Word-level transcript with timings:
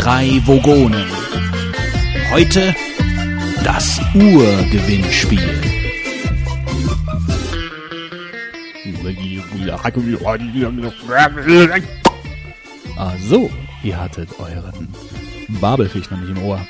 drei 0.00 0.40
Vogonen. 0.46 1.04
Heute 2.30 2.74
das 3.62 4.00
Urgewinnspiel. 4.14 5.60
Ah 12.96 13.12
so, 13.28 13.50
ihr 13.82 14.00
hattet 14.00 14.30
euren 14.38 14.88
Babelfisch 15.60 16.10
noch 16.10 16.18
nicht 16.18 16.30
im 16.30 16.42
Ohr. 16.44 16.66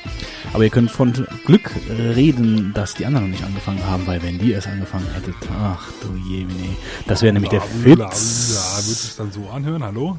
Aber 0.51 0.65
ihr 0.65 0.69
könnt 0.69 0.91
von 0.91 1.13
Glück 1.45 1.71
reden, 1.89 2.73
dass 2.73 2.95
die 2.95 3.05
anderen 3.05 3.27
noch 3.27 3.37
nicht 3.37 3.45
angefangen 3.45 3.85
haben, 3.85 4.05
weil 4.07 4.21
wenn 4.23 4.39
die 4.39 4.51
erst 4.51 4.67
angefangen 4.67 5.07
hättet, 5.13 5.35
ach 5.57 5.89
du 6.01 6.17
Jemine, 6.29 6.75
das 7.07 7.21
wäre 7.21 7.31
nämlich 7.31 7.51
der 7.51 7.61
Fitz. 7.61 7.95
Ja, 7.95 7.95
würde 7.95 8.91
es 8.91 9.15
dann 9.15 9.31
so 9.31 9.49
anhören, 9.49 9.83
hallo? 9.83 10.17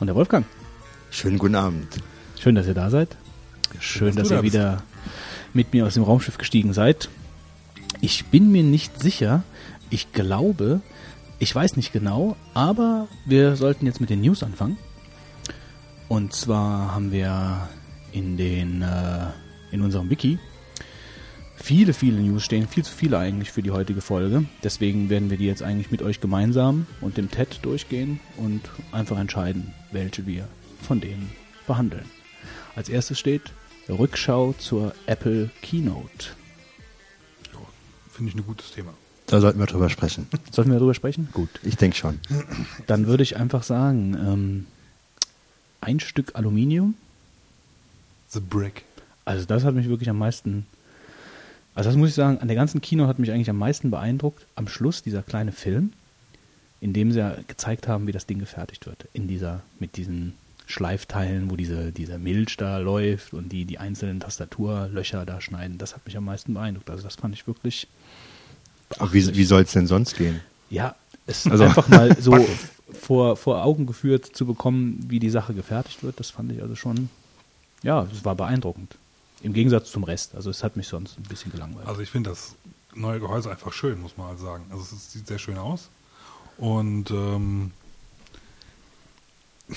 Und 0.00 0.06
der 0.06 0.14
Wolfgang. 0.14 0.46
Schönen 1.10 1.36
guten 1.36 1.54
Abend. 1.54 2.00
Schön, 2.44 2.56
dass 2.56 2.66
ihr 2.66 2.74
da 2.74 2.90
seid. 2.90 3.16
Schön, 3.80 4.14
dass, 4.14 4.28
dass 4.28 4.38
ihr 4.38 4.42
wieder 4.42 4.82
mit 5.54 5.72
mir 5.72 5.86
aus 5.86 5.94
dem 5.94 6.02
Raumschiff 6.02 6.36
gestiegen 6.36 6.74
seid. 6.74 7.08
Ich 8.02 8.26
bin 8.26 8.52
mir 8.52 8.62
nicht 8.62 9.00
sicher. 9.00 9.42
Ich 9.88 10.12
glaube, 10.12 10.82
ich 11.38 11.54
weiß 11.54 11.76
nicht 11.76 11.94
genau, 11.94 12.36
aber 12.52 13.08
wir 13.24 13.56
sollten 13.56 13.86
jetzt 13.86 13.98
mit 14.02 14.10
den 14.10 14.20
News 14.20 14.42
anfangen. 14.42 14.76
Und 16.08 16.34
zwar 16.34 16.94
haben 16.94 17.12
wir 17.12 17.66
in 18.12 18.36
den 18.36 18.82
äh, 18.82 19.28
in 19.70 19.80
unserem 19.80 20.10
Wiki 20.10 20.38
viele, 21.56 21.94
viele 21.94 22.20
News 22.20 22.44
stehen, 22.44 22.68
viel 22.68 22.84
zu 22.84 22.92
viele 22.92 23.18
eigentlich 23.18 23.52
für 23.52 23.62
die 23.62 23.70
heutige 23.70 24.02
Folge. 24.02 24.44
Deswegen 24.62 25.08
werden 25.08 25.30
wir 25.30 25.38
die 25.38 25.46
jetzt 25.46 25.62
eigentlich 25.62 25.90
mit 25.90 26.02
euch 26.02 26.20
gemeinsam 26.20 26.86
und 27.00 27.16
dem 27.16 27.30
TED 27.30 27.60
durchgehen 27.62 28.20
und 28.36 28.60
einfach 28.92 29.18
entscheiden, 29.18 29.72
welche 29.92 30.26
wir 30.26 30.46
von 30.82 31.00
denen 31.00 31.32
behandeln. 31.66 32.04
Als 32.76 32.88
erstes 32.88 33.18
steht 33.18 33.42
Rückschau 33.88 34.54
zur 34.58 34.94
Apple 35.06 35.50
Keynote. 35.62 36.30
Ja, 37.52 37.60
Finde 38.10 38.30
ich 38.30 38.36
ein 38.36 38.46
gutes 38.46 38.72
Thema. 38.72 38.94
Da 39.26 39.40
sollten 39.40 39.58
wir 39.58 39.66
drüber 39.66 39.88
sprechen. 39.88 40.26
Sollten 40.50 40.70
wir 40.70 40.78
drüber 40.78 40.92
sprechen? 40.92 41.28
Gut. 41.32 41.48
Ich 41.62 41.76
denke 41.76 41.96
schon. 41.96 42.20
Dann 42.86 43.06
würde 43.06 43.22
ich 43.22 43.36
einfach 43.36 43.62
sagen, 43.62 44.14
ähm, 44.14 44.66
ein 45.80 45.98
Stück 45.98 46.34
Aluminium. 46.34 46.94
The 48.28 48.40
Brick. 48.40 48.84
Also 49.24 49.46
das 49.46 49.64
hat 49.64 49.74
mich 49.74 49.88
wirklich 49.88 50.10
am 50.10 50.18
meisten, 50.18 50.66
also 51.74 51.88
das 51.88 51.96
muss 51.96 52.10
ich 52.10 52.14
sagen, 52.14 52.38
an 52.38 52.48
der 52.48 52.56
ganzen 52.56 52.82
Kino 52.82 53.06
hat 53.06 53.18
mich 53.18 53.30
eigentlich 53.30 53.48
am 53.48 53.56
meisten 53.56 53.90
beeindruckt. 53.90 54.46
Am 54.56 54.68
Schluss 54.68 55.02
dieser 55.02 55.22
kleine 55.22 55.52
Film, 55.52 55.94
in 56.82 56.92
dem 56.92 57.10
sie 57.10 57.20
ja 57.20 57.36
gezeigt 57.48 57.88
haben, 57.88 58.06
wie 58.06 58.12
das 58.12 58.26
Ding 58.26 58.38
gefertigt 58.38 58.84
wird. 58.84 59.08
In 59.14 59.26
dieser, 59.26 59.62
mit 59.78 59.96
diesen 59.96 60.34
Schleifteilen, 60.66 61.50
wo 61.50 61.56
diese, 61.56 61.92
dieser 61.92 62.18
Milch 62.18 62.56
da 62.56 62.78
läuft 62.78 63.34
und 63.34 63.50
die, 63.50 63.64
die 63.64 63.78
einzelnen 63.78 64.20
Tastaturlöcher 64.20 65.26
da 65.26 65.40
schneiden. 65.40 65.78
Das 65.78 65.94
hat 65.94 66.06
mich 66.06 66.16
am 66.16 66.24
meisten 66.24 66.54
beeindruckt. 66.54 66.90
Also 66.90 67.02
das 67.02 67.16
fand 67.16 67.34
ich 67.34 67.46
wirklich. 67.46 67.86
Aber 68.98 69.12
wie, 69.12 69.36
wie 69.36 69.44
soll 69.44 69.62
es 69.62 69.72
denn 69.72 69.86
sonst 69.86 70.16
gehen? 70.16 70.40
Ja, 70.70 70.94
es 71.26 71.46
also 71.46 71.64
einfach 71.64 71.88
mal 71.88 72.16
so 72.20 72.46
vor, 72.92 73.36
vor 73.36 73.62
Augen 73.62 73.86
geführt 73.86 74.24
zu 74.24 74.46
bekommen, 74.46 75.04
wie 75.08 75.20
die 75.20 75.30
Sache 75.30 75.54
gefertigt 75.54 76.02
wird, 76.02 76.18
das 76.20 76.30
fand 76.30 76.52
ich 76.52 76.62
also 76.62 76.74
schon, 76.74 77.10
ja, 77.82 78.06
es 78.12 78.24
war 78.24 78.34
beeindruckend. 78.34 78.96
Im 79.42 79.52
Gegensatz 79.52 79.90
zum 79.90 80.04
Rest. 80.04 80.34
Also 80.34 80.48
es 80.48 80.64
hat 80.64 80.76
mich 80.76 80.88
sonst 80.88 81.18
ein 81.18 81.24
bisschen 81.24 81.52
gelangweilt. 81.52 81.86
Also 81.86 82.00
ich 82.00 82.10
finde 82.10 82.30
das 82.30 82.54
neue 82.94 83.20
Gehäuse 83.20 83.50
einfach 83.50 83.72
schön, 83.72 84.00
muss 84.00 84.16
man 84.16 84.28
halt 84.28 84.38
sagen. 84.38 84.64
Also 84.70 84.82
es 84.82 85.12
sieht 85.12 85.26
sehr 85.26 85.38
schön 85.38 85.58
aus. 85.58 85.90
Und 86.56 87.10
ähm 87.10 87.72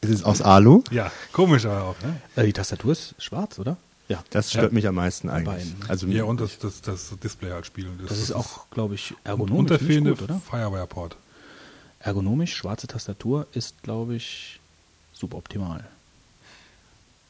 es 0.00 0.10
ist 0.10 0.24
aus 0.24 0.42
Alu? 0.42 0.82
Ja, 0.90 1.10
komisch 1.32 1.64
aber 1.66 1.84
auch. 1.84 1.96
Ne? 2.02 2.20
Äh, 2.36 2.46
die 2.46 2.52
Tastatur 2.52 2.92
ist 2.92 3.14
schwarz, 3.18 3.58
oder? 3.58 3.76
Ja. 4.08 4.22
Das 4.30 4.50
stört 4.50 4.72
ja. 4.72 4.74
mich 4.74 4.86
am 4.86 4.94
meisten 4.94 5.28
eigentlich. 5.28 5.72
Beiden. 5.72 5.76
Also 5.88 6.06
ja, 6.06 6.24
und 6.24 6.40
das, 6.40 6.58
das, 6.58 6.80
das 6.80 7.18
Display 7.22 7.50
halt 7.50 7.66
spielen. 7.66 7.98
Das, 8.00 8.10
das 8.10 8.18
ist 8.18 8.32
auch, 8.32 8.70
glaube 8.70 8.94
ich, 8.94 9.14
ergonomisch. 9.24 9.58
Und 9.58 9.70
der 9.70 9.78
fehlende 9.78 10.10
gut, 10.12 10.22
oder? 10.22 10.40
Firewire-Port. 10.48 11.16
Ergonomisch, 11.98 12.54
schwarze 12.54 12.86
Tastatur 12.86 13.46
ist, 13.52 13.82
glaube 13.82 14.14
ich, 14.14 14.60
suboptimal. 15.12 15.84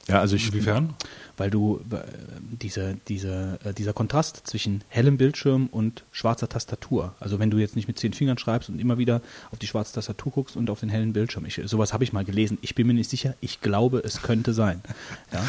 Ja, 0.08 0.20
also 0.20 0.36
ich, 0.36 0.48
Inwiefern? 0.48 0.94
Weil 1.36 1.50
du 1.50 1.80
äh, 1.90 1.96
diese, 2.40 2.96
diese, 3.08 3.58
äh, 3.64 3.72
dieser 3.74 3.92
Kontrast 3.92 4.42
zwischen 4.44 4.84
hellem 4.88 5.16
Bildschirm 5.16 5.66
und 5.66 6.04
schwarzer 6.12 6.48
Tastatur. 6.48 7.14
Also 7.18 7.40
wenn 7.40 7.50
du 7.50 7.58
jetzt 7.58 7.74
nicht 7.74 7.88
mit 7.88 7.98
zehn 7.98 8.12
Fingern 8.12 8.38
schreibst 8.38 8.68
und 8.68 8.78
immer 8.78 8.98
wieder 8.98 9.20
auf 9.50 9.58
die 9.58 9.66
schwarze 9.66 9.94
Tastatur 9.94 10.32
guckst 10.32 10.56
und 10.56 10.70
auf 10.70 10.80
den 10.80 10.88
hellen 10.88 11.12
Bildschirm. 11.12 11.44
Ich, 11.44 11.60
sowas 11.64 11.92
habe 11.92 12.04
ich 12.04 12.12
mal 12.12 12.24
gelesen. 12.24 12.58
Ich 12.62 12.74
bin 12.76 12.86
mir 12.86 12.94
nicht 12.94 13.10
sicher. 13.10 13.34
Ich 13.40 13.60
glaube, 13.60 13.98
es 14.04 14.22
könnte 14.22 14.52
sein. 14.52 14.80
Ja? 15.32 15.40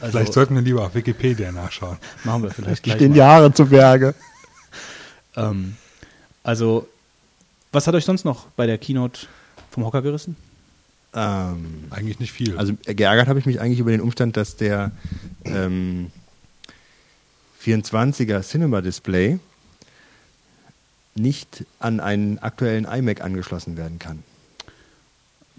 Also, 0.00 0.12
vielleicht 0.12 0.32
sollten 0.32 0.54
wir 0.54 0.62
lieber 0.62 0.84
auf 0.84 0.94
Wikipedia 0.94 1.50
nachschauen. 1.50 1.98
Machen 2.22 2.44
wir 2.44 2.50
vielleicht 2.50 2.82
gleich. 2.84 2.96
Stehen 2.96 3.14
Jahre 3.14 3.52
zu 3.52 3.66
Berge. 3.66 4.14
Ähm, 5.36 5.74
also, 6.44 6.86
was 7.72 7.88
hat 7.88 7.94
euch 7.96 8.04
sonst 8.04 8.24
noch 8.24 8.46
bei 8.50 8.66
der 8.66 8.78
Keynote 8.78 9.26
vom 9.70 9.84
Hocker 9.84 10.00
gerissen? 10.00 10.36
Ähm, 11.14 11.84
eigentlich 11.90 12.18
nicht 12.18 12.32
viel. 12.32 12.56
Also 12.58 12.74
geärgert 12.84 13.28
habe 13.28 13.38
ich 13.38 13.46
mich 13.46 13.60
eigentlich 13.60 13.78
über 13.78 13.92
den 13.92 14.00
Umstand, 14.00 14.36
dass 14.36 14.56
der 14.56 14.90
ähm, 15.44 16.10
24er 17.64 18.42
Cinema 18.42 18.80
Display 18.80 19.38
nicht 21.14 21.64
an 21.78 22.00
einen 22.00 22.38
aktuellen 22.40 22.84
iMac 22.84 23.20
angeschlossen 23.20 23.76
werden 23.76 23.98
kann. 23.98 24.24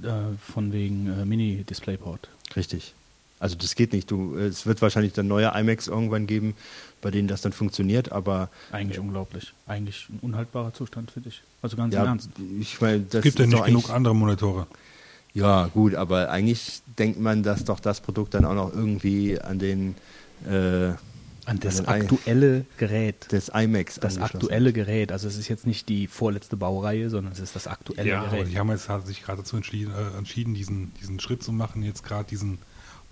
Äh, 0.04 0.36
von 0.52 0.74
wegen 0.74 1.08
äh, 1.08 1.24
Mini-Displayport. 1.24 2.28
Richtig. 2.56 2.94
Also 3.40 3.56
das 3.56 3.76
geht 3.76 3.94
nicht. 3.94 4.12
Du, 4.12 4.38
es 4.38 4.66
wird 4.66 4.82
wahrscheinlich 4.82 5.14
dann 5.14 5.28
neue 5.28 5.52
iMacs 5.56 5.88
irgendwann 5.88 6.28
geben, 6.28 6.56
bei 7.02 7.12
denen 7.12 7.28
das 7.28 7.42
dann 7.42 7.54
funktioniert, 7.54 8.12
aber 8.12 8.50
eigentlich 8.72 8.98
äh, 8.98 9.02
unglaublich. 9.02 9.54
Eigentlich 9.68 10.08
ein 10.10 10.20
unhaltbarer 10.22 10.74
Zustand 10.74 11.12
für 11.12 11.22
dich. 11.22 11.42
Also 11.62 11.78
ganz 11.78 11.94
ja, 11.94 12.02
im 12.02 12.08
Ernst. 12.08 12.30
Ich 12.60 12.80
mein, 12.82 13.08
es 13.10 13.22
gibt 13.22 13.40
ja 13.40 13.46
nicht 13.46 13.66
genug 13.66 13.90
andere 13.90 14.16
Monitore. 14.16 14.68
Ja, 15.36 15.68
gut, 15.68 15.96
aber 15.96 16.32
eigentlich 16.32 16.82
denkt 16.98 17.20
man, 17.20 17.44
dass 17.44 17.66
doch 17.66 17.82
das 17.82 18.00
Produkt 18.00 18.34
dann 18.34 18.46
auch 18.46 18.54
noch 18.54 18.74
irgendwie 18.74 19.40
an 19.40 19.60
den 19.60 19.96
äh, 20.50 20.94
an 21.46 21.60
das 21.60 21.82
an 21.82 22.02
aktuelle 22.02 22.60
I 22.60 22.66
Gerät. 22.78 23.32
des 23.34 23.50
iMacs 23.50 24.00
das 24.00 24.18
aktuelle 24.18 24.72
Gerät. 24.72 25.12
Also 25.12 25.28
es 25.28 25.38
ist 25.38 25.50
jetzt 25.50 25.68
nicht 25.68 25.90
die 25.90 26.08
vorletzte 26.08 26.56
Baureihe 26.56 27.10
sondern 27.10 27.34
es 27.34 27.40
ist 27.40 27.54
das 27.54 27.68
aktuelle 27.68 28.10
ja, 28.10 28.24
Gerät. 28.24 28.40
aber 28.40 28.50
die 28.50 28.58
haben 28.58 28.70
jetzt 28.72 28.88
hat 28.88 29.06
sich 29.06 29.24
gerade 29.24 29.40
dazu 29.40 29.58
entschieden, 29.58 29.94
äh, 29.94 30.18
entschieden 30.18 30.54
diesen 30.54 30.94
diesen 31.02 31.20
Schritt 31.20 31.44
zu 31.44 31.52
machen 31.52 31.84
jetzt 31.84 32.06
gerade 32.06 32.30
diesen 32.30 32.60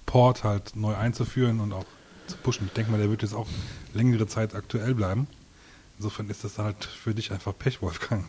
Port 0.05 0.45
halt 0.45 0.77
neu 0.77 0.95
einzuführen 0.95 1.59
und 1.59 1.73
auch 1.73 1.85
zu 2.27 2.37
pushen. 2.37 2.67
Ich 2.67 2.73
denke 2.73 2.89
mal 2.89 2.99
der 2.99 3.09
wird 3.09 3.21
jetzt 3.21 3.35
auch 3.35 3.47
längere 3.93 4.27
Zeit 4.27 4.55
aktuell 4.55 4.95
bleiben 4.95 5.27
Insofern 5.97 6.29
ist 6.29 6.43
das 6.43 6.57
halt 6.57 6.83
für 6.83 7.13
dich 7.13 7.31
einfach 7.31 7.53
Pech, 7.57 7.81
Wolfgang. 7.81 8.25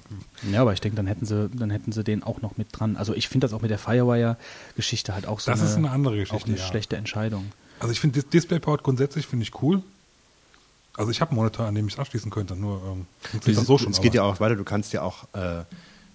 Ja, 0.51 0.61
aber 0.61 0.73
ich 0.75 0.81
denke, 0.81 0.97
dann 0.97 1.07
hätten 1.07 1.27
sie, 1.27 1.49
dann 1.49 1.71
hätten 1.71 1.93
sie 1.93 2.05
den 2.05 2.23
auch 2.23 2.43
noch 2.43 2.57
mit 2.57 2.69
dran. 2.73 2.97
Also 2.97 3.15
ich 3.15 3.29
finde 3.29 3.47
das 3.47 3.55
auch 3.55 3.63
mit 3.63 3.71
der 3.71 3.79
Firewire-Geschichte 3.79 5.15
halt 5.15 5.27
auch 5.27 5.41
so 5.41 5.51
das 5.51 5.61
eine, 5.61 5.71
ist 5.71 5.77
eine 5.77 5.91
andere 5.91 6.17
Geschichte, 6.17 6.37
auch 6.37 6.47
eine 6.47 6.57
ja. 6.57 6.65
schlechte 6.65 6.97
Entscheidung. 6.97 7.51
Also 7.81 7.93
ich 7.93 8.01
finde 8.01 8.23
DisplayPort 8.23 8.83
grundsätzlich 8.83 9.27
finde 9.27 9.45
ich 9.45 9.63
cool. 9.63 9.83
Also 10.97 11.11
ich 11.11 11.21
habe 11.21 11.31
einen 11.31 11.37
Monitor, 11.37 11.67
an 11.67 11.75
dem 11.75 11.89
ich 11.89 11.95
es 11.95 11.99
anschließen 11.99 12.31
könnte, 12.31 12.55
nur 12.55 12.81
ähm, 12.85 13.07
das, 13.33 13.57
das 13.57 13.67
so 13.67 13.79
schon. 13.79 13.91
Es 13.91 14.01
geht 14.01 14.15
ja 14.15 14.23
auch 14.23 14.39
weiter, 14.39 14.55
du 14.55 14.65
kannst 14.65 14.93
ja 14.93 15.03
auch 15.03 15.25
äh, 15.33 15.65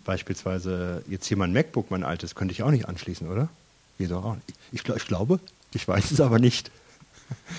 beispielsweise 0.05 1.03
jetzt 1.09 1.25
hier 1.25 1.35
mein 1.35 1.51
MacBook, 1.51 1.91
mein 1.91 2.03
altes, 2.03 2.35
könnte 2.35 2.53
ich 2.53 2.63
auch 2.63 2.71
nicht 2.71 2.87
anschließen, 2.87 3.27
oder? 3.27 3.49
Wieso 3.97 4.17
auch 4.17 4.35
nicht? 4.35 4.53
Ich, 4.71 4.87
ich, 4.87 5.05
glaube, 5.05 5.39
ich 5.73 5.87
weiß 5.87 6.11
es 6.11 6.21
aber 6.21 6.39
nicht. 6.39 6.71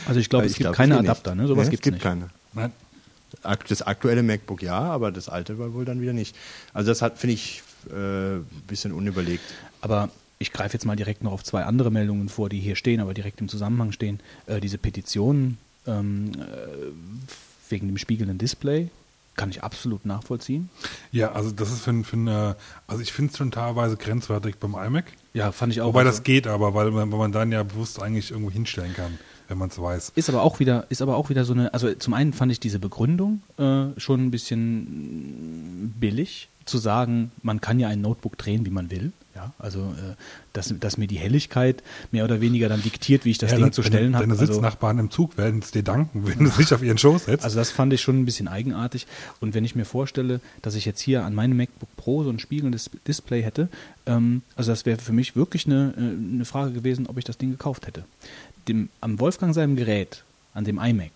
Also 0.07 0.19
ich 0.19 0.29
glaube, 0.31 0.47
es 0.47 0.53
ich 0.53 0.59
gibt 0.59 0.67
glaub, 0.69 0.77
keine 0.77 0.99
Adapter, 0.99 1.35
ne? 1.35 1.47
Sowas 1.47 1.67
nee, 1.67 1.73
gibt's 1.73 1.87
es 1.87 1.93
gibt 1.93 1.95
nicht. 1.97 2.03
keine. 2.03 2.31
Nein. 2.55 2.73
Das 3.43 3.83
aktuelle 3.83 4.23
MacBook 4.23 4.63
ja, 4.63 4.79
aber 4.79 5.13
das 5.13 5.29
alte 5.29 5.59
war 5.59 5.73
wohl 5.73 5.85
dann 5.85 6.01
wieder 6.01 6.13
nicht. 6.13 6.37
Also 6.73 6.91
das 6.91 7.03
hat, 7.03 7.19
finde 7.19 7.35
ich, 7.35 7.63
ein 7.91 8.41
äh, 8.41 8.69
bisschen 8.69 8.93
unüberlegt. 8.93 9.45
Aber 9.81 10.11
ich 10.39 10.53
greife 10.53 10.75
jetzt 10.75 10.85
mal 10.85 10.97
direkt 10.97 11.23
noch 11.23 11.33
auf 11.33 11.45
zwei 11.45 11.65
andere 11.65 11.91
Meldungen 11.91 12.29
vor, 12.29 12.49
die 12.49 12.59
hier 12.59 12.77
stehen, 12.77 13.01
aber 13.01 13.15
direkt 13.15 13.41
im 13.41 13.49
Zusammenhang 13.49 13.93
stehen. 13.93 14.21
Äh, 14.47 14.61
diese 14.61 14.79
Petition 14.79 15.59
ähm, 15.87 16.33
äh, 16.35 17.71
wegen 17.71 17.87
dem 17.87 17.99
spiegelnden 17.99 18.39
Display 18.39 18.89
kann 19.37 19.51
ich 19.51 19.63
absolut 19.63 20.05
nachvollziehen. 20.05 20.69
Ja, 21.13 21.33
also 21.33 21.51
das 21.51 21.71
ist 21.71 21.83
für, 21.83 22.05
für 22.05 22.17
eine, 22.17 22.57
also 22.87 23.03
ich 23.03 23.13
finde 23.13 23.31
es 23.31 23.39
schon 23.39 23.51
teilweise 23.51 23.97
grenzwertig 23.97 24.57
beim 24.57 24.75
iMac. 24.75 25.07
Ja, 25.33 25.53
fand 25.53 25.73
ich 25.73 25.81
auch. 25.81 25.89
Wobei 25.89 26.01
also. 26.01 26.13
das 26.13 26.23
geht 26.25 26.47
aber, 26.47 26.75
weil 26.75 26.91
man, 26.91 27.11
weil 27.11 27.19
man 27.19 27.33
dann 27.33 27.53
ja 27.53 27.63
bewusst 27.63 28.03
eigentlich 28.03 28.31
irgendwo 28.31 28.51
hinstellen 28.51 28.95
kann 28.95 29.19
wenn 29.51 29.59
man 29.59 29.69
es 29.69 29.79
weiß. 29.81 30.13
Ist 30.15 30.29
aber 30.31 30.43
auch 30.43 30.61
wieder, 30.61 30.87
ist 30.89 31.03
aber 31.03 31.17
auch 31.17 31.29
wieder 31.29 31.45
so 31.45 31.53
eine, 31.53 31.75
also 31.75 31.93
zum 31.95 32.15
einen 32.15 32.33
fand 32.33 32.51
ich 32.53 32.61
diese 32.61 32.79
Begründung 32.79 33.43
äh, 33.59 33.87
schon 33.99 34.25
ein 34.27 34.31
bisschen 34.31 35.93
billig, 36.01 36.49
zu 36.67 36.79
sagen, 36.79 37.33
man 37.43 37.61
kann 37.61 37.81
ja 37.81 37.89
ein 37.89 38.01
Notebook 38.01 38.39
drehen, 38.39 38.65
wie 38.65 38.71
man 38.71 38.91
will. 38.91 39.13
Ja, 39.35 39.53
also 39.59 39.81
äh, 39.81 40.15
dass, 40.53 40.75
dass 40.81 40.99
mir 40.99 41.07
die 41.07 41.17
Helligkeit 41.19 41.83
mehr 42.11 42.25
oder 42.25 42.41
weniger 42.41 42.69
dann 42.69 42.83
diktiert, 42.83 43.25
wie 43.25 43.31
ich 43.31 43.39
das 43.39 43.51
Ja, 43.53 43.57
Ding 43.57 43.65
deine- 43.67 43.73
zu 43.73 43.83
stellen 43.83 44.15
habe. 44.15 44.25
Deine 44.27 44.39
Also, 44.39 44.53
Sitznachbarn 44.53 44.99
im 44.99 45.11
Zug 45.11 45.39
werden 45.39 45.61
es 45.63 45.71
dir 45.71 45.83
danken, 45.85 46.27
wenn 46.27 46.39
du 46.39 46.51
nicht 46.59 46.73
auf 46.73 46.83
ihren 46.83 46.99
Schoß 46.99 47.25
setzt. 47.27 47.45
also 47.45 47.57
das 47.57 47.71
fand 47.71 47.93
ich 47.93 48.01
schon 48.03 48.21
ein 48.21 48.25
bisschen 48.25 48.49
eigenartig. 48.49 49.07
Und 49.41 49.55
wenn 49.55 49.65
ich 49.65 49.75
mir 49.75 49.85
vorstelle, 49.85 50.41
dass 50.63 50.75
ich 50.75 50.85
jetzt 50.85 51.01
hier 51.01 51.25
an 51.25 51.35
meinem 51.35 51.57
MacBook 51.57 51.89
Pro 51.97 52.23
so 52.25 52.31
ein 52.31 52.39
spiegelndes 52.41 52.91
Display 53.07 53.43
hätte, 53.43 53.69
ähm, 54.07 54.43
also 54.57 54.73
das 54.73 54.85
wäre 54.85 54.99
für 55.01 55.13
mich 55.13 55.35
wirklich 55.37 55.67
eine, 55.67 55.95
äh, 55.97 56.35
eine 56.35 56.45
Frage 56.45 56.73
gewesen, 56.73 57.07
ob 57.07 57.17
ich 57.17 57.25
das 57.25 57.39
Ding 57.39 57.51
gekauft 57.51 57.87
hätte. 57.87 58.05
Dem, 58.69 58.89
am 59.01 59.19
Wolfgang 59.21 59.55
seinem 59.55 59.77
Gerät, 59.77 60.25
an 60.55 60.65
dem 60.65 60.79
iMac, 60.79 61.13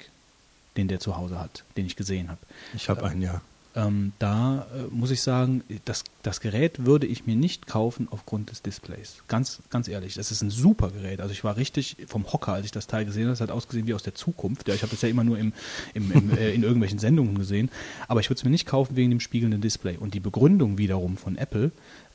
den 0.77 0.89
der 0.89 1.01
zu 1.01 1.17
Hause 1.17 1.39
hat, 1.39 1.65
den 1.77 1.87
ich 1.87 1.97
gesehen 1.97 2.29
habe, 2.29 2.41
Ich 2.75 2.89
habe 2.89 3.05
einen, 3.05 3.23
ja. 3.23 3.41
ähm, 3.75 4.13
da 4.19 4.67
äh, 4.75 4.95
muss 4.95 5.11
ich 5.11 5.23
sagen, 5.23 5.63
das, 5.85 6.05
das 6.23 6.41
Gerät 6.41 6.85
würde 6.85 7.07
ich 7.07 7.27
mir 7.27 7.37
nicht 7.37 7.67
kaufen 7.67 8.09
aufgrund 8.11 8.51
des 8.51 8.63
Displays. 8.63 9.23
Ganz, 9.29 9.61
ganz 9.71 9.89
ehrlich, 9.89 10.15
das 10.15 10.31
ist 10.31 10.43
ein 10.43 10.51
super 10.51 10.91
Gerät. 10.91 11.21
Also 11.21 11.33
ich 11.33 11.45
war 11.45 11.57
richtig 11.57 11.97
vom 12.09 12.33
Hocker, 12.33 12.55
als 12.55 12.67
ich 12.67 12.73
das 12.73 12.87
Teil 12.87 13.05
gesehen 13.05 13.25
habe. 13.25 13.35
Es 13.35 13.41
hat 13.41 13.51
ausgesehen 13.51 13.87
wie 13.87 13.95
aus 13.95 14.03
der 14.03 14.15
Zukunft. 14.15 14.67
Ja, 14.69 14.75
ich 14.75 14.83
habe 14.83 14.91
das 14.91 15.03
ja 15.03 15.09
immer 15.09 15.25
nur 15.25 15.39
im, 15.39 15.53
im, 15.95 16.11
im, 16.11 16.31
äh, 16.37 16.53
in 16.53 16.63
irgendwelchen 16.63 16.99
Sendungen 16.99 17.37
gesehen. 17.37 17.71
Aber 18.09 18.21
ich 18.21 18.31
würde 18.31 18.39
es 18.39 18.45
mir 18.45 18.51
nicht 18.51 18.67
kaufen 18.67 18.97
wegen 18.97 19.11
dem 19.11 19.21
spiegelnden 19.21 19.61
Display. 19.61 19.97
Und 19.97 20.15
die 20.15 20.21
Begründung 20.21 20.79
wiederum 20.79 21.17
von 21.17 21.37
Apple, 21.37 21.71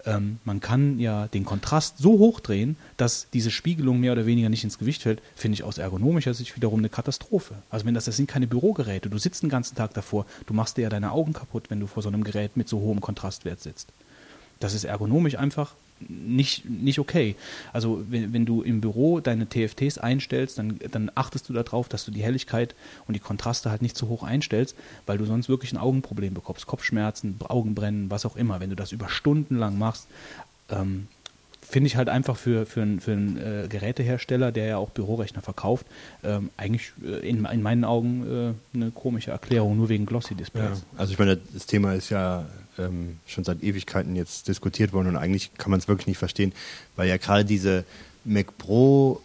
ähm, 0.05 0.39
man 0.45 0.59
kann 0.59 0.99
ja 0.99 1.27
den 1.27 1.45
Kontrast 1.45 1.97
so 1.97 2.19
hochdrehen, 2.19 2.77
dass 2.97 3.27
diese 3.33 3.51
Spiegelung 3.51 3.99
mehr 3.99 4.13
oder 4.13 4.25
weniger 4.25 4.49
nicht 4.49 4.63
ins 4.63 4.77
Gewicht 4.77 5.01
fällt, 5.03 5.21
finde 5.35 5.55
ich 5.55 5.63
aus 5.63 5.77
ergonomischer 5.77 6.33
Sicht 6.33 6.55
wiederum 6.55 6.79
eine 6.79 6.89
Katastrophe. 6.89 7.55
Also 7.69 7.85
wenn 7.85 7.93
das, 7.93 8.05
das 8.05 8.17
sind 8.17 8.27
keine 8.27 8.47
Bürogeräte, 8.47 9.09
du 9.09 9.17
sitzt 9.17 9.43
den 9.43 9.49
ganzen 9.49 9.75
Tag 9.75 9.93
davor, 9.93 10.25
du 10.45 10.53
machst 10.53 10.77
dir 10.77 10.83
ja 10.83 10.89
deine 10.89 11.11
Augen 11.11 11.33
kaputt, 11.33 11.69
wenn 11.69 11.79
du 11.79 11.87
vor 11.87 12.03
so 12.03 12.09
einem 12.09 12.23
Gerät 12.23 12.55
mit 12.55 12.69
so 12.69 12.79
hohem 12.79 13.01
Kontrastwert 13.01 13.61
sitzt. 13.61 13.89
Das 14.59 14.73
ist 14.73 14.83
ergonomisch 14.83 15.35
einfach 15.35 15.73
nicht, 16.07 16.69
nicht 16.69 16.99
okay. 16.99 17.35
Also 17.73 18.03
wenn, 18.09 18.31
wenn 18.33 18.45
du 18.45 18.61
im 18.61 18.81
Büro 18.81 19.19
deine 19.19 19.47
TFTs 19.47 19.97
einstellst, 19.97 20.57
dann, 20.57 20.79
dann 20.91 21.11
achtest 21.15 21.49
du 21.49 21.53
darauf, 21.53 21.89
dass 21.89 22.05
du 22.05 22.11
die 22.11 22.23
Helligkeit 22.23 22.75
und 23.07 23.13
die 23.15 23.19
Kontraste 23.19 23.69
halt 23.69 23.81
nicht 23.81 23.97
zu 23.97 24.07
hoch 24.07 24.23
einstellst, 24.23 24.75
weil 25.05 25.17
du 25.17 25.25
sonst 25.25 25.49
wirklich 25.49 25.73
ein 25.73 25.77
Augenproblem 25.77 26.33
bekommst. 26.33 26.67
Kopfschmerzen, 26.67 27.35
Augenbrennen, 27.47 28.09
was 28.09 28.25
auch 28.25 28.35
immer. 28.35 28.59
Wenn 28.59 28.69
du 28.69 28.75
das 28.75 28.91
über 28.91 29.09
Stunden 29.09 29.55
lang 29.57 29.77
machst, 29.77 30.07
ähm, 30.69 31.07
finde 31.61 31.87
ich 31.87 31.97
halt 31.97 32.09
einfach 32.09 32.35
für, 32.37 32.65
für, 32.65 32.81
einen- 32.81 32.99
für 32.99 33.11
einen 33.11 33.37
äh, 33.37 33.67
Gerätehersteller, 33.69 34.51
der 34.51 34.65
ja 34.65 34.77
auch 34.77 34.89
Bürorechner 34.89 35.41
verkauft, 35.41 35.85
ähm, 36.23 36.49
eigentlich 36.57 36.93
äh, 37.03 37.27
in, 37.29 37.45
in 37.45 37.61
meinen 37.61 37.83
Augen 37.83 38.55
äh, 38.73 38.75
eine 38.77 38.89
komische 38.91 39.31
Erklärung, 39.31 39.77
nur 39.77 39.89
wegen 39.89 40.05
Glossy-Displays. 40.05 40.79
Ja. 40.79 40.97
Also 40.97 41.13
ich 41.13 41.19
meine, 41.19 41.37
das 41.53 41.65
Thema 41.67 41.93
ist 41.93 42.09
ja 42.09 42.45
ähm, 42.79 43.17
schon 43.27 43.43
seit 43.43 43.61
Ewigkeiten 43.63 44.15
jetzt 44.15 44.47
diskutiert 44.47 44.93
worden 44.93 45.09
und 45.09 45.17
eigentlich 45.17 45.51
kann 45.57 45.71
man 45.71 45.79
es 45.79 45.87
wirklich 45.87 46.07
nicht 46.07 46.17
verstehen, 46.17 46.53
weil 46.95 47.09
ja 47.09 47.17
gerade 47.17 47.45
diese 47.45 47.83
Mac 48.25 48.57
Pro, 48.57 49.21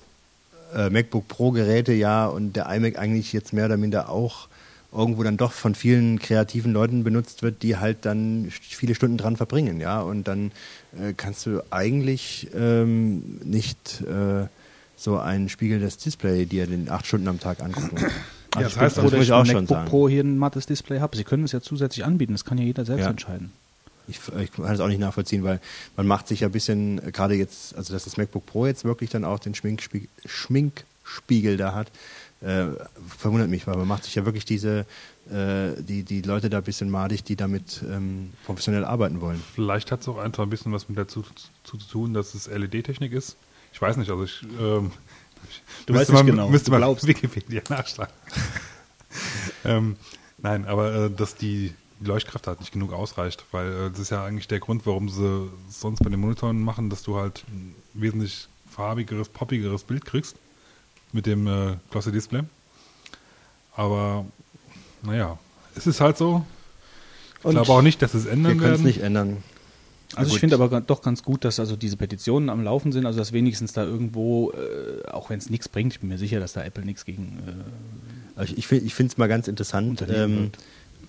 äh, 0.74 0.90
MacBook 0.90 1.28
Pro 1.28 1.50
Geräte 1.50 1.92
ja 1.92 2.26
und 2.26 2.54
der 2.54 2.66
iMac 2.74 2.98
eigentlich 2.98 3.32
jetzt 3.32 3.52
mehr 3.52 3.66
oder 3.66 3.76
minder 3.76 4.08
auch 4.08 4.48
irgendwo 4.94 5.24
dann 5.24 5.36
doch 5.36 5.52
von 5.52 5.74
vielen 5.74 6.20
kreativen 6.20 6.72
Leuten 6.72 7.02
benutzt 7.02 7.42
wird, 7.42 7.62
die 7.62 7.76
halt 7.76 8.04
dann 8.04 8.48
viele 8.50 8.94
Stunden 8.94 9.18
dran 9.18 9.36
verbringen, 9.36 9.80
ja. 9.80 10.00
Und 10.00 10.28
dann 10.28 10.52
äh, 10.98 11.12
kannst 11.16 11.46
du 11.46 11.62
eigentlich 11.70 12.48
ähm, 12.54 13.40
nicht 13.44 14.02
äh, 14.02 14.46
so 14.96 15.18
ein 15.18 15.48
spiegelndes 15.48 15.98
Display 15.98 16.46
dir 16.46 16.66
den 16.66 16.88
acht 16.88 17.06
Stunden 17.06 17.28
am 17.28 17.40
Tag 17.40 17.60
angucken. 17.60 17.96
Ja, 18.54 18.62
das 18.62 18.72
ich 18.72 18.78
heißt 18.78 18.94
froh, 18.96 19.02
das 19.02 19.12
dass 19.12 19.20
ich 19.20 19.26
ich 19.28 19.32
auch 19.32 19.44
MacBook 19.46 19.68
sagen. 19.68 19.88
Pro 19.88 20.08
hier 20.08 20.22
ein 20.24 20.38
mattes 20.38 20.66
Display 20.66 21.00
habe. 21.00 21.16
Sie 21.16 21.24
können 21.24 21.44
es 21.44 21.52
ja 21.52 21.60
zusätzlich 21.60 22.04
anbieten, 22.04 22.32
das 22.32 22.44
kann 22.44 22.58
ja 22.58 22.64
jeder 22.64 22.84
selbst 22.84 23.04
Ja. 23.04 23.10
entscheiden. 23.10 23.52
Ich, 24.06 24.20
ich 24.38 24.52
kann 24.52 24.66
das 24.66 24.80
auch 24.80 24.88
nicht 24.88 25.00
nachvollziehen, 25.00 25.44
weil 25.44 25.60
man 25.96 26.06
macht 26.06 26.28
sich 26.28 26.40
ja 26.40 26.48
ein 26.48 26.52
bisschen, 26.52 26.98
äh, 27.06 27.10
gerade 27.10 27.34
jetzt, 27.34 27.74
also 27.74 27.92
dass 27.92 28.04
das 28.04 28.16
MacBook 28.18 28.44
Pro 28.44 28.66
jetzt 28.66 28.84
wirklich 28.84 29.08
dann 29.10 29.24
auch 29.24 29.38
den 29.38 29.54
Schminkspiegel, 29.54 30.08
Schminkspiegel 30.26 31.56
da 31.56 31.74
hat, 31.74 31.90
äh, 32.40 32.66
verwundert 33.16 33.48
mich, 33.48 33.66
weil 33.66 33.76
man 33.76 33.88
macht 33.88 34.04
sich 34.04 34.14
ja 34.14 34.24
wirklich 34.26 34.44
diese, 34.44 34.80
äh, 35.30 35.80
die, 35.80 36.02
die 36.02 36.20
Leute 36.20 36.50
da 36.50 36.58
ein 36.58 36.64
bisschen 36.64 36.90
madig, 36.90 37.24
die 37.24 37.36
damit 37.36 37.82
ähm, 37.90 38.32
professionell 38.44 38.84
arbeiten 38.84 39.20
wollen. 39.22 39.42
Vielleicht 39.54 39.90
hat 39.90 40.02
es 40.02 40.08
auch 40.08 40.18
einfach 40.18 40.42
ein 40.42 40.50
bisschen 40.50 40.72
was 40.72 40.88
mit 40.90 40.98
dazu 40.98 41.22
zu, 41.64 41.78
zu 41.78 41.86
tun, 41.88 42.12
dass 42.12 42.34
es 42.34 42.46
LED-Technik 42.46 43.12
ist. 43.12 43.36
Ich 43.72 43.80
weiß 43.80 43.96
nicht, 43.96 44.10
also 44.10 44.22
ich. 44.24 44.42
Ähm, 44.60 44.92
Du 45.86 45.94
weißt 45.94 46.12
nicht 46.12 46.26
genau, 46.26 46.48
Müsste 46.48 46.70
mal 46.70 46.78
glaubst. 46.78 47.06
Wikipedia 47.06 47.62
nachschlagen. 47.68 48.12
ähm, 49.64 49.96
nein, 50.38 50.66
aber 50.66 50.94
äh, 51.06 51.10
dass 51.10 51.34
die 51.36 51.72
Leuchtkraft 52.00 52.46
halt 52.46 52.60
nicht 52.60 52.72
genug 52.72 52.92
ausreicht, 52.92 53.44
weil 53.52 53.72
äh, 53.72 53.90
das 53.90 54.00
ist 54.00 54.10
ja 54.10 54.24
eigentlich 54.24 54.48
der 54.48 54.60
Grund, 54.60 54.86
warum 54.86 55.08
sie 55.08 55.48
sonst 55.70 56.02
bei 56.02 56.10
den 56.10 56.20
Monitoren 56.20 56.62
machen, 56.62 56.90
dass 56.90 57.02
du 57.02 57.16
halt 57.16 57.44
ein 57.48 57.74
wesentlich 57.94 58.48
farbigeres, 58.70 59.28
poppigeres 59.28 59.84
Bild 59.84 60.04
kriegst 60.04 60.36
mit 61.12 61.26
dem 61.26 61.46
äh, 61.46 61.76
Glossy 61.90 62.10
Display. 62.12 62.42
Aber 63.76 64.24
naja, 65.02 65.38
es 65.74 65.86
ist 65.86 66.00
halt 66.00 66.16
so. 66.18 66.44
Ich 67.38 67.44
Und 67.44 67.52
glaube 67.52 67.72
auch 67.72 67.82
nicht, 67.82 68.00
dass 68.02 68.14
es 68.14 68.24
Wir 68.24 68.32
ändern 68.32 68.58
können 68.58 68.64
es 68.72 68.78
werden. 68.78 68.84
nicht 68.86 69.00
ändern. 69.00 69.42
Also 70.16 70.34
ich 70.34 70.40
finde 70.40 70.56
aber 70.56 70.80
doch 70.80 71.02
ganz 71.02 71.22
gut, 71.22 71.44
dass 71.44 71.58
also 71.60 71.76
diese 71.76 71.96
Petitionen 71.96 72.48
am 72.50 72.62
Laufen 72.62 72.92
sind, 72.92 73.06
also 73.06 73.18
dass 73.18 73.32
wenigstens 73.32 73.72
da 73.72 73.84
irgendwo, 73.84 74.52
äh, 74.52 75.06
auch 75.10 75.30
wenn 75.30 75.38
es 75.38 75.50
nichts 75.50 75.68
bringt, 75.68 75.92
ich 75.94 76.00
bin 76.00 76.08
mir 76.08 76.18
sicher, 76.18 76.40
dass 76.40 76.52
da 76.52 76.62
Apple 76.62 76.84
nichts 76.84 77.04
gegen 77.04 77.38
äh, 77.46 78.38
Also 78.40 78.54
ich 78.56 78.66
finde 78.66 78.86
es 79.06 79.18
mal 79.18 79.28
ganz 79.28 79.48
interessant, 79.48 80.04
ähm, 80.08 80.50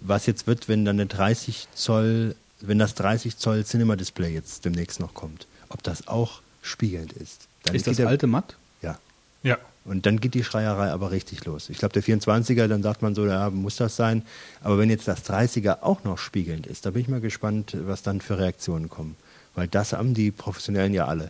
was 0.02 0.26
jetzt 0.26 0.48
wird, 0.48 0.68
wenn 0.70 0.86
dann 0.86 0.98
eine 1.00 1.08
30 1.08 1.68
Zoll, 1.74 2.36
wenn 2.62 2.80
das 2.80 2.96
30 2.96 3.38
Zoll 3.38 3.64
Cinema 3.66 3.96
Display 3.96 4.34
jetzt 4.34 4.66
demnächst 4.66 5.00
noch 5.00 5.14
kommt, 5.14 5.48
ob 5.70 5.82
das 5.84 6.08
auch 6.08 6.42
spiegelnd 6.62 7.14
ist. 7.14 7.48
Dann 7.64 7.76
Ist 7.76 7.88
das 7.88 7.98
der- 7.98 8.08
alte 8.08 8.28
matt? 8.28 8.56
Ja. 8.82 9.00
Ja, 9.44 9.58
Und 9.86 10.08
dann 10.08 10.20
geht 10.20 10.34
die 10.34 10.44
Schreierei 10.44 10.92
aber 10.92 11.12
richtig 11.12 11.46
los. 11.46 11.70
Ich 11.70 11.78
glaube, 11.78 11.94
der 11.94 12.04
24er, 12.04 12.68
dann 12.68 12.82
sagt 12.82 13.04
man 13.04 13.14
so, 13.14 13.26
ja, 13.28 13.52
muss 13.52 13.76
das 13.76 13.96
sein. 13.96 14.24
Aber 14.62 14.80
wenn 14.80 14.90
jetzt 14.90 15.08
das 15.08 15.24
30er 15.26 15.84
auch 15.84 16.04
noch 16.04 16.18
spiegelnd 16.18 16.66
ist, 16.66 16.88
da 16.88 16.92
bin 16.92 17.04
ich 17.04 17.08
mal 17.08 17.22
gespannt, 17.22 17.78
was 17.82 18.02
dann 18.02 18.20
für 18.20 18.40
Reaktionen 18.40 18.90
kommen. 18.90 19.16
Weil 19.54 19.68
das 19.68 19.94
haben 19.94 20.16
die 20.16 20.32
Professionellen 20.32 20.94
ja 20.94 21.06
alle. 21.06 21.30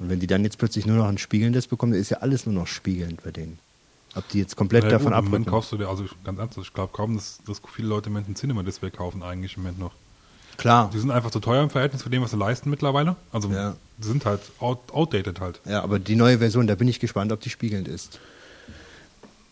Und 0.00 0.10
wenn 0.10 0.18
die 0.18 0.26
dann 0.26 0.42
jetzt 0.42 0.58
plötzlich 0.58 0.84
nur 0.84 0.96
noch 0.96 1.06
ein 1.06 1.18
spiegelndes 1.18 1.68
bekommen, 1.68 1.92
dann 1.92 2.00
ist 2.00 2.10
ja 2.10 2.18
alles 2.18 2.44
nur 2.44 2.54
noch 2.54 2.66
spiegelnd 2.66 3.22
bei 3.22 3.30
denen. 3.30 3.58
Ob 4.16 4.28
die 4.30 4.38
jetzt 4.40 4.56
komplett 4.56 4.84
Na 4.84 4.90
ja, 4.90 4.98
davon 4.98 5.12
abrücken. 5.12 5.44
kaufst 5.44 5.70
du 5.70 5.76
dir, 5.76 5.88
also 5.88 6.04
ganz 6.24 6.40
ernsthaft, 6.40 6.66
ich 6.66 6.74
glaube 6.74 6.92
kaum, 6.92 7.14
dass, 7.14 7.38
dass 7.46 7.62
viele 7.72 7.86
Leute 7.86 8.08
im 8.08 8.14
Moment 8.14 8.30
ein 8.30 8.34
Cinema-Display 8.34 8.90
kaufen 8.90 9.22
eigentlich 9.22 9.56
im 9.56 9.62
Moment 9.62 9.78
noch. 9.78 9.92
Klar. 10.56 10.90
Die 10.92 10.98
sind 10.98 11.10
einfach 11.10 11.30
zu 11.30 11.40
teuer 11.40 11.62
im 11.62 11.70
Verhältnis 11.70 12.02
zu 12.02 12.08
dem, 12.08 12.22
was 12.22 12.30
sie 12.32 12.36
leisten 12.36 12.70
mittlerweile. 12.70 13.16
Also 13.32 13.50
Ja. 13.50 13.76
sind 14.00 14.24
halt 14.26 14.40
out, 14.60 14.78
outdated 14.92 15.40
halt. 15.40 15.60
Ja, 15.66 15.82
aber 15.82 15.98
die 15.98 16.16
neue 16.16 16.38
Version, 16.38 16.66
da 16.66 16.74
bin 16.74 16.88
ich 16.88 17.00
gespannt, 17.00 17.32
ob 17.32 17.40
die 17.40 17.50
spiegelnd 17.50 17.88
ist. 17.88 18.18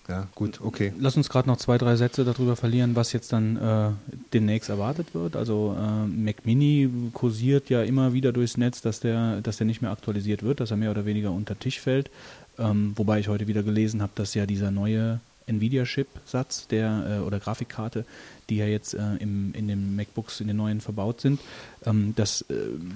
Ja, 0.08 0.26
gut, 0.34 0.60
okay. 0.62 0.94
Lass 0.98 1.18
uns 1.18 1.28
gerade 1.28 1.46
noch 1.48 1.58
zwei, 1.58 1.76
drei 1.76 1.94
Sätze 1.96 2.24
darüber 2.24 2.56
verlieren, 2.56 2.96
was 2.96 3.12
jetzt 3.12 3.30
dann 3.30 3.56
äh, 3.58 3.90
demnächst 4.32 4.70
erwartet 4.70 5.08
wird. 5.14 5.36
Also 5.36 5.76
äh, 5.78 6.06
Mac 6.06 6.46
Mini 6.46 6.88
kursiert 7.12 7.68
ja 7.68 7.82
immer 7.82 8.14
wieder 8.14 8.32
durchs 8.32 8.56
Netz, 8.56 8.80
dass 8.80 9.00
der, 9.00 9.42
dass 9.42 9.58
der 9.58 9.66
nicht 9.66 9.82
mehr 9.82 9.90
aktualisiert 9.90 10.42
wird, 10.42 10.60
dass 10.60 10.70
er 10.70 10.78
mehr 10.78 10.90
oder 10.92 11.04
weniger 11.04 11.30
unter 11.30 11.58
Tisch 11.58 11.78
fällt. 11.80 12.10
Ähm, 12.58 12.92
wobei 12.96 13.20
ich 13.20 13.28
heute 13.28 13.48
wieder 13.48 13.62
gelesen 13.62 14.00
habe, 14.00 14.12
dass 14.14 14.32
ja 14.32 14.46
dieser 14.46 14.70
neue 14.70 15.20
Nvidia-Chip-Satz 15.48 16.68
der 16.68 17.18
äh, 17.22 17.26
oder 17.26 17.40
Grafikkarte, 17.40 18.04
die 18.48 18.56
ja 18.56 18.66
jetzt 18.66 18.94
äh, 18.94 19.16
im, 19.18 19.52
in 19.54 19.68
den 19.68 19.96
MacBooks 19.96 20.40
in 20.40 20.46
den 20.48 20.56
neuen 20.56 20.80
verbaut 20.80 21.20
sind, 21.20 21.40
ähm, 21.84 22.14
dass 22.16 22.42
äh, 22.42 22.54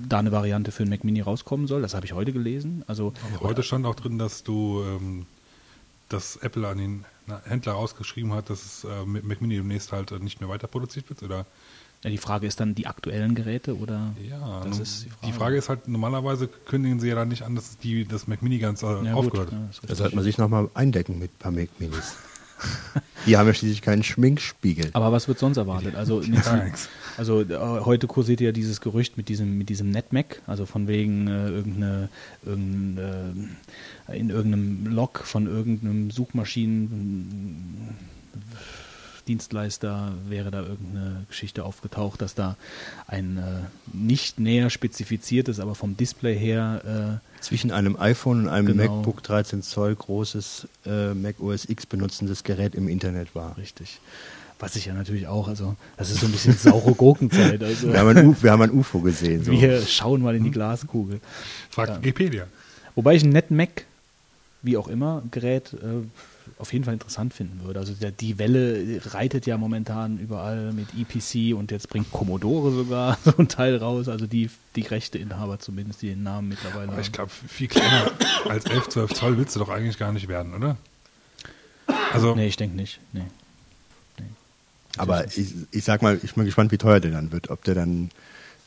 da 0.08 0.18
eine 0.18 0.32
Variante 0.32 0.70
für 0.72 0.84
den 0.84 0.90
Mac 0.90 1.04
Mini 1.04 1.20
rauskommen 1.20 1.66
soll. 1.66 1.82
Das 1.82 1.94
habe 1.94 2.06
ich 2.06 2.12
heute 2.12 2.32
gelesen. 2.32 2.84
Also 2.86 3.12
Also 3.32 3.40
heute 3.46 3.62
stand 3.62 3.86
auch 3.86 3.94
drin, 3.94 4.18
dass 4.18 4.42
du, 4.42 4.82
ähm, 4.86 5.26
dass 6.08 6.36
Apple 6.36 6.66
an 6.68 6.78
den 6.78 7.04
Händler 7.44 7.76
ausgeschrieben 7.76 8.32
hat, 8.34 8.50
dass 8.50 8.64
es 8.64 8.84
äh, 8.84 9.04
mit 9.06 9.24
Mac 9.24 9.40
Mini 9.40 9.56
demnächst 9.56 9.92
halt 9.92 10.12
äh, 10.12 10.18
nicht 10.18 10.40
mehr 10.40 10.48
weiter 10.48 10.66
produziert 10.68 11.08
wird, 11.08 11.22
oder? 11.22 11.46
ja, 12.04 12.10
die 12.10 12.18
Frage 12.18 12.48
ist 12.48 12.58
dann 12.58 12.74
die 12.74 12.88
aktuellen 12.88 13.36
Geräte 13.36 13.76
oder 13.78 14.12
Ja, 14.28 14.62
das 14.64 14.72
nun, 14.72 14.82
ist 14.82 15.06
die, 15.24 15.30
Frage. 15.32 15.56
ist 15.56 15.68
halt, 15.68 15.86
normalerweise 15.86 16.48
kündigen 16.48 16.98
sie 16.98 17.06
ja 17.08 17.14
dann 17.14 17.28
nicht 17.28 17.42
an, 17.42 17.54
dass 17.54 17.78
die, 17.78 18.04
das 18.04 18.26
Mac 18.26 18.42
Mini 18.42 18.58
ganz 18.58 18.82
äh, 18.82 18.86
Ja, 19.04 19.14
aufgehört 19.14 19.52
ja, 19.52 19.58
hat. 19.58 19.70
ist 19.70 19.78
Da 19.78 19.82
richtig. 19.82 19.98
sollte 19.98 20.16
man 20.16 20.24
sich 20.24 20.36
nochmal 20.36 20.68
eindecken 20.74 21.20
mit 21.20 21.30
ein 21.30 21.38
paar 21.38 21.52
Mac 21.52 21.68
Minis. 21.78 22.16
Die 23.26 23.36
haben 23.36 23.46
ja 23.46 23.54
schließlich 23.54 23.82
keinen 23.82 24.02
Schminkspiegel. 24.02 24.90
Aber 24.92 25.12
was 25.12 25.28
wird 25.28 25.38
sonst 25.38 25.56
erwartet? 25.56 25.94
Also, 25.94 26.20
nichts. 26.20 26.88
also 27.16 27.42
äh, 27.42 27.56
heute 27.56 28.06
kursiert 28.06 28.40
ja 28.40 28.52
dieses 28.52 28.80
Gerücht 28.80 29.16
mit 29.16 29.28
diesem 29.28 29.58
mit 29.58 29.68
diesem 29.68 29.90
NetMac, 29.90 30.42
also 30.46 30.66
von 30.66 30.88
wegen 30.88 31.28
äh, 31.28 31.48
irgendeine, 31.48 32.08
irgendeine 32.44 33.34
äh, 34.08 34.18
in 34.18 34.30
irgendeinem 34.30 34.86
Log 34.86 35.22
von 35.24 35.46
irgendeinem 35.46 36.10
Suchmaschinen 36.10 37.96
Dienstleister 39.28 40.12
wäre 40.28 40.50
da 40.50 40.60
irgendeine 40.62 41.24
Geschichte 41.28 41.64
aufgetaucht, 41.64 42.20
dass 42.22 42.34
da 42.34 42.56
ein 43.06 43.38
äh, 43.38 43.42
nicht 43.96 44.38
näher 44.40 44.70
spezifiziertes, 44.70 45.60
aber 45.60 45.74
vom 45.74 45.96
Display 45.96 46.38
her 46.38 47.20
Zwischen 47.40 47.70
einem 47.72 47.96
iPhone 48.00 48.42
und 48.44 48.48
einem 48.48 48.76
Genau. 48.76 48.96
MacBook 48.96 49.22
13 49.22 49.62
Zoll 49.62 49.94
großes 49.94 50.68
äh, 50.86 51.14
Mac 51.14 51.40
OS 51.40 51.68
X 51.68 51.86
benutzendes 51.86 52.44
Gerät 52.44 52.74
im 52.74 52.88
Internet 52.88 53.34
war. 53.34 53.56
äh, 53.56 53.60
richtig. 53.60 54.00
Was 54.58 54.76
ich 54.76 54.86
ja 54.86 54.94
natürlich 54.94 55.26
auch, 55.26 55.48
also 55.48 55.74
das 55.96 56.10
ist 56.10 56.20
so 56.20 56.26
ein 56.26 56.32
bisschen 56.32 56.56
saure 56.56 56.94
Gurkenzeit. 56.94 57.60
Also. 57.64 57.92
Wir, 57.92 57.98
haben 57.98 58.16
ein, 58.16 58.36
wir 58.42 58.50
haben 58.52 58.62
ein 58.62 58.70
UFO 58.70 59.00
gesehen. 59.00 59.42
So. 59.42 59.50
Wir 59.50 59.82
schauen 59.82 60.22
mal 60.22 60.36
in 60.36 60.44
die 60.44 60.52
Glaskugel. 60.52 61.20
Fragt 61.68 61.98
Wikipedia. 62.02 62.46
Wobei 62.94 63.16
ich 63.16 63.24
einen 63.24 63.32
netten 63.32 63.56
Mac, 63.56 63.86
wie 64.62 64.76
auch 64.76 64.86
immer, 64.86 65.22
Gerät 65.32 65.72
äh, 65.72 66.06
auf 66.62 66.72
jeden 66.72 66.84
Fall 66.84 66.94
interessant 66.94 67.34
finden 67.34 67.60
würde. 67.64 67.80
Also 67.80 67.92
der, 67.92 68.12
die 68.12 68.38
Welle 68.38 69.00
reitet 69.06 69.46
ja 69.46 69.58
momentan 69.58 70.18
überall 70.18 70.72
mit 70.72 70.86
EPC 70.96 71.54
und 71.58 71.70
jetzt 71.72 71.88
bringt 71.88 72.10
Commodore 72.12 72.70
sogar 72.72 73.18
so 73.24 73.34
ein 73.36 73.48
Teil 73.48 73.76
raus, 73.76 74.08
also 74.08 74.26
die, 74.26 74.48
die 74.76 74.82
Rechteinhaber 74.82 75.58
zumindest, 75.58 76.02
die 76.02 76.08
den 76.08 76.22
Namen 76.22 76.48
mittlerweile 76.48 76.90
Aber 76.92 77.00
ich 77.00 77.08
haben. 77.08 77.12
glaube, 77.12 77.30
viel 77.48 77.68
kleiner 77.68 78.10
als 78.48 78.64
11, 78.66 78.88
12 78.88 79.12
Zoll 79.14 79.36
willst 79.38 79.54
du 79.56 79.60
doch 79.60 79.68
eigentlich 79.68 79.98
gar 79.98 80.12
nicht 80.12 80.28
werden, 80.28 80.54
oder? 80.54 80.76
Also, 82.12 82.34
Nee, 82.34 82.46
ich 82.46 82.56
denke 82.56 82.76
nicht. 82.76 83.00
Nee. 83.12 83.22
Aber 84.98 85.26
ich, 85.26 85.54
ich 85.70 85.84
sag 85.84 86.02
mal, 86.02 86.20
ich 86.22 86.34
bin 86.34 86.44
gespannt, 86.44 86.70
wie 86.70 86.78
teuer 86.78 87.00
der 87.00 87.12
dann 87.12 87.32
wird. 87.32 87.48
Ob 87.50 87.64
der 87.64 87.74
dann 87.74 88.10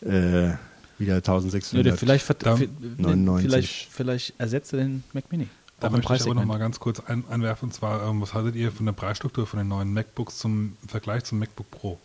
äh, 0.01 0.53
wieder 0.97 1.13
Ja, 1.13 1.15
1600 1.17 1.85
der 1.85 1.97
vielleicht, 1.97 2.25
vert- 2.25 2.43
Da- 2.45 2.55
vi- 2.55 2.67
99. 2.97 3.47
vielleicht, 3.49 3.87
vielleicht 3.91 4.33
ersetzt 4.39 4.73
er 4.73 4.79
den 4.79 5.03
Mac 5.13 5.31
Mini. 5.31 5.47
Da 5.79 5.89
möchte 5.89 6.15
ich 6.15 6.21
aber 6.21 6.35
noch 6.35 6.41
Preissegment. 6.41 6.47
mal 6.47 6.57
ganz 6.59 6.79
kurz 6.79 6.99
ein, 7.01 7.25
einwerfen. 7.29 7.69
Und 7.69 7.73
zwar, 7.73 8.07
ähm, 8.07 8.21
was 8.21 8.33
haltet 8.33 8.55
ihr 8.55 8.71
von 8.71 8.85
der 8.85 8.93
Preisstruktur 8.93 9.45
von 9.45 9.59
den 9.59 9.67
neuen 9.67 9.93
MacBooks 9.93 10.37
zum 10.37 10.77
im 10.81 10.89
Vergleich 10.89 11.23
zum 11.25 11.39
MacBook 11.39 11.69
Pro? 11.71 11.99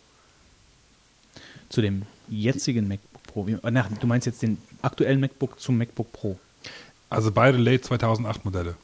Zu 1.69 1.81
dem 1.81 2.03
jetzigen 2.27 2.87
MacBook 2.87 3.23
Pro. 3.23 3.47
Ach, 3.63 3.87
du 3.99 4.07
meinst 4.07 4.25
jetzt 4.25 4.41
den 4.41 4.57
aktuellen 4.81 5.19
MacBook 5.19 5.59
zum 5.59 5.77
MacBook 5.77 6.11
Pro. 6.11 6.37
Also 7.09 7.31
beide 7.31 7.57
Late 7.57 7.81
2008 7.81 8.45
Modelle. 8.45 8.75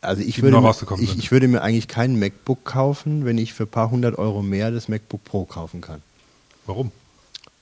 Also 0.00 0.22
ich 0.22 0.42
würde, 0.42 0.60
mir, 0.60 0.74
ich, 1.00 1.18
ich 1.18 1.30
würde 1.30 1.46
mir 1.46 1.62
eigentlich 1.62 1.86
kein 1.86 2.18
MacBook 2.18 2.64
kaufen, 2.64 3.24
wenn 3.24 3.38
ich 3.38 3.52
für 3.52 3.64
ein 3.64 3.68
paar 3.68 3.90
hundert 3.90 4.18
Euro 4.18 4.42
mehr 4.42 4.70
das 4.70 4.88
MacBook 4.88 5.24
Pro 5.24 5.44
kaufen 5.44 5.80
kann. 5.80 6.00
Warum? 6.66 6.90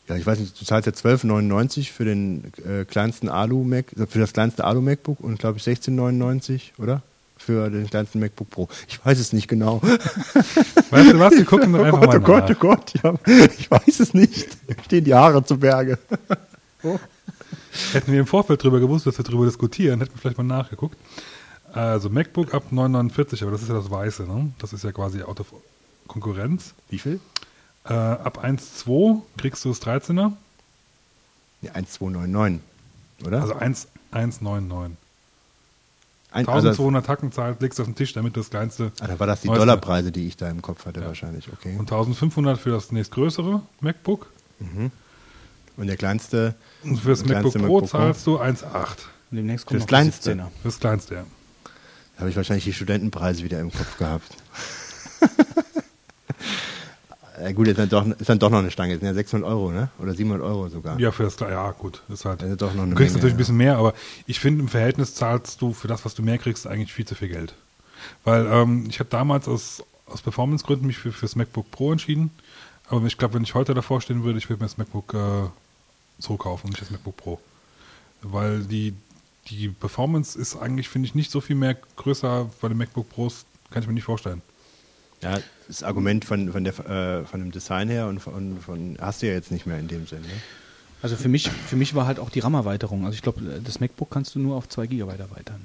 Ja, 0.09 0.17
ich 0.17 0.27
weiß 0.27 0.39
nicht, 0.39 0.59
du 0.59 0.65
zahlst 0.65 0.87
ja 0.87 0.93
12,99 0.93 1.93
für 1.93 2.05
den 2.05 2.51
äh, 2.67 2.85
kleinsten 2.87 3.29
Alu 3.29 3.63
Mac, 3.63 3.93
äh, 3.93 4.07
für 4.07 4.19
das 4.19 4.33
kleinste 4.33 4.65
Alu 4.65 4.81
MacBook 4.81 5.21
und 5.21 5.39
glaube 5.39 5.59
ich 5.59 5.65
16,99, 5.65 6.79
oder? 6.79 7.03
Für 7.37 7.71
den 7.71 7.89
kleinsten 7.89 8.19
MacBook 8.19 8.51
Pro. 8.51 8.69
Ich 8.89 9.05
weiß 9.05 9.19
es 9.19 9.33
nicht 9.33 9.49
genau. 9.49 9.81
Weißt 10.91 11.13
du 11.13 11.19
was? 11.19 11.35
Wir 11.35 11.45
gucken 11.45 11.73
doch 11.73 11.85
einfach 11.85 12.03
oh 12.03 12.07
mal 12.07 12.21
Gott, 12.21 12.45
oh 12.45 12.53
nach. 12.53 12.59
Gott, 12.59 12.93
oh 12.95 13.03
Gott, 13.05 13.25
ja, 13.27 13.47
ich 13.59 13.71
weiß 13.71 14.01
es 14.01 14.13
nicht. 14.15 14.57
Stehen 14.87 15.05
die 15.05 15.15
Haare 15.15 15.45
zu 15.45 15.59
Berge. 15.59 15.99
Hätten 17.93 18.13
wir 18.13 18.21
im 18.21 18.27
Vorfeld 18.27 18.63
drüber 18.63 18.81
gewusst, 18.81 19.07
dass 19.07 19.19
wir 19.19 19.25
drüber 19.25 19.45
diskutieren, 19.45 20.01
hätten 20.01 20.15
wir 20.15 20.19
vielleicht 20.21 20.39
mal 20.39 20.45
nachgeguckt. 20.45 20.97
Also 21.73 22.09
MacBook 22.09 22.55
ab 22.55 22.65
949, 22.73 23.43
aber 23.43 23.53
das 23.53 23.63
ist 23.63 23.69
ja 23.69 23.75
das 23.75 23.91
Weiße, 23.91 24.25
ne? 24.25 24.51
Das 24.59 24.73
ist 24.73 24.85
ja 24.85 24.91
quasi 24.91 25.23
out 25.23 25.41
of 25.41 25.53
Konkurrenz. 26.07 26.75
Wie 26.89 26.99
viel? 26.99 27.21
Äh, 27.89 27.95
ab 27.95 28.45
1,2 28.45 29.23
kriegst 29.39 29.65
du 29.65 29.71
das 29.71 29.81
13er, 29.81 30.33
Ja, 31.63 31.73
1299, 31.73 32.61
oder? 33.27 33.41
also 33.41 33.55
1, 33.55 33.89
1,99. 34.13 34.91
Ein, 36.31 36.47
also, 36.47 36.69
1200 36.69 37.07
Tacken 37.07 37.33
zahlt, 37.33 37.63
legst 37.63 37.79
du 37.79 37.83
auf 37.83 37.89
den 37.89 37.95
Tisch, 37.95 38.13
damit 38.13 38.37
du 38.37 38.41
das 38.41 38.51
kleinste 38.51 38.93
ah, 39.01 39.07
da 39.07 39.19
war 39.19 39.27
das 39.27 39.41
die 39.41 39.47
Neueste. 39.47 39.61
Dollarpreise, 39.61 40.13
die 40.13 40.27
ich 40.27 40.37
da 40.37 40.51
im 40.51 40.61
Kopf 40.61 40.85
hatte 40.85 41.01
wahrscheinlich, 41.03 41.51
okay. 41.51 41.73
und 41.79 41.91
1500 41.91 42.59
für 42.59 42.71
das 42.71 42.93
nächstgrößere 42.93 43.63
MacBook. 43.81 44.27
Und 45.79 45.87
der 45.87 45.97
kleinste, 45.97 46.55
Und 46.83 46.99
für 46.99 47.11
das 47.11 47.25
MacBook 47.25 47.53
kleinste 47.53 47.59
Pro 47.61 47.81
MacBook 47.81 47.89
zahlst 47.89 48.27
du 48.27 48.39
1,8. 48.39 48.89
Und 49.31 49.37
demnächst 49.37 49.65
kommt 49.65 49.81
der 49.81 49.87
Kleinste. 49.87 50.33
17er. 50.33 50.47
Für 50.61 50.69
das 50.69 50.81
kleinste, 50.81 51.15
ja. 51.15 51.25
da 52.15 52.21
habe 52.21 52.31
ich 52.31 52.37
wahrscheinlich 52.37 52.65
die 52.65 52.75
Studentenpreise 52.75 53.43
wieder 53.43 53.61
im 53.61 53.73
Kopf 53.73 53.97
gehabt. 53.97 54.37
ja, 57.43 57.53
gut, 57.53 57.69
ist 57.69 57.79
dann, 57.79 57.89
doch, 57.89 58.07
ist 58.07 58.29
dann 58.29 58.39
doch 58.39 58.51
noch 58.51 58.59
eine 58.59 58.71
Stange. 58.71 58.95
Das 58.95 59.01
sind 59.01 59.09
ja 59.09 59.15
600 59.15 59.49
Euro, 59.49 59.71
ne? 59.71 59.91
Oder 59.99 60.15
700 60.15 60.47
Euro 60.47 60.69
sogar. 60.69 60.99
Ja, 60.99 61.13
für 61.13 61.25
das 61.25 61.39
ja 61.41 61.71
gut, 61.73 62.03
ist 62.09 62.25
halt. 62.25 62.43
Das 62.43 62.51
ist 62.51 62.63
doch 62.63 62.75
noch 62.75 62.83
eine 62.83 62.91
du 62.91 62.97
kriegst 62.97 63.15
Menge, 63.15 63.19
natürlich 63.19 63.33
ja. 63.33 63.35
ein 63.35 63.39
bisschen 63.39 63.57
mehr, 63.57 63.77
aber 63.77 63.95
ich 64.27 64.41
finde 64.41 64.63
im 64.63 64.69
Verhältnis 64.69 65.15
zahlst 65.15 65.61
du 65.61 65.73
für 65.73 65.89
das, 65.89 66.05
was 66.05 66.15
du 66.15 66.23
mehr 66.23 66.39
kriegst, 66.39 66.67
eigentlich 66.67 66.93
viel 66.93 67.07
zu 67.07 67.15
viel 67.15 67.29
Geld. 67.29 67.55
Weil 68.25 68.47
ähm, 68.47 68.87
ich 68.89 69.01
habe 69.01 69.11
damals 69.11 69.49
aus, 69.49 69.83
aus 70.07 70.23
Performance-Gründen 70.23 70.87
mich 70.87 70.99
für 70.99 71.13
fürs 71.13 71.37
MacBook 71.37 71.71
Pro 71.71 71.93
entschieden, 71.93 72.31
aber 72.89 73.05
ich 73.07 73.19
glaube, 73.19 73.35
wenn 73.35 73.43
ich 73.43 73.55
heute 73.55 73.75
davor 73.75 74.01
stehen 74.01 74.25
würde, 74.25 74.39
ich 74.39 74.49
würde 74.49 74.63
mir 74.63 74.69
das 74.69 74.79
MacBook 74.79 75.15
äh, 75.15 75.49
so 76.19 76.37
kaufen 76.37 76.67
und 76.67 76.71
nicht 76.71 76.83
das 76.83 76.91
MacBook 76.91 77.17
Pro, 77.17 77.41
weil 78.23 78.61
die 78.65 78.95
die 79.51 79.69
Performance 79.69 80.39
ist 80.39 80.57
eigentlich 80.57 80.89
finde 80.89 81.07
ich 81.07 81.15
nicht 81.15 81.31
so 81.31 81.41
viel 81.41 81.57
mehr 81.57 81.77
größer 81.97 82.51
bei 82.61 82.69
den 82.69 82.77
MacBook 82.77 83.09
Pros, 83.09 83.45
kann 83.71 83.83
ich 83.83 83.89
mir 83.89 83.95
nicht 83.95 84.05
vorstellen. 84.05 84.43
Ja, 85.23 85.39
das 85.69 85.83
Argument 85.83 86.25
von, 86.25 86.51
von, 86.53 86.65
der, 86.65 86.79
äh, 86.89 87.25
von 87.25 87.41
dem 87.41 87.53
Design 87.53 87.89
her 87.89 88.07
und 88.09 88.21
von, 88.21 88.59
von 88.61 88.97
hast 89.01 89.23
du 89.23 89.27
ja 89.29 89.35
jetzt 89.35 89.51
nicht 89.53 89.67
mehr 89.67 89.79
in 89.79 89.87
dem 89.89 90.07
Sinne. 90.07 90.23
Ne? 90.23 90.33
Also 91.03 91.15
für 91.17 91.29
mich, 91.29 91.49
für 91.51 91.77
mich 91.77 91.95
war 91.95 92.07
halt 92.07 92.19
auch 92.19 92.31
die 92.31 92.41
RAM-Erweiterung. 92.41 93.05
Also 93.05 93.15
ich 93.15 93.23
glaube, 93.23 93.41
das 93.63 93.79
MacBook 93.79 94.11
kannst 94.11 94.35
du 94.35 94.41
nur 94.41 94.57
auf 94.57 94.69
2 94.69 94.87
GB 94.87 95.03
erweitern. 95.13 95.61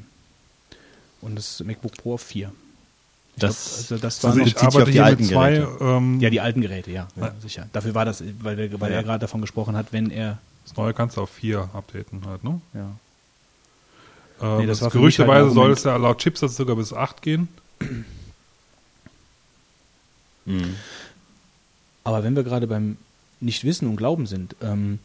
Und 1.21 1.35
das 1.35 1.63
MacBook 1.63 1.93
Pro 1.97 2.15
auf 2.15 2.21
4. 2.21 2.51
Ich 3.35 3.41
Das- 3.41 3.65
glaub, 3.65 3.77
also 3.77 3.95
das 3.95 4.01
das 4.19 4.23
war 4.23 4.31
Also 4.31 4.43
sich 4.43 4.57
auf 4.57 4.83
die 4.83 4.91
hier 4.91 5.05
alten 5.05 5.23
mit 5.23 5.31
zwei, 5.31 5.51
Geräte. 5.53 5.77
ähm, 5.83 6.19
ja 6.19 6.29
die 6.29 6.41
alten 6.41 6.61
Geräte, 6.61 6.91
ja, 6.91 7.07
ja. 7.15 7.33
Sicher. 7.41 7.67
Dafür 7.73 7.95
war 7.95 8.05
das, 8.05 8.23
weil, 8.41 8.57
wir- 8.57 8.79
weil 8.79 8.91
Ja. 8.91 8.97
er 8.97 9.03
gerade 9.03 9.19
davon 9.19 9.41
gesprochen 9.41 9.75
hat, 9.75 9.87
wenn 9.91 10.11
er 10.11 10.37
das 10.65 10.75
neue 10.77 10.93
kannst 10.93 11.17
du 11.17 11.21
auf 11.21 11.29
vier 11.29 11.67
updaten 11.73 12.21
halt, 12.27 12.43
ne? 12.43 12.61
ja. 12.73 12.91
Ähm, 14.41 14.57
Nee, 14.59 14.65
das 14.67 14.79
für 14.79 14.85
mich 14.85 14.93
gerüchteweise 14.93 15.45
halt 15.45 15.53
soll 15.53 15.71
es 15.71 15.83
ja 15.83 15.95
laut 15.95 16.19
Chipsatz 16.19 16.55
sogar 16.57 16.75
bis 16.75 16.93
8 16.93 17.21
gehen. 17.21 17.47
Aber 22.03 22.23
wenn 22.23 22.35
wir 22.35 22.43
gerade 22.43 22.67
beim 22.67 22.97
Nicht-Wissen 23.39 23.87
und 23.87 23.95
Glauben 23.95 24.25
sind, 24.25 24.55
ähm, 24.61 24.99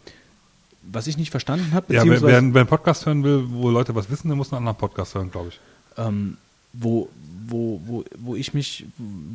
was 0.83 1.07
ich 1.07 1.17
nicht 1.17 1.31
verstanden 1.31 1.73
habe, 1.73 1.93
Ja, 1.93 2.01
wer, 2.05 2.13
beziehungsweise 2.13 2.45
wer, 2.45 2.55
wer 2.55 2.61
einen 2.61 2.69
Podcast 2.69 3.07
hören 3.07 3.23
will, 3.25 3.45
wo 3.49 3.71
Leute 3.71 3.95
was 3.95 4.11
wissen, 4.11 4.29
der 4.29 4.37
muss 4.37 4.53
einen 4.53 4.59
anderen 4.59 4.79
Podcast 4.79 5.15
hören, 5.15 5.31
glaube 5.31 5.49
ich. 5.49 5.61
ähm, 5.97 6.37
wo, 6.75 7.09
wo, 7.47 7.81
wo, 7.87 8.05
wo 8.19 8.37
ich 8.37 8.53
mich, 8.53 8.85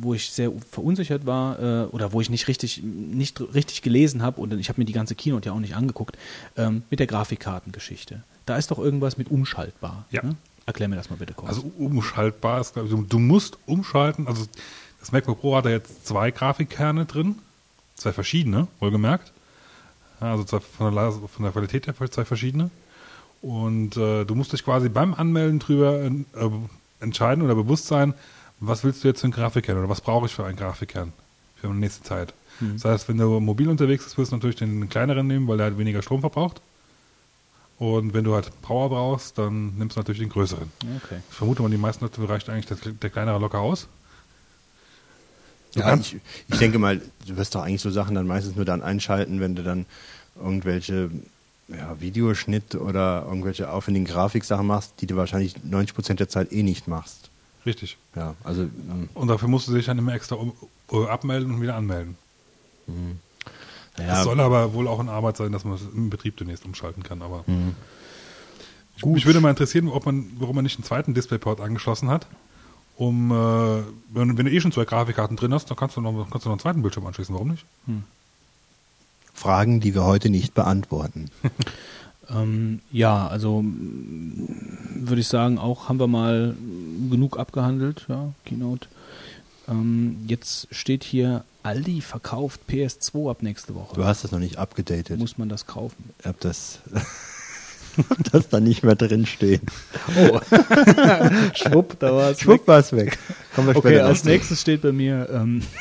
wo 0.00 0.14
ich 0.14 0.30
sehr 0.30 0.52
verunsichert 0.70 1.26
war 1.26 1.58
äh, 1.58 1.86
oder 1.86 2.12
wo 2.12 2.20
ich 2.20 2.30
nicht 2.30 2.46
richtig, 2.46 2.80
nicht 2.84 3.40
richtig 3.54 3.82
gelesen 3.82 4.22
habe 4.22 4.40
und 4.40 4.52
ich 4.54 4.68
habe 4.68 4.80
mir 4.80 4.84
die 4.84 4.92
ganze 4.92 5.14
Keynote 5.16 5.48
ja 5.48 5.52
auch 5.54 5.58
nicht 5.60 5.74
angeguckt, 5.74 6.16
ähm, 6.56 6.82
mit 6.90 7.00
der 7.00 7.08
Grafikkartengeschichte. 7.08 8.22
Da 8.46 8.56
ist 8.56 8.70
doch 8.70 8.78
irgendwas 8.78 9.18
mit 9.18 9.30
umschaltbar. 9.30 10.04
Ja. 10.10 10.22
Ne? 10.22 10.36
Erklär 10.64 10.88
mir 10.88 10.96
das 10.96 11.10
mal 11.10 11.16
bitte 11.16 11.34
kurz. 11.34 11.48
Also 11.50 11.70
umschaltbar 11.76 12.60
ist, 12.60 12.74
glaube 12.74 12.88
ich, 12.88 12.94
du, 12.94 13.02
du 13.02 13.18
musst 13.18 13.58
umschalten. 13.66 14.28
Also 14.28 14.46
das 15.04 15.12
MacBook 15.12 15.38
Pro 15.38 15.54
hat 15.54 15.66
ja 15.66 15.72
jetzt 15.72 16.06
zwei 16.06 16.30
Grafikkerne 16.30 17.04
drin, 17.04 17.36
zwei 17.94 18.14
verschiedene, 18.14 18.68
wohlgemerkt. 18.80 19.32
Also 20.18 20.44
zwei, 20.44 20.60
von, 20.60 20.94
der, 20.94 21.12
von 21.12 21.42
der 21.42 21.52
Qualität 21.52 21.86
her 21.86 21.94
zwei 22.10 22.24
verschiedene. 22.24 22.70
Und 23.42 23.98
äh, 23.98 24.24
du 24.24 24.34
musst 24.34 24.54
dich 24.54 24.64
quasi 24.64 24.88
beim 24.88 25.12
Anmelden 25.12 25.58
drüber 25.58 26.04
äh, 26.04 26.10
entscheiden 27.00 27.44
oder 27.44 27.54
bewusst 27.54 27.86
sein, 27.86 28.14
was 28.60 28.82
willst 28.82 29.04
du 29.04 29.08
jetzt 29.08 29.20
für 29.20 29.24
einen 29.24 29.34
Grafikkern 29.34 29.76
oder 29.76 29.90
was 29.90 30.00
brauche 30.00 30.24
ich 30.24 30.34
für 30.34 30.46
einen 30.46 30.56
Grafikkern 30.56 31.12
für 31.56 31.66
die 31.66 31.74
nächste 31.74 32.02
Zeit. 32.02 32.32
Das 32.60 32.86
heißt, 32.86 33.08
wenn 33.10 33.18
du 33.18 33.40
mobil 33.40 33.68
unterwegs 33.68 34.04
bist, 34.04 34.16
wirst 34.16 34.32
du 34.32 34.36
natürlich 34.36 34.56
den 34.56 34.88
kleineren 34.88 35.26
nehmen, 35.26 35.46
weil 35.48 35.58
der 35.58 35.66
halt 35.66 35.76
weniger 35.76 36.00
Strom 36.00 36.20
verbraucht. 36.20 36.62
Und 37.78 38.14
wenn 38.14 38.24
du 38.24 38.34
halt 38.34 38.50
Power 38.62 38.88
brauchst, 38.88 39.36
dann 39.36 39.76
nimmst 39.76 39.96
du 39.96 40.00
natürlich 40.00 40.20
den 40.20 40.30
größeren. 40.30 40.72
okay. 40.96 41.18
Ich 41.28 41.36
vermute 41.36 41.60
mal, 41.60 41.70
die 41.70 41.76
meisten 41.76 42.04
Leute 42.04 42.26
reicht 42.26 42.48
eigentlich 42.48 42.66
der, 42.66 42.92
der 42.92 43.10
kleinere 43.10 43.38
locker 43.38 43.58
aus. 43.58 43.88
Ja, 45.74 45.94
ich, 45.96 46.16
ich 46.48 46.58
denke 46.58 46.78
mal, 46.78 47.00
du 47.26 47.36
wirst 47.36 47.54
doch 47.54 47.62
eigentlich 47.62 47.82
so 47.82 47.90
Sachen 47.90 48.14
dann 48.14 48.26
meistens 48.26 48.56
nur 48.56 48.64
dann 48.64 48.82
einschalten, 48.82 49.40
wenn 49.40 49.54
du 49.54 49.62
dann 49.62 49.86
irgendwelche 50.36 51.10
ja, 51.68 52.00
Videoschnitt 52.00 52.74
oder 52.74 53.24
irgendwelche 53.26 53.70
aufwendigen 53.70 54.06
Grafiksachen 54.06 54.66
machst, 54.66 54.92
die 55.00 55.06
du 55.06 55.16
wahrscheinlich 55.16 55.54
90% 55.68 56.14
der 56.14 56.28
Zeit 56.28 56.52
eh 56.52 56.62
nicht 56.62 56.88
machst. 56.88 57.30
Richtig. 57.66 57.96
Ja, 58.14 58.34
also 58.44 58.62
ähm, 58.62 59.08
Und 59.14 59.28
dafür 59.28 59.48
musst 59.48 59.68
du 59.68 59.74
dich 59.74 59.86
dann 59.86 59.98
immer 59.98 60.12
extra 60.14 60.36
um, 60.36 60.52
äh, 60.92 61.06
abmelden 61.06 61.54
und 61.54 61.62
wieder 61.62 61.74
anmelden. 61.76 62.16
Es 63.96 64.02
ja, 64.06 64.22
soll 64.22 64.40
aber 64.40 64.74
wohl 64.74 64.86
auch 64.88 65.00
in 65.00 65.08
Arbeit 65.08 65.36
sein, 65.38 65.52
dass 65.52 65.64
man 65.64 65.74
es 65.74 65.82
im 65.94 66.10
Betrieb 66.10 66.36
demnächst 66.36 66.64
umschalten 66.64 67.02
kann. 67.02 67.22
Aber 67.22 67.44
Mhm. 67.46 67.74
ich, 68.96 69.04
mich 69.06 69.26
würde 69.26 69.40
mal 69.40 69.50
interessieren, 69.50 69.88
ob 69.88 70.04
man, 70.04 70.26
warum 70.38 70.56
man 70.56 70.64
nicht 70.64 70.76
einen 70.76 70.84
zweiten 70.84 71.14
Displayport 71.14 71.60
angeschlossen 71.60 72.10
hat. 72.10 72.26
Um, 72.96 73.32
äh, 73.32 73.34
wenn, 74.12 74.38
wenn 74.38 74.46
du 74.46 74.52
eh 74.52 74.60
schon 74.60 74.70
zwei 74.72 74.84
Grafikkarten 74.84 75.36
drin 75.36 75.52
hast, 75.52 75.68
dann 75.68 75.76
kannst 75.76 75.96
du 75.96 76.00
noch, 76.00 76.12
kannst 76.30 76.44
du 76.44 76.48
noch 76.48 76.54
einen 76.54 76.60
zweiten 76.60 76.82
Bildschirm 76.82 77.06
anschließen. 77.06 77.34
Warum 77.34 77.48
nicht? 77.48 77.64
Fragen, 79.32 79.80
die 79.80 79.94
wir 79.94 80.04
heute 80.04 80.30
nicht 80.30 80.54
beantworten. 80.54 81.30
Ähm, 82.30 82.80
ja, 82.90 83.26
also 83.26 83.62
würde 83.64 85.20
ich 85.20 85.28
sagen, 85.28 85.58
auch 85.58 85.88
haben 85.88 86.00
wir 86.00 86.06
mal 86.06 86.56
genug 87.10 87.38
abgehandelt, 87.38 88.06
ja, 88.08 88.32
Keynote. 88.44 88.88
Ähm, 89.68 90.24
jetzt 90.26 90.68
steht 90.70 91.04
hier, 91.04 91.44
Aldi 91.62 92.00
verkauft 92.00 92.60
PS2 92.68 93.30
ab 93.30 93.42
nächste 93.42 93.74
Woche. 93.74 93.94
Du 93.94 94.04
hast 94.04 94.24
das 94.24 94.32
noch 94.32 94.38
nicht 94.38 94.58
abgedatet. 94.58 95.18
Muss 95.18 95.38
man 95.38 95.48
das 95.48 95.66
kaufen? 95.66 96.10
Ich 96.18 96.26
hab 96.26 96.38
das, 96.40 96.80
das 98.32 98.48
da 98.48 98.60
nicht 98.60 98.82
mehr 98.82 98.96
drin 98.96 99.26
stehen. 99.26 99.62
Oh, 100.16 100.40
schwupp, 101.54 101.98
da 101.98 102.14
war 102.14 102.30
es 102.30 102.40
Schwupp 102.40 102.66
war 102.66 102.78
es 102.78 102.92
weg. 102.92 103.18
Kommen 103.54 103.68
wir 103.68 103.76
Okay, 103.76 104.00
als 104.00 104.24
nächstes 104.24 104.60
steht 104.60 104.82
bei 104.82 104.92
mir, 104.92 105.28
ähm, 105.32 105.62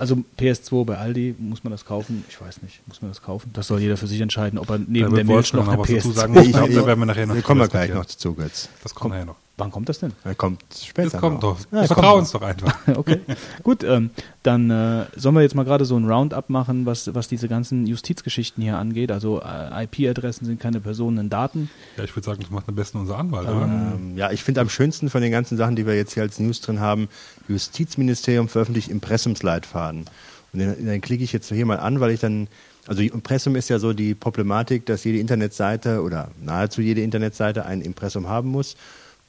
Also 0.00 0.24
PS2 0.38 0.86
bei 0.86 0.96
Aldi, 0.96 1.34
muss 1.38 1.62
man 1.62 1.72
das 1.72 1.84
kaufen? 1.84 2.24
Ich 2.30 2.40
weiß 2.40 2.62
nicht, 2.62 2.80
muss 2.86 3.02
man 3.02 3.10
das 3.10 3.20
kaufen? 3.20 3.50
Das 3.52 3.66
soll 3.66 3.80
jeder 3.80 3.98
für 3.98 4.06
sich 4.06 4.22
entscheiden, 4.22 4.58
ob 4.58 4.70
er 4.70 4.78
neben 4.78 5.14
der 5.14 5.26
Milch 5.26 5.52
noch 5.52 5.68
eine 5.68 5.82
PS2 5.82 6.12
sagen. 6.14 6.38
Ich 6.38 6.52
glaube, 6.52 6.72
da 6.72 6.86
werden 6.86 7.00
wir 7.00 7.04
nachher 7.04 7.26
noch 7.26 7.34
Wir 7.34 7.42
kommen 7.42 7.68
gleich 7.68 7.92
noch 7.92 8.06
dazu, 8.06 8.32
Götz. 8.32 8.70
Das 8.82 8.94
kommt 8.94 9.12
nachher 9.12 9.26
noch. 9.26 9.36
Wann 9.56 9.70
kommt 9.70 9.90
das 9.90 9.98
denn? 9.98 10.12
Er 10.24 10.34
kommt 10.34 10.62
später. 10.74 11.10
Das 11.10 11.20
kommt 11.20 11.42
noch. 11.42 11.58
doch. 11.60 11.72
Ja, 11.72 11.84
Vertrau 11.84 12.12
kommt 12.12 12.20
uns 12.20 12.30
doch 12.32 12.42
einfach. 12.42 12.74
okay, 12.96 13.20
gut. 13.62 13.84
Ähm, 13.84 14.10
dann 14.42 14.70
äh, 14.70 15.04
sollen 15.16 15.34
wir 15.34 15.42
jetzt 15.42 15.54
mal 15.54 15.64
gerade 15.64 15.84
so 15.84 15.96
ein 15.98 16.10
Roundup 16.10 16.48
machen, 16.48 16.86
was, 16.86 17.14
was 17.14 17.28
diese 17.28 17.46
ganzen 17.46 17.86
Justizgeschichten 17.86 18.62
hier 18.62 18.78
angeht. 18.78 19.12
Also 19.12 19.42
äh, 19.42 19.84
IP-Adressen 19.84 20.46
sind 20.46 20.60
keine 20.60 20.80
Personendaten. 20.80 21.68
Ja, 21.98 22.04
ich 22.04 22.16
würde 22.16 22.24
sagen, 22.24 22.40
das 22.40 22.50
macht 22.50 22.68
am 22.68 22.74
besten 22.74 22.98
unser 22.98 23.18
Anwalt, 23.18 23.48
oder? 23.48 23.64
Ähm, 23.64 24.16
ja, 24.16 24.30
ich 24.30 24.42
finde 24.42 24.62
am 24.62 24.70
schönsten 24.70 25.10
von 25.10 25.20
den 25.20 25.30
ganzen 25.30 25.58
Sachen, 25.58 25.76
die 25.76 25.86
wir 25.86 25.94
jetzt 25.94 26.14
hier 26.14 26.22
als 26.22 26.38
News 26.38 26.62
drin 26.62 26.80
haben, 26.80 27.08
Justizministerium 27.48 28.48
veröffentlicht 28.48 28.88
Impressumsleitfaden. 28.88 30.06
Und 30.52 30.58
den, 30.58 30.86
den 30.86 31.00
klicke 31.00 31.22
ich 31.22 31.32
jetzt 31.32 31.52
hier 31.52 31.66
mal 31.66 31.78
an, 31.78 32.00
weil 32.00 32.12
ich 32.12 32.20
dann, 32.20 32.48
also 32.86 33.02
Impressum 33.02 33.56
ist 33.56 33.68
ja 33.68 33.78
so 33.78 33.92
die 33.92 34.14
Problematik, 34.14 34.86
dass 34.86 35.04
jede 35.04 35.18
Internetseite 35.18 36.02
oder 36.02 36.30
nahezu 36.42 36.80
jede 36.80 37.02
Internetseite 37.02 37.66
ein 37.66 37.82
Impressum 37.82 38.26
haben 38.28 38.48
muss, 38.48 38.76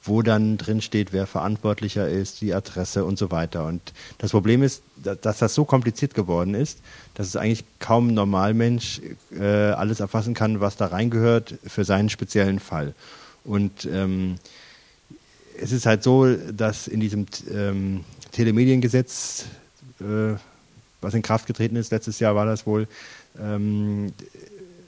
wo 0.04 0.22
dann 0.22 0.58
drin 0.58 0.80
steht, 0.80 1.12
wer 1.12 1.26
verantwortlicher 1.26 2.08
ist, 2.08 2.40
die 2.40 2.54
Adresse 2.54 3.04
und 3.04 3.18
so 3.18 3.30
weiter. 3.30 3.66
Und 3.66 3.80
das 4.18 4.32
Problem 4.32 4.62
ist, 4.62 4.82
da- 4.96 5.14
dass 5.14 5.38
das 5.38 5.54
so 5.54 5.64
kompliziert 5.64 6.14
geworden 6.14 6.54
ist, 6.54 6.78
dass 7.14 7.28
es 7.28 7.36
eigentlich 7.36 7.64
kaum 7.78 8.08
ein 8.08 8.14
Normalmensch 8.14 9.00
äh, 9.38 9.44
alles 9.44 10.00
erfassen 10.00 10.34
kann, 10.34 10.60
was 10.60 10.76
da 10.76 10.86
reingehört 10.86 11.54
für 11.66 11.84
seinen 11.84 12.08
speziellen 12.08 12.58
Fall. 12.58 12.94
Und 13.44 13.84
ähm, 13.86 14.36
es 15.60 15.70
ist 15.72 15.86
halt 15.86 16.02
so, 16.02 16.26
dass 16.34 16.88
in 16.88 17.00
diesem 17.00 17.26
ähm, 17.52 18.04
Telemediengesetz, 18.32 19.44
äh, 20.00 20.34
was 21.00 21.14
in 21.14 21.22
Kraft 21.22 21.46
getreten 21.46 21.76
ist, 21.76 21.92
letztes 21.92 22.18
Jahr 22.18 22.34
war 22.34 22.46
das 22.46 22.66
wohl, 22.66 22.88
ähm, 23.40 24.12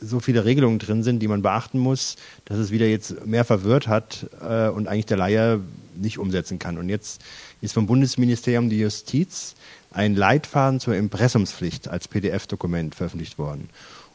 so 0.04 0.20
viele 0.20 0.44
Regelungen 0.44 0.78
drin 0.78 1.02
sind, 1.02 1.20
die 1.20 1.28
man 1.28 1.42
beachten 1.42 1.78
muss, 1.78 2.16
dass 2.44 2.58
es 2.58 2.70
wieder 2.70 2.86
jetzt 2.86 3.26
mehr 3.26 3.44
verwirrt 3.44 3.88
hat 3.88 4.26
äh, 4.40 4.68
und 4.68 4.88
eigentlich 4.88 5.06
der 5.06 5.16
Laie 5.16 5.60
nicht 5.96 6.18
umsetzen 6.18 6.58
kann. 6.58 6.78
Und 6.78 6.88
jetzt 6.88 7.22
ist 7.60 7.74
vom 7.74 7.86
Bundesministerium 7.86 8.68
die 8.68 8.80
Justiz 8.80 9.54
ein 9.90 10.16
Leitfaden 10.16 10.80
zur 10.80 10.96
Impressumspflicht 10.96 11.88
als 11.88 12.08
PDF-Dokument 12.08 12.94
veröffentlicht 12.94 13.38
worden. 13.38 13.68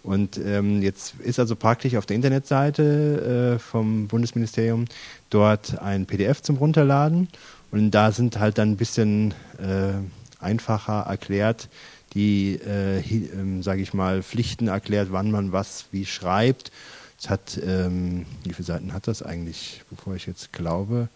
Und 0.04 0.38
ähm, 0.38 0.82
jetzt 0.82 1.16
ist 1.20 1.40
also 1.40 1.56
praktisch 1.56 1.96
auf 1.96 2.06
der 2.06 2.16
Internetseite 2.16 3.56
äh, 3.56 3.60
vom 3.60 4.08
Bundesministerium 4.08 4.86
dort 5.30 5.80
ein 5.80 6.06
PDF 6.06 6.42
zum 6.42 6.58
Runterladen. 6.58 7.28
Und 7.72 7.92
da 7.92 8.12
sind 8.12 8.40
halt 8.40 8.58
dann 8.58 8.72
ein 8.72 8.78
bisschen 8.78 9.34
äh, 9.58 9.94
einfacher 10.40 11.06
erklärt, 11.08 11.70
die, 12.14 12.56
äh, 12.56 13.00
ähm, 13.00 13.62
sage 13.64 13.82
ich 13.82 13.94
mal, 13.94 14.24
Pflichten 14.24 14.68
erklärt, 14.68 15.10
wann 15.12 15.32
man 15.32 15.52
was 15.52 15.86
wie 15.92 16.06
schreibt. 16.06 16.72
Es 17.20 17.30
hat, 17.30 17.60
ähm, 17.66 18.26
wie 18.44 18.54
viele 18.54 18.66
Seiten 18.66 18.94
hat 18.94 19.08
das 19.08 19.22
eigentlich, 19.22 19.84
bevor 19.90 20.16
ich 20.16 20.26
jetzt 20.26 20.54
glaube, 20.54 21.10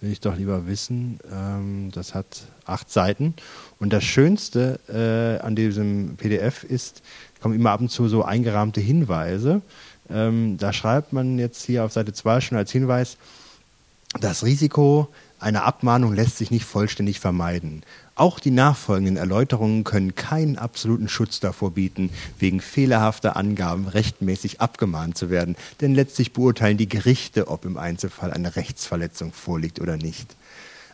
will 0.00 0.10
ich 0.10 0.20
doch 0.20 0.36
lieber 0.36 0.66
wissen. 0.66 1.20
Ähm, 1.30 1.90
das 1.92 2.14
hat 2.14 2.42
acht 2.64 2.90
Seiten. 2.90 3.34
Und 3.78 3.92
das 3.92 4.04
Schönste 4.04 4.80
äh, 4.88 5.44
an 5.44 5.54
diesem 5.54 6.16
PDF 6.16 6.64
ist, 6.64 7.02
kommen 7.40 7.54
immer 7.54 7.70
ab 7.70 7.80
und 7.80 7.90
zu 7.90 8.08
so 8.08 8.24
eingerahmte 8.24 8.80
Hinweise. 8.80 9.62
Ähm, 10.10 10.56
da 10.58 10.72
schreibt 10.72 11.12
man 11.12 11.38
jetzt 11.38 11.64
hier 11.64 11.84
auf 11.84 11.92
Seite 11.92 12.12
2 12.12 12.40
schon 12.40 12.58
als 12.58 12.72
Hinweis, 12.72 13.16
das 14.20 14.44
Risiko 14.44 15.08
einer 15.38 15.64
Abmahnung 15.64 16.14
lässt 16.14 16.38
sich 16.38 16.50
nicht 16.50 16.64
vollständig 16.64 17.18
vermeiden. 17.18 17.82
Auch 18.22 18.38
die 18.38 18.52
nachfolgenden 18.52 19.16
Erläuterungen 19.16 19.82
können 19.82 20.14
keinen 20.14 20.56
absoluten 20.56 21.08
Schutz 21.08 21.40
davor 21.40 21.72
bieten, 21.72 22.10
wegen 22.38 22.60
fehlerhafter 22.60 23.34
Angaben 23.34 23.88
rechtmäßig 23.88 24.60
abgemahnt 24.60 25.18
zu 25.18 25.28
werden, 25.28 25.56
denn 25.80 25.92
letztlich 25.92 26.32
beurteilen 26.32 26.76
die 26.76 26.88
Gerichte, 26.88 27.48
ob 27.48 27.64
im 27.64 27.76
Einzelfall 27.76 28.32
eine 28.32 28.54
Rechtsverletzung 28.54 29.32
vorliegt 29.32 29.80
oder 29.80 29.96
nicht. 29.96 30.36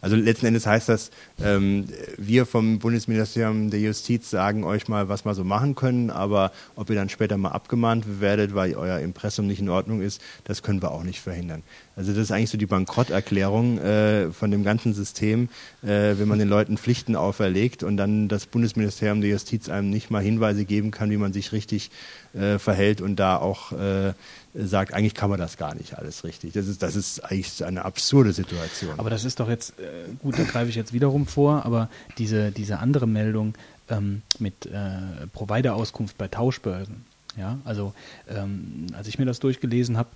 Also 0.00 0.16
letzten 0.16 0.46
Endes 0.46 0.66
heißt 0.66 0.88
das, 0.88 1.10
ähm, 1.42 1.86
wir 2.16 2.46
vom 2.46 2.78
Bundesministerium 2.78 3.70
der 3.70 3.80
Justiz 3.80 4.30
sagen 4.30 4.64
euch 4.64 4.88
mal, 4.88 5.10
was 5.10 5.26
wir 5.26 5.34
so 5.34 5.44
machen 5.44 5.74
können, 5.74 6.10
aber 6.10 6.52
ob 6.76 6.88
ihr 6.88 6.96
dann 6.96 7.08
später 7.08 7.36
mal 7.36 7.50
abgemahnt 7.50 8.20
werdet, 8.20 8.54
weil 8.54 8.74
euer 8.74 9.00
Impressum 9.00 9.46
nicht 9.46 9.60
in 9.60 9.68
Ordnung 9.68 10.00
ist, 10.00 10.22
das 10.44 10.62
können 10.62 10.80
wir 10.80 10.92
auch 10.92 11.02
nicht 11.02 11.20
verhindern. 11.20 11.62
Also 11.98 12.12
das 12.12 12.22
ist 12.22 12.30
eigentlich 12.30 12.50
so 12.50 12.58
die 12.58 12.66
Bankrotterklärung 12.66 13.78
äh, 13.78 14.30
von 14.30 14.52
dem 14.52 14.62
ganzen 14.62 14.94
System, 14.94 15.48
äh, 15.82 16.14
wenn 16.16 16.28
man 16.28 16.38
den 16.38 16.48
Leuten 16.48 16.78
Pflichten 16.78 17.16
auferlegt 17.16 17.82
und 17.82 17.96
dann 17.96 18.28
das 18.28 18.46
Bundesministerium 18.46 19.20
der 19.20 19.30
Justiz 19.30 19.68
einem 19.68 19.90
nicht 19.90 20.08
mal 20.08 20.22
Hinweise 20.22 20.64
geben 20.64 20.92
kann, 20.92 21.10
wie 21.10 21.16
man 21.16 21.32
sich 21.32 21.50
richtig 21.50 21.90
äh, 22.34 22.58
verhält 22.58 23.00
und 23.00 23.16
da 23.16 23.38
auch 23.38 23.72
äh, 23.72 24.12
sagt, 24.54 24.94
eigentlich 24.94 25.14
kann 25.14 25.28
man 25.28 25.40
das 25.40 25.56
gar 25.56 25.74
nicht 25.74 25.98
alles 25.98 26.22
richtig. 26.22 26.52
Das 26.52 26.68
ist, 26.68 26.84
das 26.84 26.94
ist 26.94 27.18
eigentlich 27.24 27.64
eine 27.64 27.84
absurde 27.84 28.32
Situation. 28.32 28.94
Aber 28.96 29.10
das 29.10 29.24
ist 29.24 29.40
doch 29.40 29.48
jetzt, 29.48 29.70
äh, 29.80 29.82
gut, 30.22 30.38
da 30.38 30.44
greife 30.44 30.70
ich 30.70 30.76
jetzt 30.76 30.92
wiederum 30.92 31.26
vor, 31.26 31.66
aber 31.66 31.88
diese, 32.16 32.52
diese 32.52 32.78
andere 32.78 33.08
Meldung 33.08 33.54
ähm, 33.88 34.22
mit 34.38 34.66
äh, 34.66 35.26
Provider-Auskunft 35.32 36.16
bei 36.16 36.28
Tauschbörsen, 36.28 37.04
ja, 37.36 37.58
also 37.64 37.92
ähm, 38.28 38.86
als 38.92 39.08
ich 39.08 39.18
mir 39.18 39.24
das 39.24 39.40
durchgelesen 39.40 39.96
habe, 39.96 40.10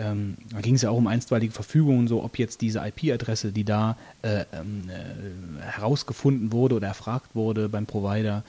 ähm, 0.00 0.36
da 0.50 0.60
ging 0.60 0.74
es 0.74 0.82
ja 0.82 0.90
auch 0.90 0.96
um 0.96 1.06
einstweilige 1.06 1.52
Verfügungen, 1.52 2.08
so 2.08 2.24
ob 2.24 2.38
jetzt 2.38 2.60
diese 2.60 2.80
IP-Adresse, 2.80 3.52
die 3.52 3.64
da 3.64 3.96
äh, 4.22 4.44
ähm, 4.52 4.88
äh, 4.88 5.62
herausgefunden 5.62 6.52
wurde 6.52 6.76
oder 6.76 6.88
erfragt 6.88 7.34
wurde 7.34 7.68
beim 7.68 7.86
Provider, 7.86 8.42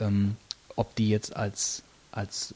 ähm, 0.00 0.36
ob 0.76 0.94
die 0.96 1.10
jetzt 1.10 1.36
als, 1.36 1.82
als 2.10 2.54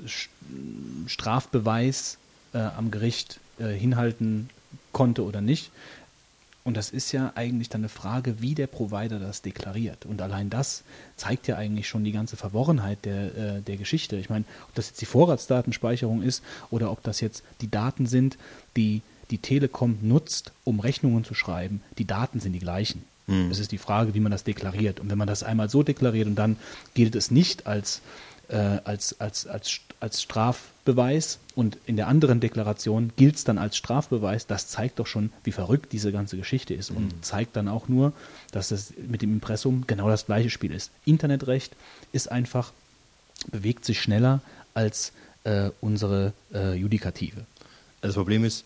Strafbeweis 1.07 2.19
äh, 2.55 2.59
am 2.59 2.91
Gericht 2.91 3.39
äh, 3.59 3.69
hinhalten 3.69 4.49
konnte 4.93 5.25
oder 5.25 5.41
nicht. 5.41 5.71
Und 6.69 6.77
das 6.77 6.91
ist 6.91 7.13
ja 7.13 7.33
eigentlich 7.35 7.71
dann 7.71 7.81
eine 7.81 7.89
Frage, 7.89 8.43
wie 8.43 8.55
der 8.55 8.67
Provider 8.67 9.19
das 9.19 9.41
deklariert. 9.41 10.05
Und 10.05 10.21
allein 10.21 10.51
das 10.51 10.83
zeigt 11.17 11.49
ja 11.49 11.57
eigentlich 11.57 11.89
schon 11.89 12.05
die 12.05 12.13
ganze 12.13 12.37
Verworrenheit 12.37 13.07
der, 13.07 13.37
äh, 13.39 13.61
der 13.63 13.79
Geschichte. 13.79 14.17
Ich 14.17 14.29
meine, 14.29 14.45
ob 14.69 14.75
das 14.75 14.89
jetzt 14.89 15.01
die 15.01 15.07
Vorratsdatenspeicherung 15.07 16.21
ist 16.21 16.45
oder 16.71 16.93
ob 16.93 17.03
das 17.03 17.23
jetzt 17.23 17.43
die 17.63 17.71
Daten 17.71 18.05
sind, 18.05 18.37
die 18.77 19.01
die 19.31 19.39
Telekom 19.39 19.97
nutzt, 20.03 20.53
um 20.65 20.79
Rechnungen 20.79 21.25
zu 21.25 21.33
schreiben, 21.33 21.81
die 21.97 22.07
Daten 22.07 22.39
sind 22.39 22.53
die 22.53 22.59
gleichen. 22.59 23.03
Es 23.51 23.61
ist 23.61 23.73
die 23.73 23.79
Frage, 23.79 24.13
wie 24.13 24.21
man 24.21 24.31
das 24.31 24.45
deklariert. 24.45 25.01
Und 25.01 25.11
wenn 25.11 25.17
man 25.17 25.27
das 25.27 25.43
einmal 25.43 25.71
so 25.71 25.83
deklariert 25.83 26.27
und 26.27 26.37
dann 26.37 26.59
gilt 26.93 27.15
es 27.15 27.31
nicht 27.31 27.67
als, 27.67 28.03
äh, 28.49 28.57
als, 28.85 29.19
als, 29.23 29.47
als, 29.47 29.81
als 30.01 30.21
Strafbeweis 30.88 31.38
und 31.55 31.77
in 31.85 31.96
der 31.96 32.09
anderen 32.09 32.40
Deklaration 32.40 33.12
gilt 33.16 33.37
es 33.37 33.44
dann 33.44 33.59
als 33.59 33.77
Strafbeweis, 33.77 34.46
das 34.46 34.68
zeigt 34.68 34.98
doch 34.98 35.07
schon, 35.07 35.31
wie 35.44 35.53
verrückt 35.53 35.92
diese 35.92 36.12
ganze 36.12 36.38
Geschichte 36.38 36.72
ist 36.72 36.90
und 36.90 37.12
zeigt 37.24 37.57
dann 37.57 37.68
auch 37.68 37.88
nur, 37.88 38.14
dass 38.53 38.68
das 38.68 38.94
mit 39.07 39.20
dem 39.20 39.35
Impressum 39.35 39.85
genau 39.87 40.09
das 40.09 40.24
gleiche 40.24 40.48
Spiel 40.48 40.72
ist. 40.72 40.90
Internetrecht 41.05 41.77
ist 42.12 42.33
einfach, 42.33 42.72
bewegt 43.53 43.85
sich 43.85 44.01
schneller 44.01 44.40
als 44.72 45.12
äh, 45.44 45.70
unsere 45.83 46.33
äh, 46.55 46.74
Judikative. 46.74 47.44
Das 48.01 48.14
Problem 48.14 48.44
ist, 48.44 48.64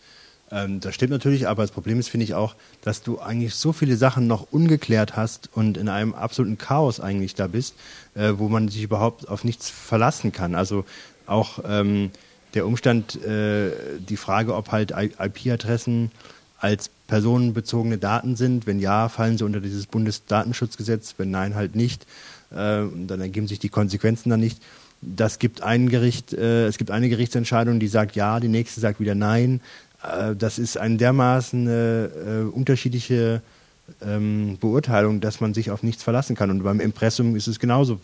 ähm, 0.53 0.81
das 0.81 0.95
stimmt 0.95 1.11
natürlich, 1.11 1.49
aber 1.49 1.63
das 1.63 1.73
Problem 1.73 1.99
ist, 1.99 2.09
finde 2.09 2.25
ich 2.25 2.35
auch, 2.35 2.55
dass 2.83 3.03
du 3.03 3.19
eigentlich 3.21 3.55
so 3.55 3.73
viele 3.73 3.97
Sachen 3.97 4.27
noch 4.27 4.53
ungeklärt 4.53 5.17
hast 5.17 5.49
und 5.55 5.77
in 5.77 5.89
einem 5.89 6.15
absoluten 6.15 6.59
Chaos 6.59 7.01
eigentlich 7.01 7.35
da 7.35 7.47
bist, 7.47 7.75
äh, 8.15 8.35
wo 8.37 8.49
man 8.49 8.69
sich 8.69 8.83
überhaupt 8.83 9.29
auf 9.29 9.45
nichts 9.45 9.71
verlassen 9.71 10.31
kann. 10.31 10.55
Also 10.55 10.85
auch 11.33 11.59
ähm, 11.67 12.11
der 12.55 12.67
Umstand, 12.67 13.23
äh, 13.25 13.71
die 13.99 14.17
Frage, 14.17 14.55
ob 14.55 14.71
halt 14.71 14.93
IP-Adressen 14.93 16.11
als 16.59 16.91
personenbezogene 17.09 17.99
Daten 17.99 18.37
sind. 18.37 18.67
Wenn 18.67 18.79
ja, 18.79 19.09
fallen 19.09 19.39
sie 19.39 19.45
unter 19.45 19.61
dieses 19.61 19.87
Bundesdatenschutzgesetz, 19.87 21.15
wenn 21.19 21.31
nein, 21.31 21.55
halt 21.55 21.75
nicht. 21.75 22.07
Äh, 22.51 22.85
dann 23.07 23.21
ergeben 23.21 23.49
sich 23.49 23.59
die 23.59 23.69
Konsequenzen 23.69 24.31
dann 24.31 24.41
nicht. 24.41 24.63
Das 25.01 25.41
gibt 25.41 25.63
ein 25.63 25.89
Gericht, 25.89 26.33
äh, 26.33 26.67
es 26.67 26.79
gibt 26.79 26.93
eine 26.93 27.09
Gerichtsentscheidung, 27.09 27.81
die 27.81 27.89
sagt 27.89 28.15
ja, 28.15 28.39
die 28.39 28.49
nächste 28.49 28.81
sagt 28.81 29.01
wieder 29.01 29.17
nein. 29.17 29.61
Äh, 30.03 30.37
das 30.37 30.59
ist 30.59 30.77
eine 30.79 30.97
dermaßen 30.97 31.67
äh, 31.67 32.05
äh, 32.05 32.43
unterschiedliche 32.45 33.43
ähm, 34.01 34.59
Beurteilung, 34.61 35.21
dass 35.21 35.41
man 35.41 35.55
sich 35.55 35.71
auf 35.71 35.83
nichts 35.83 36.03
verlassen 36.03 36.37
kann. 36.37 36.51
Und 36.51 36.63
beim 36.63 36.81
Impressum 36.81 37.35
ist 37.35 37.49
es 37.49 37.59
genauso. 37.59 38.01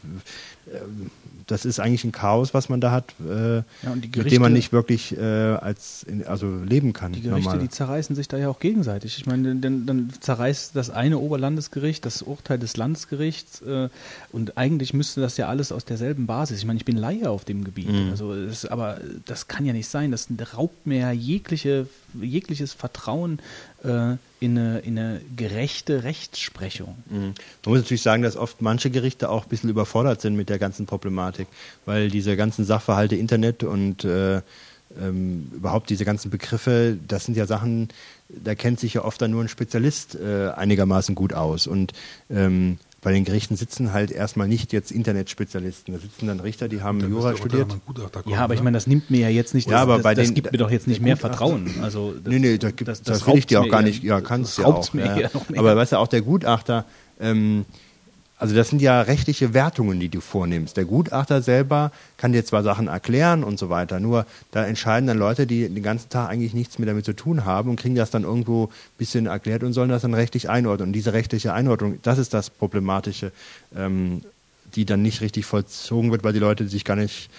Das 1.46 1.64
ist 1.64 1.81
eigentlich 1.81 2.04
ein 2.04 2.12
Chaos, 2.12 2.52
was 2.52 2.68
man 2.68 2.78
da 2.83 2.90
hat, 2.90 3.14
äh, 3.26 3.57
Ja, 3.57 3.62
die 3.85 3.88
mit 3.94 4.04
dem 4.04 4.12
Gerichte- 4.12 4.40
man 4.40 4.52
nicht 4.52 4.70
wirklich 4.70 5.16
äh, 5.16 5.22
als 5.22 6.02
in, 6.02 6.26
also 6.26 6.46
leben 6.62 6.92
kann. 6.92 7.12
Die 7.12 7.22
Gerichte, 7.22 7.42
normal. 7.48 7.59
die 7.61 7.70
zerreißen 7.70 8.14
sich 8.14 8.28
da 8.28 8.37
ja 8.37 8.50
auch 8.50 8.61
gegenseitig. 8.61 9.16
Ich 9.16 9.24
meine, 9.24 9.57
dann, 9.57 9.87
dann 9.87 10.11
zerreißt 10.20 10.76
das 10.76 10.90
eine 10.90 11.18
Oberlandesgericht 11.18 12.04
das 12.04 12.20
Urteil 12.20 12.59
des 12.59 12.76
Landesgerichts 12.76 13.62
äh, 13.62 13.88
und 14.31 14.59
eigentlich 14.59 14.92
müsste 14.92 15.22
das 15.22 15.38
ja 15.38 15.48
alles 15.48 15.72
aus 15.72 15.87
derselben 15.87 16.26
Basis. 16.26 16.59
Ich 16.59 16.66
meine, 16.66 16.76
ich 16.78 16.85
bin 16.85 16.98
Laie 16.98 17.31
auf 17.31 17.46
dem 17.46 17.64
Gebiet, 17.64 17.88
Mhm. 17.92 18.11
also 18.11 18.35
es, 18.35 18.66
aber 18.66 18.98
das 19.24 19.48
kann 19.48 19.64
ja 19.64 19.72
nicht 19.72 19.88
sein. 19.88 20.11
Das 20.11 20.28
raubt 20.54 20.87
mir 20.87 20.98
ja 20.98 21.12
jegliche, 21.12 21.87
jegliches 22.20 22.74
Vertrauen 22.74 23.38
äh, 23.85 24.16
in, 24.40 24.57
eine, 24.57 24.78
in 24.81 24.98
eine 24.98 25.20
gerechte 25.37 26.04
Rechtsprechung. 26.04 26.94
Mhm. 27.11 27.16
Man 27.18 27.35
muss 27.64 27.78
natürlich 27.78 28.02
sagen, 28.02 28.22
dass 28.22 28.37
oft 28.37 28.61
manche 28.62 28.90
Gerichte 28.90 29.31
auch 29.31 29.44
ein 29.44 29.48
bisschen 29.48 29.70
überfordert 29.70 30.20
sind 30.20 30.37
mit 30.37 30.48
der 30.48 30.58
ganzen 30.59 30.87
Problematik, 30.87 31.47
weil 31.85 32.11
diese 32.11 32.37
ganzen 32.37 32.64
Sachverhalte 32.64 33.16
Internet 33.16 33.64
und 33.64 34.05
äh, 34.05 34.42
ähm, 35.01 35.51
überhaupt 35.55 35.90
diese 35.90 36.05
ganzen 36.05 36.31
Begriffe, 36.31 36.97
das 37.07 37.25
sind 37.25 37.37
ja 37.37 37.47
Sachen, 37.47 37.88
da 38.29 38.55
kennt 38.55 38.81
sich 38.81 38.94
ja 38.94 39.05
oft 39.05 39.21
dann 39.21 39.31
nur 39.31 39.42
ein 39.42 39.49
Spezialist 39.49 40.14
äh, 40.14 40.49
einigermaßen 40.51 41.14
gut 41.14 41.35
aus. 41.35 41.66
Und 41.66 41.92
ähm, 42.31 42.79
bei 43.01 43.12
den 43.12 43.25
Gerichten 43.25 43.57
sitzen 43.57 43.92
halt 43.92 44.11
erstmal 44.11 44.49
nicht 44.49 44.73
jetzt 44.73 44.90
Internetspezialisten. 44.90 45.94
Da 45.94 46.01
sitzen 46.01 46.27
dann 46.27 46.40
Richter, 46.40 46.68
die 46.68 46.83
haben 46.83 47.01
Jura 47.01 47.37
studiert. 47.37 47.68
ja, 48.27 48.40
aber 48.40 48.55
ich 48.55 48.62
meine, 48.62 48.77
das 48.77 48.87
nimmt 48.87 49.11
mir 49.11 49.21
ja 49.21 49.29
jetzt 49.29 49.55
nicht, 49.55 49.68
das, 49.68 49.73
ja, 49.73 49.83
aber 49.83 49.94
das, 49.94 50.03
bei 50.03 50.14
das 50.14 50.27
den, 50.27 50.35
gibt 50.35 50.51
mir 50.51 50.59
doch 50.59 50.71
jetzt 50.71 50.88
nicht 50.88 51.01
mehr 51.01 51.16
Vertrauen. 51.16 51.71
Also 51.81 52.12
das, 52.12 52.33
nee, 52.33 52.40
nee, 52.40 52.59
da 52.59 52.71
gibt, 52.71 52.88
das, 52.88 53.03
das, 53.03 53.21
das 53.21 53.29
will 53.29 53.38
ich 53.38 53.47
dir 53.47 53.61
auch 53.61 53.68
gar 53.68 53.83
nicht, 53.83 54.03
ja, 54.03 54.21
kannst 54.21 54.59
du 54.59 54.62
ja 54.62 54.68
auch. 54.68 54.92
Ja. 54.94 55.31
Aber 55.57 55.77
weißt 55.77 55.92
du, 55.92 55.99
auch 55.99 56.09
der 56.09 56.23
Gutachter, 56.23 56.87
ähm, 57.21 57.66
also 58.38 58.55
das 58.55 58.68
sind 58.68 58.81
ja 58.81 59.03
rechtliche 59.03 59.53
Wertungen, 59.53 59.98
die 59.98 60.09
du 60.09 60.20
vornimmst. 60.20 60.77
Der 60.77 60.85
Gutachter 60.85 61.42
selber 61.42 61.90
kann 62.18 62.33
dir 62.33 62.44
zwar 62.44 62.62
Sachen 62.62 62.87
erklären 62.87 63.42
und 63.42 63.59
so 63.59 63.68
weiter, 63.68 63.98
nur 63.98 64.27
da 64.53 64.64
entscheiden 64.64 65.09
dann 65.09 65.18
Leute, 65.18 65.46
die 65.46 65.68
den 65.68 65.83
ganzen 65.83 66.09
Tag 66.09 66.29
eigentlich 66.29 66.55
nichts 66.55 66.79
mehr 66.79 66.87
damit 66.87 67.05
zu 67.05 67.14
tun 67.14 67.44
haben 67.44 67.70
und 67.70 67.81
kriegen 67.81 67.96
das 67.96 68.11
dann 68.11 68.22
irgendwo 68.22 68.66
ein 68.66 68.98
bisschen 68.98 69.27
erklärt 69.27 69.64
und 69.64 69.72
sollen 69.72 69.90
das 69.90 70.03
dann 70.03 70.14
rechtlich 70.14 70.48
einordnen. 70.48 70.90
Und 70.90 70.92
diese 70.92 71.12
rechtliche 71.12 71.53
Einordnung, 71.53 71.98
das 72.03 72.18
ist 72.18 72.33
das 72.33 72.48
Problematische, 72.48 73.33
ähm, 73.77 74.22
die 74.77 74.85
dann 74.85 75.03
nicht 75.03 75.20
richtig 75.20 75.44
vollzogen 75.44 76.12
wird, 76.12 76.22
weil 76.22 76.33
die 76.33 76.38
Leute 76.38 76.68
sich 76.68 76.85
gar 76.85 76.96
nicht 76.96 77.31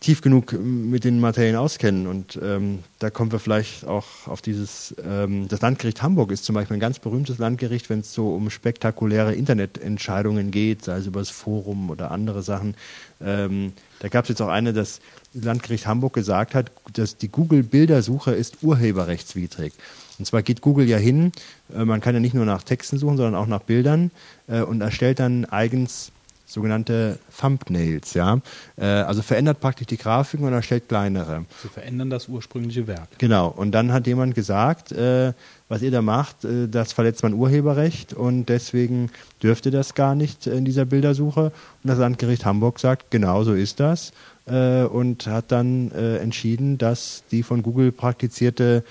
tief 0.00 0.22
genug 0.22 0.54
mit 0.58 1.04
den 1.04 1.20
Materialien 1.20 1.56
auskennen. 1.56 2.06
Und 2.06 2.38
ähm, 2.42 2.80
da 2.98 3.10
kommen 3.10 3.32
wir 3.32 3.38
vielleicht 3.38 3.86
auch 3.86 4.06
auf 4.26 4.40
dieses, 4.40 4.94
ähm, 5.06 5.46
das 5.48 5.60
Landgericht 5.60 6.02
Hamburg 6.02 6.32
ist 6.32 6.44
zum 6.44 6.54
Beispiel 6.54 6.78
ein 6.78 6.80
ganz 6.80 6.98
berühmtes 6.98 7.36
Landgericht, 7.36 7.90
wenn 7.90 8.00
es 8.00 8.14
so 8.14 8.34
um 8.34 8.48
spektakuläre 8.48 9.34
Internetentscheidungen 9.34 10.50
geht, 10.50 10.84
sei 10.84 10.96
es 10.96 11.06
über 11.06 11.20
das 11.20 11.28
Forum 11.28 11.90
oder 11.90 12.10
andere 12.10 12.42
Sachen. 12.42 12.74
Ähm, 13.20 13.74
da 13.98 14.08
gab 14.08 14.24
es 14.24 14.30
jetzt 14.30 14.40
auch 14.40 14.48
eine, 14.48 14.72
dass 14.72 15.00
das 15.34 15.44
Landgericht 15.44 15.86
Hamburg 15.86 16.14
gesagt 16.14 16.54
hat, 16.54 16.72
dass 16.94 17.18
die 17.18 17.28
Google-Bildersuche 17.28 18.32
ist 18.32 18.62
urheberrechtswidrig. 18.62 19.74
Und 20.18 20.24
zwar 20.24 20.42
geht 20.42 20.62
Google 20.62 20.88
ja 20.88 20.96
hin, 20.96 21.32
äh, 21.74 21.84
man 21.84 22.00
kann 22.00 22.14
ja 22.14 22.20
nicht 22.20 22.34
nur 22.34 22.46
nach 22.46 22.62
Texten 22.62 22.98
suchen, 22.98 23.18
sondern 23.18 23.34
auch 23.34 23.46
nach 23.46 23.62
Bildern 23.62 24.10
äh, 24.48 24.62
und 24.62 24.80
erstellt 24.80 25.18
dann 25.18 25.44
eigens 25.44 26.10
sogenannte 26.50 27.18
Thumbnails, 27.38 28.14
ja. 28.14 28.40
Äh, 28.76 28.84
also 28.84 29.22
verändert 29.22 29.60
praktisch 29.60 29.86
die 29.86 29.96
Grafiken 29.96 30.46
und 30.46 30.52
erstellt 30.52 30.88
kleinere. 30.88 31.44
Sie 31.62 31.68
verändern 31.68 32.10
das 32.10 32.28
ursprüngliche 32.28 32.86
Werk. 32.86 33.08
Genau. 33.18 33.48
Und 33.48 33.72
dann 33.72 33.92
hat 33.92 34.06
jemand 34.06 34.34
gesagt, 34.34 34.92
äh, 34.92 35.32
was 35.68 35.82
ihr 35.82 35.90
da 35.90 36.02
macht, 36.02 36.44
äh, 36.44 36.68
das 36.68 36.92
verletzt 36.92 37.22
mein 37.22 37.34
Urheberrecht 37.34 38.12
und 38.12 38.46
deswegen 38.46 39.10
dürft 39.42 39.66
ihr 39.66 39.72
das 39.72 39.94
gar 39.94 40.14
nicht 40.14 40.46
in 40.46 40.64
dieser 40.64 40.84
Bildersuche. 40.84 41.52
Und 41.82 41.88
das 41.88 41.98
Landgericht 41.98 42.44
Hamburg 42.44 42.80
sagt, 42.80 43.10
genau 43.10 43.44
so 43.44 43.54
ist 43.54 43.80
das 43.80 44.12
äh, 44.46 44.82
und 44.82 45.26
hat 45.26 45.52
dann 45.52 45.92
äh, 45.92 46.16
entschieden, 46.16 46.78
dass 46.78 47.22
die 47.30 47.42
von 47.42 47.62
Google 47.62 47.92
praktizierte 47.92 48.84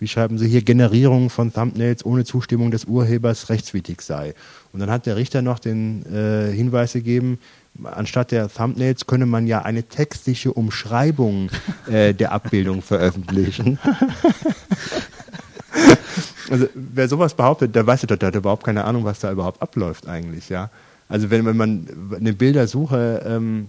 wie 0.00 0.08
schreiben 0.08 0.38
Sie 0.38 0.48
hier, 0.48 0.62
Generierung 0.62 1.30
von 1.30 1.52
Thumbnails 1.52 2.04
ohne 2.04 2.24
Zustimmung 2.24 2.70
des 2.70 2.84
Urhebers 2.84 3.48
rechtswidrig 3.48 4.02
sei. 4.02 4.34
Und 4.74 4.80
dann 4.80 4.90
hat 4.90 5.06
der 5.06 5.16
Richter 5.16 5.40
noch 5.40 5.60
den 5.60 6.04
äh, 6.12 6.52
Hinweis 6.52 6.92
gegeben, 6.92 7.38
anstatt 7.84 8.32
der 8.32 8.52
Thumbnails 8.52 9.06
könne 9.06 9.24
man 9.24 9.46
ja 9.46 9.62
eine 9.62 9.84
textliche 9.84 10.52
Umschreibung 10.52 11.48
äh, 11.88 12.12
der 12.12 12.32
Abbildung 12.32 12.82
veröffentlichen. 12.82 13.78
also 16.50 16.66
wer 16.74 17.08
sowas 17.08 17.34
behauptet, 17.34 17.74
der 17.74 17.86
weiß 17.86 18.02
ja, 18.02 18.16
der 18.16 18.26
hat 18.26 18.34
überhaupt 18.34 18.64
keine 18.64 18.84
Ahnung, 18.84 19.04
was 19.04 19.20
da 19.20 19.30
überhaupt 19.30 19.62
abläuft 19.62 20.08
eigentlich, 20.08 20.48
ja. 20.48 20.70
Also 21.08 21.30
wenn, 21.30 21.46
wenn 21.46 21.56
man 21.56 21.86
eine 22.16 22.32
Bildersuche 22.32 23.22
ähm, 23.24 23.68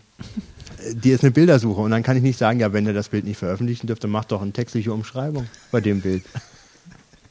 die 0.91 1.11
ist 1.11 1.23
eine 1.23 1.31
Bildersuche 1.31 1.81
und 1.81 1.91
dann 1.91 2.03
kann 2.03 2.17
ich 2.17 2.23
nicht 2.23 2.37
sagen, 2.37 2.59
ja, 2.59 2.73
wenn 2.73 2.85
ihr 2.85 2.93
das 2.93 3.09
Bild 3.09 3.25
nicht 3.25 3.37
veröffentlichen 3.37 3.87
dürft, 3.87 4.03
dann 4.03 4.11
macht 4.11 4.31
doch 4.31 4.41
eine 4.41 4.51
textliche 4.51 4.93
Umschreibung 4.93 5.47
bei 5.71 5.81
dem 5.81 6.01
Bild. 6.01 6.23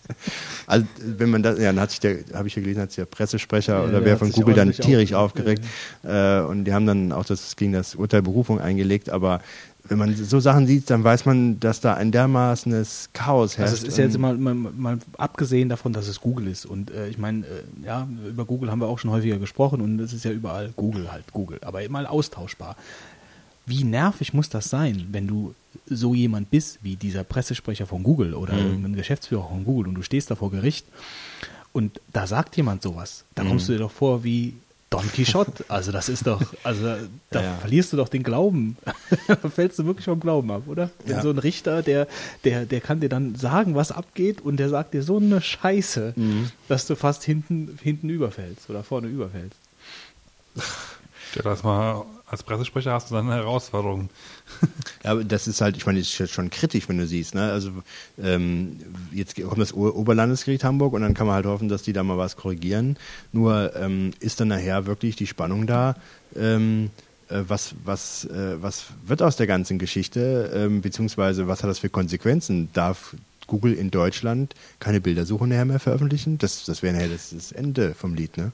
Also 0.66 0.86
wenn 0.98 1.28
man 1.28 1.42
das, 1.42 1.58
ja, 1.58 1.66
dann 1.66 1.80
hat 1.80 1.90
sich 1.90 2.00
der, 2.00 2.20
habe 2.32 2.48
ich 2.48 2.56
ja 2.56 2.62
gelesen, 2.62 2.80
hat 2.80 2.90
sich 2.90 2.96
der 2.96 3.04
Pressesprecher 3.04 3.82
ja, 3.82 3.84
oder 3.86 4.04
wer 4.04 4.16
von 4.16 4.32
Google 4.32 4.54
dann 4.54 4.72
tierisch 4.72 5.12
aufgeregt 5.12 5.62
ja. 6.02 6.40
äh, 6.40 6.46
und 6.46 6.64
die 6.64 6.72
haben 6.72 6.86
dann 6.86 7.12
auch 7.12 7.24
das 7.24 7.56
gegen 7.56 7.72
das 7.72 7.94
Urteil 7.94 8.22
Berufung 8.22 8.60
eingelegt, 8.60 9.10
aber 9.10 9.40
wenn 9.86 9.98
man 9.98 10.14
so 10.16 10.40
Sachen 10.40 10.66
sieht, 10.66 10.88
dann 10.88 11.04
weiß 11.04 11.26
man, 11.26 11.60
dass 11.60 11.80
da 11.80 11.94
ein 11.94 12.10
dermaßenes 12.10 13.10
Chaos 13.12 13.58
herrscht. 13.58 13.72
Also 13.72 13.86
es 13.86 13.92
ist 13.92 13.98
jetzt 13.98 14.18
mal, 14.18 14.36
mal, 14.36 14.54
mal, 14.54 14.98
abgesehen 15.18 15.68
davon, 15.68 15.92
dass 15.92 16.08
es 16.08 16.20
Google 16.20 16.48
ist. 16.48 16.64
Und 16.64 16.90
äh, 16.90 17.08
ich 17.08 17.18
meine, 17.18 17.40
äh, 17.40 17.84
ja, 17.84 18.08
über 18.26 18.46
Google 18.46 18.70
haben 18.70 18.80
wir 18.80 18.86
auch 18.86 18.98
schon 18.98 19.10
häufiger 19.10 19.36
gesprochen 19.36 19.82
und 19.82 20.00
es 20.00 20.14
ist 20.14 20.24
ja 20.24 20.30
überall 20.30 20.72
Google 20.74 21.12
halt, 21.12 21.32
Google, 21.32 21.58
aber 21.62 21.82
immer 21.82 22.10
austauschbar 22.10 22.76
wie 23.66 23.84
nervig 23.84 24.34
muss 24.34 24.48
das 24.48 24.68
sein, 24.68 25.08
wenn 25.12 25.26
du 25.26 25.54
so 25.86 26.14
jemand 26.14 26.50
bist 26.50 26.78
wie 26.82 26.96
dieser 26.96 27.24
Pressesprecher 27.24 27.86
von 27.86 28.02
Google 28.02 28.34
oder 28.34 28.54
mhm. 28.54 28.84
ein 28.84 28.96
Geschäftsführer 28.96 29.48
von 29.48 29.64
Google 29.64 29.88
und 29.88 29.94
du 29.94 30.02
stehst 30.02 30.30
da 30.30 30.36
vor 30.36 30.50
Gericht 30.50 30.86
und 31.72 32.00
da 32.12 32.26
sagt 32.26 32.56
jemand 32.56 32.82
sowas, 32.82 33.24
da 33.34 33.44
mhm. 33.44 33.48
kommst 33.48 33.68
du 33.68 33.72
dir 33.72 33.80
doch 33.80 33.90
vor 33.90 34.24
wie 34.24 34.54
Don 34.90 35.10
Quixote. 35.10 35.64
Also 35.68 35.90
das 35.90 36.08
ist 36.08 36.26
doch, 36.26 36.40
also 36.62 36.96
da 37.30 37.42
ja. 37.42 37.54
verlierst 37.56 37.92
du 37.92 37.96
doch 37.96 38.08
den 38.08 38.22
Glauben. 38.22 38.76
da 39.26 39.48
fällst 39.48 39.78
du 39.78 39.86
wirklich 39.86 40.04
vom 40.04 40.20
Glauben 40.20 40.50
ab, 40.52 40.62
oder? 40.66 40.90
Ja. 41.06 41.20
So 41.20 41.30
ein 41.30 41.38
Richter, 41.38 41.82
der, 41.82 42.06
der, 42.44 42.64
der 42.64 42.80
kann 42.80 43.00
dir 43.00 43.08
dann 43.08 43.34
sagen, 43.34 43.74
was 43.74 43.90
abgeht 43.90 44.40
und 44.40 44.58
der 44.58 44.68
sagt 44.68 44.94
dir 44.94 45.02
so 45.02 45.16
eine 45.16 45.40
Scheiße, 45.40 46.14
mhm. 46.14 46.50
dass 46.68 46.86
du 46.86 46.94
fast 46.94 47.24
hinten, 47.24 47.76
hinten 47.82 48.08
überfällst 48.08 48.70
oder 48.70 48.84
vorne 48.84 49.08
überfällst. 49.08 49.58
Ja, 51.34 51.42
das 51.42 51.64
mal 51.64 52.04
als 52.26 52.42
Pressesprecher 52.42 52.92
hast 52.92 53.10
du 53.10 53.14
dann 53.14 53.26
eine 53.26 53.36
Herausforderung. 53.36 54.08
ja, 55.04 55.12
aber 55.12 55.24
das 55.24 55.46
ist 55.46 55.60
halt, 55.60 55.76
ich 55.76 55.86
meine, 55.86 55.98
das 55.98 56.08
ist 56.08 56.18
jetzt 56.18 56.32
schon 56.32 56.50
kritisch, 56.50 56.88
wenn 56.88 56.98
du 56.98 57.06
siehst. 57.06 57.34
Ne? 57.34 57.50
Also 57.52 57.70
ähm, 58.22 58.80
jetzt 59.12 59.40
kommt 59.40 59.60
das 59.60 59.74
Oberlandesgericht 59.74 60.64
Hamburg 60.64 60.94
und 60.94 61.02
dann 61.02 61.14
kann 61.14 61.26
man 61.26 61.36
halt 61.36 61.46
hoffen, 61.46 61.68
dass 61.68 61.82
die 61.82 61.92
da 61.92 62.02
mal 62.02 62.18
was 62.18 62.36
korrigieren. 62.36 62.96
Nur 63.32 63.76
ähm, 63.76 64.12
ist 64.20 64.40
dann 64.40 64.48
nachher 64.48 64.86
wirklich 64.86 65.16
die 65.16 65.26
Spannung 65.26 65.66
da. 65.66 65.96
Ähm, 66.34 66.90
äh, 67.28 67.42
was, 67.46 67.74
was, 67.84 68.24
äh, 68.26 68.62
was 68.62 68.86
wird 69.06 69.22
aus 69.22 69.36
der 69.36 69.46
ganzen 69.46 69.78
Geschichte, 69.78 70.50
ähm, 70.54 70.80
beziehungsweise 70.80 71.46
was 71.46 71.62
hat 71.62 71.70
das 71.70 71.80
für 71.80 71.90
Konsequenzen? 71.90 72.70
Darf 72.72 73.14
Google 73.46 73.74
in 73.74 73.90
Deutschland 73.90 74.54
keine 74.80 75.00
Bildersuche 75.00 75.46
mehr 75.46 75.78
veröffentlichen? 75.80 76.38
Das, 76.38 76.64
das 76.64 76.82
wäre 76.82 77.08
das 77.08 77.52
Ende 77.52 77.94
vom 77.94 78.14
Lied, 78.14 78.36
ne? 78.36 78.52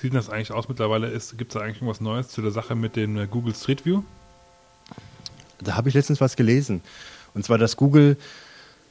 Wie 0.00 0.06
sieht 0.06 0.14
das 0.14 0.30
eigentlich 0.30 0.52
aus 0.52 0.68
mittlerweile? 0.68 1.10
Gibt 1.10 1.52
es 1.52 1.54
da 1.54 1.60
eigentlich 1.60 1.76
irgendwas 1.76 2.00
Neues 2.00 2.28
zu 2.28 2.40
der 2.40 2.50
Sache 2.50 2.74
mit 2.74 2.96
dem 2.96 3.18
äh, 3.18 3.26
Google 3.26 3.54
Street 3.54 3.84
View? 3.84 4.02
Da 5.62 5.76
habe 5.76 5.88
ich 5.88 5.94
letztens 5.94 6.20
was 6.20 6.36
gelesen. 6.36 6.80
Und 7.34 7.44
zwar, 7.44 7.58
dass 7.58 7.76
Google 7.76 8.16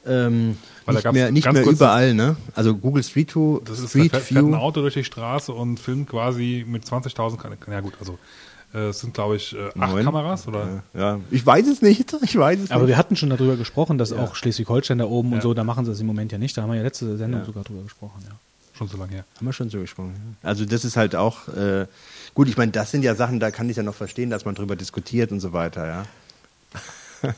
ähm, 0.06 0.56
nicht 0.86 1.12
mehr, 1.12 1.30
nicht 1.30 1.52
mehr 1.52 1.66
überall, 1.66 2.14
ne? 2.14 2.36
Also 2.54 2.76
Google 2.76 3.02
Street 3.02 3.34
View. 3.34 3.60
Das 3.64 3.80
ist 3.80 3.90
Street 3.90 4.12
fährt, 4.12 4.22
fährt 4.22 4.44
ein 4.44 4.54
Auto 4.54 4.80
durch 4.80 4.94
die 4.94 5.04
Straße 5.04 5.52
und 5.52 5.78
filmt 5.78 6.08
quasi 6.08 6.64
mit 6.66 6.84
20.000. 6.84 7.38
Ja 7.70 7.80
gut, 7.80 7.94
also 7.98 8.18
äh, 8.72 8.88
es 8.88 9.00
sind 9.00 9.12
glaube 9.12 9.36
ich 9.36 9.54
äh, 9.54 9.68
acht 9.78 9.92
Neun. 9.92 10.04
Kameras 10.04 10.46
oder? 10.46 10.82
Ja, 10.94 11.00
ja, 11.00 11.20
ich 11.30 11.44
weiß 11.44 11.66
es 11.66 11.82
nicht. 11.82 12.14
Ich 12.22 12.38
weiß 12.38 12.60
es 12.60 12.70
Aber 12.70 12.82
nicht. 12.82 12.90
wir 12.90 12.96
hatten 12.96 13.16
schon 13.16 13.30
darüber 13.30 13.56
gesprochen, 13.56 13.98
dass 13.98 14.10
ja. 14.10 14.18
auch 14.18 14.34
Schleswig-Holstein 14.36 14.98
da 14.98 15.06
oben 15.06 15.32
und 15.32 15.42
so, 15.42 15.54
da 15.54 15.64
machen 15.64 15.84
sie 15.84 15.90
es 15.90 16.00
im 16.00 16.06
Moment 16.06 16.32
ja 16.32 16.38
nicht. 16.38 16.56
Da 16.56 16.62
haben 16.62 16.70
wir 16.70 16.76
ja 16.76 16.82
letzte 16.82 17.16
Sendung 17.16 17.44
sogar 17.44 17.64
drüber 17.64 17.82
gesprochen. 17.82 18.22
Ja. 18.26 18.36
Schon 18.80 18.88
so 18.88 18.96
lange 18.96 19.12
her. 19.12 19.24
Haben 19.36 19.44
wir 19.44 19.52
schon 19.52 19.68
so 19.68 19.78
gesprochen. 19.78 20.38
Ja. 20.42 20.48
Also 20.48 20.64
das 20.64 20.86
ist 20.86 20.96
halt 20.96 21.14
auch, 21.14 21.48
äh, 21.48 21.86
gut, 22.32 22.48
ich 22.48 22.56
meine, 22.56 22.72
das 22.72 22.90
sind 22.90 23.02
ja 23.02 23.14
Sachen, 23.14 23.38
da 23.38 23.50
kann 23.50 23.68
ich 23.68 23.76
ja 23.76 23.82
noch 23.82 23.94
verstehen, 23.94 24.30
dass 24.30 24.46
man 24.46 24.54
drüber 24.54 24.74
diskutiert 24.74 25.32
und 25.32 25.40
so 25.40 25.52
weiter, 25.52 25.86
ja. 25.86 26.06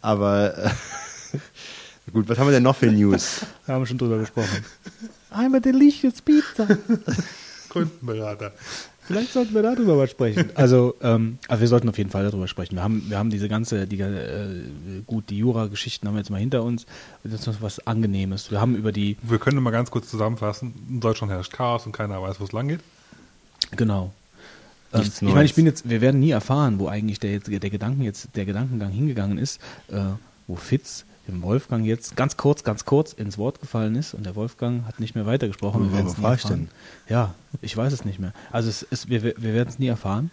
Aber 0.00 0.56
äh, 0.56 0.70
gut, 2.10 2.26
was 2.26 2.38
haben 2.38 2.46
wir 2.46 2.52
denn 2.52 2.62
noch 2.62 2.74
für 2.74 2.86
News? 2.86 3.40
Da 3.66 3.74
haben 3.74 3.82
wir 3.82 3.86
schon 3.86 3.98
drüber 3.98 4.16
gesprochen. 4.16 4.64
I'm 5.30 5.54
a 5.54 5.60
delicious 5.60 6.22
pizza. 6.22 6.66
Kundenberater. 7.68 8.54
Vielleicht 9.08 9.32
sollten 9.32 9.54
wir 9.54 9.62
darüber 9.62 9.96
mal 9.96 10.06
sprechen. 10.06 10.50
Also, 10.54 10.94
ähm, 11.00 11.38
also 11.48 11.60
wir 11.62 11.68
sollten 11.68 11.88
auf 11.88 11.96
jeden 11.96 12.10
Fall 12.10 12.24
darüber 12.24 12.46
sprechen. 12.46 12.76
Wir 12.76 12.82
haben, 12.82 13.04
wir 13.08 13.18
haben 13.18 13.30
diese 13.30 13.48
ganze, 13.48 13.86
die, 13.86 13.98
äh, 14.00 14.64
gut, 15.06 15.30
die 15.30 15.38
Jura-Geschichten 15.38 16.06
haben 16.06 16.14
wir 16.14 16.18
jetzt 16.18 16.30
mal 16.30 16.38
hinter 16.40 16.62
uns. 16.62 16.84
Das 17.24 17.46
ist 17.46 17.62
was 17.62 17.86
Angenehmes. 17.86 18.50
Wir 18.50 18.60
haben 18.60 18.76
über 18.76 18.92
die. 18.92 19.16
Wir 19.22 19.38
können 19.38 19.62
mal 19.62 19.70
ganz 19.70 19.90
kurz 19.90 20.10
zusammenfassen. 20.10 20.74
In 20.90 21.00
Deutschland 21.00 21.32
herrscht 21.32 21.54
Chaos 21.54 21.86
und 21.86 21.92
keiner 21.92 22.20
weiß, 22.20 22.38
wo 22.38 22.44
es 22.44 22.52
lang 22.52 22.68
geht. 22.68 22.80
Genau. 23.76 24.12
Ähm, 24.92 25.02
ich 25.02 25.22
meine, 25.22 25.44
ich 25.44 25.54
bin 25.54 25.64
jetzt, 25.64 25.88
wir 25.88 26.02
werden 26.02 26.20
nie 26.20 26.30
erfahren, 26.30 26.78
wo 26.78 26.88
eigentlich 26.88 27.18
der, 27.18 27.38
der 27.38 27.70
Gedanken 27.70 28.02
jetzt, 28.02 28.28
der 28.36 28.44
Gedankengang 28.44 28.90
hingegangen 28.90 29.38
ist, 29.38 29.58
äh, 29.88 30.00
wo 30.46 30.56
Fitz 30.56 31.06
dem 31.28 31.42
Wolfgang 31.42 31.84
jetzt 31.84 32.16
ganz 32.16 32.36
kurz, 32.36 32.64
ganz 32.64 32.84
kurz 32.84 33.12
ins 33.12 33.38
Wort 33.38 33.60
gefallen 33.60 33.94
ist 33.94 34.14
und 34.14 34.24
der 34.24 34.34
Wolfgang 34.34 34.86
hat 34.86 34.98
nicht 34.98 35.14
mehr 35.14 35.26
weitergesprochen. 35.26 35.90
Wir 35.90 35.96
werden 35.98 36.06
es 36.06 36.18
nie 36.18 36.24
erfahren. 36.24 36.68
Ja, 37.08 37.34
ich 37.60 37.76
weiß 37.76 37.92
es 37.92 38.04
nicht 38.04 38.18
mehr. 38.18 38.32
Also 38.50 38.68
es 38.68 38.82
ist, 38.82 39.08
wir, 39.08 39.22
wir 39.22 39.54
werden 39.54 39.68
es 39.68 39.78
nie 39.78 39.88
erfahren. 39.88 40.30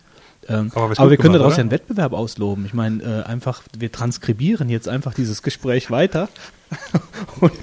Ähm, 0.48 0.72
aber, 0.74 0.98
aber 0.98 1.10
wir 1.10 1.18
können 1.18 1.34
daraus 1.34 1.58
ja 1.58 1.62
einen 1.62 1.72
Wettbewerb 1.72 2.14
ausloben. 2.14 2.66
Ich 2.66 2.74
meine, 2.74 3.04
äh, 3.04 3.24
einfach, 3.24 3.64
wir 3.78 3.92
transkribieren 3.92 4.70
jetzt 4.70 4.88
einfach 4.88 5.14
dieses 5.14 5.42
Gespräch 5.42 5.92
weiter 5.92 6.30
und, 7.42 7.54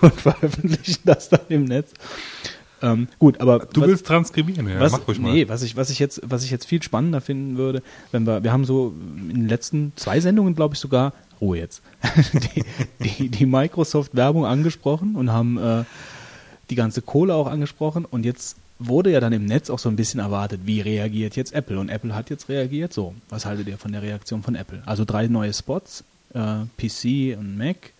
und 0.00 0.14
veröffentlichen 0.14 1.02
das 1.04 1.28
dann 1.28 1.40
im 1.48 1.64
Netz. 1.64 1.92
Ähm, 2.82 3.08
gut, 3.18 3.40
aber 3.40 3.58
du 3.58 3.82
was, 3.82 3.88
willst 3.88 4.06
transkribieren, 4.06 4.66
ja, 4.66 4.80
was, 4.80 4.92
mach 4.92 5.06
ruhig 5.06 5.18
mal. 5.18 5.32
Nee, 5.32 5.48
was 5.48 5.62
ich, 5.62 5.76
was 5.76 5.90
ich 5.90 5.98
jetzt, 5.98 6.22
was 6.24 6.44
ich 6.44 6.50
jetzt 6.50 6.66
viel 6.66 6.82
spannender 6.82 7.20
finden 7.20 7.58
würde, 7.58 7.82
wenn 8.10 8.26
wir, 8.26 8.42
wir 8.42 8.52
haben 8.52 8.64
so 8.64 8.94
in 9.18 9.34
den 9.34 9.48
letzten 9.48 9.92
zwei 9.96 10.20
Sendungen, 10.20 10.54
glaube 10.54 10.74
ich 10.74 10.80
sogar, 10.80 11.12
Ruhe 11.40 11.58
jetzt, 11.58 11.82
die, 12.32 12.64
die, 13.04 13.28
die 13.28 13.46
Microsoft-Werbung 13.46 14.44
angesprochen 14.44 15.16
und 15.16 15.32
haben 15.32 15.58
äh, 15.58 15.84
die 16.70 16.74
ganze 16.74 17.02
Kohle 17.02 17.34
auch 17.34 17.46
angesprochen 17.46 18.04
und 18.04 18.24
jetzt 18.24 18.56
wurde 18.78 19.12
ja 19.12 19.20
dann 19.20 19.32
im 19.32 19.44
Netz 19.44 19.68
auch 19.70 19.78
so 19.78 19.88
ein 19.88 19.96
bisschen 19.96 20.20
erwartet, 20.20 20.62
wie 20.64 20.80
reagiert 20.80 21.36
jetzt 21.36 21.52
Apple 21.52 21.78
und 21.78 21.90
Apple 21.90 22.14
hat 22.14 22.30
jetzt 22.30 22.48
reagiert. 22.48 22.92
So, 22.92 23.14
was 23.28 23.44
haltet 23.44 23.68
ihr 23.68 23.76
von 23.76 23.92
der 23.92 24.02
Reaktion 24.02 24.42
von 24.42 24.54
Apple? 24.54 24.82
Also 24.86 25.04
drei 25.04 25.26
neue 25.28 25.52
Spots, 25.52 26.02
äh, 26.32 26.64
PC 26.78 27.38
und 27.38 27.58
Mac 27.58 27.92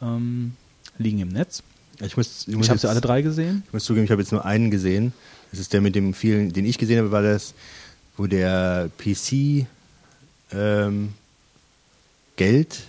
ähm, 0.00 0.54
liegen 0.98 1.18
im 1.20 1.28
Netz. 1.28 1.62
Ich, 2.00 2.16
muss, 2.16 2.48
ich, 2.48 2.58
ich 2.58 2.70
habe 2.70 2.78
sie 2.78 2.88
alle 2.88 3.02
drei 3.02 3.20
gesehen. 3.20 3.62
Ich 3.66 3.72
muss 3.74 3.84
zugeben, 3.84 4.04
ich 4.06 4.10
habe 4.10 4.22
jetzt 4.22 4.32
nur 4.32 4.44
einen 4.44 4.70
gesehen. 4.70 5.12
Das 5.50 5.60
ist 5.60 5.72
der 5.72 5.82
mit 5.82 5.94
dem 5.94 6.14
vielen, 6.14 6.52
den 6.52 6.64
ich 6.64 6.78
gesehen 6.78 6.98
habe, 6.98 7.10
war 7.10 7.22
das, 7.22 7.54
wo 8.16 8.26
der 8.26 8.88
PC 8.98 9.66
ähm, 10.52 11.12
Geld 12.40 12.80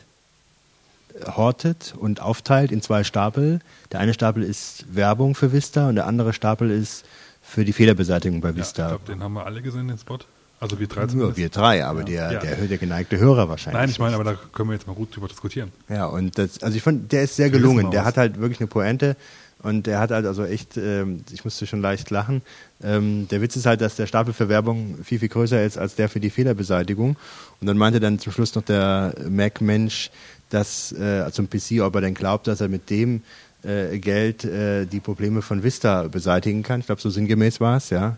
hortet 1.35 1.93
und 1.99 2.21
aufteilt 2.21 2.71
in 2.71 2.81
zwei 2.81 3.03
Stapel. 3.03 3.59
Der 3.91 3.99
eine 3.99 4.13
Stapel 4.13 4.43
ist 4.43 4.85
Werbung 4.95 5.35
für 5.35 5.51
Vista 5.51 5.89
und 5.89 5.95
der 5.95 6.07
andere 6.07 6.31
Stapel 6.31 6.71
ist 6.71 7.03
für 7.41 7.65
die 7.65 7.73
Fehlerbeseitigung 7.73 8.39
bei 8.39 8.55
Vista. 8.55 8.83
Ja, 8.83 8.95
ich 8.95 9.03
glaube, 9.03 9.11
den 9.11 9.21
haben 9.21 9.33
wir 9.33 9.45
alle 9.45 9.61
gesehen, 9.61 9.89
den 9.89 9.97
Spot. 9.97 10.19
Also 10.61 10.79
wir 10.79 10.87
drei 10.87 11.05
Nur 11.07 11.35
wir 11.35 11.49
drei, 11.49 11.83
aber 11.83 12.07
ja. 12.07 12.29
Der, 12.29 12.39
der, 12.39 12.55
der 12.55 12.77
geneigte 12.77 13.17
Hörer 13.17 13.49
wahrscheinlich. 13.49 13.81
Nein, 13.81 13.89
ich 13.89 13.99
meine, 13.99 14.15
aber 14.15 14.23
da 14.23 14.37
können 14.53 14.69
wir 14.69 14.73
jetzt 14.73 14.87
mal 14.87 14.93
gut 14.93 15.13
drüber 15.13 15.27
diskutieren. 15.27 15.73
Ja, 15.89 16.05
und 16.05 16.37
das, 16.37 16.63
also 16.63 16.77
ich 16.77 16.81
fand, 16.81 17.11
der 17.11 17.23
ist 17.23 17.35
sehr 17.35 17.49
gelungen. 17.49 17.91
Der 17.91 18.05
hat 18.05 18.15
halt 18.15 18.39
wirklich 18.39 18.61
eine 18.61 18.67
Pointe 18.67 19.17
und 19.63 19.85
der 19.87 19.99
hat 19.99 20.11
halt 20.11 20.25
also 20.25 20.43
echt, 20.43 20.77
ähm, 20.77 21.23
ich 21.31 21.43
musste 21.43 21.67
schon 21.67 21.81
leicht 21.81 22.09
lachen. 22.09 22.41
Ähm, 22.83 23.27
der 23.29 23.41
Witz 23.41 23.55
ist 23.55 23.65
halt, 23.65 23.81
dass 23.81 23.95
der 23.95 24.07
Stapel 24.07 24.33
für 24.33 24.49
Werbung 24.49 24.97
viel, 25.03 25.19
viel 25.19 25.29
größer 25.29 25.63
ist 25.63 25.77
als 25.77 25.95
der 25.95 26.09
für 26.09 26.19
die 26.19 26.29
Fehlerbeseitigung. 26.29 27.15
Und 27.59 27.67
dann 27.67 27.77
meinte 27.77 27.99
dann 27.99 28.19
zum 28.19 28.31
Schluss 28.31 28.55
noch 28.55 28.63
der 28.63 29.13
Mac-Mensch, 29.29 30.09
dass 30.49 30.91
äh, 30.93 31.29
zum 31.31 31.49
PC, 31.49 31.81
ob 31.81 31.95
er 31.95 32.01
denn 32.01 32.13
glaubt, 32.13 32.47
dass 32.47 32.61
er 32.61 32.69
mit 32.69 32.89
dem 32.89 33.21
äh, 33.63 33.99
Geld 33.99 34.43
äh, 34.43 34.85
die 34.85 34.99
Probleme 34.99 35.41
von 35.41 35.63
Vista 35.63 36.07
beseitigen 36.07 36.63
kann. 36.63 36.79
Ich 36.79 36.87
glaube, 36.87 37.01
so 37.01 37.09
sinngemäß 37.09 37.61
war 37.61 37.77
es, 37.77 37.91
ja. 37.91 38.17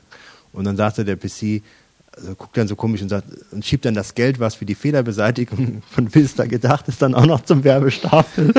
Und 0.54 0.66
dann 0.66 0.78
sagte 0.78 1.04
der 1.04 1.18
PC, 1.18 1.62
also 2.16 2.36
guckt 2.36 2.58
dann 2.58 2.68
so 2.68 2.76
komisch 2.76 3.02
und 3.02 3.10
sagt 3.10 3.28
und 3.52 3.66
schiebt 3.66 3.86
dann 3.86 3.94
das 3.94 4.14
Geld, 4.16 4.40
was 4.40 4.56
für 4.56 4.66
die 4.66 4.76
Fehlerbeseitigung 4.76 5.82
von 5.90 6.14
Vista 6.14 6.46
gedacht 6.46 6.88
ist, 6.88 7.02
dann 7.02 7.16
auch 7.16 7.26
noch 7.26 7.44
zum 7.44 7.64
Werbestapel. 7.64 8.54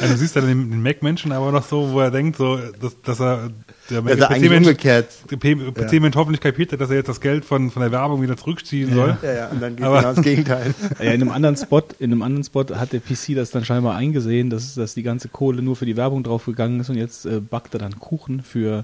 Ja, 0.00 0.08
du 0.08 0.16
siehst 0.16 0.34
ja 0.34 0.42
den, 0.42 0.82
Mac-Menschen 0.82 1.32
aber 1.32 1.52
noch 1.52 1.64
so, 1.64 1.92
wo 1.92 2.00
er 2.00 2.10
denkt, 2.10 2.36
so, 2.36 2.58
dass, 2.80 3.00
dass 3.02 3.20
er 3.20 3.50
der 3.92 4.04
also 4.04 4.24
eigentlich 4.24 4.52
umgekehrt. 4.52 5.08
PC-Mensch 5.28 6.14
ja. 6.14 6.20
hoffentlich 6.20 6.40
kapiert 6.40 6.72
hat, 6.72 6.80
dass 6.80 6.90
er 6.90 6.96
jetzt 6.96 7.08
das 7.08 7.20
Geld 7.20 7.44
von, 7.44 7.70
von 7.70 7.82
der 7.82 7.92
Werbung 7.92 8.22
wieder 8.22 8.36
zurückziehen 8.36 8.90
ja. 8.90 8.94
soll. 8.94 9.18
Ja, 9.22 9.32
ja, 9.32 9.48
und 9.48 9.62
dann 9.62 9.76
geht 9.76 9.84
aber 9.84 9.98
genau 9.98 10.14
das 10.14 10.24
Gegenteil. 10.24 10.74
Ja, 10.98 11.12
in 11.12 11.22
einem 11.22 11.30
anderen 11.30 11.56
Spot, 11.56 11.82
in 11.98 12.12
einem 12.12 12.22
anderen 12.22 12.44
Spot 12.44 12.64
hat 12.74 12.92
der 12.92 13.00
PC 13.00 13.34
das 13.34 13.50
dann 13.50 13.64
scheinbar 13.64 13.96
eingesehen, 13.96 14.50
dass, 14.50 14.74
dass 14.74 14.94
die 14.94 15.02
ganze 15.02 15.28
Kohle 15.28 15.62
nur 15.62 15.76
für 15.76 15.86
die 15.86 15.96
Werbung 15.96 16.22
draufgegangen 16.22 16.80
ist 16.80 16.90
und 16.90 16.96
jetzt 16.96 17.26
äh, 17.26 17.40
backt 17.40 17.74
er 17.74 17.80
dann 17.80 17.98
Kuchen 17.98 18.42
für, 18.42 18.82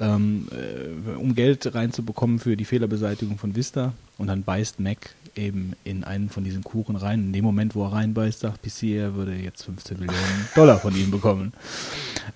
ähm, 0.00 0.48
äh, 0.50 1.16
um 1.16 1.34
Geld 1.34 1.74
reinzubekommen 1.74 2.38
für 2.38 2.56
die 2.56 2.64
Fehlerbeseitigung 2.64 3.38
von 3.38 3.54
Vista 3.54 3.92
und 4.18 4.26
dann 4.28 4.42
beißt 4.42 4.80
Mac 4.80 5.14
eben 5.36 5.72
in 5.84 6.04
einen 6.04 6.28
von 6.28 6.44
diesen 6.44 6.62
Kuchen 6.62 6.96
rein. 6.96 7.20
In 7.20 7.32
dem 7.32 7.44
Moment, 7.44 7.74
wo 7.74 7.84
er 7.84 7.92
reinbeißt, 7.92 8.40
sagt 8.40 8.62
PC, 8.62 8.82
er 8.94 9.14
würde 9.14 9.34
jetzt 9.34 9.64
15 9.64 9.98
Millionen 9.98 10.48
Dollar 10.54 10.78
von 10.78 10.94
ihm 10.94 11.10
bekommen. 11.10 11.52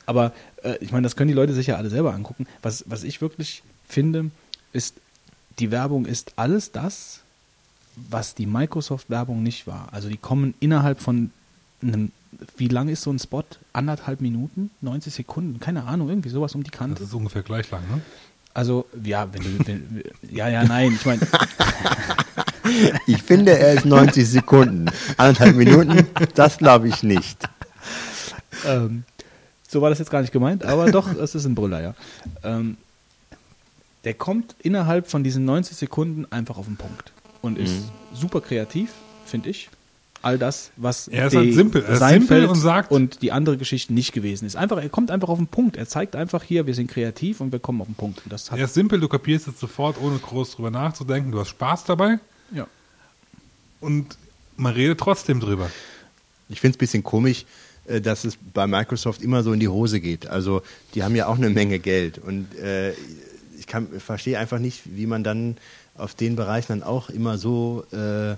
Aber 0.06 0.32
äh, 0.66 0.78
ich 0.80 0.92
meine, 0.92 1.04
das 1.04 1.16
können 1.16 1.28
die 1.28 1.34
Leute 1.34 1.52
sich 1.52 1.68
ja 1.68 1.76
alle 1.76 1.90
selber 1.90 2.14
angucken. 2.14 2.46
Was, 2.62 2.84
was 2.86 3.04
ich 3.04 3.20
wirklich 3.20 3.62
finde, 3.88 4.30
ist, 4.72 4.96
die 5.58 5.70
Werbung 5.70 6.06
ist 6.06 6.32
alles 6.36 6.72
das, 6.72 7.20
was 7.96 8.34
die 8.34 8.46
Microsoft-Werbung 8.46 9.42
nicht 9.42 9.66
war. 9.66 9.88
Also 9.92 10.08
die 10.08 10.18
kommen 10.18 10.54
innerhalb 10.60 11.00
von 11.00 11.30
einem, 11.82 12.12
wie 12.56 12.68
lang 12.68 12.88
ist 12.88 13.02
so 13.02 13.10
ein 13.10 13.18
Spot? 13.18 13.44
Anderthalb 13.72 14.20
Minuten? 14.20 14.70
90 14.82 15.14
Sekunden? 15.14 15.60
Keine 15.60 15.84
Ahnung, 15.84 16.08
irgendwie 16.08 16.28
sowas 16.28 16.54
um 16.54 16.62
die 16.62 16.70
Kante. 16.70 17.00
Das 17.00 17.08
ist 17.08 17.14
ungefähr 17.14 17.42
gleich 17.42 17.70
lang, 17.70 17.82
ne? 17.88 18.02
Also, 18.52 18.86
ja, 19.04 19.28
wenn 19.32 19.42
du, 19.42 19.66
wenn, 19.66 20.02
ja, 20.30 20.48
ja, 20.48 20.64
nein, 20.64 20.92
ich 20.92 21.04
meine. 21.04 21.20
ich 23.06 23.22
finde, 23.22 23.58
er 23.58 23.74
ist 23.74 23.84
90 23.84 24.26
Sekunden. 24.26 24.90
Anderthalb 25.18 25.56
Minuten, 25.56 26.06
das 26.34 26.56
glaube 26.56 26.88
ich 26.88 27.02
nicht. 27.02 27.38
Ähm, 28.64 29.04
so 29.76 29.82
war 29.82 29.90
das 29.90 29.98
jetzt 29.98 30.10
gar 30.10 30.22
nicht 30.22 30.32
gemeint, 30.32 30.64
aber 30.64 30.90
doch, 30.90 31.14
es 31.14 31.34
ist 31.34 31.44
ein 31.44 31.54
Brüller, 31.54 31.82
ja. 31.82 31.94
Ähm, 32.42 32.78
der 34.04 34.14
kommt 34.14 34.56
innerhalb 34.62 35.06
von 35.10 35.22
diesen 35.22 35.44
90 35.44 35.76
Sekunden 35.76 36.24
einfach 36.32 36.56
auf 36.56 36.64
den 36.64 36.76
Punkt 36.76 37.12
und 37.42 37.58
ist 37.58 37.74
mhm. 37.74 38.16
super 38.16 38.40
kreativ, 38.40 38.90
finde 39.26 39.50
ich. 39.50 39.68
All 40.22 40.38
das, 40.38 40.70
was 40.76 41.08
er 41.08 41.26
ist 41.26 41.36
halt 41.36 41.52
simpel. 41.52 41.84
Er 41.84 41.92
ist 41.92 42.08
simpel 42.08 42.46
und 42.46 42.56
sagt 42.56 42.90
und 42.90 43.20
die 43.20 43.32
andere 43.32 43.58
Geschichte 43.58 43.92
nicht 43.92 44.14
gewesen 44.14 44.46
ist. 44.46 44.56
Einfach, 44.56 44.78
er 44.78 44.88
kommt 44.88 45.10
einfach 45.10 45.28
auf 45.28 45.36
den 45.36 45.46
Punkt. 45.46 45.76
Er 45.76 45.86
zeigt 45.86 46.16
einfach 46.16 46.42
hier, 46.42 46.66
wir 46.66 46.74
sind 46.74 46.90
kreativ 46.90 47.42
und 47.42 47.52
wir 47.52 47.58
kommen 47.58 47.82
auf 47.82 47.86
den 47.86 47.96
Punkt. 47.96 48.22
Und 48.24 48.32
das 48.32 48.48
er 48.48 48.64
ist 48.64 48.72
simpel, 48.72 48.98
du 48.98 49.08
kapierst 49.08 49.46
es 49.46 49.60
sofort, 49.60 50.00
ohne 50.00 50.18
groß 50.18 50.52
drüber 50.52 50.70
nachzudenken. 50.70 51.32
Du 51.32 51.38
hast 51.38 51.50
Spaß 51.50 51.84
dabei. 51.84 52.18
Ja. 52.50 52.66
Und 53.80 54.16
man 54.56 54.72
redet 54.72 54.98
trotzdem 54.98 55.38
drüber. 55.38 55.70
Ich 56.48 56.62
finde 56.62 56.70
es 56.70 56.76
ein 56.76 56.78
bisschen 56.78 57.02
komisch, 57.02 57.44
dass 58.02 58.24
es 58.24 58.36
bei 58.52 58.66
Microsoft 58.66 59.22
immer 59.22 59.42
so 59.42 59.52
in 59.52 59.60
die 59.60 59.68
Hose 59.68 60.00
geht. 60.00 60.26
Also 60.26 60.62
die 60.94 61.02
haben 61.02 61.14
ja 61.14 61.26
auch 61.26 61.36
eine 61.36 61.50
Menge 61.50 61.78
Geld 61.78 62.18
und 62.18 62.54
äh, 62.58 62.92
ich 63.58 63.66
verstehe 63.98 64.38
einfach 64.38 64.58
nicht, 64.58 64.82
wie 64.84 65.06
man 65.06 65.24
dann 65.24 65.56
auf 65.96 66.14
den 66.14 66.36
Bereichen 66.36 66.68
dann 66.68 66.82
auch 66.82 67.08
immer 67.10 67.38
so 67.38 67.84
äh, 67.92 68.36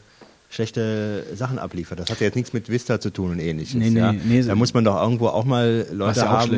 schlechte 0.51 1.27
Sachen 1.35 1.59
abliefert. 1.59 1.99
Das 1.99 2.11
hat 2.11 2.21
ja 2.21 2.27
jetzt 2.27 2.35
nichts 2.35 2.53
mit 2.53 2.71
Vista 2.71 3.01
zu 3.01 3.11
tun 3.11 3.33
und 3.33 3.39
ähnliches. 3.39 3.75
Nee, 3.75 3.91
nee, 3.91 4.01
ja. 4.01 4.13
nee, 4.13 4.43
da 4.43 4.55
muss 4.55 4.73
man 4.73 4.83
doch 4.85 5.01
irgendwo 5.01 5.29
auch 5.29 5.45
mal 5.45 5.87
Leute 5.93 6.21
ja 6.21 6.29
haben 6.29 6.51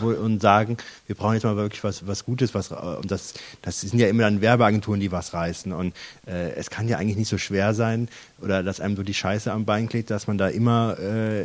wo, 0.00 0.10
und 0.10 0.40
sagen, 0.40 0.76
wir 1.06 1.16
brauchen 1.16 1.34
jetzt 1.34 1.42
mal 1.42 1.56
wirklich 1.56 1.82
was, 1.82 2.06
was 2.06 2.24
Gutes, 2.24 2.54
was 2.54 2.70
und 2.70 3.10
das, 3.10 3.34
das 3.62 3.80
sind 3.80 3.98
ja 3.98 4.06
immer 4.06 4.22
dann 4.22 4.40
Werbeagenturen, 4.40 5.00
die 5.00 5.10
was 5.10 5.34
reißen. 5.34 5.72
Und 5.72 5.94
äh, 6.26 6.52
es 6.52 6.70
kann 6.70 6.88
ja 6.88 6.98
eigentlich 6.98 7.16
nicht 7.16 7.28
so 7.28 7.38
schwer 7.38 7.74
sein, 7.74 8.08
oder 8.40 8.62
dass 8.62 8.80
einem 8.80 8.96
so 8.96 9.02
die 9.02 9.14
Scheiße 9.14 9.50
am 9.50 9.64
Bein 9.64 9.88
klebt, 9.88 10.10
dass 10.10 10.26
man 10.26 10.38
da 10.38 10.48
immer 10.48 10.96
äh, 10.98 11.44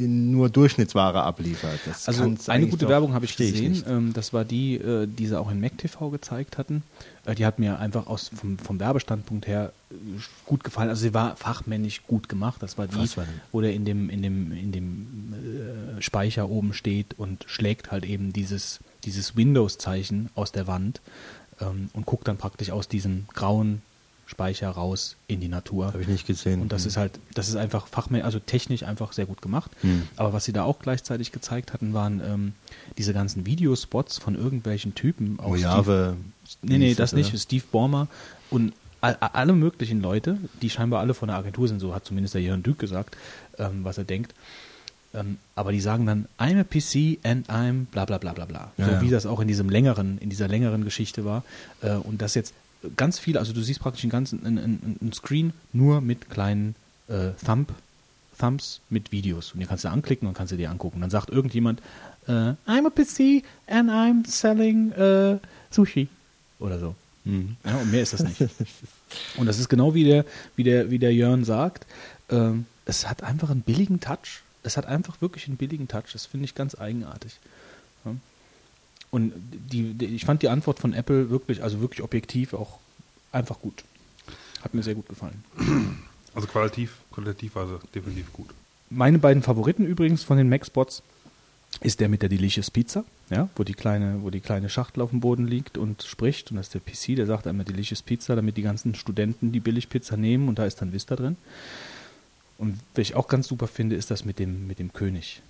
nur 0.00 0.50
Durchschnittsware 0.50 1.22
abliefert. 1.22 1.80
Das 1.86 2.08
also 2.08 2.34
eine 2.48 2.66
gute 2.66 2.88
Werbung 2.88 3.14
habe 3.14 3.24
ich 3.24 3.36
gesehen. 3.36 3.82
Ähm, 3.86 4.12
das 4.12 4.32
war 4.32 4.44
die, 4.44 4.74
äh, 4.76 5.06
die 5.06 5.26
sie 5.26 5.38
auch 5.38 5.50
in 5.50 5.60
MacTV 5.60 6.10
gezeigt 6.10 6.58
hatten. 6.58 6.82
Äh, 7.24 7.34
die 7.34 7.46
hat 7.46 7.58
mir 7.58 7.78
einfach 7.78 8.06
aus, 8.06 8.30
vom, 8.34 8.58
vom 8.58 8.80
Werbestandpunkt 8.80 9.46
her 9.46 9.72
äh, 9.90 9.94
gut 10.46 10.64
gefallen. 10.64 10.88
Also 10.88 11.02
sie 11.02 11.14
war 11.14 11.36
fachmännisch 11.36 12.02
gut 12.06 12.28
gemacht. 12.28 12.62
Das 12.62 12.78
war 12.78 12.86
die, 12.86 13.16
war 13.16 13.26
wo 13.52 13.60
der 13.60 13.74
in 13.74 13.84
dem, 13.84 14.10
in 14.10 14.22
dem, 14.22 14.52
in 14.52 14.72
dem 14.72 15.34
Speicher 16.00 16.48
oben 16.48 16.72
steht 16.72 17.18
und 17.18 17.44
schlägt 17.46 17.90
halt 17.90 18.04
eben 18.04 18.32
dieses, 18.32 18.80
dieses 19.04 19.36
Windows-Zeichen 19.36 20.30
aus 20.34 20.52
der 20.52 20.66
Wand 20.66 21.00
ähm, 21.60 21.90
und 21.92 22.06
guckt 22.06 22.28
dann 22.28 22.36
praktisch 22.36 22.70
aus 22.70 22.88
diesem 22.88 23.26
grauen 23.32 23.82
Speicher 24.26 24.70
raus 24.70 25.16
in 25.26 25.40
die 25.40 25.48
Natur. 25.48 25.86
Habe 25.86 26.02
ich 26.02 26.08
nicht 26.08 26.26
gesehen. 26.26 26.62
Und 26.62 26.72
das 26.72 26.82
mhm. 26.82 26.88
ist 26.88 26.96
halt, 26.96 27.18
das 27.34 27.48
ist 27.48 27.56
einfach 27.56 27.86
fachmännisch, 27.86 28.24
also 28.24 28.38
technisch 28.38 28.82
einfach 28.82 29.12
sehr 29.12 29.26
gut 29.26 29.42
gemacht. 29.42 29.70
Mhm. 29.82 30.08
Aber 30.16 30.32
was 30.32 30.44
sie 30.44 30.52
da 30.52 30.64
auch 30.64 30.78
gleichzeitig 30.78 31.32
gezeigt 31.32 31.72
hatten, 31.72 31.92
waren 31.92 32.20
ähm, 32.24 32.52
diese 32.96 33.12
ganzen 33.12 33.46
Videospots 33.46 34.18
von 34.18 34.34
irgendwelchen 34.34 34.94
Typen 34.94 35.38
aus. 35.38 35.50
Mojave. 35.50 36.16
Steve, 36.46 36.72
nee, 36.72 36.78
nee, 36.78 36.94
das 36.94 37.12
oder? 37.12 37.22
nicht. 37.22 37.38
Steve 37.38 37.64
Ballmer 37.70 38.08
und 38.50 38.72
all, 39.00 39.16
alle 39.20 39.52
möglichen 39.52 40.00
Leute, 40.00 40.38
die 40.62 40.70
scheinbar 40.70 41.00
alle 41.00 41.14
von 41.14 41.28
der 41.28 41.36
Agentur 41.36 41.68
sind, 41.68 41.80
so 41.80 41.94
hat 41.94 42.06
zumindest 42.06 42.34
der 42.34 42.42
Jörn 42.42 42.62
Dück 42.62 42.78
gesagt, 42.78 43.16
ähm, 43.58 43.84
was 43.84 43.98
er 43.98 44.04
denkt. 44.04 44.34
Ähm, 45.14 45.38
aber 45.54 45.70
die 45.70 45.80
sagen 45.80 46.06
dann, 46.06 46.26
I'm 46.38 46.58
a 46.58 46.64
PC 46.64 47.24
and 47.24 47.48
I'm 47.48 47.84
bla 47.86 48.04
bla 48.04 48.18
bla 48.18 48.32
bla 48.32 48.46
bla. 48.46 48.72
Ja, 48.76 48.86
so 48.86 48.90
ja. 48.92 49.00
wie 49.00 49.10
das 49.10 49.26
auch 49.26 49.40
in 49.40 49.48
diesem 49.48 49.68
längeren, 49.68 50.18
in 50.18 50.30
dieser 50.30 50.48
längeren 50.48 50.84
Geschichte 50.84 51.24
war. 51.24 51.44
Äh, 51.82 51.92
und 51.92 52.20
das 52.20 52.34
jetzt 52.34 52.54
ganz 52.96 53.18
viel, 53.18 53.38
also 53.38 53.52
du 53.52 53.60
siehst 53.60 53.80
praktisch 53.80 54.04
einen 54.04 54.10
ganzen 54.10 54.44
einen, 54.44 54.98
einen 55.00 55.12
Screen 55.12 55.52
nur 55.72 56.00
mit 56.00 56.30
kleinen 56.30 56.74
äh, 57.08 57.30
Thumb, 57.44 57.72
Thumbs 58.38 58.80
mit 58.90 59.12
Videos. 59.12 59.52
Und 59.52 59.60
die 59.60 59.66
kannst 59.66 59.84
du 59.84 59.88
anklicken 59.88 60.28
und 60.28 60.34
kannst 60.34 60.52
du 60.52 60.56
dir 60.56 60.70
angucken. 60.70 61.00
dann 61.00 61.10
sagt 61.10 61.30
irgendjemand, 61.30 61.80
äh, 62.26 62.54
I'm 62.66 62.86
a 62.86 62.90
PC 62.90 63.44
and 63.66 63.90
I'm 63.90 64.26
selling 64.28 64.92
äh, 64.92 65.38
Sushi 65.70 66.08
oder 66.58 66.78
so. 66.78 66.94
Mhm. 67.24 67.56
Ja, 67.64 67.76
und 67.76 67.90
mehr 67.90 68.02
ist 68.02 68.12
das 68.12 68.22
nicht. 68.22 68.40
und 69.36 69.46
das 69.46 69.58
ist 69.58 69.68
genau 69.68 69.94
wie 69.94 70.04
der, 70.04 70.24
wie 70.56 70.64
der, 70.64 70.90
wie 70.90 70.98
der 70.98 71.14
Jörn 71.14 71.44
sagt. 71.44 71.86
Ähm, 72.30 72.66
es 72.84 73.08
hat 73.08 73.22
einfach 73.22 73.50
einen 73.50 73.62
billigen 73.62 74.00
Touch. 74.00 74.42
Es 74.62 74.76
hat 74.76 74.86
einfach 74.86 75.20
wirklich 75.20 75.46
einen 75.46 75.56
billigen 75.56 75.88
Touch. 75.88 76.12
Das 76.12 76.26
finde 76.26 76.44
ich 76.44 76.54
ganz 76.54 76.78
eigenartig. 76.78 77.38
Und 79.14 79.32
die, 79.70 79.94
die, 79.94 80.06
ich 80.06 80.24
fand 80.24 80.42
die 80.42 80.48
Antwort 80.48 80.80
von 80.80 80.92
Apple 80.92 81.30
wirklich, 81.30 81.62
also 81.62 81.80
wirklich 81.80 82.02
objektiv 82.02 82.52
auch 82.52 82.80
einfach 83.30 83.60
gut. 83.60 83.84
Hat 84.60 84.74
mir 84.74 84.82
sehr 84.82 84.96
gut 84.96 85.08
gefallen. 85.08 85.44
Also 86.34 86.48
qualitativ, 86.48 86.96
qualitativ 87.12 87.54
war 87.54 87.68
sie 87.68 87.78
definitiv 87.94 88.32
gut. 88.32 88.48
Meine 88.90 89.20
beiden 89.20 89.40
Favoriten 89.44 89.86
übrigens 89.86 90.24
von 90.24 90.36
den 90.36 90.48
Mac-Spots 90.48 91.04
ist 91.80 92.00
der 92.00 92.08
mit 92.08 92.22
der 92.22 92.28
Delicious 92.28 92.72
Pizza, 92.72 93.04
ja, 93.30 93.48
wo 93.54 93.62
die 93.62 93.74
kleine, 93.74 94.18
wo 94.22 94.30
die 94.30 94.40
kleine 94.40 94.68
Schachtel 94.68 95.00
auf 95.00 95.10
dem 95.10 95.20
Boden 95.20 95.46
liegt 95.46 95.78
und 95.78 96.02
spricht. 96.02 96.50
Und 96.50 96.56
das 96.56 96.66
ist 96.66 96.74
der 96.74 96.80
PC, 96.80 97.14
der 97.14 97.26
sagt 97.26 97.46
einmal 97.46 97.64
Delicious 97.64 98.02
Pizza, 98.02 98.34
damit 98.34 98.56
die 98.56 98.62
ganzen 98.62 98.96
Studenten 98.96 99.52
die 99.52 99.60
Billigpizza 99.60 100.16
nehmen 100.16 100.48
und 100.48 100.58
da 100.58 100.66
ist 100.66 100.82
dann 100.82 100.92
Vista 100.92 101.14
drin. 101.14 101.36
Und 102.58 102.80
was 102.96 103.02
ich 103.02 103.14
auch 103.14 103.28
ganz 103.28 103.46
super 103.46 103.68
finde, 103.68 103.94
ist 103.94 104.10
das 104.10 104.24
mit 104.24 104.40
dem, 104.40 104.66
mit 104.66 104.80
dem 104.80 104.92
König. 104.92 105.40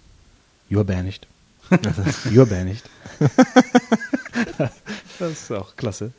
You're 0.70 0.84
banished. 0.84 1.26
Banished. 1.70 2.84
das 5.18 5.32
ist 5.32 5.52
auch 5.52 5.74
klasse. 5.76 6.12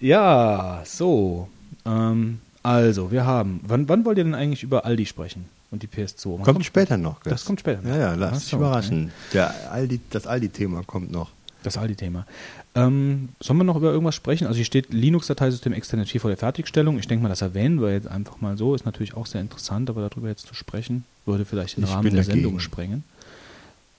Ja, 0.00 0.82
so. 0.84 1.48
Ähm, 1.84 2.40
also, 2.62 3.10
wir 3.10 3.24
haben. 3.26 3.60
Wann, 3.66 3.88
wann 3.88 4.04
wollt 4.04 4.18
ihr 4.18 4.24
denn 4.24 4.34
eigentlich 4.34 4.62
über 4.62 4.84
Aldi 4.84 5.06
sprechen? 5.06 5.46
Und 5.70 5.82
die 5.82 5.86
PS2? 5.86 6.42
Kommt, 6.42 6.64
später 6.64 6.96
noch. 6.96 7.22
Das 7.22 7.44
kommt 7.44 7.60
später 7.60 7.82
noch. 7.82 7.90
Ja, 7.90 7.98
ja, 7.98 8.14
lass 8.14 8.44
dich 8.44 8.54
überraschen. 8.54 9.12
Der 9.34 9.70
Aldi, 9.70 10.00
das 10.10 10.26
Aldi-Thema 10.26 10.82
kommt 10.84 11.12
noch. 11.12 11.30
Das 11.62 11.76
Aldi-Thema. 11.76 12.26
Ähm, 12.74 13.30
sollen 13.40 13.58
wir 13.58 13.64
noch 13.64 13.76
über 13.76 13.90
irgendwas 13.90 14.14
sprechen? 14.14 14.46
Also 14.46 14.56
hier 14.56 14.64
steht 14.64 14.92
Linux-Dateisystem 14.92 15.72
external 15.72 16.06
vor 16.06 16.30
der 16.30 16.38
Fertigstellung. 16.38 16.98
Ich 16.98 17.08
denke 17.08 17.22
mal, 17.22 17.28
das 17.28 17.42
erwähnen 17.42 17.82
wir 17.82 17.92
jetzt 17.92 18.06
einfach 18.06 18.40
mal 18.40 18.56
so. 18.56 18.74
Ist 18.74 18.86
natürlich 18.86 19.14
auch 19.14 19.26
sehr 19.26 19.40
interessant, 19.40 19.90
aber 19.90 20.08
darüber 20.08 20.28
jetzt 20.28 20.46
zu 20.46 20.54
sprechen, 20.54 21.04
würde 21.26 21.44
vielleicht 21.44 21.76
den 21.76 21.84
Ich 21.84 21.90
Rahmen 21.90 22.04
der 22.04 22.22
dagegen. 22.22 22.32
Sendung 22.32 22.60
sprengen. 22.60 23.04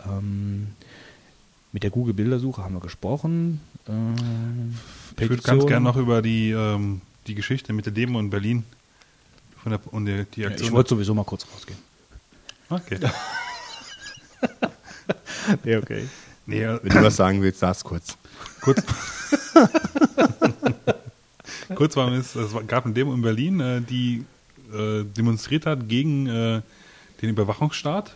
Ähm, 0.07 0.67
mit 1.71 1.83
der 1.83 1.89
Google-Bildersuche 1.91 2.63
haben 2.63 2.73
wir 2.75 2.81
gesprochen. 2.81 3.61
Ähm, 3.87 4.75
Ich 5.17 5.29
würde 5.29 5.41
ganz 5.43 5.65
gerne 5.65 5.83
noch 5.83 5.97
über 5.97 6.21
die, 6.21 6.51
ähm, 6.51 7.01
die 7.27 7.35
Geschichte 7.35 7.73
mit 7.73 7.85
der 7.85 7.93
Demo 7.93 8.19
in 8.19 8.29
Berlin 8.29 8.63
von 9.61 9.71
der, 9.71 9.79
und 9.91 10.05
der, 10.05 10.23
die 10.25 10.41
Ja, 10.41 10.47
Aktion. 10.49 10.67
ich 10.67 10.73
wollte 10.73 10.89
sowieso 10.91 11.13
mal 11.13 11.25
kurz 11.25 11.45
rausgehen. 11.53 11.79
okay. 12.69 12.99
Ja, 15.63 15.79
okay. 15.79 16.07
Nee, 16.45 16.63
äh, 16.63 16.79
Wenn 16.83 16.97
du 16.97 17.03
was 17.03 17.15
sagen 17.15 17.41
willst, 17.41 17.59
sag's 17.59 17.83
kurz. 17.83 18.17
kurz. 18.61 18.83
kurz 21.75 21.95
war 21.95 22.11
es, 22.11 22.35
es 22.35 22.51
gab 22.67 22.85
eine 22.85 22.93
Demo 22.93 23.13
in 23.13 23.21
Berlin, 23.21 23.59
äh, 23.59 23.81
die 23.81 24.25
äh, 24.71 25.03
demonstriert 25.03 25.65
hat 25.65 25.87
gegen 25.89 26.25
den 26.25 27.29
Überwachungsstaat. 27.29 28.15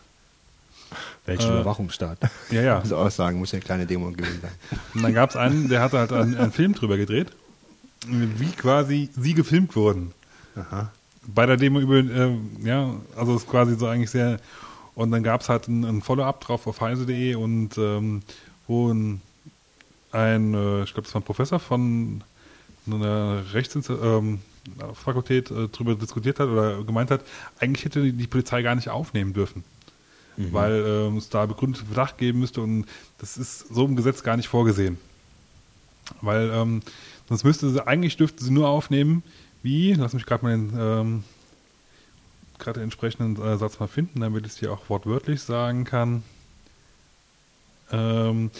Welchen 1.25 1.49
Äh, 1.49 1.53
Überwachungsstaat? 1.53 2.17
Ja, 2.51 2.61
ja. 2.61 2.79
Also 2.79 2.97
Aussagen 2.97 3.39
muss 3.39 3.51
ja 3.51 3.57
eine 3.57 3.65
kleine 3.65 3.85
Demo 3.85 4.11
gewesen 4.11 4.39
sein. 4.41 4.51
Und 4.93 5.03
dann 5.03 5.13
gab 5.13 5.29
es 5.29 5.35
einen, 5.35 5.69
der 5.69 5.81
hatte 5.81 5.97
halt 5.99 6.11
einen, 6.11 6.35
einen 6.35 6.51
Film 6.51 6.73
drüber 6.73 6.97
gedreht, 6.97 7.31
wie 8.07 8.51
quasi 8.51 9.09
sie 9.15 9.33
gefilmt 9.33 9.75
wurden. 9.75 10.11
Aha. 10.55 10.91
Bei 11.25 11.45
der 11.45 11.57
Demo 11.57 11.79
über, 11.79 11.97
äh, 11.97 12.35
ja, 12.63 12.93
also 13.15 13.35
ist 13.35 13.47
quasi 13.49 13.75
so 13.75 13.87
eigentlich 13.87 14.11
sehr. 14.11 14.39
Und 14.95 15.11
dann 15.11 15.23
gab 15.23 15.41
es 15.41 15.49
halt 15.49 15.67
ein, 15.67 15.83
ein 15.85 16.01
Follow-up 16.01 16.41
drauf 16.41 16.67
auf 16.67 16.81
heise.de 16.81 17.35
und 17.35 17.77
ähm, 17.77 18.21
wo 18.67 18.91
ein, 18.91 19.21
ein 20.11 20.53
äh, 20.53 20.83
ich 20.83 20.93
glaube, 20.93 21.05
das 21.07 21.13
war 21.15 21.21
ein 21.21 21.25
Professor 21.25 21.59
von 21.59 22.23
einer 22.85 23.41
Rechtsfakultät 23.53 25.49
äh, 25.51 25.67
drüber 25.69 25.95
diskutiert 25.95 26.39
hat 26.39 26.49
oder 26.49 26.83
gemeint 26.83 27.09
hat, 27.11 27.21
eigentlich 27.59 27.85
hätte 27.85 28.03
die, 28.03 28.11
die 28.11 28.27
Polizei 28.27 28.61
gar 28.61 28.75
nicht 28.75 28.89
aufnehmen 28.89 29.33
dürfen. 29.33 29.63
Weil 30.37 30.83
ähm, 30.85 31.17
es 31.17 31.29
da 31.29 31.45
begründeten 31.45 31.87
Verdacht 31.87 32.17
geben 32.17 32.39
müsste 32.39 32.61
und 32.61 32.85
das 33.19 33.37
ist 33.37 33.73
so 33.73 33.85
im 33.85 33.95
Gesetz 33.95 34.23
gar 34.23 34.37
nicht 34.37 34.47
vorgesehen. 34.47 34.97
Weil 36.21 36.49
ähm, 36.53 36.81
sonst 37.29 37.43
müsste 37.43 37.69
sie, 37.69 37.85
eigentlich 37.85 38.17
dürfte 38.17 38.43
sie 38.43 38.51
nur 38.51 38.67
aufnehmen, 38.67 39.23
wie, 39.61 39.93
lass 39.93 40.13
mich 40.13 40.25
gerade 40.25 40.43
mal 40.43 40.57
den, 40.57 40.73
ähm, 40.77 41.23
den 42.65 42.83
entsprechenden 42.83 43.41
äh, 43.41 43.57
Satz 43.57 43.79
mal 43.79 43.87
finden, 43.87 44.21
damit 44.21 44.45
ich 44.45 44.53
es 44.53 44.59
hier 44.59 44.71
auch 44.71 44.89
wortwörtlich 44.89 45.41
sagen 45.41 45.83
kann. 45.83 46.23
Ähm, 47.91 48.51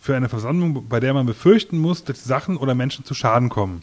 für 0.00 0.16
eine 0.16 0.28
Versammlung, 0.28 0.88
bei 0.88 1.00
der 1.00 1.12
man 1.12 1.26
befürchten 1.26 1.78
muss, 1.78 2.04
dass 2.04 2.24
Sachen 2.24 2.56
oder 2.56 2.74
Menschen 2.74 3.04
zu 3.04 3.14
Schaden 3.14 3.48
kommen. 3.48 3.82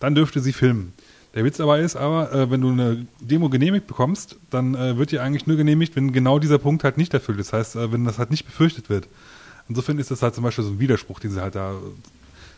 Dann 0.00 0.14
dürfte 0.14 0.40
sie 0.40 0.52
filmen. 0.52 0.92
Der 1.34 1.44
Witz 1.44 1.58
dabei 1.58 1.80
ist 1.80 1.96
aber, 1.96 2.32
äh, 2.32 2.50
wenn 2.50 2.60
du 2.60 2.70
eine 2.70 3.06
Demo 3.20 3.48
genehmigt 3.48 3.86
bekommst, 3.86 4.36
dann 4.50 4.74
äh, 4.74 4.96
wird 4.98 5.12
die 5.12 5.20
eigentlich 5.20 5.46
nur 5.46 5.56
genehmigt, 5.56 5.94
wenn 5.94 6.12
genau 6.12 6.38
dieser 6.38 6.58
Punkt 6.58 6.82
halt 6.82 6.96
nicht 6.96 7.14
erfüllt 7.14 7.38
ist. 7.38 7.52
Das 7.52 7.58
heißt, 7.58 7.76
äh, 7.76 7.92
wenn 7.92 8.04
das 8.04 8.18
halt 8.18 8.30
nicht 8.30 8.44
befürchtet 8.44 8.88
wird. 8.88 9.06
Insofern 9.68 9.98
ist 9.98 10.10
das 10.10 10.22
halt 10.22 10.34
zum 10.34 10.42
Beispiel 10.42 10.64
so 10.64 10.70
ein 10.70 10.80
Widerspruch, 10.80 11.20
den 11.20 11.30
sie 11.30 11.40
halt 11.40 11.54
da 11.54 11.72
äh, 11.72 11.74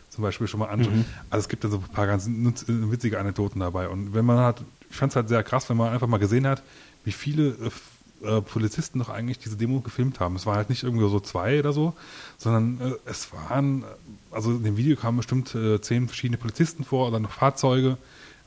zum 0.09 0.23
Beispiel 0.23 0.47
schon 0.47 0.59
mal 0.59 0.69
anschauen. 0.69 1.05
Also 1.29 1.43
es 1.43 1.49
gibt 1.49 1.63
da 1.63 1.69
so 1.69 1.77
ein 1.77 1.83
paar 1.93 2.07
ganz 2.07 2.27
äh, 2.27 2.31
witzige 2.67 3.19
Anekdoten 3.19 3.59
dabei. 3.59 3.87
Und 3.89 4.15
wenn 4.15 4.25
man 4.25 4.39
halt, 4.39 4.63
ich 4.89 4.95
fand 4.95 5.11
es 5.11 5.15
halt 5.15 5.29
sehr 5.29 5.43
krass, 5.43 5.69
wenn 5.69 5.77
man 5.77 5.93
einfach 5.93 6.07
mal 6.07 6.17
gesehen 6.17 6.47
hat, 6.47 6.63
wie 7.03 7.11
viele 7.11 7.55
äh, 8.23 8.41
Polizisten 8.41 8.97
doch 8.97 9.09
eigentlich 9.09 9.37
diese 9.37 9.57
Demo 9.57 9.81
gefilmt 9.81 10.19
haben. 10.19 10.35
Es 10.35 10.47
waren 10.47 10.55
halt 10.55 10.69
nicht 10.69 10.81
irgendwie 10.81 11.07
so 11.07 11.19
zwei 11.19 11.59
oder 11.59 11.73
so, 11.73 11.93
sondern 12.37 12.95
es 13.05 13.33
waren, 13.33 13.83
also 14.31 14.51
in 14.51 14.63
dem 14.63 14.77
Video 14.77 14.95
kamen 14.95 15.17
bestimmt 15.17 15.49
zehn 15.81 16.07
verschiedene 16.07 16.37
Polizisten 16.37 16.85
vor 16.85 17.09
oder 17.09 17.19
noch 17.19 17.31
Fahrzeuge, 17.31 17.97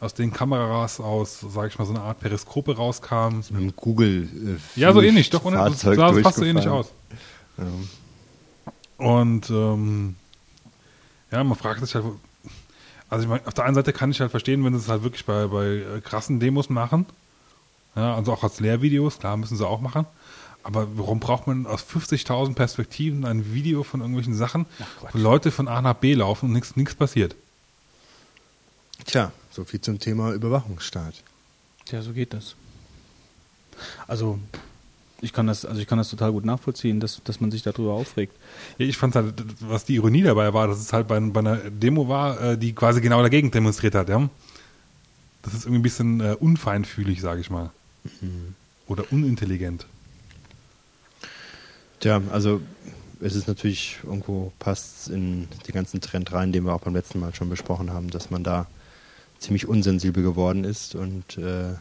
aus 0.00 0.14
denen 0.14 0.32
Kameras 0.32 1.00
aus, 1.00 1.40
sage 1.40 1.68
ich 1.68 1.78
mal, 1.78 1.84
so 1.86 1.92
eine 1.94 2.02
Art 2.02 2.20
Periskope 2.20 2.76
rauskamen. 2.76 3.38
Mit 3.50 3.60
dem 3.60 3.76
Google. 3.76 4.28
Äh, 4.76 4.80
Ja, 4.80 4.92
so 4.92 5.00
ähnlich, 5.00 5.30
doch, 5.30 5.44
oder? 5.44 5.64
Das 5.70 5.80
sah 5.80 6.12
fast 6.12 6.38
so 6.38 6.44
ähnlich 6.44 6.68
aus. 6.68 6.90
durchgefahren. 7.56 7.88
Und 8.98 9.50
ähm, 9.50 10.16
ja, 11.30 11.44
man 11.44 11.56
fragt 11.56 11.80
sich 11.80 11.94
halt, 11.94 12.04
also 13.10 13.22
ich 13.22 13.28
meine, 13.28 13.46
auf 13.46 13.54
der 13.54 13.64
einen 13.64 13.74
Seite 13.74 13.92
kann 13.92 14.10
ich 14.10 14.20
halt 14.20 14.30
verstehen, 14.30 14.64
wenn 14.64 14.72
sie 14.72 14.78
es 14.80 14.88
halt 14.88 15.02
wirklich 15.02 15.24
bei, 15.24 15.46
bei 15.46 15.66
äh, 15.66 16.00
krassen 16.02 16.40
Demos 16.40 16.70
machen, 16.70 17.06
ja, 17.94 18.14
also 18.14 18.32
auch 18.32 18.42
als 18.42 18.60
Lehrvideos, 18.60 19.18
klar 19.18 19.36
müssen 19.36 19.56
sie 19.56 19.66
auch 19.66 19.80
machen, 19.80 20.06
aber 20.62 20.88
warum 20.96 21.20
braucht 21.20 21.46
man 21.46 21.66
aus 21.66 21.84
50.000 21.84 22.54
Perspektiven 22.54 23.24
ein 23.24 23.52
Video 23.54 23.82
von 23.82 24.00
irgendwelchen 24.00 24.34
Sachen, 24.34 24.66
wo 25.12 25.18
Leute 25.18 25.50
von 25.50 25.68
A 25.68 25.80
nach 25.82 25.94
B 25.94 26.14
laufen 26.14 26.46
und 26.54 26.76
nichts 26.76 26.94
passiert? 26.94 27.36
Ja. 28.98 29.04
Tja, 29.04 29.32
so 29.56 29.64
viel 29.64 29.80
zum 29.80 29.98
Thema 29.98 30.32
Überwachungsstaat. 30.32 31.14
Ja, 31.90 32.02
so 32.02 32.12
geht 32.12 32.32
das. 32.34 32.54
Also, 34.06 34.38
ich 35.20 35.32
kann 35.32 35.46
das, 35.46 35.64
also 35.64 35.80
ich 35.80 35.86
kann 35.86 35.98
das 35.98 36.10
total 36.10 36.32
gut 36.32 36.44
nachvollziehen, 36.44 37.00
dass, 37.00 37.22
dass 37.24 37.40
man 37.40 37.50
sich 37.50 37.62
darüber 37.62 37.94
aufregt. 37.94 38.36
Ja, 38.78 38.86
ich 38.86 38.98
fand 38.98 39.16
halt, 39.16 39.34
was 39.60 39.84
die 39.84 39.94
Ironie 39.94 40.22
dabei 40.22 40.52
war, 40.52 40.68
dass 40.68 40.78
es 40.78 40.92
halt 40.92 41.08
bei, 41.08 41.18
bei 41.18 41.40
einer 41.40 41.56
Demo 41.56 42.08
war, 42.08 42.40
äh, 42.40 42.58
die 42.58 42.74
quasi 42.74 43.00
genau 43.00 43.22
dagegen 43.22 43.50
demonstriert 43.50 43.94
hat, 43.94 44.08
ja. 44.08 44.28
Das 45.42 45.54
ist 45.54 45.64
irgendwie 45.64 45.78
ein 45.78 45.82
bisschen 45.82 46.20
äh, 46.20 46.36
unfeinfühlig, 46.38 47.20
sage 47.20 47.40
ich 47.40 47.50
mal. 47.50 47.70
Oder 48.88 49.04
unintelligent. 49.10 49.86
Tja, 52.00 52.20
also 52.30 52.60
es 53.20 53.34
ist 53.34 53.48
natürlich 53.48 53.98
irgendwo 54.02 54.52
passt 54.58 55.08
in 55.08 55.48
den 55.66 55.72
ganzen 55.72 56.00
Trend 56.00 56.32
rein, 56.32 56.52
den 56.52 56.64
wir 56.64 56.74
auch 56.74 56.82
beim 56.82 56.94
letzten 56.94 57.20
Mal 57.20 57.34
schon 57.34 57.48
besprochen 57.48 57.92
haben, 57.92 58.10
dass 58.10 58.30
man 58.30 58.44
da 58.44 58.66
ziemlich 59.46 59.66
unsensibel 59.66 60.22
geworden 60.22 60.64
ist 60.64 60.94
und 60.94 61.38
äh, 61.38 61.74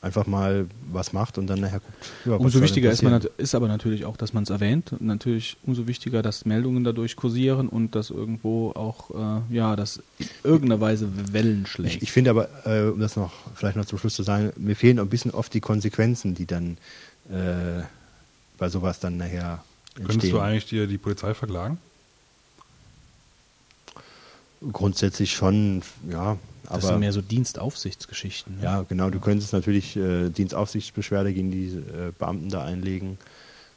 einfach 0.00 0.26
mal 0.26 0.66
was 0.90 1.12
macht 1.12 1.38
und 1.38 1.46
dann 1.48 1.60
nachher 1.60 1.80
guckt. 1.80 2.06
Ja, 2.24 2.32
was 2.32 2.40
Umso 2.40 2.60
wichtiger 2.60 2.90
ist, 2.90 3.02
man, 3.02 3.20
ist 3.36 3.54
aber 3.54 3.68
natürlich 3.68 4.04
auch, 4.04 4.16
dass 4.16 4.32
man 4.32 4.44
es 4.44 4.50
erwähnt. 4.50 4.92
Und 4.92 5.02
natürlich 5.02 5.56
umso 5.64 5.86
wichtiger, 5.86 6.22
dass 6.22 6.44
Meldungen 6.44 6.84
dadurch 6.84 7.16
kursieren 7.16 7.68
und 7.68 7.94
dass 7.94 8.10
irgendwo 8.10 8.70
auch, 8.72 9.10
äh, 9.10 9.54
ja, 9.54 9.76
das 9.76 10.00
in 10.18 10.28
irgendeiner 10.44 10.80
Weise 10.80 11.08
Wellen 11.32 11.66
schlägt. 11.66 11.96
Ich, 11.96 12.02
ich 12.02 12.12
finde 12.12 12.30
aber, 12.30 12.48
äh, 12.64 12.90
um 12.90 13.00
das 13.00 13.16
noch 13.16 13.32
vielleicht 13.54 13.76
noch 13.76 13.86
zum 13.86 13.98
Schluss 13.98 14.14
zu 14.14 14.22
sagen, 14.22 14.52
mir 14.56 14.76
fehlen 14.76 14.98
ein 14.98 15.08
bisschen 15.08 15.32
oft 15.32 15.52
die 15.52 15.60
Konsequenzen, 15.60 16.34
die 16.34 16.46
dann 16.46 16.78
äh, 17.30 17.82
bei 18.56 18.68
sowas 18.68 19.00
dann 19.00 19.16
nachher 19.16 19.64
Könntest 19.94 20.14
entstehen. 20.14 20.34
du 20.34 20.40
eigentlich 20.40 20.66
dir 20.66 20.86
die 20.86 20.98
Polizei 20.98 21.34
verklagen? 21.34 21.78
Grundsätzlich 24.72 25.32
schon, 25.32 25.82
ja, 26.10 26.36
das 26.64 26.72
aber 26.72 26.82
sind 26.82 26.98
mehr 27.00 27.12
so 27.12 27.20
Dienstaufsichtsgeschichten. 27.22 28.56
ne? 28.58 28.64
ja, 28.64 28.82
genau. 28.82 29.08
Du 29.10 29.20
könntest 29.20 29.52
natürlich 29.52 29.96
äh, 29.96 30.30
Dienstaufsichtsbeschwerde 30.30 31.32
gegen 31.32 31.50
die 31.50 31.66
äh, 31.68 32.12
Beamten 32.18 32.48
da 32.48 32.64
einlegen. 32.64 33.18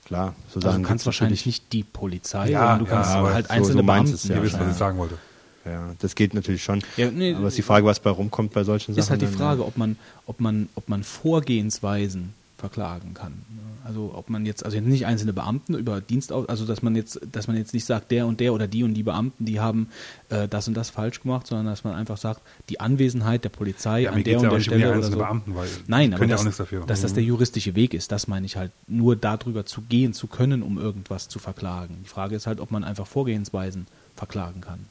Klar, 0.06 0.34
so 0.50 0.56
Also 0.56 0.67
Sachen 0.70 0.82
du 0.84 0.88
kannst 0.89 1.06
wahrscheinlich 1.06 1.46
nicht 1.46 1.72
die 1.72 1.84
Polizei, 1.84 2.50
Ja, 2.50 2.60
sondern 2.62 2.80
du 2.80 2.86
ja, 2.86 2.91
kannst 2.91 3.12
aber 3.12 3.34
halt 3.34 3.48
so- 3.48 3.54
einzelne 3.54 3.78
so 3.78 3.84
meinst 3.84 4.12
Beamten. 4.12 4.15
es 4.15 4.28
ja. 4.28 4.36
Ihr 4.38 4.44
wisst, 4.44 4.56
was 4.56 4.62
ja. 4.65 4.72
ich 4.72 4.78
sagen 4.78 4.98
wollte. 4.98 5.17
Ja, 5.63 5.94
das 6.00 6.15
geht 6.15 6.34
natürlich 6.34 6.63
schon. 6.63 6.82
Ja, 6.98 7.12
nee, 7.12 7.36
aber 7.36 7.46
es 7.46 7.54
ist 7.54 7.58
die 7.60 7.62
Frage, 7.62 7.86
was 7.86 8.00
bei 8.00 8.10
rumkommt 8.10 8.52
bei 8.52 8.63
solchen 8.63 8.94
Sachen. 8.94 9.00
ist 9.00 9.10
halt 9.12 9.22
die 9.22 9.28
Frage, 9.28 9.63
ob 9.63 9.78
man, 9.78 9.96
ob 10.26 10.40
man, 10.40 10.67
ob 10.73 10.90
man 10.90 11.04
Vorgehensweisen 11.04 12.34
verklagen 12.62 13.14
kann. 13.14 13.44
Also 13.84 14.12
ob 14.14 14.30
man 14.30 14.46
jetzt, 14.46 14.64
also 14.64 14.80
nicht 14.80 15.06
einzelne 15.08 15.34
Beamten 15.34 15.74
über 15.74 16.00
Dienstauf, 16.00 16.48
also 16.48 16.66
dass 16.66 16.84
man 16.84 16.96
jetzt, 16.96 17.20
dass 17.32 17.48
man 17.48 17.58
jetzt 17.58 17.74
nicht 17.74 17.86
sagt, 17.86 18.12
der 18.12 18.28
und 18.28 18.40
der 18.40 18.54
oder 18.54 18.68
die 18.68 18.84
und 18.84 18.94
die 18.94 19.02
Beamten, 19.04 19.46
die 19.46 19.60
haben 19.60 19.90
äh, 20.30 20.48
das 20.48 20.68
und 20.68 20.76
das 20.76 20.92
falsch 20.92 21.22
gemacht, 21.22 21.48
sondern 21.48 21.66
dass 21.66 21.84
man 21.84 21.96
einfach 21.96 22.18
sagt, 22.18 22.42
die 22.70 22.80
Anwesenheit 22.80 23.44
der 23.44 23.50
Polizei 23.50 24.02
Ja, 24.02 24.12
an 24.12 24.24
der 24.24 24.40
und 24.40 24.52
der 24.52 24.60
Stelle 24.60 24.92
oder 24.92 25.04
so. 25.04 25.18
Beamten, 25.18 25.56
weil 25.56 25.68
Nein, 25.88 26.14
aber 26.14 26.24
ja 26.24 26.30
dass, 26.30 26.42
auch 26.42 26.46
nichts 26.46 26.58
dafür. 26.58 26.86
dass 26.86 27.02
das 27.02 27.14
der 27.14 27.24
juristische 27.24 27.76
Weg 27.76 27.94
ist, 27.94 28.12
das 28.12 28.28
meine 28.28 28.46
ich 28.46 28.56
halt, 28.56 28.72
nur 28.88 29.16
darüber 29.16 29.66
zu 29.66 29.82
gehen 29.82 30.14
zu 30.14 30.28
können, 30.28 30.62
um 30.62 30.78
irgendwas 30.78 31.28
zu 31.28 31.40
verklagen. 31.40 31.98
Die 32.04 32.10
Frage 32.10 32.36
ist 32.36 32.46
halt, 32.46 32.60
ob 32.60 32.70
man 32.72 32.84
einfach 32.84 33.08
Vorgehensweisen 33.08 33.88
verklagen 34.16 34.62
kann. 34.62 34.86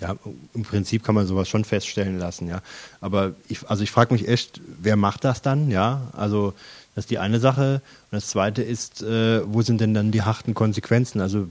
Ja, 0.00 0.14
im 0.54 0.62
Prinzip 0.62 1.04
kann 1.04 1.14
man 1.14 1.26
sowas 1.26 1.48
schon 1.48 1.64
feststellen 1.64 2.18
lassen, 2.18 2.48
ja. 2.48 2.60
Aber 3.00 3.34
ich, 3.48 3.68
also 3.70 3.82
ich 3.82 3.90
frage 3.90 4.12
mich 4.12 4.28
echt, 4.28 4.60
wer 4.80 4.96
macht 4.96 5.24
das 5.24 5.40
dann, 5.40 5.70
ja? 5.70 6.10
Also 6.12 6.52
das 6.94 7.04
ist 7.04 7.10
die 7.10 7.18
eine 7.18 7.40
Sache. 7.40 7.80
Und 8.10 8.16
das 8.16 8.28
zweite 8.28 8.62
ist, 8.62 9.02
äh, 9.02 9.40
wo 9.46 9.62
sind 9.62 9.80
denn 9.80 9.94
dann 9.94 10.12
die 10.12 10.22
harten 10.22 10.52
Konsequenzen? 10.52 11.20
Also 11.20 11.48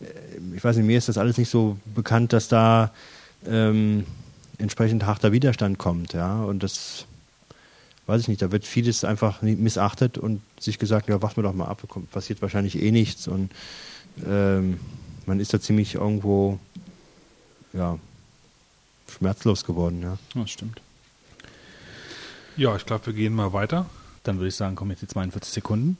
äh, 0.00 0.04
ich 0.54 0.62
weiß 0.62 0.76
nicht, 0.76 0.86
mir 0.86 0.98
ist 0.98 1.08
das 1.08 1.16
alles 1.16 1.38
nicht 1.38 1.48
so 1.48 1.78
bekannt, 1.94 2.34
dass 2.34 2.48
da 2.48 2.90
ähm, 3.46 4.04
entsprechend 4.58 5.06
harter 5.06 5.32
Widerstand 5.32 5.78
kommt, 5.78 6.12
ja. 6.12 6.42
Und 6.42 6.62
das 6.62 7.06
weiß 8.06 8.20
ich 8.20 8.28
nicht, 8.28 8.42
da 8.42 8.52
wird 8.52 8.66
vieles 8.66 9.04
einfach 9.04 9.42
missachtet 9.42 10.18
und 10.18 10.42
sich 10.60 10.78
gesagt, 10.78 11.08
ja, 11.08 11.22
warten 11.22 11.36
wir 11.36 11.44
doch 11.44 11.54
mal 11.54 11.66
ab, 11.66 11.82
passiert 12.10 12.42
wahrscheinlich 12.42 12.82
eh 12.82 12.90
nichts 12.90 13.28
und 13.28 13.50
ähm, 14.26 14.78
man 15.26 15.40
ist 15.40 15.54
da 15.54 15.60
ziemlich 15.60 15.94
irgendwo 15.94 16.58
ja, 17.72 17.98
schmerzlos 19.10 19.64
geworden. 19.64 20.02
Ja. 20.02 20.18
Das 20.34 20.50
stimmt. 20.50 20.80
Ja, 22.56 22.76
ich 22.76 22.86
glaube, 22.86 23.06
wir 23.06 23.12
gehen 23.12 23.34
mal 23.34 23.52
weiter. 23.52 23.86
Dann 24.24 24.36
würde 24.36 24.48
ich 24.48 24.56
sagen, 24.56 24.76
kommen 24.76 24.90
jetzt 24.90 25.02
die 25.02 25.08
42 25.08 25.52
Sekunden. 25.52 25.96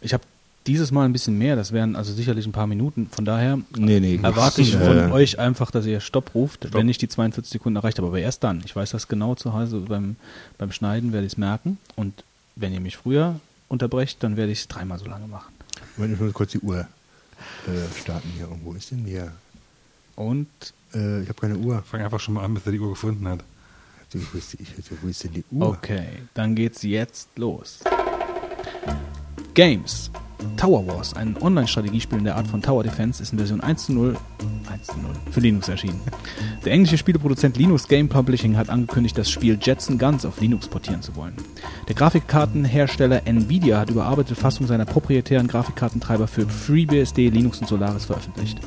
Ich 0.00 0.12
habe 0.12 0.24
dieses 0.66 0.90
Mal 0.90 1.04
ein 1.04 1.12
bisschen 1.12 1.38
mehr, 1.38 1.54
das 1.54 1.72
wären 1.72 1.94
also 1.94 2.12
sicherlich 2.12 2.44
ein 2.46 2.52
paar 2.52 2.66
Minuten. 2.66 3.08
Von 3.10 3.24
daher 3.24 3.58
nee, 3.76 4.00
nee, 4.00 4.18
erwarte 4.20 4.62
ich 4.62 4.76
von 4.76 4.98
äh, 4.98 5.12
euch 5.12 5.38
einfach, 5.38 5.70
dass 5.70 5.86
ihr 5.86 6.00
Stopp 6.00 6.34
ruft, 6.34 6.64
Stopp. 6.64 6.74
wenn 6.74 6.88
ich 6.88 6.98
die 6.98 7.08
42 7.08 7.52
Sekunden 7.52 7.76
erreicht 7.76 7.98
habe. 7.98 8.08
Aber 8.08 8.18
erst 8.18 8.42
dann. 8.42 8.62
Ich 8.64 8.74
weiß 8.74 8.90
das 8.90 9.08
genau 9.08 9.34
zu 9.36 9.52
Hause 9.52 9.80
beim, 9.80 10.16
beim 10.58 10.72
Schneiden 10.72 11.12
werde 11.12 11.26
ich 11.26 11.34
es 11.34 11.38
merken. 11.38 11.78
Und 11.94 12.24
wenn 12.56 12.72
ihr 12.72 12.80
mich 12.80 12.96
früher 12.96 13.38
unterbrecht, 13.68 14.22
dann 14.22 14.36
werde 14.36 14.52
ich 14.52 14.60
es 14.60 14.68
dreimal 14.68 14.98
so 14.98 15.06
lange 15.06 15.28
machen. 15.28 15.52
Moment, 15.96 16.14
ich 16.14 16.20
muss 16.20 16.32
kurz 16.32 16.52
die 16.52 16.60
Uhr 16.60 16.80
äh, 16.80 18.00
starten 18.00 18.28
hier. 18.36 18.48
Irgendwo 18.48 18.72
ist 18.72 18.90
denn 18.90 19.04
hier? 19.04 19.32
Und 20.16 20.48
äh, 20.94 21.22
ich 21.22 21.28
habe 21.28 21.40
keine 21.40 21.56
Uhr. 21.58 21.82
Fang 21.82 22.00
einfach 22.00 22.20
schon 22.20 22.34
mal 22.34 22.44
an, 22.44 22.54
bis 22.54 22.66
er 22.66 22.72
die 22.72 22.80
Uhr 22.80 22.90
gefunden 22.90 23.26
hat. 23.28 23.44
Wo 24.12 24.38
ist, 24.38 24.56
wo 25.02 25.08
ist 25.08 25.24
denn 25.24 25.32
die 25.32 25.44
Uhr? 25.50 25.68
Okay, 25.68 26.06
dann 26.34 26.54
geht's 26.54 26.82
jetzt 26.82 27.28
los. 27.36 27.80
Games. 29.54 30.10
Tower 30.56 30.86
Wars, 30.86 31.14
ein 31.14 31.36
Online-Strategiespiel 31.40 32.18
in 32.18 32.24
der 32.24 32.36
Art 32.36 32.46
von 32.46 32.62
Tower 32.62 32.82
Defense, 32.82 33.22
ist 33.22 33.32
in 33.32 33.38
Version 33.38 33.60
1.0 33.60 34.16
für 35.30 35.40
Linux 35.40 35.68
erschienen. 35.68 36.00
Der 36.64 36.72
englische 36.72 36.98
Spieleproduzent 36.98 37.56
Linux 37.56 37.88
Game 37.88 38.08
Publishing 38.08 38.56
hat 38.56 38.68
angekündigt, 38.68 39.16
das 39.16 39.30
Spiel 39.30 39.58
Jets 39.60 39.88
and 39.88 39.98
Guns 39.98 40.24
auf 40.24 40.40
Linux 40.40 40.68
portieren 40.68 41.02
zu 41.02 41.14
wollen. 41.16 41.34
Der 41.88 41.94
Grafikkartenhersteller 41.94 43.26
Nvidia 43.26 43.78
hat 43.78 43.90
überarbeitete 43.90 44.34
Fassung 44.34 44.66
seiner 44.66 44.84
proprietären 44.84 45.46
Grafikkartentreiber 45.46 46.26
für 46.26 46.48
FreeBSD, 46.48 47.28
Linux 47.28 47.60
und 47.60 47.68
Solaris 47.68 48.04
veröffentlicht. 48.04 48.58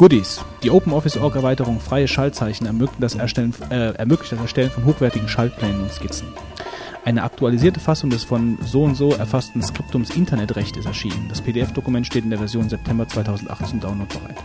Goodies. 0.00 0.42
Die 0.62 0.70
OpenOffice.org-Erweiterung 0.70 1.78
Freie 1.78 2.08
Schaltzeichen 2.08 2.66
ermöglicht 2.66 3.02
das, 3.02 3.16
Erstellen, 3.16 3.52
äh, 3.68 3.92
ermöglicht 3.96 4.32
das 4.32 4.40
Erstellen 4.40 4.70
von 4.70 4.86
hochwertigen 4.86 5.28
Schaltplänen 5.28 5.82
und 5.82 5.92
Skizzen. 5.92 6.28
Eine 7.04 7.22
aktualisierte 7.22 7.80
Fassung 7.80 8.08
des 8.08 8.24
von 8.24 8.56
so 8.64 8.84
und 8.84 8.94
so 8.94 9.12
erfassten 9.12 9.60
Skriptums 9.60 10.08
Internetrecht 10.16 10.78
ist 10.78 10.86
erschienen. 10.86 11.26
Das 11.28 11.42
PDF-Dokument 11.42 12.06
steht 12.06 12.24
in 12.24 12.30
der 12.30 12.38
Version 12.38 12.70
September 12.70 13.06
2008 13.06 13.66
zum 13.66 13.80
Download 13.80 14.08
bereit. 14.18 14.38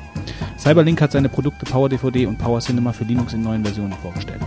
Cyberlink 0.57 0.99
hat 0.99 1.13
seine 1.13 1.29
Produkte 1.29 1.63
PowerDVD 1.63 2.25
und 2.25 2.37
PowerCinema 2.37 2.91
für 2.91 3.05
Linux 3.05 3.31
in 3.31 3.41
neuen 3.41 3.63
Versionen 3.63 3.93
vorgestellt. 3.93 4.41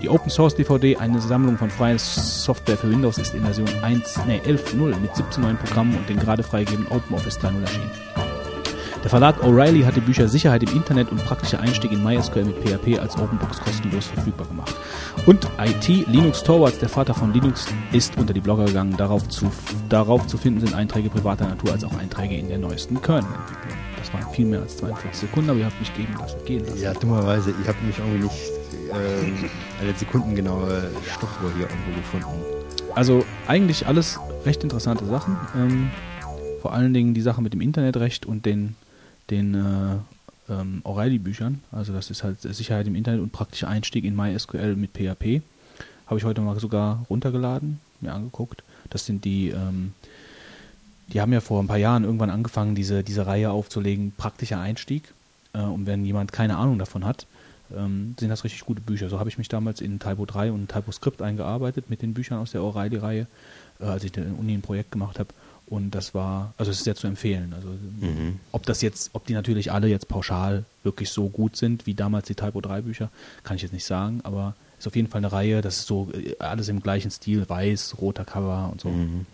Die 0.00 0.08
Open 0.08 0.30
Source 0.30 0.56
DVD, 0.56 0.96
eine 0.96 1.20
Sammlung 1.20 1.58
von 1.58 1.68
freier 1.68 1.98
Software 1.98 2.78
für 2.78 2.90
Windows, 2.90 3.18
ist 3.18 3.34
in 3.34 3.42
Version 3.42 3.68
1, 3.82 4.20
nee, 4.26 4.40
11.0 4.46 4.98
mit 5.00 5.14
17 5.14 5.42
neuen 5.42 5.58
Programmen 5.58 5.94
und 5.98 6.08
den 6.08 6.18
gerade 6.18 6.42
freigegebenen 6.42 6.90
OpenOffice 6.90 7.40
3.0 7.40 7.60
erschienen. 7.60 8.25
Der 9.02 9.10
Verlag 9.10 9.42
O'Reilly 9.44 9.84
hat 9.84 9.94
die 9.94 10.00
Bücher 10.00 10.26
Sicherheit 10.26 10.62
im 10.62 10.74
Internet 10.74 11.10
und 11.12 11.24
praktischer 11.24 11.60
Einstieg 11.60 11.92
in 11.92 12.02
MySQL 12.02 12.44
mit 12.44 12.56
PHP 12.56 12.98
als 12.98 13.16
Openbooks 13.16 13.60
kostenlos 13.60 14.06
verfügbar 14.06 14.46
gemacht. 14.48 14.74
Und 15.26 15.46
IT 15.58 16.06
Linux 16.08 16.42
Torvalds, 16.42 16.78
der 16.78 16.88
Vater 16.88 17.14
von 17.14 17.32
Linux, 17.32 17.66
ist 17.92 18.16
unter 18.18 18.32
die 18.32 18.40
Blogger 18.40 18.64
gegangen. 18.64 18.96
Darauf 18.96 19.28
zu, 19.28 19.50
darauf 19.88 20.26
zu 20.26 20.38
finden 20.38 20.60
sind 20.60 20.74
Einträge 20.74 21.08
privater 21.08 21.46
Natur 21.46 21.72
als 21.72 21.84
auch 21.84 21.96
Einträge 21.98 22.36
in 22.36 22.48
der 22.48 22.58
neuesten 22.58 23.00
Kernentwicklung. 23.00 23.78
Das 23.98 24.12
waren 24.12 24.32
viel 24.32 24.46
mehr 24.46 24.60
als 24.60 24.76
42 24.78 25.28
Sekunden, 25.28 25.50
aber 25.50 25.58
ihr 25.60 25.66
habt 25.66 25.78
mich 25.78 25.94
gehen 25.94 26.08
lassen. 26.18 26.36
Gehen 26.44 26.64
lassen. 26.64 26.82
Ja, 26.82 26.92
dummerweise, 26.92 27.54
ich 27.62 27.68
habe 27.68 27.78
mich 27.86 27.98
irgendwie 27.98 28.24
nicht 28.24 28.50
äh, 28.90 29.82
eine 29.82 29.94
sekundengenaue 29.96 30.90
Stoppuhr 31.08 31.52
hier 31.56 31.68
irgendwo 31.68 31.96
gefunden. 31.96 32.40
Also 32.94 33.24
eigentlich 33.46 33.86
alles 33.86 34.18
recht 34.44 34.64
interessante 34.64 35.04
Sachen. 35.06 35.36
Ähm, 35.56 35.90
vor 36.60 36.72
allen 36.72 36.94
Dingen 36.94 37.14
die 37.14 37.20
Sache 37.20 37.42
mit 37.42 37.52
dem 37.52 37.60
Internetrecht 37.60 38.26
und 38.26 38.46
den 38.46 38.74
den 39.30 39.54
äh, 39.54 40.52
ähm, 40.52 40.82
O'Reilly-Büchern. 40.84 41.60
Also 41.72 41.92
das 41.92 42.10
ist 42.10 42.22
halt 42.22 42.40
Sicherheit 42.40 42.86
im 42.86 42.94
Internet 42.94 43.20
und 43.20 43.32
praktischer 43.32 43.68
Einstieg 43.68 44.04
in 44.04 44.14
MySQL 44.14 44.76
mit 44.76 44.92
PHP. 44.92 45.42
Habe 46.06 46.18
ich 46.18 46.24
heute 46.24 46.40
mal 46.40 46.58
sogar 46.60 47.04
runtergeladen, 47.10 47.80
mir 48.00 48.14
angeguckt. 48.14 48.62
Das 48.90 49.06
sind 49.06 49.24
die, 49.24 49.50
ähm, 49.50 49.92
die 51.08 51.20
haben 51.20 51.32
ja 51.32 51.40
vor 51.40 51.62
ein 51.62 51.66
paar 51.66 51.78
Jahren 51.78 52.04
irgendwann 52.04 52.30
angefangen, 52.30 52.74
diese, 52.74 53.02
diese 53.02 53.26
Reihe 53.26 53.50
aufzulegen, 53.50 54.12
praktischer 54.16 54.60
Einstieg. 54.60 55.12
Äh, 55.52 55.62
und 55.62 55.86
wenn 55.86 56.04
jemand 56.04 56.32
keine 56.32 56.56
Ahnung 56.56 56.78
davon 56.78 57.04
hat, 57.04 57.26
ähm, 57.76 58.14
sind 58.18 58.28
das 58.28 58.44
richtig 58.44 58.64
gute 58.64 58.80
Bücher. 58.80 59.08
So 59.08 59.18
habe 59.18 59.28
ich 59.28 59.38
mich 59.38 59.48
damals 59.48 59.80
in 59.80 59.98
Typo 59.98 60.24
3 60.24 60.52
und 60.52 60.70
TypoScript 60.70 61.22
eingearbeitet 61.22 61.90
mit 61.90 62.02
den 62.02 62.14
Büchern 62.14 62.38
aus 62.38 62.52
der 62.52 62.60
O'Reilly-Reihe, 62.60 63.26
äh, 63.80 63.84
als 63.84 64.04
ich 64.04 64.16
in 64.16 64.22
der 64.22 64.38
Uni 64.38 64.54
ein 64.54 64.62
Projekt 64.62 64.92
gemacht 64.92 65.18
habe. 65.18 65.30
Und 65.68 65.90
das 65.96 66.14
war, 66.14 66.54
also 66.58 66.70
es 66.70 66.78
ist 66.78 66.84
sehr 66.84 66.94
zu 66.94 67.08
empfehlen. 67.08 67.52
Also 67.52 67.68
mhm. 67.68 68.38
ob 68.52 68.64
das 68.66 68.82
jetzt, 68.82 69.10
ob 69.14 69.26
die 69.26 69.34
natürlich 69.34 69.72
alle 69.72 69.88
jetzt 69.88 70.06
pauschal 70.06 70.64
wirklich 70.84 71.10
so 71.10 71.28
gut 71.28 71.56
sind 71.56 71.86
wie 71.86 71.94
damals 71.94 72.28
die 72.28 72.36
Typo 72.36 72.60
3 72.60 72.82
Bücher, 72.82 73.10
kann 73.42 73.56
ich 73.56 73.62
jetzt 73.62 73.72
nicht 73.72 73.84
sagen, 73.84 74.20
aber 74.22 74.54
ist 74.78 74.86
auf 74.86 74.94
jeden 74.94 75.08
Fall 75.08 75.18
eine 75.18 75.32
Reihe, 75.32 75.62
das 75.62 75.78
ist 75.78 75.86
so 75.86 76.08
äh, 76.12 76.36
alles 76.38 76.68
im 76.68 76.80
gleichen 76.80 77.10
Stil, 77.10 77.48
weiß, 77.48 77.96
roter 78.00 78.24
Cover 78.24 78.68
und 78.70 78.80
so. 78.80 78.90
Mhm. 78.90 79.26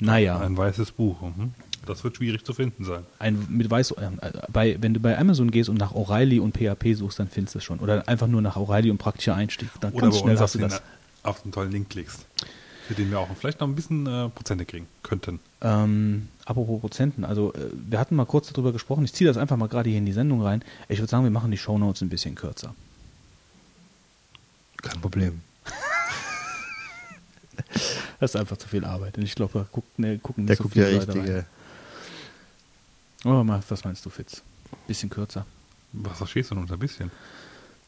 Naja. 0.00 0.40
Ein 0.40 0.56
weißes 0.56 0.92
Buch. 0.92 1.20
Mhm. 1.20 1.52
Das 1.86 2.02
wird 2.02 2.16
schwierig 2.16 2.44
zu 2.44 2.54
finden 2.54 2.84
sein. 2.84 3.04
Ein 3.18 3.46
mit 3.50 3.70
weiß, 3.70 3.92
äh, 3.92 4.10
bei, 4.52 4.78
wenn 4.80 4.94
du 4.94 5.00
bei 5.00 5.16
Amazon 5.18 5.50
gehst 5.50 5.68
und 5.68 5.78
nach 5.78 5.92
O'Reilly 5.92 6.40
und 6.40 6.56
PHP 6.56 6.94
suchst, 6.94 7.18
dann 7.18 7.28
findest 7.28 7.54
du 7.54 7.58
es 7.58 7.64
schon. 7.64 7.78
Oder 7.78 8.08
einfach 8.08 8.26
nur 8.26 8.40
nach 8.42 8.56
O'Reilly 8.56 8.90
und 8.90 8.98
praktischer 8.98 9.34
Einstieg. 9.34 9.68
Dann 9.80 9.92
Oder 9.92 10.06
ganz 10.06 10.18
schnell 10.18 10.38
hast 10.38 10.54
du 10.54 10.60
das. 10.60 10.82
Auf 11.22 11.42
den 11.42 11.52
tollen 11.52 11.70
Link 11.70 11.90
klickst. 11.90 12.26
Für 12.86 12.94
den 12.94 13.10
wir 13.10 13.18
auch 13.18 13.28
vielleicht 13.36 13.60
noch 13.60 13.68
ein 13.68 13.74
bisschen 13.74 14.06
äh, 14.06 14.28
Prozente 14.28 14.66
kriegen 14.66 14.86
könnten. 15.02 15.40
Ähm, 15.62 16.28
apropos 16.44 16.80
Prozenten, 16.80 17.24
also 17.24 17.54
äh, 17.54 17.70
wir 17.72 17.98
hatten 17.98 18.14
mal 18.14 18.26
kurz 18.26 18.48
darüber 18.52 18.72
gesprochen, 18.72 19.04
ich 19.04 19.12
ziehe 19.14 19.26
das 19.26 19.38
einfach 19.38 19.56
mal 19.56 19.68
gerade 19.68 19.88
hier 19.88 19.98
in 19.98 20.06
die 20.06 20.12
Sendung 20.12 20.42
rein. 20.42 20.62
Ich 20.88 20.98
würde 20.98 21.10
sagen, 21.10 21.24
wir 21.24 21.30
machen 21.30 21.50
die 21.50 21.56
Shownotes 21.56 22.02
ein 22.02 22.10
bisschen 22.10 22.34
kürzer. 22.34 22.74
Kein 24.82 25.00
Problem. 25.00 25.40
das 28.20 28.34
ist 28.34 28.36
einfach 28.36 28.58
zu 28.58 28.68
viel 28.68 28.84
Arbeit. 28.84 29.16
Und 29.16 29.24
ich 29.24 29.34
glaube, 29.34 29.60
da 29.60 29.66
guckt, 29.72 29.98
ne, 29.98 30.18
gucken 30.18 30.44
nicht 30.44 30.50
Der 30.50 30.56
so 30.56 30.64
guckt 30.64 30.74
viele 30.74 30.92
ja 30.92 30.98
richtige. 30.98 31.46
Oh, 33.24 33.42
was 33.68 33.84
meinst 33.84 34.04
du, 34.04 34.10
Fitz? 34.10 34.42
Bisschen 34.86 35.08
kürzer. 35.08 35.46
Was 35.92 36.18
verstehst 36.18 36.50
du 36.50 36.56
denn 36.56 36.64
unter 36.64 36.76
bisschen? 36.76 37.10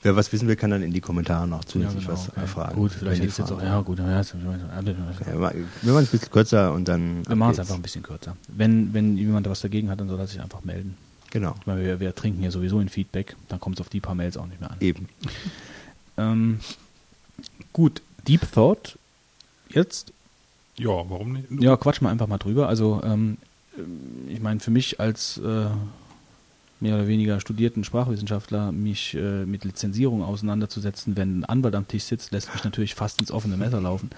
Wer 0.07 0.15
was 0.15 0.33
wissen 0.33 0.47
will, 0.47 0.55
kann 0.55 0.71
dann 0.71 0.85
in 0.85 0.93
die 0.93 1.01
Kommentare 1.01 1.49
noch 1.49 1.65
zusätzlich 1.65 2.05
ja, 2.05 2.11
genau, 2.11 2.23
was 2.23 2.29
okay. 2.29 2.47
fragen. 2.47 2.77
Gut, 2.77 2.93
vielleicht 2.93 3.25
ist 3.25 3.39
jetzt 3.39 3.51
auch, 3.51 3.61
ja 3.61 3.81
gut, 3.81 3.99
ja, 3.99 4.19
jetzt, 4.19 4.35
wir 4.35 4.53
machen 4.53 4.85
es 5.83 5.85
ein 5.85 6.07
bisschen 6.07 6.31
kürzer 6.31 6.73
und 6.73 6.87
dann. 6.87 7.27
Wir 7.27 7.35
machen 7.35 7.51
es 7.51 7.59
einfach 7.59 7.75
ein 7.75 7.83
bisschen 7.83 8.05
kürzer. 8.05 8.37
Wenn, 8.47 8.95
wenn 8.95 9.17
jemand 9.17 9.49
was 9.49 9.63
dagegen 9.63 9.91
hat, 9.91 9.99
dann 9.99 10.07
soll 10.09 10.21
er 10.21 10.29
sich 10.29 10.41
einfach 10.41 10.63
melden. 10.63 10.97
Genau. 11.33 11.57
Ich 11.59 11.67
meine, 11.67 11.85
wir, 11.85 11.99
wir 11.99 12.15
trinken 12.15 12.41
ja 12.45 12.53
sowieso 12.53 12.79
ein 12.79 12.89
Feedback, 12.89 13.35
dann 13.49 13.59
kommt 13.59 13.79
es 13.79 13.81
auf 13.81 13.89
die 13.89 13.99
paar 13.99 14.15
Mails 14.15 14.37
auch 14.37 14.47
nicht 14.47 14.61
mehr 14.61 14.71
an. 14.71 14.77
Eben. 14.79 15.09
ähm, 16.19 16.61
gut, 17.73 18.01
Deep 18.29 18.43
Thought 18.53 19.01
jetzt. 19.71 20.13
Ja, 20.77 20.91
warum 20.91 21.33
nicht? 21.33 21.47
Ja, 21.59 21.77
quatsch 21.77 22.01
mal 22.01 22.11
einfach 22.11 22.29
mal 22.29 22.39
drüber. 22.39 22.69
Also, 22.69 23.01
ähm, 23.03 23.39
ich 24.29 24.39
meine, 24.39 24.61
für 24.61 24.71
mich 24.71 25.01
als 25.01 25.39
äh, 25.39 25.67
mehr 26.81 26.95
oder 26.95 27.09
weniger 27.09 27.41
studierten 27.41 27.85
Sprachwissenschaftler 27.85 28.73
mich 28.73 29.15
äh, 29.15 29.45
mit 29.47 29.65
Lizenzierung 29.65 30.23
auseinanderzusetzen, 30.23 31.17
wenn 31.17 31.41
ein 31.41 31.45
Anwalt 31.45 31.75
am 31.75 31.89
Tisch 31.89 32.05
sitzt, 32.05 32.33
lässt 32.33 32.53
mich 32.53 32.65
natürlich 32.65 32.95
fast 32.95 33.21
ins 33.21 33.31
offene 33.31 33.57
Messer 33.57 33.81
laufen. 33.81 34.11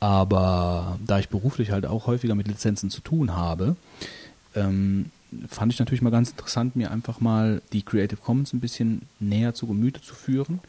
Aber 0.00 0.98
da 1.06 1.18
ich 1.18 1.28
beruflich 1.28 1.70
halt 1.70 1.86
auch 1.86 2.06
häufiger 2.06 2.34
mit 2.34 2.48
Lizenzen 2.48 2.90
zu 2.90 3.00
tun 3.00 3.36
habe, 3.36 3.76
ähm, 4.54 5.10
fand 5.48 5.72
ich 5.72 5.78
natürlich 5.78 6.02
mal 6.02 6.10
ganz 6.10 6.30
interessant, 6.30 6.76
mir 6.76 6.90
einfach 6.90 7.20
mal 7.20 7.62
die 7.72 7.82
Creative 7.82 8.20
Commons 8.20 8.52
ein 8.52 8.60
bisschen 8.60 9.02
näher 9.20 9.54
zu 9.54 9.66
Gemüte 9.66 10.00
zu 10.00 10.14
führen. 10.14 10.60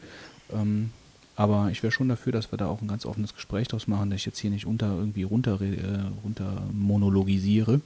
Ähm, 0.52 0.90
aber 1.36 1.68
ich 1.70 1.82
wäre 1.82 1.92
schon 1.92 2.08
dafür, 2.08 2.32
dass 2.32 2.50
wir 2.50 2.56
da 2.56 2.66
auch 2.66 2.80
ein 2.80 2.88
ganz 2.88 3.04
offenes 3.04 3.34
Gespräch 3.34 3.68
draus 3.68 3.86
machen, 3.88 4.10
dass 4.10 4.20
ich 4.20 4.26
jetzt 4.26 4.38
hier 4.38 4.50
nicht 4.50 4.66
unter 4.66 4.86
irgendwie 4.96 5.24
runter, 5.24 5.60
äh, 5.60 5.76
runter 6.24 6.62
monologisiere. 6.72 7.80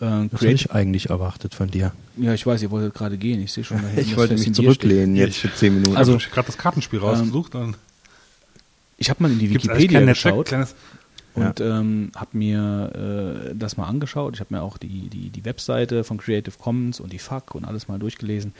Äh, 0.00 0.28
Was 0.30 0.40
hätte 0.40 0.52
ich 0.52 0.72
eigentlich 0.72 1.10
erwartet 1.10 1.54
von 1.54 1.70
dir? 1.70 1.92
Ja, 2.16 2.34
ich 2.34 2.46
weiß, 2.46 2.62
ihr 2.62 2.70
wolltet 2.70 2.94
gerade 2.94 3.18
gehen. 3.18 3.42
Ich 3.42 3.52
sehe 3.52 3.64
schon. 3.64 3.80
ich 3.96 4.16
wollte 4.16 4.34
mich 4.34 4.52
zurücklehnen 4.52 5.16
jetzt 5.16 5.38
für 5.38 5.52
zehn 5.54 5.74
Minuten. 5.74 5.96
Also, 5.96 6.16
ich 6.16 6.24
habe 6.24 6.34
gerade 6.34 6.46
das 6.46 6.58
Kartenspiel 6.58 6.98
rausgesucht. 6.98 7.54
Ähm, 7.54 7.74
ich 8.96 9.10
habe 9.10 9.22
mal 9.22 9.32
in 9.32 9.38
die 9.38 9.50
Wikipedia 9.50 10.00
geschaut. 10.00 10.46
Kleines 10.46 10.74
und 11.34 11.60
ja. 11.60 11.78
ähm, 11.80 12.12
habe 12.14 12.36
mir 12.36 13.50
äh, 13.50 13.54
das 13.54 13.76
mal 13.76 13.86
angeschaut. 13.86 14.34
Ich 14.34 14.40
habe 14.40 14.54
mir 14.54 14.62
auch 14.62 14.78
die, 14.78 15.08
die, 15.08 15.30
die 15.30 15.44
Webseite 15.44 16.04
von 16.04 16.18
Creative 16.18 16.54
Commons 16.58 17.00
und 17.00 17.12
die 17.12 17.18
FAQ 17.18 17.54
und 17.54 17.64
alles 17.64 17.88
mal 17.88 17.98
durchgelesen. 17.98 18.52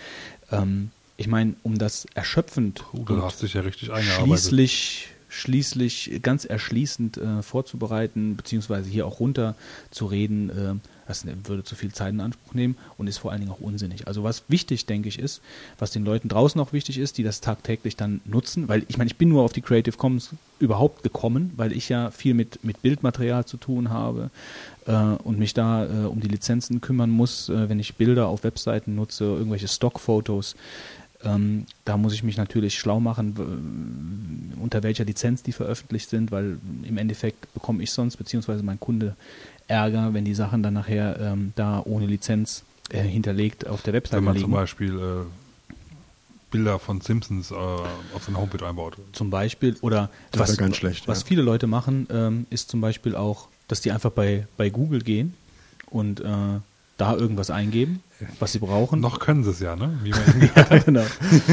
Ähm, 0.51 0.91
ich 1.17 1.27
meine, 1.27 1.55
um 1.63 1.79
das 1.79 2.07
erschöpfend 2.15 2.83
Puh, 2.91 3.05
du 3.05 3.23
hast 3.23 3.43
dich 3.43 3.55
ja 3.55 3.61
richtig 3.61 3.91
schließlich, 3.93 5.09
schließlich 5.29 6.21
ganz 6.23 6.45
erschließend 6.45 7.19
äh, 7.19 7.43
vorzubereiten, 7.43 8.37
beziehungsweise 8.37 8.89
hier 8.89 9.07
auch 9.07 9.21
runter 9.21 9.57
zu 9.91 10.07
reden, 10.07 10.51
äh, 10.51 10.75
das 11.11 11.27
würde 11.45 11.65
zu 11.65 11.75
viel 11.75 11.93
Zeit 11.93 12.13
in 12.13 12.21
Anspruch 12.21 12.55
nehmen 12.55 12.77
und 12.97 13.07
ist 13.07 13.19
vor 13.19 13.33
allen 13.33 13.41
Dingen 13.41 13.53
auch 13.53 13.61
unsinnig. 13.61 14.07
Also 14.07 14.23
was 14.23 14.45
wichtig, 14.49 14.87
denke 14.87 15.09
ich, 15.09 15.19
ist, 15.19 15.43
was 15.79 15.91
den 15.91 16.05
Leuten 16.05 16.29
draußen 16.29 16.61
auch 16.61 16.73
wichtig 16.73 16.99
ist, 16.99 17.19
die 17.19 17.23
das 17.23 17.41
tagtäglich 17.41 17.97
dann 17.97 18.21
nutzen, 18.25 18.69
weil 18.69 18.85
ich 18.89 18.97
meine, 18.97 19.09
ich 19.09 19.17
bin 19.17 19.29
nur 19.29 19.43
auf 19.43 19.53
die 19.53 19.61
Creative 19.61 19.97
Commons 19.97 20.31
überhaupt 20.61 21.03
gekommen, 21.03 21.53
weil 21.57 21.73
ich 21.73 21.89
ja 21.89 22.11
viel 22.11 22.35
mit, 22.35 22.63
mit 22.65 22.83
Bildmaterial 22.83 23.45
zu 23.45 23.57
tun 23.57 23.91
habe 23.91 24.31
äh, 24.87 24.93
und 24.93 25.39
mich 25.39 25.55
da 25.55 25.85
äh, 25.85 26.07
um 26.07 26.21
die 26.21 26.29
Lizenzen 26.29 26.81
kümmern 26.81 27.11
muss, 27.11 27.49
äh, 27.49 27.69
wenn 27.69 27.81
ich 27.81 27.97
Bilder 27.97 28.29
auf 28.29 28.45
Webseiten 28.45 28.95
nutze, 28.95 29.25
irgendwelche 29.25 29.69
Stockfotos. 29.69 30.55
Ähm, 31.23 31.67
da 31.85 31.97
muss 31.97 32.15
ich 32.15 32.23
mich 32.23 32.39
natürlich 32.39 32.79
schlau 32.79 32.99
machen, 32.99 34.55
unter 34.61 34.83
welcher 34.83 35.05
Lizenz 35.05 35.43
die 35.43 35.53
veröffentlicht 35.53 36.09
sind, 36.09 36.31
weil 36.31 36.59
im 36.83 36.97
Endeffekt 36.97 37.53
bekomme 37.53 37.83
ich 37.83 37.91
sonst, 37.91 38.17
beziehungsweise 38.17 38.63
mein 38.63 38.81
Kunde 38.81 39.17
Ärger, 39.71 40.13
wenn 40.13 40.25
die 40.25 40.35
Sachen 40.35 40.63
dann 40.63 40.75
nachher 40.75 41.19
ähm, 41.21 41.53
da 41.57 41.83
ohne 41.85 42.07
Lizenz 42.07 42.65
äh, 42.91 43.03
hinterlegt 43.03 43.67
auf 43.67 43.83
der 43.83 43.95
Webseite 43.95 44.17
liegen. 44.17 44.27
Wenn 44.27 44.33
man 44.33 44.35
liegen. 44.35 44.45
zum 44.47 44.53
Beispiel 44.53 44.99
äh, 44.99 46.51
Bilder 46.51 46.79
von 46.79 47.01
Simpsons 47.01 47.51
äh, 47.51 47.55
auf 47.55 48.25
seine 48.27 48.39
Homepage 48.39 48.67
einbaut. 48.67 48.97
Zum 49.13 49.31
Beispiel, 49.31 49.77
oder 49.81 50.11
das 50.33 50.51
was, 50.51 50.57
ganz 50.57 50.77
schlecht, 50.77 51.09
was 51.09 51.21
ja. 51.21 51.27
viele 51.27 51.43
Leute 51.43 51.67
machen, 51.67 52.09
ähm, 52.11 52.47
ist 52.51 52.71
zum 52.71 52.81
Beispiel 52.81 53.15
auch, 53.15 53.49
dass 53.69 53.81
die 53.81 53.93
einfach 53.93 54.11
bei, 54.11 54.47
bei 54.57 54.69
Google 54.69 55.01
gehen 55.01 55.35
und 55.89 56.21
äh, 56.21 56.25
da 56.97 57.17
irgendwas 57.17 57.51
eingeben, 57.51 58.03
was 58.39 58.53
sie 58.53 58.59
brauchen. 58.59 59.01
Noch 59.01 59.21
können 59.21 59.45
sie 59.45 59.51
es 59.51 59.61
ja, 59.61 59.77
ne? 59.77 59.99
ja, 60.57 60.79
genau. 60.79 61.05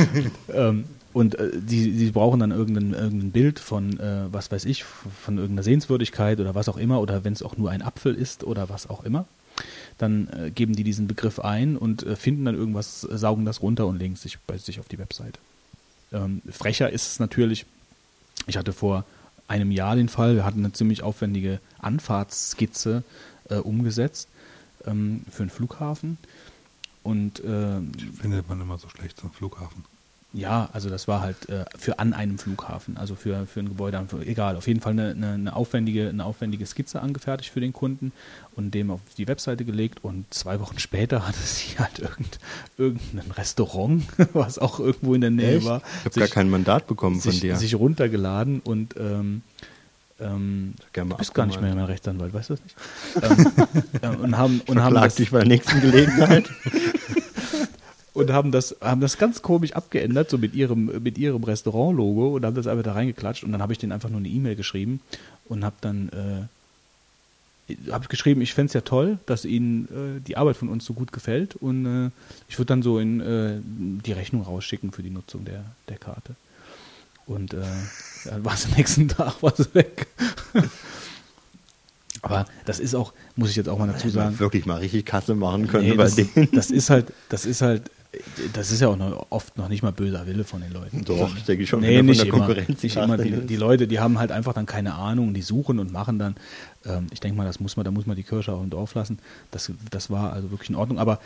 ähm, 0.54 0.86
und 1.14 1.36
äh, 1.36 1.52
die, 1.56 1.92
die 1.92 2.12
brauchen 2.12 2.40
dann 2.40 2.52
irgendein, 2.52 2.94
irgendein 2.94 3.32
Bild 3.32 3.60
von, 3.60 4.00
äh, 4.00 4.26
was 4.32 4.52
weiß 4.52 4.66
ich, 4.66 4.84
von 4.84 5.38
irgendeiner 5.38 5.64
Sehenswürdigkeit 5.64 6.40
oder 6.40 6.56
was 6.56 6.70
auch 6.70 6.78
immer, 6.78 7.02
oder 7.02 7.24
wenn 7.24 7.34
es 7.34 7.44
auch 7.44 7.58
nur 7.58 7.72
ein 7.72 7.82
Apfel 7.82 8.14
ist 8.14 8.44
oder 8.44 8.70
was 8.70 8.90
auch 8.90 9.04
immer. 9.04 9.26
Dann 9.98 10.28
äh, 10.28 10.52
geben 10.52 10.76
die 10.76 10.84
diesen 10.84 11.08
Begriff 11.08 11.40
ein 11.40 11.78
und 11.78 12.04
äh, 12.04 12.16
finden 12.16 12.46
dann 12.46 12.56
irgendwas, 12.56 13.02
saugen 13.02 13.46
das 13.46 13.62
runter 13.62 13.88
und 13.88 13.98
legen 13.98 14.14
es 14.14 14.22
sich 14.22 14.38
bei 14.40 14.58
sich 14.58 14.80
auf 14.80 14.88
die 14.88 15.00
Webseite. 15.00 15.40
Ähm, 16.12 16.42
frecher 16.50 16.92
ist 16.92 17.08
es 17.08 17.20
natürlich, 17.20 17.66
ich 18.46 18.58
hatte 18.58 18.74
vor 18.74 19.06
einem 19.48 19.72
Jahr 19.72 19.96
den 19.96 20.10
Fall, 20.10 20.36
wir 20.36 20.46
hatten 20.46 20.60
eine 20.60 20.74
ziemlich 20.74 21.04
aufwendige 21.04 21.60
Anfahrtsskizze 21.80 23.04
äh, 23.50 23.56
umgesetzt 23.56 24.30
ähm, 24.86 25.24
für 25.32 25.44
einen 25.44 25.50
Flughafen. 25.50 26.18
Und 27.04 27.40
äh, 27.40 27.80
findet 28.20 28.50
man 28.50 28.60
immer 28.60 28.78
so 28.78 28.90
schlecht 28.90 29.18
zum 29.18 29.32
Flughafen. 29.32 29.86
Ja, 30.34 30.70
also 30.74 30.90
das 30.90 31.08
war 31.08 31.22
halt 31.22 31.48
äh, 31.48 31.64
für 31.78 32.00
an 32.00 32.14
einem 32.14 32.38
Flughafen, 32.38 32.98
also 32.98 33.16
für, 33.16 33.46
für 33.46 33.62
ein 33.62 33.70
Gebäude, 33.70 34.06
egal, 34.26 34.58
auf 34.58 34.68
jeden 34.68 34.82
Fall 34.82 34.92
eine, 34.92 35.12
eine, 35.12 35.34
eine, 35.34 35.56
aufwendige, 35.56 36.10
eine 36.10 36.26
aufwendige 36.26 36.66
Skizze 36.66 37.02
angefertigt 37.02 37.52
für 37.52 37.62
den 37.62 37.72
Kunden 37.72 38.12
und 38.56 38.72
dem 38.74 38.92
auf 38.92 39.00
die 39.18 39.28
Webseite 39.28 39.64
gelegt 39.64 40.04
und 40.04 40.26
zwei 40.34 40.60
Wochen 40.60 40.80
später 40.80 41.26
hatte 41.28 41.40
sie 41.40 41.80
halt 41.80 42.00
irgend, 42.00 42.40
irgendein 42.78 43.32
Restaurant, 43.32 44.04
was 44.34 44.60
auch 44.60 44.80
irgendwo 44.80 45.16
in 45.16 45.22
der 45.22 45.32
Nähe 45.32 45.58
Echt? 45.58 45.66
war. 45.66 45.82
Ich 46.00 46.06
habe 46.06 46.20
gar 46.20 46.28
kein 46.28 46.50
Mandat 46.50 46.88
bekommen 46.88 47.20
sich, 47.22 47.32
von 47.32 47.42
dir. 47.42 47.56
Sich 47.56 47.76
runtergeladen 47.76 48.60
und 48.60 48.96
ähm, 49.00 49.44
ähm, 50.20 50.74
du 50.94 51.06
bist 51.16 51.34
gar 51.34 51.46
nicht 51.46 51.62
mehr 51.62 51.74
mein 51.74 51.86
Rechtsanwalt, 51.86 52.34
weißt 52.34 52.50
du 52.50 52.56
das 52.56 52.64
nicht? 52.64 52.76
ähm, 54.04 54.20
äh, 54.20 54.24
und 54.24 54.38
haben, 54.38 54.62
und 54.68 54.84
haben 54.84 54.96
das, 54.96 55.16
dich 55.16 55.32
bei 55.32 55.40
der 55.40 55.48
nächsten 55.48 55.80
Gelegenheit. 55.80 56.50
Und 58.18 58.32
haben 58.32 58.52
das, 58.52 58.76
haben 58.82 59.00
das 59.00 59.20
ganz 59.20 59.44
komisch 59.44 59.74
abgeändert, 59.74 60.32
so 60.32 60.40
mit 60.40 60.56
ihrem, 60.56 61.04
mit 61.04 61.20
ihrem 61.20 61.44
Restaurant-Logo 61.44 62.36
und 62.36 62.46
haben 62.46 62.56
das 62.56 62.66
einfach 62.66 62.84
da 62.84 62.94
reingeklatscht 62.94 63.44
und 63.44 63.52
dann 63.52 63.62
habe 63.62 63.74
ich 63.74 63.80
denen 63.80 63.92
einfach 63.92 64.10
nur 64.10 64.18
eine 64.18 64.28
E-Mail 64.28 64.56
geschrieben 64.56 65.02
und 65.46 65.64
habe 65.64 65.76
dann 65.82 66.10
äh, 67.70 67.72
habe 67.92 68.08
geschrieben, 68.08 68.42
ich 68.42 68.56
fände 68.56 68.68
es 68.70 68.74
ja 68.74 68.82
toll, 68.82 69.20
dass 69.28 69.46
Ihnen 69.46 69.86
äh, 69.86 70.22
die 70.26 70.36
Arbeit 70.36 70.58
von 70.58 70.70
uns 70.70 70.84
so 70.84 70.94
gut 70.94 71.12
gefällt 71.12 71.56
und 71.58 71.86
äh, 71.86 72.10
ich 72.50 72.58
würde 72.58 72.70
dann 72.70 72.82
so 72.82 72.98
in 72.98 73.20
äh, 73.22 73.60
die 74.04 74.14
Rechnung 74.14 74.42
rausschicken 74.42 74.92
für 74.92 75.04
die 75.04 75.12
Nutzung 75.12 75.46
der, 75.46 75.64
der 75.88 75.98
Karte. 75.98 76.36
Und 77.28 77.54
äh, 77.54 77.62
dann 78.26 78.44
war 78.44 78.56
es 78.56 78.66
am 78.66 78.72
nächsten 78.72 79.08
Tag 79.10 79.44
war 79.44 79.54
es 79.56 79.76
weg. 79.76 80.08
Aber 82.24 82.48
das 82.66 82.80
ist 82.80 82.96
auch, 82.96 83.14
muss 83.36 83.52
ich 83.52 83.56
jetzt 83.56 83.70
auch 83.70 83.78
mal 83.78 83.88
dazu 83.88 84.10
sagen. 84.10 84.40
Wirklich 84.40 84.66
mal 84.66 84.80
richtig 84.80 85.06
Kasse 85.06 85.36
machen 85.36 85.68
können 85.68 85.88
nee, 85.88 85.94
bei 85.94 86.06
das, 86.06 86.16
denen. 86.16 86.50
Das 86.52 86.72
ist 86.72 86.90
halt, 86.90 87.14
das 87.30 87.46
ist 87.46 87.62
halt 87.62 87.84
das 88.54 88.72
ist 88.72 88.82
ja 88.82 88.88
auch 88.88 88.96
noch, 88.96 89.28
oft 89.30 89.58
noch 89.58 89.70
nicht 89.70 89.84
mal 89.84 89.92
böser 89.92 90.28
Wille 90.28 90.44
von 90.44 90.62
den 90.62 90.72
Leuten. 90.72 91.04
Doch, 91.06 91.36
ich 91.36 91.44
denke 91.44 91.66
schon, 91.68 91.82
nee, 91.82 92.02
nicht 92.02 92.24
immer. 92.26 92.48
Nicht 92.48 92.96
immer. 92.96 93.18
Die, 93.18 93.46
die, 93.46 93.56
Leute, 93.56 93.88
die 93.88 94.00
haben 94.00 94.20
halt 94.20 94.32
einfach 94.32 94.54
dann 94.54 94.66
keine 94.66 94.96
Ahnung, 94.96 95.34
die 95.34 95.42
suchen 95.42 95.80
und 95.80 95.92
machen 95.92 96.20
dann. 96.20 96.36
Ähm, 96.86 97.08
ich 97.12 97.20
denke 97.20 97.38
mal, 97.38 97.46
das 97.46 97.60
muss 97.60 97.78
man, 97.78 97.84
da 97.84 97.92
muss 97.92 98.06
man 98.06 98.16
die 98.16 98.24
Kirche 98.24 98.54
auch 98.54 98.62
im 98.62 98.70
Dorf 98.70 98.96
lassen. 98.96 99.20
Das, 99.52 99.72
das 99.90 100.10
war 100.10 100.34
also 100.34 100.52
wirklich 100.52 100.70
in 100.70 100.76
Ordnung. 100.76 101.00
Aber 101.00 101.20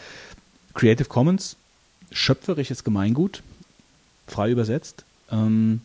Creative 0.73 1.07
Commons, 1.07 1.57
schöpferisches 2.11 2.83
Gemeingut, 2.83 3.43
frei 4.27 4.51
übersetzt. 4.51 5.03
Ähm, 5.31 5.81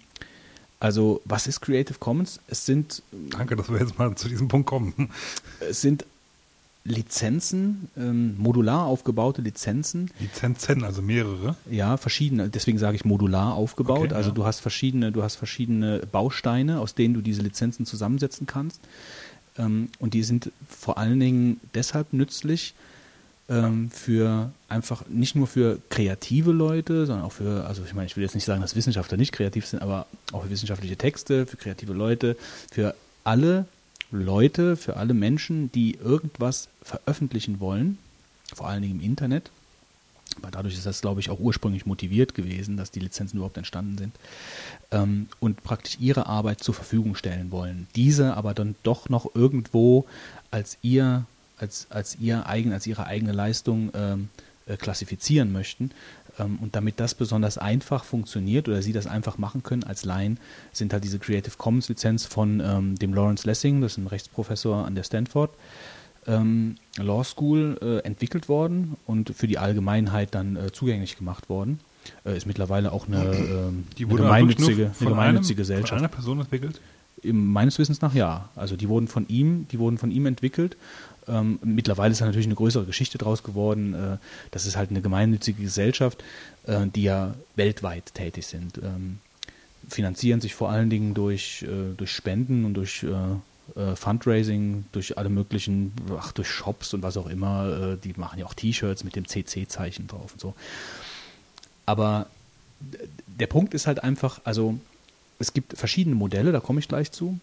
also, 0.79 1.23
was 1.25 1.47
ist 1.47 1.61
Creative 1.61 1.99
Commons? 1.99 2.41
Es 2.49 2.67
sind. 2.67 3.03
Danke, 3.31 3.57
dass 3.57 3.71
wir 3.71 3.79
jetzt 3.79 3.99
mal 3.99 4.15
zu 4.15 4.29
diesem 4.29 4.49
Punkt 4.49 4.67
kommen. 4.67 5.11
Es 5.61 5.81
sind 5.81 6.05
Lizenzen, 6.87 7.89
ähm, 7.97 8.37
modular 8.39 8.85
aufgebaute 8.87 9.43
Lizenzen. 9.43 10.11
Lizenzen, 10.21 10.85
also 10.85 11.03
mehrere? 11.03 11.57
Ja, 11.71 11.97
verschiedene. 11.97 12.49
Deswegen 12.49 12.79
sage 12.79 12.97
ich 12.97 13.05
modular 13.05 13.55
aufgebaut. 13.55 14.07
Okay, 14.07 14.15
also 14.15 14.31
ja. 14.31 14.35
du 14.35 14.45
hast 14.45 14.61
verschiedene, 14.61 15.13
du 15.13 15.23
hast 15.23 15.37
verschiedene 15.37 16.01
Bausteine, 16.11 16.81
aus 16.81 16.95
denen 16.95 17.15
du 17.15 17.21
diese 17.21 17.43
Lizenzen 17.43 17.87
zusammensetzen 17.87 18.47
kannst. 18.47 18.81
Ähm, 19.59 19.89
und 19.99 20.15
die 20.15 20.23
sind 20.23 20.53
vor 20.69 20.99
allen 20.99 21.19
Dingen 21.19 21.61
deshalb 21.75 22.13
nützlich 22.13 22.75
ähm, 23.49 23.91
für 23.91 24.53
einfach 24.69 25.07
nicht 25.09 25.35
nur 25.35 25.47
für 25.47 25.79
kreative 25.89 26.53
Leute, 26.53 27.07
sondern 27.07 27.25
auch 27.25 27.33
für, 27.33 27.67
also 27.67 27.83
ich 27.85 27.95
meine, 27.95 28.07
ich 28.07 28.17
will 28.17 28.23
jetzt 28.25 28.35
nicht 28.35 28.45
sagen, 28.45 28.61
dass 28.61 28.77
Wissenschaftler 28.77 29.17
nicht 29.17 29.33
kreativ 29.33 29.67
sind, 29.67 29.83
aber 29.83 30.07
auch 30.33 30.45
für 30.45 30.51
wissenschaftliche 30.51 30.97
Texte, 30.97 31.47
für 31.47 31.57
kreative 31.57 31.93
Leute, 31.93 32.37
für 32.71 32.95
alle 33.25 33.67
Leute, 34.11 34.77
für 34.77 34.97
alle 34.97 35.15
Menschen, 35.15 35.71
die 35.73 35.95
irgendwas 35.95 36.69
veröffentlichen 36.83 37.61
wollen, 37.61 37.99
vor 38.55 38.69
allen 38.69 38.83
Dingen 38.83 39.01
im 39.01 39.05
Internet, 39.05 39.51
weil 40.43 40.51
dadurch 40.51 40.75
ist 40.75 40.87
das, 40.87 41.01
glaube 41.01 41.21
ich, 41.21 41.31
auch 41.31 41.41
ursprünglich 41.41 41.87
motiviert 41.87 42.35
gewesen, 42.35 42.77
dass 42.77 42.91
die 42.91 43.01
Lizenzen 43.01 43.39
überhaupt 43.39 43.57
entstanden 43.57 43.99
sind, 43.99 44.15
ähm, 44.91 45.29
und 45.41 45.63
praktisch 45.63 45.97
ihre 46.01 46.27
Arbeit 46.27 46.63
zur 46.63 46.75
Verfügung 46.75 47.15
stellen 47.15 47.51
wollen. 47.51 47.87
Diese 47.97 48.35
aber 48.35 48.55
dann 48.55 48.75
doch 48.83 49.09
noch 49.09 49.35
irgendwo 49.35 50.07
als 50.51 50.79
ihr, 50.83 51.25
als, 51.59 51.87
als 51.91 52.17
ihr 52.21 52.47
eigen, 52.47 52.73
als 52.73 52.87
ihre 52.87 53.07
eigene 53.07 53.33
Leistung 53.33 53.91
ähm, 53.95 54.29
äh, 54.67 54.77
klassifizieren 54.77 55.53
möchten. 55.53 55.91
Ähm, 56.39 56.59
und 56.61 56.77
damit 56.77 57.01
das 57.01 57.15
besonders 57.15 57.59
einfach 57.59 58.05
funktioniert 58.05 58.69
oder 58.69 58.83
Sie 58.83 58.93
das 58.93 59.07
einfach 59.07 59.39
machen 59.39 59.63
können 59.63 59.85
als 59.85 60.05
Laien, 60.05 60.39
sind 60.73 60.93
halt 60.93 61.05
diese 61.05 61.19
Creative 61.19 61.57
Commons 61.57 61.89
Lizenz 61.89 62.27
von 62.27 62.61
ähm, 62.61 62.95
dem 62.97 63.15
Lawrence 63.15 63.47
Lessing, 63.47 63.81
das 63.81 63.93
ist 63.93 63.99
ein 63.99 64.07
Rechtsprofessor 64.07 64.85
an 64.85 64.95
der 64.95 65.05
Stanford 65.05 65.51
ähm, 66.27 66.77
Law 66.97 67.25
School, 67.25 67.79
äh, 67.81 68.07
entwickelt 68.07 68.49
worden 68.49 68.97
und 69.07 69.31
für 69.31 69.47
die 69.47 69.59
Allgemeinheit 69.59 70.35
dann 70.35 70.57
äh, 70.57 70.73
zugänglich 70.73 71.17
gemacht 71.17 71.49
worden. 71.49 71.81
Äh, 72.25 72.37
ist 72.37 72.47
mittlerweile 72.47 72.93
auch 72.93 73.09
eine, 73.09 73.25
ähm, 73.35 73.85
die 73.99 74.05
eine 74.05 74.15
gemeinnützige, 74.15 74.93
eine 75.01 75.11
gemeinnützige 75.11 75.55
einem, 75.55 75.63
Gesellschaft. 75.63 75.89
Von 75.89 75.99
einer 75.99 76.09
Person 76.09 76.41
entwickelt? 76.41 76.81
Im, 77.23 77.53
meines 77.53 77.79
Wissens 77.79 78.01
nach 78.01 78.15
ja. 78.15 78.49
Also 78.55 78.77
die 78.77 78.89
wurden 78.89 79.09
von 79.09 79.27
ihm, 79.29 79.67
die 79.69 79.79
wurden 79.79 79.99
von 79.99 80.11
ihm 80.11 80.27
entwickelt 80.27 80.77
ähm, 81.29 81.59
mittlerweile 81.63 82.13
ist 82.13 82.21
da 82.21 82.27
natürlich 82.27 82.47
eine 82.47 82.55
größere 82.55 82.85
Geschichte 82.85 83.19
draus 83.19 83.43
geworden. 83.43 83.95
Äh, 83.95 84.19
das 84.51 84.67
ist 84.67 84.77
halt 84.77 84.91
eine 84.91 85.01
gemeinnützige 85.01 85.63
Gesellschaft, 85.63 86.23
äh, 86.67 86.87
die 86.87 87.03
ja 87.03 87.35
weltweit 87.57 88.15
tätig 88.15 88.47
sind. 88.47 88.79
Ähm, 88.79 89.19
finanzieren 89.89 90.41
sich 90.41 90.55
vor 90.55 90.71
allen 90.71 90.91
Dingen 90.91 91.15
durch, 91.15 91.63
äh, 91.63 91.95
durch 91.97 92.13
Spenden 92.13 92.65
und 92.65 92.75
durch 92.75 93.05
äh, 93.05 93.81
äh, 93.81 93.97
Fundraising, 93.97 94.85
durch 94.93 95.19
alle 95.19 95.29
möglichen, 95.29 95.93
ach, 96.19 96.33
durch 96.33 96.49
Shops 96.49 96.95
und 96.95 97.03
was 97.03 97.17
auch 97.17 97.27
immer. 97.27 97.95
Äh, 97.95 97.97
die 97.97 98.15
machen 98.17 98.39
ja 98.39 98.47
auch 98.47 98.55
T-Shirts 98.55 99.05
mit 99.05 99.17
dem 99.17 99.27
CC-Zeichen 99.27 100.07
drauf 100.07 100.33
und 100.33 100.41
so. 100.41 100.55
Aber 101.87 102.27
der 103.27 103.47
Punkt 103.47 103.75
ist 103.75 103.87
halt 103.87 104.03
einfach, 104.03 104.41
also 104.45 104.79
es 105.39 105.53
gibt 105.53 105.77
verschiedene 105.77 106.17
Modelle, 106.17 106.53
da 106.53 106.61
komme 106.61 106.81
ich 106.81 106.89
gleich 106.89 107.13
zu 107.13 107.39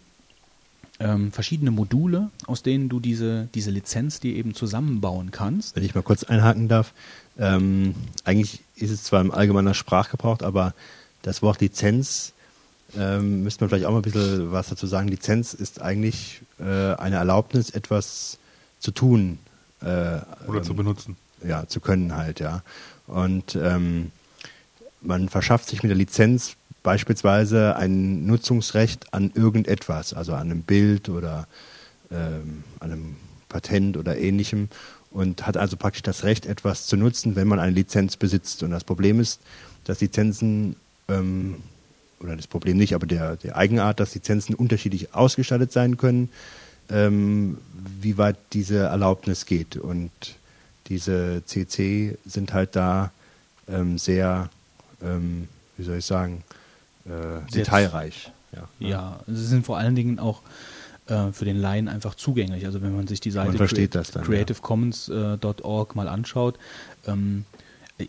ähm, 0.99 1.31
verschiedene 1.31 1.71
Module, 1.71 2.29
aus 2.45 2.63
denen 2.63 2.89
du 2.89 2.99
diese, 2.99 3.49
diese 3.53 3.71
Lizenz 3.71 4.19
dir 4.19 4.35
eben 4.35 4.53
zusammenbauen 4.53 5.31
kannst. 5.31 5.75
Wenn 5.75 5.83
ich 5.83 5.95
mal 5.95 6.03
kurz 6.03 6.23
einhaken 6.23 6.67
darf, 6.67 6.93
ähm, 7.37 7.95
eigentlich 8.23 8.61
ist 8.75 8.91
es 8.91 9.03
zwar 9.03 9.21
im 9.21 9.31
allgemeiner 9.31 9.73
Sprachgebrauch, 9.73 10.41
aber 10.41 10.73
das 11.23 11.41
Wort 11.41 11.61
Lizenz 11.61 12.33
ähm, 12.95 13.43
müsste 13.43 13.63
man 13.63 13.69
vielleicht 13.69 13.85
auch 13.85 13.91
mal 13.91 13.97
ein 13.97 14.03
bisschen 14.03 14.51
was 14.51 14.69
dazu 14.69 14.85
sagen. 14.85 15.07
Lizenz 15.07 15.53
ist 15.53 15.81
eigentlich 15.81 16.41
äh, 16.59 16.93
eine 16.95 17.15
Erlaubnis, 17.15 17.71
etwas 17.71 18.37
zu 18.79 18.91
tun. 18.91 19.39
Äh, 19.81 20.19
Oder 20.47 20.61
zu 20.61 20.71
ähm, 20.71 20.77
benutzen. 20.77 21.17
Ja, 21.45 21.67
zu 21.67 21.79
können 21.79 22.15
halt, 22.15 22.39
ja. 22.39 22.61
Und 23.07 23.55
ähm, 23.55 24.11
man 25.01 25.27
verschafft 25.29 25.67
sich 25.67 25.83
mit 25.83 25.89
der 25.89 25.97
Lizenz 25.97 26.55
beispielsweise 26.83 27.75
ein 27.75 28.25
Nutzungsrecht 28.25 29.13
an 29.13 29.31
irgendetwas, 29.33 30.13
also 30.13 30.33
an 30.33 30.51
einem 30.51 30.61
Bild 30.61 31.09
oder 31.09 31.47
ähm, 32.11 32.63
an 32.79 32.91
einem 32.91 33.15
Patent 33.49 33.97
oder 33.97 34.17
ähnlichem 34.17 34.69
und 35.13 35.47
hat 35.47 35.57
also 35.57 35.77
praktisch 35.77 36.03
das 36.03 36.23
Recht, 36.23 36.45
etwas 36.45 36.87
zu 36.87 36.97
nutzen, 36.97 37.35
wenn 37.35 37.47
man 37.47 37.59
eine 37.59 37.71
Lizenz 37.71 38.17
besitzt. 38.17 38.63
Und 38.63 38.71
das 38.71 38.83
Problem 38.83 39.19
ist, 39.19 39.39
dass 39.85 40.01
Lizenzen, 40.01 40.75
ähm, 41.07 41.57
oder 42.19 42.35
das 42.35 42.47
Problem 42.47 42.77
nicht, 42.77 42.95
aber 42.95 43.05
der, 43.05 43.35
der 43.37 43.55
Eigenart, 43.55 43.99
dass 43.99 44.15
Lizenzen 44.15 44.55
unterschiedlich 44.55 45.13
ausgestattet 45.13 45.71
sein 45.71 45.97
können, 45.97 46.29
ähm, 46.89 47.57
wie 48.01 48.17
weit 48.17 48.37
diese 48.53 48.79
Erlaubnis 48.79 49.45
geht. 49.45 49.77
Und 49.77 50.11
diese 50.87 51.43
CC 51.45 52.17
sind 52.25 52.53
halt 52.53 52.75
da 52.75 53.11
ähm, 53.67 53.97
sehr, 53.97 54.49
ähm, 55.01 55.47
wie 55.77 55.83
soll 55.83 55.97
ich 55.97 56.05
sagen, 56.05 56.43
äh, 57.05 57.41
detailreich. 57.53 58.31
Ja. 58.53 58.67
ja, 58.79 59.19
sie 59.25 59.45
sind 59.45 59.65
vor 59.65 59.77
allen 59.77 59.95
Dingen 59.95 60.19
auch 60.19 60.41
äh, 61.07 61.31
für 61.31 61.45
den 61.45 61.57
Laien 61.57 61.87
einfach 61.87 62.13
zugänglich. 62.15 62.65
Also 62.65 62.81
wenn 62.81 62.93
man 62.95 63.07
sich 63.07 63.19
die 63.19 63.31
Seite 63.31 63.57
creativecommons.org 63.57 65.89
ja. 65.89 65.95
mal 65.95 66.07
anschaut, 66.07 66.59
ähm, 67.07 67.45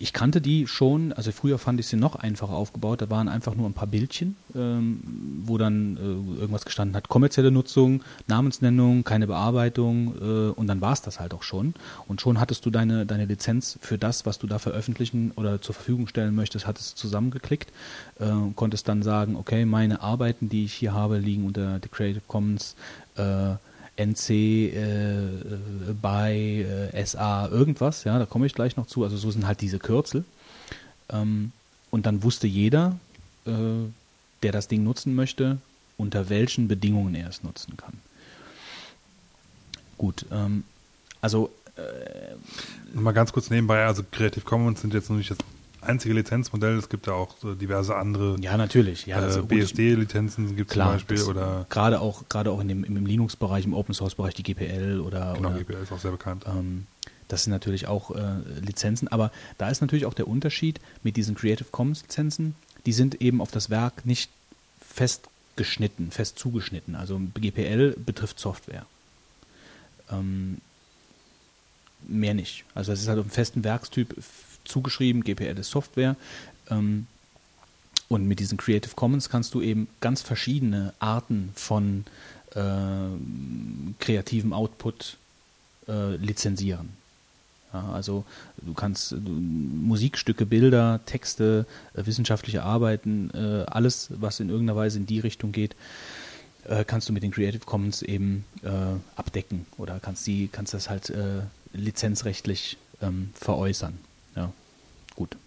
ich 0.01 0.13
kannte 0.13 0.41
die 0.41 0.67
schon, 0.67 1.13
also 1.13 1.33
früher 1.33 1.59
fand 1.59 1.81
ich 1.81 1.87
sie 1.87 1.97
noch 1.97 2.17
einfacher 2.17 2.53
aufgebaut. 2.53 3.03
Da 3.03 3.11
waren 3.11 3.29
einfach 3.29 3.55
nur 3.55 3.69
ein 3.69 3.73
paar 3.73 3.87
Bildchen, 3.87 4.37
ähm, 4.55 5.01
wo 5.45 5.59
dann 5.59 5.97
äh, 5.97 6.41
irgendwas 6.41 6.65
gestanden 6.65 6.97
hat. 6.97 7.09
Kommerzielle 7.09 7.51
Nutzung, 7.51 8.03
Namensnennung, 8.27 9.05
keine 9.05 9.27
Bearbeitung 9.27 10.15
äh, 10.21 10.51
und 10.53 10.67
dann 10.67 10.81
war 10.81 10.93
es 10.93 11.03
das 11.03 11.21
halt 11.21 11.35
auch 11.35 11.43
schon. 11.43 11.75
Und 12.09 12.21
schon 12.21 12.41
hattest 12.41 12.67
du 12.67 12.71
deine, 12.71 13.07
deine 13.07 13.27
Lizenz 13.27 13.79
für 13.81 13.99
das, 13.99 14.27
was 14.27 14.39
du 14.39 14.47
da 14.47 14.59
veröffentlichen 14.59 15.33
oder 15.37 15.61
zur 15.61 15.75
Verfügung 15.75 16.07
stellen 16.07 16.35
möchtest, 16.35 16.67
hattest 16.67 16.99
zusammengeklickt. 16.99 17.71
Äh, 18.19 18.27
konntest 18.55 18.89
dann 18.89 19.03
sagen, 19.03 19.37
okay, 19.37 19.65
meine 19.65 20.01
Arbeiten, 20.01 20.49
die 20.49 20.65
ich 20.65 20.75
hier 20.75 20.95
habe, 20.95 21.19
liegen 21.19 21.47
unter 21.47 21.79
die 21.79 21.89
Creative 21.89 22.23
Commons 22.27 22.77
äh, 23.17 23.55
NC 23.97 24.31
äh, 24.31 25.29
bei 26.01 26.91
äh, 26.93 27.05
SA 27.05 27.49
irgendwas, 27.49 28.05
ja, 28.05 28.19
da 28.19 28.27
komme 28.27 28.47
ich 28.47 28.55
gleich 28.55 28.77
noch 28.77 28.87
zu. 28.87 29.05
Also 29.05 29.17
so 29.17 29.31
sind 29.31 29.47
halt 29.47 29.61
diese 29.61 29.79
Kürzel. 29.79 30.25
Ähm, 31.11 31.53
und 31.91 32.07
dann 32.07 32.23
wusste 32.23 32.47
jeder, 32.47 32.99
äh, 33.47 33.51
der 34.43 34.53
das 34.53 34.69
Ding 34.69 34.83
nutzen 34.83 35.15
möchte, 35.15 35.59
unter 35.97 36.29
welchen 36.29 36.67
Bedingungen 36.67 37.15
er 37.15 37.29
es 37.29 37.43
nutzen 37.45 37.77
kann. 37.77 37.95
Gut, 39.97 40.27
ähm, 40.33 40.65
also 41.21 41.51
äh, 41.77 42.99
mal 42.99 43.13
ganz 43.13 43.33
kurz 43.33 43.51
nebenbei, 43.51 43.85
also 43.85 44.03
Creative 44.11 44.45
Commons 44.45 44.81
sind 44.81 44.93
jetzt 44.93 45.09
noch 45.09 45.17
nicht 45.17 45.31
das 45.31 45.39
einzige 45.87 46.15
Lizenzmodell. 46.15 46.77
Es 46.77 46.89
gibt 46.89 47.07
ja 47.07 47.13
auch 47.15 47.35
diverse 47.43 47.97
andere. 47.97 48.37
Ja, 48.41 48.57
natürlich. 48.57 49.07
Ja, 49.07 49.27
äh, 49.27 49.43
BSD-Lizenzen 49.43 50.57
gibt 50.57 50.71
es 50.71 50.77
zum 50.77 50.85
Beispiel. 50.85 51.23
oder 51.23 51.67
gerade 51.69 52.01
auch, 52.01 52.29
gerade 52.29 52.51
auch 52.51 52.61
in 52.61 52.69
dem, 52.69 52.85
im 52.85 53.07
Linux-Bereich, 53.07 53.65
im 53.65 53.75
Open-Source-Bereich, 53.75 54.35
die 54.35 54.43
GPL 54.43 55.01
oder. 55.01 55.35
Genau, 55.35 55.51
oder, 55.51 55.59
GPL 55.59 55.83
ist 55.83 55.93
auch 55.93 55.99
sehr 55.99 56.11
bekannt. 56.11 56.45
Ähm, 56.47 56.87
das 57.29 57.45
sind 57.45 57.53
natürlich 57.53 57.89
auch 57.89 58.11
äh, 58.11 58.21
Lizenzen, 58.61 59.09
aber 59.09 59.31
da 59.59 59.71
ist 59.71 59.81
natürlich 59.81 60.07
auch 60.07 60.15
der 60.15 60.29
Unterschied 60.29 60.81
mit 61.03 61.17
diesen 61.17 61.35
Creative 61.35 61.69
Commons 61.71 62.03
Lizenzen, 62.03 62.55
die 62.87 62.93
sind 62.93 63.21
eben 63.21 63.41
auf 63.41 63.51
das 63.51 63.71
Werk 63.71 64.05
nicht 64.05 64.31
fest 64.81 65.29
geschnitten, 65.57 66.11
fest 66.11 66.39
zugeschnitten. 66.39 66.95
Also 66.95 67.21
GPL 67.35 67.97
betrifft 68.05 68.39
Software. 68.39 68.87
Ähm, 70.11 70.59
mehr 72.07 72.35
nicht. 72.35 72.65
Also 72.75 72.93
es 72.93 73.01
ist 73.01 73.09
halt 73.09 73.19
auf 73.19 73.25
einen 73.25 73.31
festen 73.31 73.65
Werkstyp 73.65 74.15
zugeschrieben, 74.65 75.25
GPL 75.25 75.59
ist 75.59 75.71
Software. 75.71 76.17
Ähm, 76.71 77.07
und 78.09 78.27
mit 78.27 78.39
diesen 78.39 78.59
Creative 78.59 78.95
Commons 78.95 79.29
kannst 79.29 79.55
du 79.55 79.61
eben 79.61 79.89
ganz 80.01 80.23
verschiedene 80.23 80.93
Arten 80.99 81.51
von 81.55 82.05
äh, 82.55 82.61
kreativem 83.99 84.53
Output 84.53 85.17
äh, 85.89 86.17
lizenzieren. 86.17 86.91
Ja, 87.73 87.91
also 87.91 88.25
du 88.59 88.73
kannst 88.73 89.13
du, 89.13 89.19
Musikstücke, 89.19 90.47
Bilder, 90.47 91.01
Texte, 91.07 91.67
äh, 91.95 92.07
wissenschaftliche 92.07 92.63
Arbeiten, 92.63 93.31
äh, 93.35 93.65
alles, 93.67 94.09
was 94.11 94.39
in 94.39 94.49
irgendeiner 94.49 94.77
Weise 94.77 94.99
in 94.99 95.07
die 95.07 95.19
Richtung 95.19 95.51
geht, 95.51 95.75
äh, 96.69 96.85
kannst 96.85 97.09
du 97.09 97.13
mit 97.13 97.25
den 97.25 97.33
Creative 97.33 97.65
Commons 97.65 98.03
eben 98.03 98.45
äh, 98.63 98.71
abdecken 99.17 99.67
oder 99.77 99.99
kannst 99.99 100.27
die, 100.27 100.49
kannst 100.49 100.73
das 100.73 100.89
halt 100.89 101.13
lizenzrechtlich 101.73 102.77
ähm, 103.03 103.31
veräußern. 103.35 103.99
Ja, 104.37 104.53
gut. 105.17 105.35
Mm, 105.35 105.39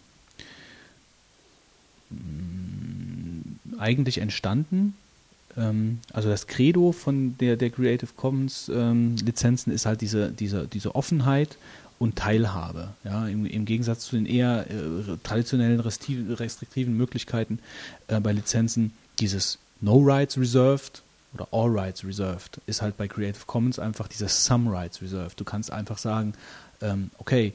eigentlich 3.78 4.20
entstanden, 4.20 4.94
ähm, 5.58 6.00
also 6.14 6.30
das 6.30 6.48
Credo 6.48 6.92
von 6.92 7.38
der, 7.38 7.58
der 7.58 7.70
Creative 7.70 8.10
Commons 8.16 8.70
ähm, 8.74 9.16
Lizenzen 9.18 9.74
ist 9.74 9.86
halt 9.86 10.02
diese, 10.02 10.32
diese, 10.32 10.68
diese 10.68 10.96
Offenheit 10.96 11.58
und 12.00 12.16
Teilhabe. 12.16 12.90
Ja, 13.04 13.28
im, 13.28 13.46
im 13.46 13.66
Gegensatz 13.66 14.06
zu 14.06 14.16
den 14.16 14.26
eher 14.26 14.68
äh, 14.70 15.18
traditionellen 15.24 15.80
restriktiven 15.80 16.96
Möglichkeiten 16.96 17.60
äh, 18.08 18.20
bei 18.20 18.32
Lizenzen 18.32 18.94
dieses 19.20 19.58
No 19.82 19.98
Rights 19.98 20.38
Reserved 20.38 21.02
oder 21.34 21.48
All 21.52 21.70
Rights 21.70 22.06
Reserved 22.06 22.62
ist 22.68 22.82
halt 22.82 22.98
bei 22.98 23.08
Creative 23.08 23.44
Commons 23.46 23.80
einfach 23.80 24.08
dieses 24.08 24.46
Some 24.46 24.72
Rights 24.72 25.02
Reserved. 25.02 25.40
Du 25.40 25.44
kannst 25.44 25.72
einfach 25.72 25.98
sagen, 25.98 26.34
ähm, 26.82 27.12
okay, 27.18 27.54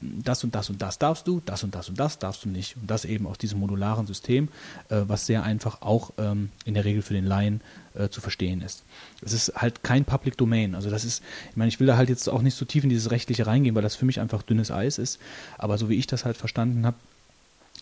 das 0.00 0.44
und 0.44 0.54
das 0.54 0.70
und 0.70 0.82
das 0.82 0.98
darfst 0.98 1.26
du, 1.26 1.40
das 1.44 1.62
und 1.62 1.74
das 1.74 1.88
und 1.88 1.98
das 1.98 2.18
darfst 2.18 2.44
du 2.44 2.48
nicht. 2.48 2.76
Und 2.76 2.90
das 2.90 3.04
eben 3.04 3.26
aus 3.26 3.38
diesem 3.38 3.60
modularen 3.60 4.06
System, 4.06 4.48
äh, 4.88 5.02
was 5.06 5.26
sehr 5.26 5.42
einfach 5.42 5.82
auch 5.82 6.12
ähm, 6.18 6.50
in 6.64 6.74
der 6.74 6.84
Regel 6.84 7.02
für 7.02 7.14
den 7.14 7.24
Laien 7.24 7.60
äh, 7.94 8.08
zu 8.08 8.20
verstehen 8.20 8.60
ist. 8.60 8.82
Es 9.22 9.32
ist 9.32 9.54
halt 9.54 9.82
kein 9.82 10.04
Public 10.04 10.36
Domain. 10.36 10.74
Also 10.74 10.90
das 10.90 11.04
ist, 11.04 11.22
ich 11.50 11.56
meine, 11.56 11.68
ich 11.68 11.80
will 11.80 11.86
da 11.86 11.96
halt 11.96 12.08
jetzt 12.08 12.28
auch 12.28 12.42
nicht 12.42 12.54
so 12.54 12.64
tief 12.64 12.84
in 12.84 12.90
dieses 12.90 13.10
Rechtliche 13.10 13.46
reingehen, 13.46 13.74
weil 13.74 13.82
das 13.82 13.96
für 13.96 14.04
mich 14.04 14.20
einfach 14.20 14.42
dünnes 14.42 14.70
Eis 14.70 14.98
ist. 14.98 15.18
Aber 15.56 15.78
so 15.78 15.88
wie 15.88 15.96
ich 15.96 16.06
das 16.06 16.24
halt 16.24 16.36
verstanden 16.36 16.84
habe, 16.84 16.96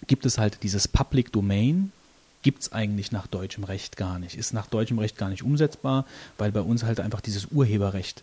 gibt 0.07 0.27
es 0.27 0.39
halt 0.39 0.63
dieses 0.63 0.89
Public 0.89 1.33
Domain, 1.33 1.93
gibt 2.43 2.63
es 2.63 2.73
eigentlich 2.73 3.13
nach 3.13 3.27
deutschem 3.27 3.65
Recht 3.65 3.97
gar 3.97 4.19
nicht. 4.19 4.37
Ist 4.37 4.53
nach 4.53 4.67
deutschem 4.67 4.99
Recht 4.99 5.17
gar 5.17 5.31
nicht 5.31 5.43
umsetzbar, 5.43 6.05
weil 6.39 6.53
bei 6.53 6.61
uns 6.61 6.85
halt 6.85 7.01
einfach 7.01 7.21
dieses 7.21 7.47
Urheberrecht 7.47 8.23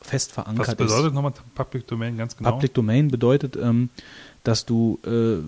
fest 0.00 0.32
verankert 0.32 0.66
ist. 0.66 0.68
Was 0.68 0.76
bedeutet 0.76 1.06
ist. 1.08 1.14
nochmal 1.14 1.32
Public 1.54 1.86
Domain 1.86 2.16
ganz 2.16 2.36
genau? 2.36 2.52
Public 2.52 2.74
Domain 2.74 3.08
bedeutet, 3.08 3.56
ähm, 3.56 3.90
dass 4.44 4.64
du 4.64 4.98
äh, 5.04 5.42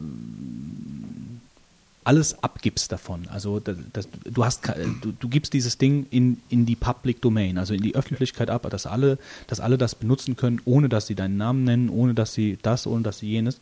alles 2.05 2.42
abgibst 2.42 2.92
davon. 2.92 3.28
Also 3.28 3.61
das, 3.61 3.76
das, 3.92 4.09
du 4.24 4.44
hast 4.44 4.66
du, 5.03 5.12
du, 5.12 5.28
gibst 5.28 5.53
dieses 5.53 5.78
Ding 5.78 6.07
in, 6.11 6.40
in 6.48 6.66
die 6.66 6.76
Public 6.76 7.20
Domain, 7.20 7.59
also 7.59 7.74
in 7.74 7.82
die 7.82 7.94
Öffentlichkeit 7.94 8.51
ab, 8.51 8.66
dass 8.70 8.86
alle, 8.86 9.18
dass 9.46 9.61
alle 9.61 9.78
das 9.78 9.94
benutzen 9.94 10.36
können, 10.36 10.61
ohne 10.64 10.88
dass 10.88 11.07
sie 11.07 11.14
deinen 11.14 11.36
Namen 11.36 11.64
nennen, 11.64 11.88
ohne 11.88 12.14
dass 12.14 12.34
sie 12.34 12.59
das, 12.62 12.86
ohne 12.86 13.03
dass 13.03 13.18
sie 13.18 13.28
jenes. 13.28 13.61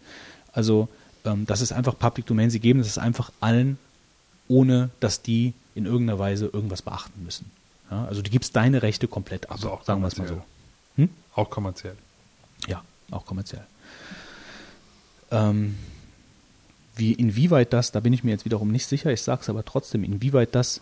Also 0.52 0.88
ähm, 1.24 1.46
das 1.46 1.60
ist 1.60 1.72
einfach 1.72 1.98
Public 1.98 2.26
Domain. 2.26 2.50
Sie 2.50 2.60
geben 2.60 2.80
es 2.80 2.96
einfach 2.96 3.32
allen, 3.40 3.76
ohne 4.46 4.90
dass 5.00 5.22
die 5.22 5.52
in 5.74 5.86
irgendeiner 5.86 6.18
Weise 6.18 6.46
irgendwas 6.46 6.82
beachten 6.82 7.24
müssen. 7.24 7.50
Ja, 7.90 8.04
also 8.06 8.22
du 8.22 8.30
gibst 8.30 8.54
deine 8.56 8.82
Rechte 8.82 9.08
komplett 9.08 9.46
ab, 9.46 9.56
also 9.56 9.78
sagen 9.84 10.00
wir 10.00 10.08
es 10.08 10.16
mal 10.16 10.28
so. 10.28 10.42
Auch 11.38 11.50
kommerziell. 11.50 11.94
Ja, 12.66 12.82
auch 13.12 13.24
kommerziell. 13.24 13.64
Ähm, 15.30 15.76
wie, 16.96 17.12
inwieweit 17.12 17.72
das, 17.72 17.92
da 17.92 18.00
bin 18.00 18.12
ich 18.12 18.24
mir 18.24 18.32
jetzt 18.32 18.44
wiederum 18.44 18.72
nicht 18.72 18.86
sicher, 18.86 19.12
ich 19.12 19.22
sage 19.22 19.42
es 19.42 19.48
aber 19.48 19.64
trotzdem, 19.64 20.02
inwieweit 20.02 20.56
das 20.56 20.80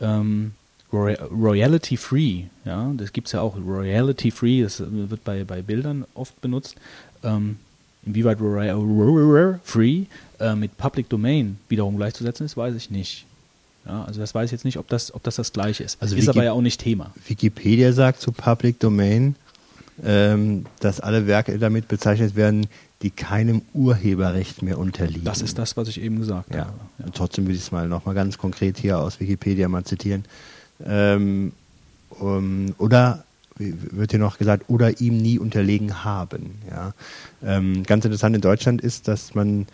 ähm, 0.00 0.52
Royalty 0.90 1.98
Free, 1.98 2.44
ja, 2.64 2.90
das 2.96 3.12
gibt 3.12 3.26
es 3.26 3.34
ja 3.34 3.42
auch, 3.42 3.56
Royalty 3.58 4.30
Free, 4.30 4.62
das 4.62 4.82
wird 4.88 5.24
bei, 5.24 5.44
bei 5.44 5.60
Bildern 5.60 6.06
oft 6.14 6.40
benutzt, 6.40 6.76
ähm, 7.22 7.58
inwieweit 8.06 8.40
Royalty 8.40 9.60
Free 9.62 10.04
äh, 10.40 10.54
mit 10.54 10.78
Public 10.78 11.10
Domain 11.10 11.58
wiederum 11.68 11.98
gleichzusetzen 11.98 12.46
ist, 12.46 12.56
weiß 12.56 12.74
ich 12.76 12.90
nicht. 12.90 13.26
Ja, 13.84 14.04
also 14.04 14.20
das 14.20 14.34
weiß 14.34 14.46
ich 14.46 14.52
jetzt 14.52 14.64
nicht, 14.64 14.78
ob 14.78 14.88
das, 14.88 15.12
ob 15.12 15.22
das 15.22 15.36
das 15.36 15.52
gleiche 15.52 15.84
ist. 15.84 16.00
Also 16.00 16.16
ist 16.16 16.22
Wiki 16.22 16.30
aber 16.30 16.44
ja 16.44 16.52
auch 16.52 16.62
nicht 16.62 16.80
Thema. 16.80 17.12
Wikipedia 17.26 17.92
sagt 17.92 18.22
zu 18.22 18.32
Public 18.32 18.80
Domain, 18.80 19.34
ähm, 20.04 20.66
dass 20.80 21.00
alle 21.00 21.26
Werke 21.26 21.58
damit 21.58 21.88
bezeichnet 21.88 22.36
werden, 22.36 22.66
die 23.02 23.10
keinem 23.10 23.62
Urheberrecht 23.74 24.62
mehr 24.62 24.78
unterliegen. 24.78 25.24
Das 25.24 25.40
ist 25.40 25.58
das, 25.58 25.76
was 25.76 25.88
ich 25.88 26.00
eben 26.00 26.18
gesagt 26.18 26.54
ja. 26.54 26.66
habe. 26.66 26.78
Ja. 26.98 27.06
Und 27.06 27.14
trotzdem 27.14 27.46
will 27.46 27.54
ich 27.54 27.62
es 27.62 27.72
mal 27.72 27.88
nochmal 27.88 28.14
ganz 28.14 28.38
konkret 28.38 28.78
hier 28.78 28.98
aus 28.98 29.20
Wikipedia 29.20 29.68
mal 29.68 29.84
zitieren. 29.84 30.24
Ähm, 30.84 31.52
um, 32.10 32.74
oder 32.78 33.24
wird 33.58 34.12
hier 34.12 34.20
noch 34.20 34.38
gesagt, 34.38 34.64
oder 34.68 35.00
ihm 35.00 35.16
nie 35.16 35.38
unterlegen 35.38 36.04
haben. 36.04 36.60
Ja. 36.70 36.92
Ähm, 37.42 37.82
ganz 37.84 38.04
interessant 38.04 38.36
in 38.36 38.40
Deutschland 38.40 38.80
ist, 38.80 39.08
dass 39.08 39.34
man 39.34 39.66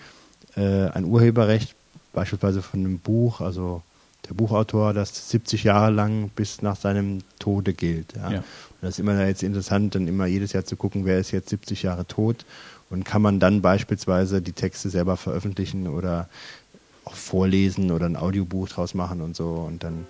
äh, 0.56 0.88
ein 0.88 1.04
Urheberrecht 1.04 1.74
beispielsweise 2.12 2.62
von 2.62 2.80
einem 2.80 2.98
Buch, 2.98 3.40
also 3.40 3.82
der 4.28 4.34
Buchautor 4.34 4.94
das 4.94 5.30
70 5.30 5.64
Jahre 5.64 5.90
lang 5.90 6.30
bis 6.34 6.62
nach 6.62 6.76
seinem 6.76 7.18
Tode 7.38 7.74
gilt. 7.74 8.14
Ja. 8.16 8.32
ja. 8.32 8.44
Und 8.84 8.88
das 8.88 8.96
ist 8.96 9.00
immer 9.00 9.26
jetzt 9.26 9.42
interessant, 9.42 9.94
dann 9.94 10.06
immer 10.06 10.26
jedes 10.26 10.52
Jahr 10.52 10.66
zu 10.66 10.76
gucken, 10.76 11.06
wer 11.06 11.18
ist 11.18 11.30
jetzt 11.30 11.48
70 11.48 11.84
Jahre 11.84 12.06
tot 12.06 12.44
und 12.90 13.06
kann 13.06 13.22
man 13.22 13.40
dann 13.40 13.62
beispielsweise 13.62 14.42
die 14.42 14.52
Texte 14.52 14.90
selber 14.90 15.16
veröffentlichen 15.16 15.88
oder 15.88 16.28
auch 17.06 17.14
vorlesen 17.14 17.90
oder 17.90 18.04
ein 18.04 18.14
Audiobuch 18.14 18.68
draus 18.68 18.92
machen 18.92 19.22
und 19.22 19.36
so 19.36 19.52
und 19.66 19.84
dann 19.84 20.06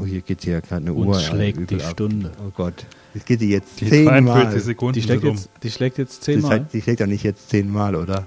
Oh, 0.00 0.04
hier 0.04 0.20
geht 0.20 0.44
hier 0.44 0.60
gerade 0.60 0.82
eine 0.82 0.92
Uhr. 0.92 1.18
Schlägt 1.18 1.68
die 1.68 1.82
ab. 1.82 1.90
Stunde. 1.92 2.30
Oh 2.46 2.52
Gott. 2.54 2.86
Das 3.14 3.24
geht 3.24 3.40
die 3.40 3.48
jetzt 3.48 3.78
zehnmal. 3.78 4.52
Die 4.92 5.02
schlägt, 5.02 5.24
jetzt, 5.24 5.50
die 5.62 5.70
schlägt 5.70 5.98
jetzt 5.98 6.22
zehnmal. 6.22 6.66
Die 6.72 6.82
schlägt 6.82 7.00
ja 7.00 7.08
nicht 7.08 7.24
jetzt 7.24 7.48
zehnmal, 7.48 7.96
oder? 7.96 8.26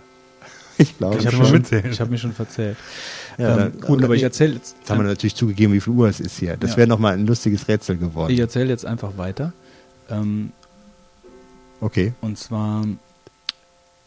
Ich 0.80 0.98
glaube, 0.98 1.18
ich 1.18 1.28
habe 1.28 1.38
mich, 1.38 2.00
hab 2.00 2.10
mich 2.10 2.22
schon 2.22 2.32
verzählt. 2.32 2.78
Ja, 3.38 3.66
ähm, 3.66 3.82
gut, 3.82 4.02
aber 4.04 4.16
ich 4.16 4.24
erzähle 4.24 4.54
jetzt. 4.54 4.78
Jetzt 4.80 4.90
haben 4.90 5.00
wir 5.00 5.08
natürlich 5.08 5.36
zugegeben, 5.36 5.74
wie 5.74 5.82
viel 5.82 5.94
Uhr 5.94 6.08
es 6.08 6.20
ist 6.20 6.40
hier. 6.40 6.56
Das 6.58 6.72
ja. 6.72 6.78
wäre 6.78 6.88
nochmal 6.88 7.14
ein 7.14 7.28
lustiges 7.28 7.68
Rätsel 7.68 7.98
geworden. 7.98 8.32
Ich 8.32 8.40
erzähle 8.40 8.70
jetzt 8.70 8.86
einfach 8.86 9.18
weiter. 9.18 9.54
Ähm, 10.10 10.52
okay. 11.82 12.14
Und 12.22 12.38
zwar 12.38 12.86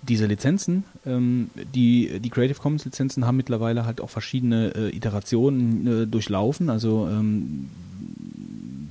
diese 0.03 0.27
Lizenzen, 0.27 0.85
ähm, 1.07 1.51
die, 1.75 2.21
die 2.21 2.31
Creative 2.31 2.59
Commons 2.59 2.85
Lizenzen 2.85 3.27
haben 3.27 3.37
mittlerweile 3.37 3.87
halt 3.87 4.01
auch 4.01 4.11
verschiedene 4.11 4.75
äh, 4.75 4.97
Iterationen 4.97 6.03
äh, 6.03 6.07
durchlaufen, 6.07 6.71
also 6.71 7.07
ähm, 7.09 7.71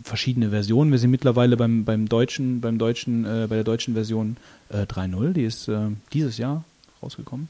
verschiedene 0.03 0.51
Versionen. 0.51 0.91
Wir 0.91 0.99
sind 0.99 1.11
mittlerweile 1.11 1.57
beim, 1.57 1.83
beim 1.83 2.07
deutschen, 2.07 2.61
beim 2.61 2.77
deutschen, 2.77 3.25
äh, 3.25 3.47
bei 3.49 3.55
der 3.55 3.63
deutschen 3.63 3.93
Version 3.93 4.37
äh, 4.69 4.83
3.0, 4.83 5.33
die 5.33 5.43
ist 5.43 5.67
äh, 5.67 5.87
dieses 6.13 6.37
Jahr 6.37 6.63
rausgekommen. 7.03 7.49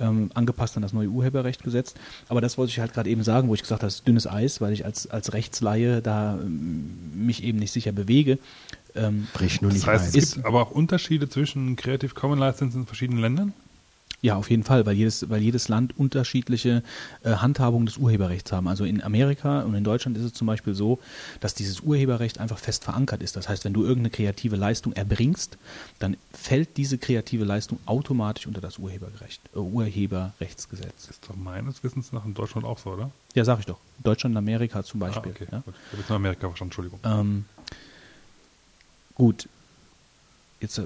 Ähm, 0.00 0.30
angepasst 0.34 0.76
an 0.76 0.82
das 0.82 0.92
neue 0.92 1.08
Urheberrechtgesetz. 1.08 1.94
Aber 2.28 2.40
das 2.40 2.56
wollte 2.58 2.70
ich 2.70 2.80
halt 2.80 2.94
gerade 2.94 3.10
eben 3.10 3.22
sagen, 3.22 3.48
wo 3.48 3.54
ich 3.54 3.60
gesagt 3.62 3.82
habe, 3.82 3.88
das 3.88 3.96
ist 3.96 4.08
dünnes 4.08 4.26
Eis, 4.26 4.60
weil 4.60 4.72
ich 4.72 4.84
als, 4.84 5.08
als 5.08 5.32
Rechtsleihe 5.32 6.00
da 6.00 6.38
ähm, 6.40 6.96
mich 7.14 7.44
eben 7.44 7.58
nicht 7.58 7.72
sicher 7.72 7.92
bewege. 7.92 8.38
Ähm, 8.94 9.28
Brich 9.32 9.60
nur 9.60 9.70
das 9.70 9.80
nicht 9.80 9.86
heißt, 9.86 10.14
ein. 10.14 10.18
es 10.18 10.34
gibt 10.34 10.46
aber 10.46 10.62
auch 10.62 10.70
Unterschiede 10.70 11.28
zwischen 11.28 11.76
Creative 11.76 12.14
Commons 12.14 12.40
Lizenzen 12.40 12.80
in 12.80 12.86
verschiedenen 12.86 13.20
Ländern? 13.20 13.52
Ja, 14.22 14.36
auf 14.36 14.50
jeden 14.50 14.64
Fall, 14.64 14.84
weil 14.84 14.94
jedes, 14.94 15.30
weil 15.30 15.40
jedes 15.40 15.68
Land 15.68 15.98
unterschiedliche 15.98 16.82
äh, 17.22 17.36
Handhabungen 17.36 17.86
des 17.86 17.96
Urheberrechts 17.96 18.52
haben. 18.52 18.68
Also 18.68 18.84
in 18.84 19.02
Amerika 19.02 19.62
und 19.62 19.74
in 19.74 19.84
Deutschland 19.84 20.16
ist 20.18 20.24
es 20.24 20.34
zum 20.34 20.46
Beispiel 20.46 20.74
so, 20.74 20.98
dass 21.40 21.54
dieses 21.54 21.80
Urheberrecht 21.80 22.38
einfach 22.38 22.58
fest 22.58 22.84
verankert 22.84 23.22
ist. 23.22 23.36
Das 23.36 23.48
heißt, 23.48 23.64
wenn 23.64 23.72
du 23.72 23.82
irgendeine 23.82 24.10
kreative 24.10 24.56
Leistung 24.56 24.92
erbringst, 24.92 25.56
dann 25.98 26.16
fällt 26.32 26.76
diese 26.76 26.98
kreative 26.98 27.44
Leistung 27.44 27.78
automatisch 27.86 28.46
unter 28.46 28.60
das 28.60 28.78
Urheberrecht, 28.78 29.40
äh, 29.54 29.58
Urheberrechtsgesetz. 29.58 31.08
Ist 31.08 31.28
doch 31.28 31.36
meines 31.36 31.82
Wissens 31.82 32.12
nach 32.12 32.24
in 32.24 32.34
Deutschland 32.34 32.66
auch 32.66 32.78
so, 32.78 32.90
oder? 32.90 33.10
Ja, 33.34 33.44
sag 33.44 33.60
ich 33.60 33.66
doch. 33.66 33.78
Deutschland 34.02 34.34
und 34.34 34.38
Amerika 34.38 34.82
zum 34.82 35.00
Beispiel. 35.00 35.32
Ah, 35.32 35.34
okay. 35.34 35.48
Ja? 35.50 35.62
Ich 35.66 35.66
habe 35.66 35.98
jetzt 35.98 36.08
nur 36.08 36.16
Amerika 36.16 36.48
verstanden, 36.48 36.70
Entschuldigung. 36.70 37.00
Ähm, 37.04 37.44
Gut. 39.20 39.50
Jetzt 40.60 40.78
äh, 40.78 40.82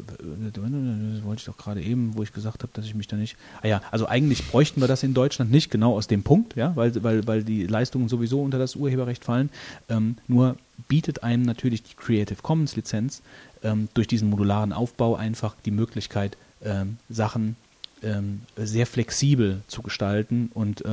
wollte 1.25 1.41
ich 1.41 1.45
doch 1.45 1.57
gerade 1.57 1.83
eben, 1.83 2.17
wo 2.17 2.23
ich 2.23 2.33
gesagt 2.33 2.63
habe, 2.63 2.73
dass 2.75 2.85
ich 2.85 2.95
mich 2.95 3.09
da 3.09 3.17
nicht. 3.17 3.37
Ah 3.63 3.67
ja, 3.67 3.83
also 3.91 4.07
eigentlich 4.07 4.47
bräuchten 4.47 4.81
wir 4.81 4.89
das 4.89 5.03
in 5.03 5.15
Deutschland 5.15 5.51
nicht, 5.51 5.71
genau 5.71 5.97
aus 5.97 6.07
dem 6.07 6.23
Punkt, 6.23 6.55
ja, 6.55 6.75
weil, 6.77 7.03
weil, 7.03 7.27
weil 7.27 7.43
die 7.43 7.67
Leistungen 7.67 8.09
sowieso 8.09 8.41
unter 8.43 8.59
das 8.59 8.77
Urheberrecht 8.77 9.25
fallen. 9.25 9.51
Ähm, 9.89 10.17
nur 10.29 10.57
bietet 10.89 11.23
einem 11.23 11.43
natürlich 11.43 11.83
die 11.83 11.95
Creative 11.95 12.41
Commons 12.41 12.77
Lizenz 12.77 13.23
ähm, 13.65 13.89
durch 13.95 14.07
diesen 14.07 14.31
modularen 14.31 14.73
Aufbau 14.73 15.17
einfach 15.17 15.57
die 15.65 15.71
Möglichkeit, 15.73 16.37
ähm, 16.63 16.99
Sachen 17.09 17.57
ähm, 18.05 18.43
sehr 18.57 18.87
flexibel 18.87 19.63
zu 19.67 19.83
gestalten 19.83 20.51
und 20.55 20.85
äh, 20.85 20.91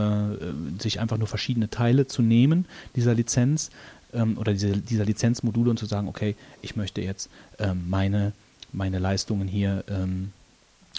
sich 0.79 0.99
einfach 0.99 1.17
nur 1.17 1.27
verschiedene 1.27 1.69
Teile 1.69 2.07
zu 2.07 2.21
nehmen 2.21 2.65
dieser 2.95 3.13
Lizenz 3.13 3.69
ähm, 4.13 4.37
oder 4.37 4.53
diese, 4.53 4.77
dieser 4.77 5.05
Lizenzmodule 5.05 5.69
und 5.69 5.77
zu 5.77 5.85
sagen, 5.85 6.07
okay, 6.07 6.35
ich 6.61 6.75
möchte 6.75 7.01
jetzt 7.01 7.29
ähm, 7.59 7.83
meine, 7.89 8.33
meine 8.73 8.99
Leistungen 8.99 9.47
hier 9.47 9.83
ähm, 9.87 10.31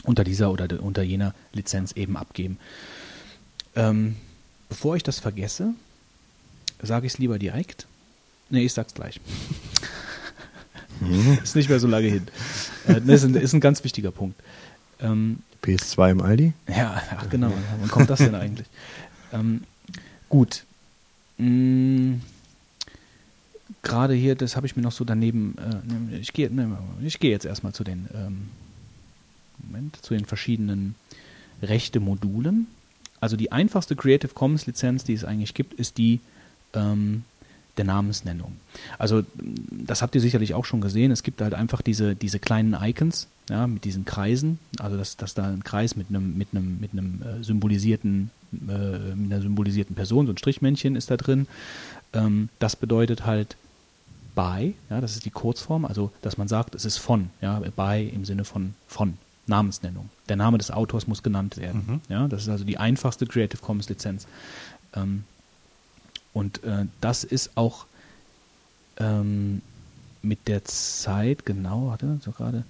unter 0.05 0.25
dieser 0.25 0.51
oder 0.51 0.69
de, 0.69 0.79
unter 0.79 1.03
jener 1.03 1.35
Lizenz 1.53 1.93
eben 1.93 2.17
abgeben. 2.17 2.59
Ähm, 3.75 4.17
bevor 4.69 4.97
ich 4.97 5.03
das 5.03 5.19
vergesse, 5.19 5.75
sage 6.83 7.07
ich 7.07 7.15
es 7.15 7.19
lieber 7.19 7.39
direkt. 7.39 7.87
Nee, 8.51 8.65
ich 8.65 8.73
sag's 8.73 8.95
gleich. 8.95 9.21
Mhm. 11.01 11.39
ist 11.43 11.57
nicht 11.57 11.69
mehr 11.69 11.81
so 11.81 11.87
lange 11.87 12.09
hin. 12.09 12.27
Äh, 12.87 13.01
das 13.01 13.23
ist 13.23 13.25
ein, 13.25 13.35
ist 13.35 13.53
ein 13.55 13.61
ganz 13.61 13.83
wichtiger 13.85 14.11
Punkt. 14.11 14.39
Ähm, 15.01 15.39
PS2 15.63 16.11
im 16.11 16.21
Aldi? 16.21 16.53
Ja, 16.69 17.03
ach 17.17 17.29
genau. 17.29 17.53
Wann 17.81 17.91
kommt 17.91 18.11
das 18.11 18.19
denn 18.19 18.35
eigentlich? 18.35 18.67
Ähm, 19.33 19.63
gut. 20.29 20.65
Mm, 21.39 22.17
gerade 23.83 24.15
hier, 24.15 24.35
das 24.35 24.57
habe 24.57 24.67
ich 24.67 24.77
mir 24.77 24.83
noch 24.83 24.93
so 24.93 25.05
daneben, 25.05 25.57
äh, 26.13 26.19
ich 26.19 26.33
gehe 26.33 26.51
ne, 26.51 26.79
ich 27.05 27.19
geh 27.19 27.31
jetzt 27.31 27.45
erstmal 27.45 27.73
zu 27.73 27.85
den, 27.85 28.09
ähm, 28.15 28.49
Moment, 29.59 29.97
zu 30.03 30.15
den 30.15 30.25
verschiedenen 30.25 30.95
Rechte-Modulen. 31.63 32.67
Also 33.21 33.37
die 33.37 33.53
einfachste 33.53 33.95
Creative 33.95 34.33
Commons 34.35 34.67
Lizenz, 34.67 35.05
die 35.05 35.15
es 35.15 35.25
eigentlich 35.25 35.55
gibt, 35.55 35.75
ist 35.75 35.99
die 35.99 36.21
ähm, 36.75 37.25
der 37.77 37.85
Namensnennung. 37.85 38.53
Also 38.99 39.23
das 39.71 40.03
habt 40.03 40.15
ihr 40.15 40.21
sicherlich 40.21 40.55
auch 40.55 40.65
schon 40.65 40.81
gesehen. 40.81 41.11
Es 41.11 41.23
gibt 41.23 41.41
halt 41.41 41.55
einfach 41.55 41.83
diese, 41.83 42.15
diese 42.15 42.39
kleinen 42.39 42.75
Icons, 42.75 43.29
ja, 43.49 43.67
mit 43.67 43.85
diesen 43.85 44.05
Kreisen. 44.05 44.59
Also 44.79 44.97
dass, 44.97 45.17
dass 45.17 45.35
da 45.35 45.45
ein 45.45 45.65
Kreis 45.65 45.97
mit 45.97 46.09
einem 46.09 46.37
mit 46.37 46.49
einem 46.53 46.81
mit 46.81 46.93
einem 46.93 47.23
äh, 47.23 47.45
symbolisierten 47.45 48.31
äh, 48.53 49.15
mit 49.15 49.33
einer 49.33 49.41
symbolisierten 49.41 49.95
Person, 49.95 50.27
so 50.27 50.33
ein 50.33 50.39
Strichmännchen 50.39 50.97
ist 50.97 51.11
da 51.11 51.17
drin. 51.17 51.47
Ähm, 52.13 52.49
das 52.59 52.77
bedeutet 52.77 53.25
halt 53.25 53.57
by, 54.35 54.75
ja, 54.91 55.01
das 55.01 55.15
ist 55.15 55.25
die 55.25 55.31
Kurzform, 55.31 55.85
also 55.85 56.11
dass 56.23 56.39
man 56.39 56.49
sagt, 56.49 56.75
es 56.75 56.85
ist 56.85 56.99
von, 56.99 57.31
ja, 57.41 57.61
by 57.61 58.09
im 58.09 58.25
Sinne 58.25 58.45
von 58.45 58.75
von, 58.87 59.19
Namensnennung. 59.47 60.09
Der 60.29 60.37
Name 60.37 60.59
des 60.59 60.71
Autors 60.71 61.07
muss 61.07 61.23
genannt 61.23 61.57
werden. 61.57 61.85
Mhm. 61.87 62.01
Ja, 62.09 62.29
das 62.29 62.43
ist 62.43 62.49
also 62.49 62.65
die 62.65 62.79
einfachste 62.79 63.27
Creative 63.27 63.61
Commons 63.61 63.89
Lizenz. 63.89 64.27
Ähm, 64.95 65.25
und 66.33 66.63
äh, 66.65 66.87
das 67.01 67.25
ist 67.25 67.57
auch 67.57 67.87
ähm, 68.99 69.63
mit 70.23 70.47
der 70.49 70.65
Zeit, 70.65 71.45
genau, 71.45 71.89
warte, 71.89 72.19
so 72.23 72.31
gerade, 72.31 72.65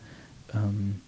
ähm, 0.55 1.01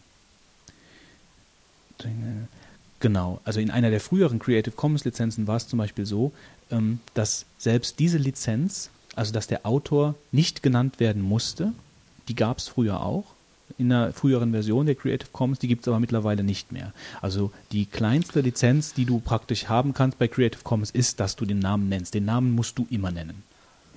genau, 3.00 3.40
also 3.44 3.60
in 3.60 3.70
einer 3.70 3.90
der 3.90 4.00
früheren 4.00 4.38
Creative 4.38 4.74
Commons 4.74 5.04
Lizenzen 5.04 5.46
war 5.46 5.56
es 5.56 5.66
zum 5.66 5.78
Beispiel 5.78 6.04
so, 6.04 6.32
ähm, 6.70 7.00
dass 7.14 7.46
selbst 7.58 7.98
diese 7.98 8.18
Lizenz 8.18 8.90
also 9.16 9.32
dass 9.32 9.46
der 9.46 9.66
Autor 9.66 10.14
nicht 10.32 10.62
genannt 10.62 11.00
werden 11.00 11.22
musste. 11.22 11.72
Die 12.28 12.34
gab 12.34 12.58
es 12.58 12.68
früher 12.68 13.02
auch 13.02 13.34
in 13.78 13.92
einer 13.92 14.12
früheren 14.12 14.52
Version 14.52 14.86
der 14.86 14.94
Creative 14.94 15.30
Commons, 15.32 15.58
die 15.58 15.68
gibt 15.68 15.82
es 15.82 15.88
aber 15.88 16.00
mittlerweile 16.00 16.44
nicht 16.44 16.72
mehr. 16.72 16.92
Also 17.20 17.52
die 17.72 17.86
kleinste 17.86 18.40
Lizenz, 18.40 18.94
die 18.94 19.04
du 19.04 19.20
praktisch 19.20 19.68
haben 19.68 19.94
kannst 19.94 20.18
bei 20.18 20.28
Creative 20.28 20.62
Commons, 20.62 20.90
ist, 20.90 21.20
dass 21.20 21.36
du 21.36 21.44
den 21.44 21.58
Namen 21.58 21.88
nennst. 21.88 22.14
Den 22.14 22.24
Namen 22.24 22.54
musst 22.54 22.78
du 22.78 22.86
immer 22.90 23.10
nennen. 23.10 23.42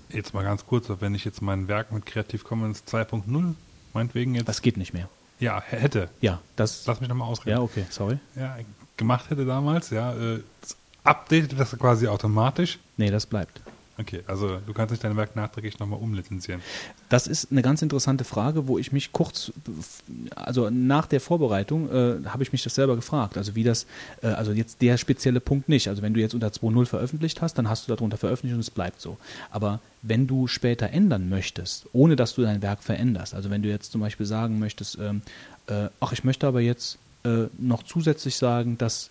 Jetzt 0.09 0.33
mal 0.33 0.43
ganz 0.43 0.65
kurz, 0.65 0.89
wenn 0.99 1.15
ich 1.15 1.25
jetzt 1.25 1.41
mein 1.41 1.67
Werk 1.67 1.91
mit 1.91 2.05
Creative 2.05 2.43
Commons 2.43 2.83
2.0 2.87 3.55
meinetwegen 3.93 4.35
jetzt. 4.35 4.47
Das 4.47 4.61
geht 4.61 4.77
nicht 4.77 4.93
mehr. 4.93 5.09
Ja, 5.39 5.61
hätte. 5.61 6.09
Ja, 6.21 6.39
das. 6.55 6.85
Lass 6.87 6.99
mich 6.99 7.09
nochmal 7.09 7.27
ausreden. 7.27 7.57
Ja, 7.57 7.61
okay, 7.61 7.85
sorry. 7.89 8.17
Ja, 8.35 8.57
gemacht 8.95 9.29
hätte 9.29 9.45
damals, 9.45 9.91
ja. 9.91 10.13
Äh, 10.13 10.39
updatet 11.03 11.59
das 11.59 11.77
quasi 11.77 12.07
automatisch. 12.07 12.79
Nee, 12.95 13.11
das 13.11 13.25
bleibt. 13.25 13.61
Okay, 13.99 14.21
also 14.27 14.59
du 14.65 14.73
kannst 14.73 14.91
nicht 14.91 15.03
dein 15.03 15.17
Werk 15.17 15.35
nachträglich 15.35 15.79
nochmal 15.79 15.99
umlizenzieren. 15.99 16.61
Das 17.09 17.25
ist 17.25 17.51
eine 17.51 17.63
ganz 17.63 17.81
interessante 17.81 18.23
Frage, 18.23 18.67
wo 18.67 18.77
ich 18.77 18.91
mich 18.91 19.11
kurz, 19.11 19.51
also 20.35 20.69
nach 20.69 21.07
der 21.07 21.19
Vorbereitung 21.19 21.89
äh, 21.89 22.27
habe 22.27 22.43
ich 22.43 22.51
mich 22.51 22.63
das 22.63 22.75
selber 22.75 22.95
gefragt. 22.95 23.37
Also 23.37 23.55
wie 23.55 23.63
das, 23.63 23.87
äh, 24.21 24.27
also 24.27 24.51
jetzt 24.51 24.83
der 24.83 24.97
spezielle 24.97 25.39
Punkt 25.39 25.67
nicht. 25.67 25.87
Also 25.87 26.03
wenn 26.03 26.13
du 26.13 26.19
jetzt 26.19 26.35
unter 26.35 26.49
2.0 26.49 26.85
veröffentlicht 26.85 27.41
hast, 27.41 27.55
dann 27.55 27.67
hast 27.69 27.87
du 27.87 27.95
darunter 27.95 28.17
veröffentlicht 28.17 28.53
und 28.53 28.59
es 28.59 28.69
bleibt 28.69 29.01
so. 29.01 29.17
Aber 29.49 29.79
wenn 30.03 30.27
du 30.27 30.45
später 30.45 30.91
ändern 30.91 31.27
möchtest, 31.27 31.87
ohne 31.91 32.15
dass 32.15 32.35
du 32.35 32.43
dein 32.43 32.61
Werk 32.61 32.83
veränderst, 32.83 33.33
also 33.33 33.49
wenn 33.49 33.63
du 33.63 33.69
jetzt 33.69 33.91
zum 33.91 34.01
Beispiel 34.01 34.27
sagen 34.27 34.59
möchtest, 34.59 34.99
ähm, 34.99 35.23
äh, 35.65 35.89
ach, 35.99 36.11
ich 36.11 36.23
möchte 36.23 36.45
aber 36.45 36.61
jetzt 36.61 36.99
äh, 37.23 37.47
noch 37.57 37.81
zusätzlich 37.81 38.35
sagen, 38.35 38.77
dass 38.77 39.09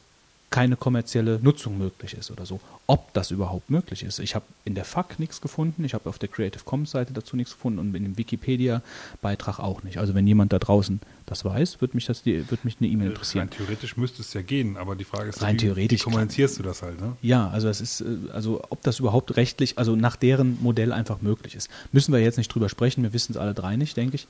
keine 0.50 0.76
kommerzielle 0.76 1.40
Nutzung 1.42 1.76
möglich 1.76 2.14
ist 2.14 2.30
oder 2.30 2.46
so. 2.46 2.60
Ob 2.86 3.12
das 3.14 3.30
überhaupt 3.30 3.68
möglich 3.68 4.04
ist. 4.04 4.20
Ich 4.20 4.34
habe 4.34 4.44
in 4.64 4.74
der 4.74 4.84
FAQ 4.84 5.18
nichts 5.18 5.40
gefunden, 5.40 5.84
ich 5.84 5.92
habe 5.92 6.08
auf 6.08 6.18
der 6.18 6.28
Creative 6.28 6.62
Commons 6.64 6.92
Seite 6.92 7.12
dazu 7.12 7.36
nichts 7.36 7.52
gefunden 7.54 7.80
und 7.80 7.94
in 7.94 8.04
dem 8.04 8.16
Wikipedia-Beitrag 8.16 9.58
auch 9.58 9.82
nicht. 9.82 9.98
Also 9.98 10.14
wenn 10.14 10.26
jemand 10.26 10.52
da 10.52 10.58
draußen 10.58 11.00
das 11.26 11.44
weiß, 11.44 11.80
würde 11.80 11.96
mich, 11.96 12.06
das, 12.06 12.24
würde 12.24 12.58
mich 12.62 12.76
eine 12.78 12.88
E-Mail 12.88 13.08
interessieren. 13.08 13.48
Rein 13.48 13.50
theoretisch 13.50 13.96
müsste 13.96 14.22
es 14.22 14.32
ja 14.32 14.42
gehen, 14.42 14.76
aber 14.76 14.94
die 14.94 15.04
Frage 15.04 15.28
ist, 15.28 15.42
Rein 15.42 15.56
wie, 15.56 15.62
theoretisch 15.62 16.00
wie 16.00 16.04
kommunizierst 16.04 16.60
du 16.60 16.62
das 16.62 16.82
halt? 16.82 17.00
Ne? 17.00 17.16
Ja, 17.20 17.48
also 17.48 17.68
es 17.68 17.80
ist, 17.80 18.02
äh, 18.02 18.04
also 18.32 18.62
ob 18.70 18.82
das 18.82 19.00
überhaupt 19.00 19.36
rechtlich, 19.36 19.76
also 19.78 19.96
nach 19.96 20.14
deren 20.14 20.62
Modell 20.62 20.92
einfach 20.92 21.20
möglich 21.20 21.56
ist. 21.56 21.68
Müssen 21.90 22.12
wir 22.12 22.20
jetzt 22.20 22.38
nicht 22.38 22.54
drüber 22.54 22.68
sprechen, 22.68 23.02
wir 23.02 23.12
wissen 23.12 23.32
es 23.32 23.38
alle 23.38 23.54
drei 23.54 23.74
nicht, 23.74 23.96
denke 23.96 24.14
ich. 24.14 24.28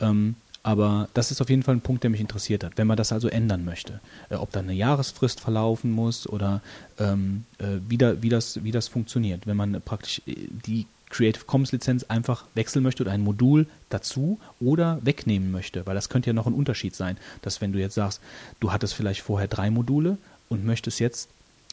Ähm, 0.00 0.34
Aber 0.62 1.08
das 1.14 1.30
ist 1.30 1.40
auf 1.40 1.50
jeden 1.50 1.62
Fall 1.62 1.74
ein 1.74 1.80
Punkt, 1.80 2.04
der 2.04 2.10
mich 2.10 2.20
interessiert 2.20 2.62
hat. 2.62 2.72
Wenn 2.76 2.86
man 2.86 2.96
das 2.96 3.12
also 3.12 3.28
ändern 3.28 3.64
möchte, 3.64 4.00
äh, 4.30 4.36
ob 4.36 4.52
da 4.52 4.60
eine 4.60 4.72
Jahresfrist 4.72 5.40
verlaufen 5.40 5.90
muss 5.90 6.28
oder 6.28 6.60
ähm, 6.98 7.44
äh, 7.58 7.78
wie, 7.88 7.98
da, 7.98 8.22
wie, 8.22 8.28
das, 8.28 8.62
wie 8.62 8.70
das 8.70 8.88
funktioniert. 8.88 9.46
Wenn 9.46 9.56
man 9.56 9.80
praktisch 9.84 10.22
äh, 10.26 10.36
die 10.66 10.86
Creative 11.10 11.44
Commons 11.44 11.72
Lizenz 11.72 12.04
einfach 12.04 12.44
wechseln 12.54 12.82
möchte 12.82 13.02
oder 13.02 13.12
ein 13.12 13.20
Modul 13.20 13.66
dazu 13.90 14.40
oder 14.60 14.98
wegnehmen 15.02 15.50
möchte, 15.50 15.84
weil 15.86 15.94
das 15.94 16.08
könnte 16.08 16.30
ja 16.30 16.32
noch 16.32 16.46
ein 16.46 16.54
Unterschied 16.54 16.96
sein, 16.96 17.18
dass 17.42 17.60
wenn 17.60 17.72
du 17.72 17.78
jetzt 17.78 17.94
sagst, 17.94 18.20
du 18.60 18.72
hattest 18.72 18.94
vielleicht 18.94 19.20
vorher 19.20 19.48
drei 19.48 19.70
Module 19.70 20.16
und 20.48 20.64
möchtest 20.64 21.00
jetzt 21.00 21.28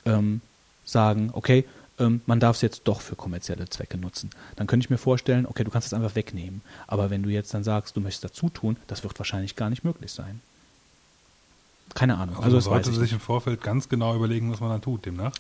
ähm, 0.06 0.42
sagen, 0.84 1.30
okay, 1.34 1.64
ähm, 2.00 2.22
man 2.26 2.39
darf 2.39 2.56
es 2.56 2.62
jetzt 2.62 2.82
doch 2.86 3.02
für 3.02 3.16
kommerzielle 3.16 3.70
Zwecke 3.70 3.97
nutzen. 3.97 4.30
Dann 4.56 4.68
könnte 4.68 4.86
ich 4.86 4.89
mir 4.89 4.97
vorstellen, 4.97 5.45
okay, 5.45 5.64
du 5.64 5.72
kannst 5.72 5.88
es 5.88 5.93
einfach 5.93 6.16
wegnehmen. 6.16 6.62
Aber 6.88 7.10
wenn 7.10 7.24
du 7.24 7.30
jetzt 7.30 7.54
dann 7.54 7.64
sagst, 7.64 7.95
du 7.95 8.02
möchtest 8.02 8.24
dazu 8.24 8.50
tun, 8.50 8.78
das 8.88 9.04
wird 9.04 9.18
wahrscheinlich 9.20 9.56
gar 9.56 9.70
nicht 9.70 9.84
möglich 9.84 10.12
sein. 10.12 10.41
Keine 11.95 12.18
Ahnung. 12.18 12.38
Also, 12.38 12.58
also 12.58 12.70
man 12.70 12.84
sollte 12.84 13.00
sich 13.00 13.12
im 13.14 13.20
Vorfeld 13.20 13.62
ganz 13.62 13.89
genau 13.89 14.16
überlegen, 14.16 14.52
was 14.52 14.60
man 14.60 14.70
dann 14.70 14.82
tut, 14.82 15.06
demnach. 15.06 15.34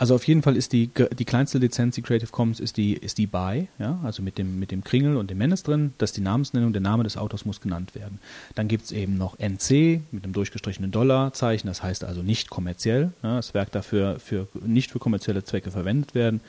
Also 0.00 0.14
auf 0.14 0.22
jeden 0.28 0.42
Fall 0.42 0.56
ist 0.56 0.72
die, 0.72 0.88
die 1.18 1.24
kleinste 1.24 1.58
Lizenz, 1.58 1.96
die 1.96 2.02
Creative 2.02 2.30
Commons, 2.30 2.60
ist 2.60 2.76
die, 2.76 2.92
ist 2.92 3.18
die 3.18 3.26
BY, 3.26 3.66
ja, 3.80 3.98
also 4.04 4.22
mit 4.22 4.38
dem, 4.38 4.60
mit 4.60 4.70
dem 4.70 4.84
Kringel 4.84 5.16
und 5.16 5.28
dem 5.28 5.38
Menace 5.38 5.64
drin. 5.64 5.92
Das 5.98 6.10
ist 6.10 6.16
die 6.16 6.20
Namensnennung, 6.20 6.72
der 6.72 6.80
Name 6.80 7.02
des 7.02 7.16
Autors 7.16 7.44
muss 7.44 7.60
genannt 7.60 7.96
werden. 7.96 8.20
Dann 8.54 8.68
gibt 8.68 8.84
es 8.84 8.92
eben 8.92 9.18
noch 9.18 9.36
NC 9.40 10.02
mit 10.12 10.22
einem 10.22 10.32
durchgestrichenen 10.34 10.92
Dollarzeichen, 10.92 11.66
das 11.66 11.82
heißt 11.82 12.04
also 12.04 12.22
nicht 12.22 12.48
kommerziell. 12.48 13.10
Ja, 13.24 13.36
das 13.36 13.54
Werk 13.54 13.72
dafür 13.72 14.20
für, 14.20 14.46
nicht 14.64 14.92
für 14.92 15.00
kommerzielle 15.00 15.42
Zwecke 15.42 15.72
verwendet 15.72 16.14
werden. 16.14 16.42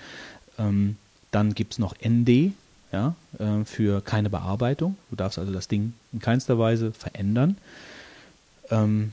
Ähm, 0.60 0.98
dann 1.32 1.56
gibt 1.56 1.74
es 1.74 1.80
noch 1.80 1.96
ND, 2.08 2.52
ja, 2.92 3.16
äh, 3.40 3.66
für 3.66 4.02
keine 4.02 4.30
Bearbeitung. 4.30 4.96
Du 5.10 5.16
darfst 5.16 5.40
also 5.40 5.52
das 5.52 5.68
Ding 5.68 5.94
in 6.14 6.20
keinster 6.20 6.60
Weise 6.60 6.92
verändern. 6.92 7.58
Ähm, 8.70 9.12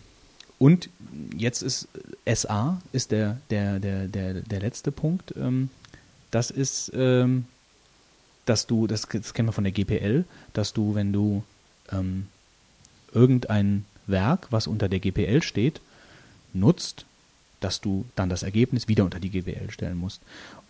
und 0.59 0.88
jetzt 1.36 1.62
ist 1.62 1.88
SA 2.26 2.80
ist 2.92 3.11
der, 3.11 3.38
der, 3.50 3.78
der, 3.78 4.09
der, 4.09 4.34
der 4.34 4.61
letzte 4.61 4.90
Punkt. 4.90 5.34
Ähm, 5.36 5.68
das 6.30 6.50
ist, 6.50 6.90
ähm, 6.94 7.44
dass 8.46 8.66
du, 8.66 8.86
das, 8.86 9.07
das 9.09 9.34
kennen 9.34 9.48
wir 9.48 9.52
von 9.52 9.64
der 9.64 9.72
GPL, 9.72 10.24
dass 10.52 10.72
du, 10.72 10.94
wenn 10.94 11.12
du 11.12 11.42
ähm, 11.92 12.26
irgendein 13.12 13.84
Werk, 14.07 14.48
was 14.50 14.66
unter 14.66 14.88
der 14.88 15.00
GPL 15.00 15.42
steht, 15.42 15.80
nutzt, 16.52 17.04
dass 17.61 17.80
du 17.80 18.07
dann 18.14 18.28
das 18.28 18.42
Ergebnis 18.42 18.88
wieder 18.88 19.04
unter 19.04 19.20
die 19.20 19.30
GPL 19.30 19.70
stellen 19.70 19.98
musst. 19.98 20.22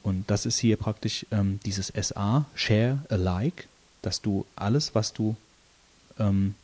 Und 0.03 0.31
das 0.31 0.47
ist 0.47 0.59
hier 0.59 0.77
praktisch 0.77 1.27
ähm, 1.31 1.61
dieses 1.65 1.89
SA, 1.89 2.47
Share 2.55 2.99
Alike, 3.09 3.65
dass 4.03 4.23
du 4.23 4.47
alles, 4.55 4.95
was 4.95 5.13
du 5.13 5.37
ähm, 6.19 6.55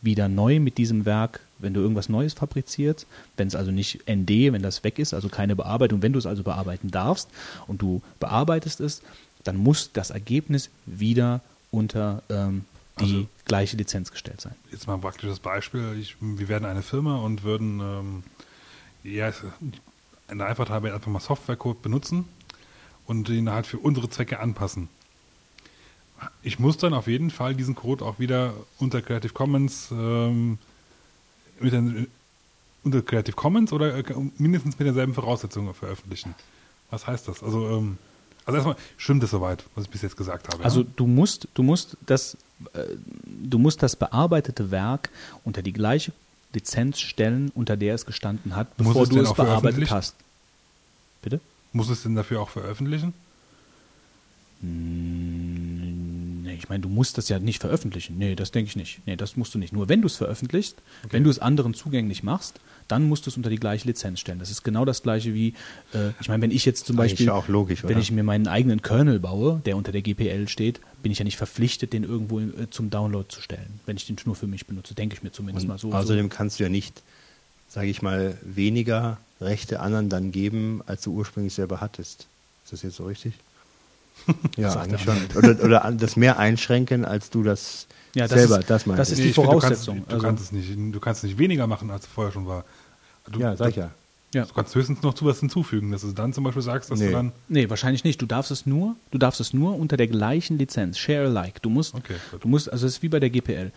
wieder 0.00 0.28
neu 0.28 0.60
mit 0.60 0.78
diesem 0.78 1.04
Werk, 1.04 1.40
wenn 1.58 1.74
du 1.74 1.80
irgendwas 1.80 2.08
Neues 2.08 2.34
fabrizierst, 2.34 3.06
wenn 3.36 3.48
es 3.48 3.54
also 3.54 3.70
nicht 3.70 4.08
ND, 4.08 4.52
wenn 4.52 4.62
das 4.62 4.84
weg 4.84 4.98
ist, 4.98 5.14
also 5.14 5.28
keine 5.28 5.56
Bearbeitung, 5.56 6.02
wenn 6.02 6.12
du 6.12 6.18
es 6.18 6.26
also 6.26 6.42
bearbeiten 6.42 6.90
darfst 6.90 7.28
und 7.66 7.82
du 7.82 8.02
bearbeitest 8.20 8.80
es, 8.80 9.02
dann 9.44 9.56
muss 9.56 9.92
das 9.92 10.10
Ergebnis 10.10 10.70
wieder 10.86 11.40
unter 11.70 12.22
ähm, 12.28 12.64
die 13.00 13.04
also, 13.04 13.26
gleiche 13.44 13.76
Lizenz 13.76 14.10
gestellt 14.10 14.40
sein. 14.40 14.54
Jetzt 14.72 14.86
mal 14.86 14.94
ein 14.94 15.00
praktisches 15.00 15.38
Beispiel. 15.38 15.96
Ich, 16.00 16.16
wir 16.20 16.48
werden 16.48 16.64
eine 16.64 16.82
Firma 16.82 17.16
und 17.16 17.44
würden 17.44 17.80
ähm, 17.80 18.22
ja, 19.04 19.32
in 20.30 20.38
der 20.38 20.48
Einfachheit 20.48 20.84
einfach 20.84 21.10
mal 21.10 21.20
Softwarecode 21.20 21.80
benutzen 21.80 22.24
und 23.06 23.28
ihn 23.28 23.50
halt 23.50 23.66
für 23.66 23.78
unsere 23.78 24.10
Zwecke 24.10 24.40
anpassen 24.40 24.88
ich 26.42 26.58
muss 26.58 26.76
dann 26.76 26.94
auf 26.94 27.06
jeden 27.06 27.30
Fall 27.30 27.54
diesen 27.54 27.74
Code 27.74 28.04
auch 28.04 28.18
wieder 28.18 28.54
unter 28.78 29.02
Creative 29.02 29.32
Commons 29.32 29.88
ähm, 29.92 30.58
mit 31.60 31.72
den, 31.72 32.08
unter 32.84 33.02
Creative 33.02 33.34
Commons 33.34 33.72
oder 33.72 33.96
äh, 33.96 34.04
mindestens 34.38 34.78
mit 34.78 34.86
derselben 34.86 35.14
Voraussetzung 35.14 35.72
veröffentlichen. 35.74 36.34
Was 36.90 37.06
heißt 37.06 37.28
das? 37.28 37.42
Also, 37.42 37.68
ähm, 37.68 37.98
also 38.44 38.56
erstmal 38.56 38.76
stimmt 38.96 39.22
es 39.22 39.30
soweit, 39.30 39.64
was 39.74 39.84
ich 39.84 39.90
bis 39.90 40.02
jetzt 40.02 40.16
gesagt 40.16 40.48
habe. 40.48 40.64
Also 40.64 40.80
ja? 40.80 40.86
du 40.96 41.06
musst, 41.06 41.48
du 41.54 41.62
musst 41.62 41.96
das, 42.06 42.36
äh, 42.72 42.84
du 43.26 43.58
musst 43.58 43.82
das 43.82 43.94
bearbeitete 43.96 44.70
Werk 44.70 45.10
unter 45.44 45.62
die 45.62 45.72
gleiche 45.72 46.12
Lizenz 46.54 46.98
stellen, 47.00 47.50
unter 47.54 47.76
der 47.76 47.94
es 47.94 48.06
gestanden 48.06 48.56
hat, 48.56 48.74
bevor 48.76 49.02
es 49.02 49.10
du 49.10 49.20
es 49.20 49.34
bearbeitet 49.34 49.90
hast. 49.90 50.14
Bitte? 51.20 51.40
Muss 51.72 51.90
es 51.90 52.02
denn 52.02 52.14
dafür 52.14 52.40
auch 52.40 52.48
veröffentlichen? 52.48 53.12
Hm, 54.62 55.77
ich 56.58 56.68
meine, 56.68 56.82
du 56.82 56.88
musst 56.88 57.18
das 57.18 57.28
ja 57.28 57.38
nicht 57.38 57.60
veröffentlichen. 57.60 58.18
Nee, 58.18 58.34
das 58.34 58.50
denke 58.50 58.68
ich 58.68 58.76
nicht. 58.76 59.00
Nee, 59.06 59.16
das 59.16 59.36
musst 59.36 59.54
du 59.54 59.58
nicht. 59.58 59.72
Nur 59.72 59.88
wenn 59.88 60.00
du 60.00 60.06
es 60.06 60.16
veröffentlichst, 60.16 60.76
okay. 61.04 61.12
wenn 61.12 61.24
du 61.24 61.30
es 61.30 61.38
anderen 61.38 61.74
zugänglich 61.74 62.22
machst, 62.22 62.60
dann 62.88 63.04
musst 63.04 63.26
du 63.26 63.30
es 63.30 63.36
unter 63.36 63.50
die 63.50 63.58
gleiche 63.58 63.86
Lizenz 63.86 64.20
stellen. 64.20 64.38
Das 64.38 64.50
ist 64.50 64.64
genau 64.64 64.84
das 64.84 65.02
gleiche 65.02 65.34
wie, 65.34 65.48
äh, 65.92 66.10
ich 66.20 66.28
meine, 66.28 66.42
wenn 66.42 66.50
ich 66.50 66.64
jetzt 66.64 66.86
zum 66.86 66.96
Beispiel, 66.96 67.30
logisch, 67.48 67.84
wenn 67.84 67.98
ich 67.98 68.10
mir 68.10 68.22
meinen 68.22 68.48
eigenen 68.48 68.82
Kernel 68.82 69.20
baue, 69.20 69.60
der 69.66 69.76
unter 69.76 69.92
der 69.92 70.02
GPL 70.02 70.48
steht, 70.48 70.80
bin 71.02 71.12
ich 71.12 71.18
ja 71.18 71.24
nicht 71.24 71.36
verpflichtet, 71.36 71.92
den 71.92 72.04
irgendwo 72.04 72.40
äh, 72.40 72.70
zum 72.70 72.90
Download 72.90 73.28
zu 73.28 73.40
stellen, 73.40 73.80
wenn 73.86 73.96
ich 73.96 74.06
den 74.06 74.16
nur 74.24 74.34
für 74.34 74.46
mich 74.46 74.66
benutze, 74.66 74.94
denke 74.94 75.14
ich 75.14 75.22
mir 75.22 75.30
zumindest 75.30 75.64
Und 75.64 75.68
mal 75.68 75.78
so. 75.78 75.92
Außerdem 75.92 76.30
so. 76.30 76.36
kannst 76.36 76.58
du 76.58 76.64
ja 76.64 76.68
nicht, 76.68 77.02
sage 77.68 77.88
ich 77.88 78.02
mal, 78.02 78.36
weniger 78.42 79.18
Rechte 79.40 79.80
anderen 79.80 80.08
dann 80.08 80.32
geben, 80.32 80.82
als 80.86 81.02
du 81.02 81.12
ursprünglich 81.12 81.54
selber 81.54 81.80
hattest. 81.80 82.26
Ist 82.64 82.72
das 82.72 82.82
jetzt 82.82 82.96
so 82.96 83.06
richtig? 83.06 83.34
Ja, 84.56 84.74
eigentlich 84.74 85.02
schon. 85.02 85.16
Oder, 85.36 85.64
oder, 85.64 85.92
das 85.92 86.16
mehr 86.16 86.38
einschränken, 86.38 87.04
als 87.04 87.30
du 87.30 87.42
das 87.42 87.86
ja, 88.14 88.26
das 88.26 88.38
selber, 88.38 88.60
ist, 88.60 88.70
das 88.70 88.86
meinst 88.86 89.00
Das 89.00 89.10
ist 89.10 89.22
die 89.22 89.32
Voraussetzung. 89.32 89.98
du, 89.98 90.02
kannst, 90.04 90.12
du, 90.12 90.26
kannst 90.26 90.44
es 90.44 90.52
nicht, 90.52 90.94
du 90.94 91.00
kannst 91.00 91.24
nicht 91.24 91.38
weniger 91.38 91.66
machen, 91.66 91.90
als 91.90 92.04
es 92.04 92.10
vorher 92.10 92.32
schon 92.32 92.46
war. 92.46 92.64
Du, 93.30 93.40
ja, 93.40 93.56
sag 93.56 93.70
ich 93.70 93.76
ja. 93.76 93.90
Ja. 94.34 94.44
Du 94.44 94.52
kannst 94.52 94.74
höchstens 94.74 95.02
noch 95.02 95.14
zu 95.14 95.24
was 95.24 95.40
hinzufügen, 95.40 95.90
dass 95.90 96.02
du 96.02 96.12
dann 96.12 96.34
zum 96.34 96.44
Beispiel 96.44 96.62
sagst, 96.62 96.90
dass 96.90 96.98
nee. 96.98 97.06
du 97.06 97.12
dann. 97.12 97.32
Nee, 97.48 97.70
wahrscheinlich 97.70 98.04
nicht. 98.04 98.20
Du 98.20 98.26
darfst 98.26 98.50
es 98.50 98.66
nur, 98.66 98.94
du 99.10 99.16
darfst 99.16 99.40
es 99.40 99.54
nur 99.54 99.76
unter 99.76 99.96
der 99.96 100.06
gleichen 100.06 100.58
Lizenz, 100.58 100.98
Share 100.98 101.26
Alike. 101.26 101.60
Du 101.62 101.70
musst, 101.70 101.94
okay, 101.94 102.16
du 102.38 102.46
musst, 102.46 102.70
also 102.70 102.86
es 102.86 102.96
ist 102.96 103.02
wie 103.02 103.08
bei 103.08 103.20
der 103.20 103.30
GPL. 103.30 103.72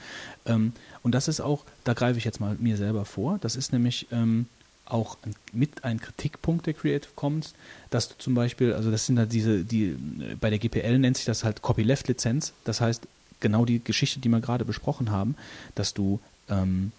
Ähm, 0.46 0.74
und 1.04 1.16
das 1.16 1.30
ist 1.30 1.40
auch, 1.40 1.64
da 1.86 1.94
greife 1.94 2.18
ich 2.18 2.26
jetzt 2.26 2.42
mal 2.42 2.58
mir 2.60 2.76
selber 2.76 3.06
vor, 3.06 3.38
das 3.40 3.56
ist 3.56 3.72
nämlich 3.72 4.08
ähm, 4.12 4.48
auch 4.86 5.18
mit 5.54 5.84
ein 5.84 6.00
Kritikpunkt 6.00 6.66
der 6.66 6.74
Creative 6.74 7.12
Commons, 7.16 7.54
dass 7.90 8.10
du 8.10 8.16
zum 8.18 8.34
Beispiel, 8.34 8.74
also 8.74 8.92
das 8.92 9.06
sind 9.06 9.18
halt 9.18 9.32
diese, 9.32 9.64
die, 9.64 9.96
bei 10.40 10.50
der 10.50 10.60
GPL 10.60 11.00
nennt 11.00 11.18
sich 11.18 11.26
das 11.26 11.44
halt 11.44 11.62
Copyleft-Lizenz, 11.62 12.54
das 12.66 12.82
heißt 12.82 13.08
genau 13.40 13.66
die 13.66 13.84
Geschichte, 13.84 14.20
die 14.20 14.30
wir 14.30 14.42
gerade 14.42 14.66
besprochen 14.66 15.12
haben, 15.12 15.36
dass 15.76 15.94
du 15.94 16.20
ähm, 16.50 16.92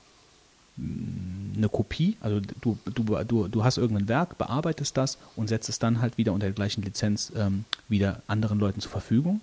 eine 0.78 1.68
Kopie, 1.68 2.16
also 2.20 2.40
du, 2.40 2.78
du, 2.86 3.24
du, 3.24 3.48
du 3.48 3.64
hast 3.64 3.76
irgendein 3.76 4.08
Werk, 4.08 4.38
bearbeitest 4.38 4.96
das 4.96 5.18
und 5.36 5.48
setzt 5.48 5.68
es 5.68 5.78
dann 5.78 6.00
halt 6.00 6.16
wieder 6.16 6.32
unter 6.32 6.46
der 6.46 6.54
gleichen 6.54 6.82
Lizenz 6.82 7.30
ähm, 7.36 7.64
wieder 7.88 8.22
anderen 8.26 8.58
Leuten 8.58 8.80
zur 8.80 8.90
Verfügung. 8.90 9.42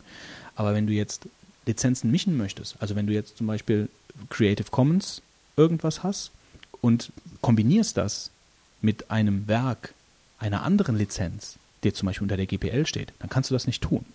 Aber 0.55 0.73
wenn 0.73 0.87
du 0.87 0.93
jetzt 0.93 1.29
Lizenzen 1.67 2.09
mischen 2.09 2.35
möchtest, 2.35 2.75
also 2.79 2.95
wenn 2.95 3.05
du 3.05 3.13
jetzt 3.13 3.37
zum 3.37 3.45
Beispiel 3.45 3.89
Creative 4.29 4.69
Commons 4.71 5.21
irgendwas 5.55 6.03
hast 6.03 6.31
und 6.81 7.11
kombinierst 7.41 7.97
das 7.97 8.31
mit 8.81 9.11
einem 9.11 9.47
Werk 9.47 9.93
einer 10.37 10.63
anderen 10.63 10.97
Lizenz, 10.97 11.57
der 11.83 11.93
zum 11.93 12.07
Beispiel 12.07 12.23
unter 12.23 12.37
der 12.37 12.45
GPL 12.45 12.85
steht, 12.85 13.13
dann 13.19 13.29
kannst 13.29 13.49
du 13.49 13.55
das 13.55 13.67
nicht 13.67 13.83
tun. 13.83 14.05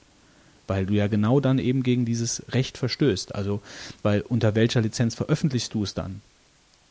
Weil 0.66 0.86
du 0.86 0.94
ja 0.94 1.08
genau 1.08 1.40
dann 1.40 1.58
eben 1.58 1.82
gegen 1.82 2.06
dieses 2.06 2.42
Recht 2.50 2.78
verstößt. 2.78 3.34
Also, 3.34 3.60
weil 4.02 4.22
unter 4.22 4.54
welcher 4.54 4.80
Lizenz 4.80 5.14
veröffentlichst 5.14 5.74
du 5.74 5.82
es 5.82 5.92
dann? 5.92 6.22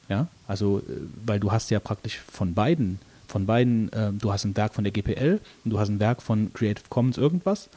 Ja, 0.10 0.28
also, 0.48 0.80
äh, 0.80 0.84
weil 1.26 1.40
du 1.40 1.52
hast 1.52 1.72
ja 1.72 1.80
praktisch 1.80 2.20
von 2.20 2.54
beiden, 2.54 3.00
von 3.28 3.48
beiden, 3.48 3.92
äh, 3.94 4.12
du 4.12 4.32
hast 4.32 4.44
ein 4.44 4.56
Werk 4.56 4.76
von 4.76 4.84
der 4.84 4.94
GPL 4.94 5.40
und 5.66 5.72
du 5.72 5.80
hast 5.80 5.90
ein 5.90 6.00
Werk 6.00 6.22
von 6.22 6.54
Creative 6.54 6.86
Commons 6.90 7.18
irgendwas 7.18 7.70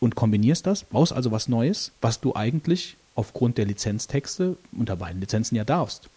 und 0.00 0.16
kombinierst 0.16 0.66
das, 0.66 0.84
baust 0.84 1.12
also 1.12 1.30
was 1.30 1.48
Neues, 1.48 1.92
was 2.02 2.20
du 2.20 2.34
eigentlich 2.34 2.96
aufgrund 3.14 3.56
der 3.56 3.66
Lizenztexte 3.66 4.56
unter 4.76 4.96
beiden 4.96 5.20
Lizenzen 5.20 5.54
ja 5.54 5.64
darfst. 5.64 6.10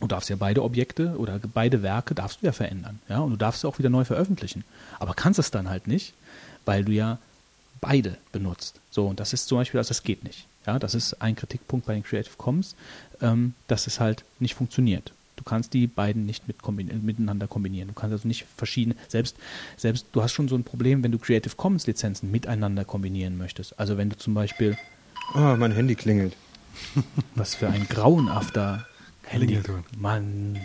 Du 0.00 0.06
darfst 0.06 0.28
ja 0.28 0.36
beide 0.36 0.62
Objekte 0.62 1.16
oder 1.16 1.38
beide 1.38 1.82
Werke 1.82 2.14
darfst 2.14 2.42
du 2.42 2.46
ja 2.46 2.52
verändern. 2.52 3.00
Ja? 3.08 3.20
Und 3.20 3.30
du 3.30 3.36
darfst 3.36 3.62
sie 3.62 3.68
auch 3.68 3.78
wieder 3.78 3.88
neu 3.88 4.04
veröffentlichen. 4.04 4.64
Aber 4.98 5.14
kannst 5.14 5.38
es 5.38 5.50
dann 5.50 5.68
halt 5.68 5.86
nicht, 5.86 6.12
weil 6.64 6.84
du 6.84 6.92
ja 6.92 7.18
beide 7.80 8.16
benutzt. 8.32 8.80
So, 8.90 9.06
und 9.06 9.20
das 9.20 9.32
ist 9.32 9.48
zum 9.48 9.58
Beispiel, 9.58 9.78
also 9.78 9.88
das 9.88 10.02
geht 10.02 10.24
nicht. 10.24 10.46
Ja, 10.66 10.78
das 10.78 10.94
ist 10.94 11.22
ein 11.22 11.36
Kritikpunkt 11.36 11.86
bei 11.86 11.94
den 11.94 12.02
Creative 12.02 12.34
Commons, 12.36 12.74
ähm, 13.20 13.54
dass 13.68 13.86
es 13.86 14.00
halt 14.00 14.24
nicht 14.40 14.54
funktioniert. 14.54 15.12
Du 15.36 15.44
kannst 15.44 15.74
die 15.74 15.86
beiden 15.86 16.26
nicht 16.26 16.48
mit 16.48 16.62
kombin 16.62 17.04
miteinander 17.04 17.46
kombinieren. 17.46 17.88
Du 17.88 17.94
kannst 17.94 18.12
also 18.12 18.26
nicht 18.26 18.46
verschiedene, 18.56 18.96
selbst, 19.06 19.36
selbst 19.76 20.06
du 20.12 20.22
hast 20.22 20.32
schon 20.32 20.48
so 20.48 20.56
ein 20.56 20.64
Problem, 20.64 21.04
wenn 21.04 21.12
du 21.12 21.18
Creative 21.18 21.54
Commons 21.56 21.86
Lizenzen 21.86 22.30
miteinander 22.30 22.84
kombinieren 22.84 23.36
möchtest. 23.36 23.78
Also 23.78 23.96
wenn 23.96 24.10
du 24.10 24.16
zum 24.16 24.34
Beispiel. 24.34 24.76
Oh, 25.34 25.54
mein 25.56 25.72
Handy 25.72 25.94
klingelt. 25.94 26.36
Was 27.34 27.54
für 27.54 27.68
ein 27.68 27.86
grauenhafter 27.88 28.86
Klingelton. 29.28 29.84
Mann. 29.98 30.58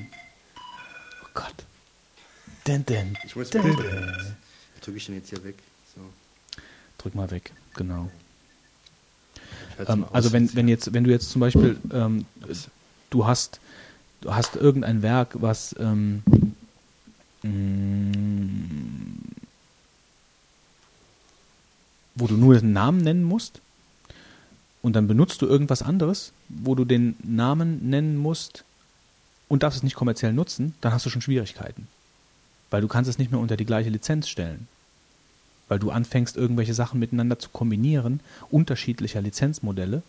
Oh 1.23 1.27
Gott. 1.33 1.65
Den, 2.67 2.85
den, 2.85 3.17
ich 3.25 3.35
muss 3.35 3.49
den, 3.49 3.63
den. 3.63 3.75
Drücke 4.81 4.97
ich 4.97 5.05
den 5.05 5.15
jetzt 5.15 5.29
hier 5.29 5.43
weg. 5.43 5.55
So. 5.95 6.01
Drück 6.97 7.15
mal 7.15 7.29
weg, 7.31 7.51
genau. 7.73 8.09
Ähm, 9.87 10.05
also 10.11 10.31
wenn, 10.31 10.53
wenn 10.55 10.67
jetzt, 10.67 10.93
wenn 10.93 11.03
du 11.03 11.09
jetzt 11.09 11.31
zum 11.31 11.39
Beispiel, 11.39 11.77
ähm, 11.91 12.25
du 13.09 13.25
hast, 13.25 13.59
du 14.21 14.33
hast 14.33 14.55
irgendein 14.55 15.01
Werk, 15.01 15.41
was 15.41 15.75
ähm, 15.79 16.23
mm, 17.41 19.31
wo 22.15 22.27
du 22.27 22.35
nur 22.35 22.59
den 22.59 22.73
Namen 22.73 23.01
nennen 23.01 23.23
musst 23.23 23.61
und 24.81 24.93
dann 24.93 25.07
benutzt 25.07 25.41
du 25.41 25.47
irgendwas 25.47 25.81
anderes, 25.81 26.31
wo 26.63 26.75
du 26.75 26.85
den 26.85 27.15
Namen 27.23 27.89
nennen 27.89 28.17
musst 28.17 28.63
und 29.47 29.63
darfst 29.63 29.77
es 29.77 29.83
nicht 29.83 29.95
kommerziell 29.95 30.33
nutzen, 30.33 30.73
dann 30.81 30.93
hast 30.93 31.05
du 31.05 31.09
schon 31.09 31.21
Schwierigkeiten. 31.21 31.87
Weil 32.69 32.81
du 32.81 32.87
kannst 32.87 33.09
es 33.09 33.17
nicht 33.17 33.31
mehr 33.31 33.39
unter 33.39 33.57
die 33.57 33.65
gleiche 33.65 33.89
Lizenz 33.89 34.29
stellen. 34.29 34.67
Weil 35.67 35.79
du 35.79 35.91
anfängst, 35.91 36.37
irgendwelche 36.37 36.73
Sachen 36.73 36.99
miteinander 36.99 37.39
zu 37.39 37.49
kombinieren, 37.49 38.19
unterschiedlicher 38.49 39.21
Lizenzmodelle, 39.21 40.03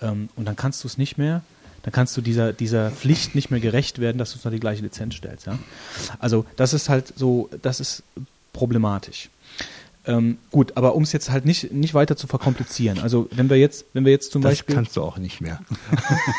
ähm, 0.00 0.28
und 0.36 0.46
dann 0.46 0.56
kannst 0.56 0.84
du 0.84 0.88
es 0.88 0.98
nicht 0.98 1.18
mehr, 1.18 1.42
dann 1.82 1.92
kannst 1.92 2.16
du 2.16 2.20
dieser, 2.20 2.52
dieser 2.52 2.90
Pflicht 2.90 3.34
nicht 3.34 3.50
mehr 3.50 3.60
gerecht 3.60 3.98
werden, 3.98 4.18
dass 4.18 4.32
du 4.32 4.38
es 4.38 4.44
unter 4.44 4.54
die 4.54 4.60
gleiche 4.60 4.82
Lizenz 4.82 5.14
stellst. 5.14 5.46
Ja? 5.46 5.58
Also 6.18 6.44
das 6.56 6.72
ist 6.72 6.88
halt 6.88 7.12
so, 7.16 7.48
das 7.62 7.80
ist 7.80 8.02
problematisch. 8.52 9.30
Ähm, 10.08 10.38
gut, 10.50 10.76
aber 10.76 10.94
um 10.94 11.02
es 11.02 11.12
jetzt 11.12 11.30
halt 11.30 11.44
nicht, 11.44 11.70
nicht 11.70 11.92
weiter 11.92 12.16
zu 12.16 12.26
verkomplizieren. 12.26 12.98
Also 12.98 13.28
wenn 13.30 13.50
wir 13.50 13.58
jetzt, 13.58 13.84
wenn 13.92 14.06
wir 14.06 14.12
jetzt 14.12 14.32
zum 14.32 14.40
das 14.40 14.52
Beispiel. 14.52 14.74
kannst 14.74 14.96
du 14.96 15.02
auch 15.02 15.18
nicht 15.18 15.42
mehr. 15.42 15.60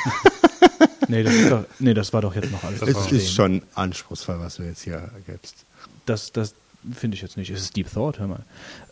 nee, 1.08 1.22
das 1.22 1.36
ist 1.36 1.52
doch, 1.52 1.66
nee, 1.78 1.94
das 1.94 2.12
war 2.12 2.22
doch 2.22 2.36
jetzt 2.36 2.52
noch 2.52 2.64
alles. 2.64 2.82
Es 2.82 3.12
ist 3.12 3.32
schon 3.32 3.62
anspruchsvoll, 3.76 4.40
was 4.40 4.56
du 4.56 4.64
jetzt 4.64 4.82
hier 4.82 5.12
gibst. 5.28 5.66
Das, 6.08 6.32
das 6.32 6.56
finde 6.96 7.16
ich 7.16 7.22
jetzt 7.22 7.38
nicht. 7.38 7.52
Es 7.52 7.62
ist 7.62 7.76
Deep 7.76 7.94
Thought, 7.94 8.18
hör 8.18 8.28
mal. 8.28 8.44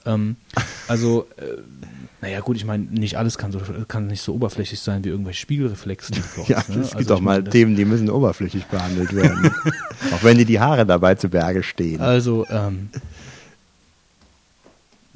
Ähm, 0.05 0.35
also, 0.87 1.27
äh, 1.37 1.61
naja, 2.21 2.41
gut, 2.41 2.57
ich 2.57 2.65
meine, 2.65 2.83
nicht 2.83 3.17
alles 3.17 3.39
kann, 3.39 3.51
so, 3.51 3.59
kann 3.87 4.05
nicht 4.05 4.21
so 4.21 4.35
oberflächlich 4.35 4.79
sein 4.79 5.03
wie 5.03 5.09
irgendwelche 5.09 5.41
Spiegelreflexe. 5.41 6.13
ja, 6.47 6.63
ne? 6.67 6.81
es 6.81 6.89
gibt 6.89 6.95
also, 6.95 7.15
auch 7.15 7.21
mal 7.21 7.39
meine, 7.39 7.49
Themen, 7.49 7.75
die 7.75 7.85
müssen 7.85 8.11
oberflächlich 8.11 8.65
behandelt 8.65 9.15
werden. 9.15 9.51
auch 10.13 10.23
wenn 10.23 10.37
dir 10.37 10.45
die 10.45 10.59
Haare 10.59 10.85
dabei 10.85 11.15
zu 11.15 11.29
Berge 11.29 11.63
stehen. 11.63 12.01
Also, 12.01 12.45
ähm, 12.49 12.89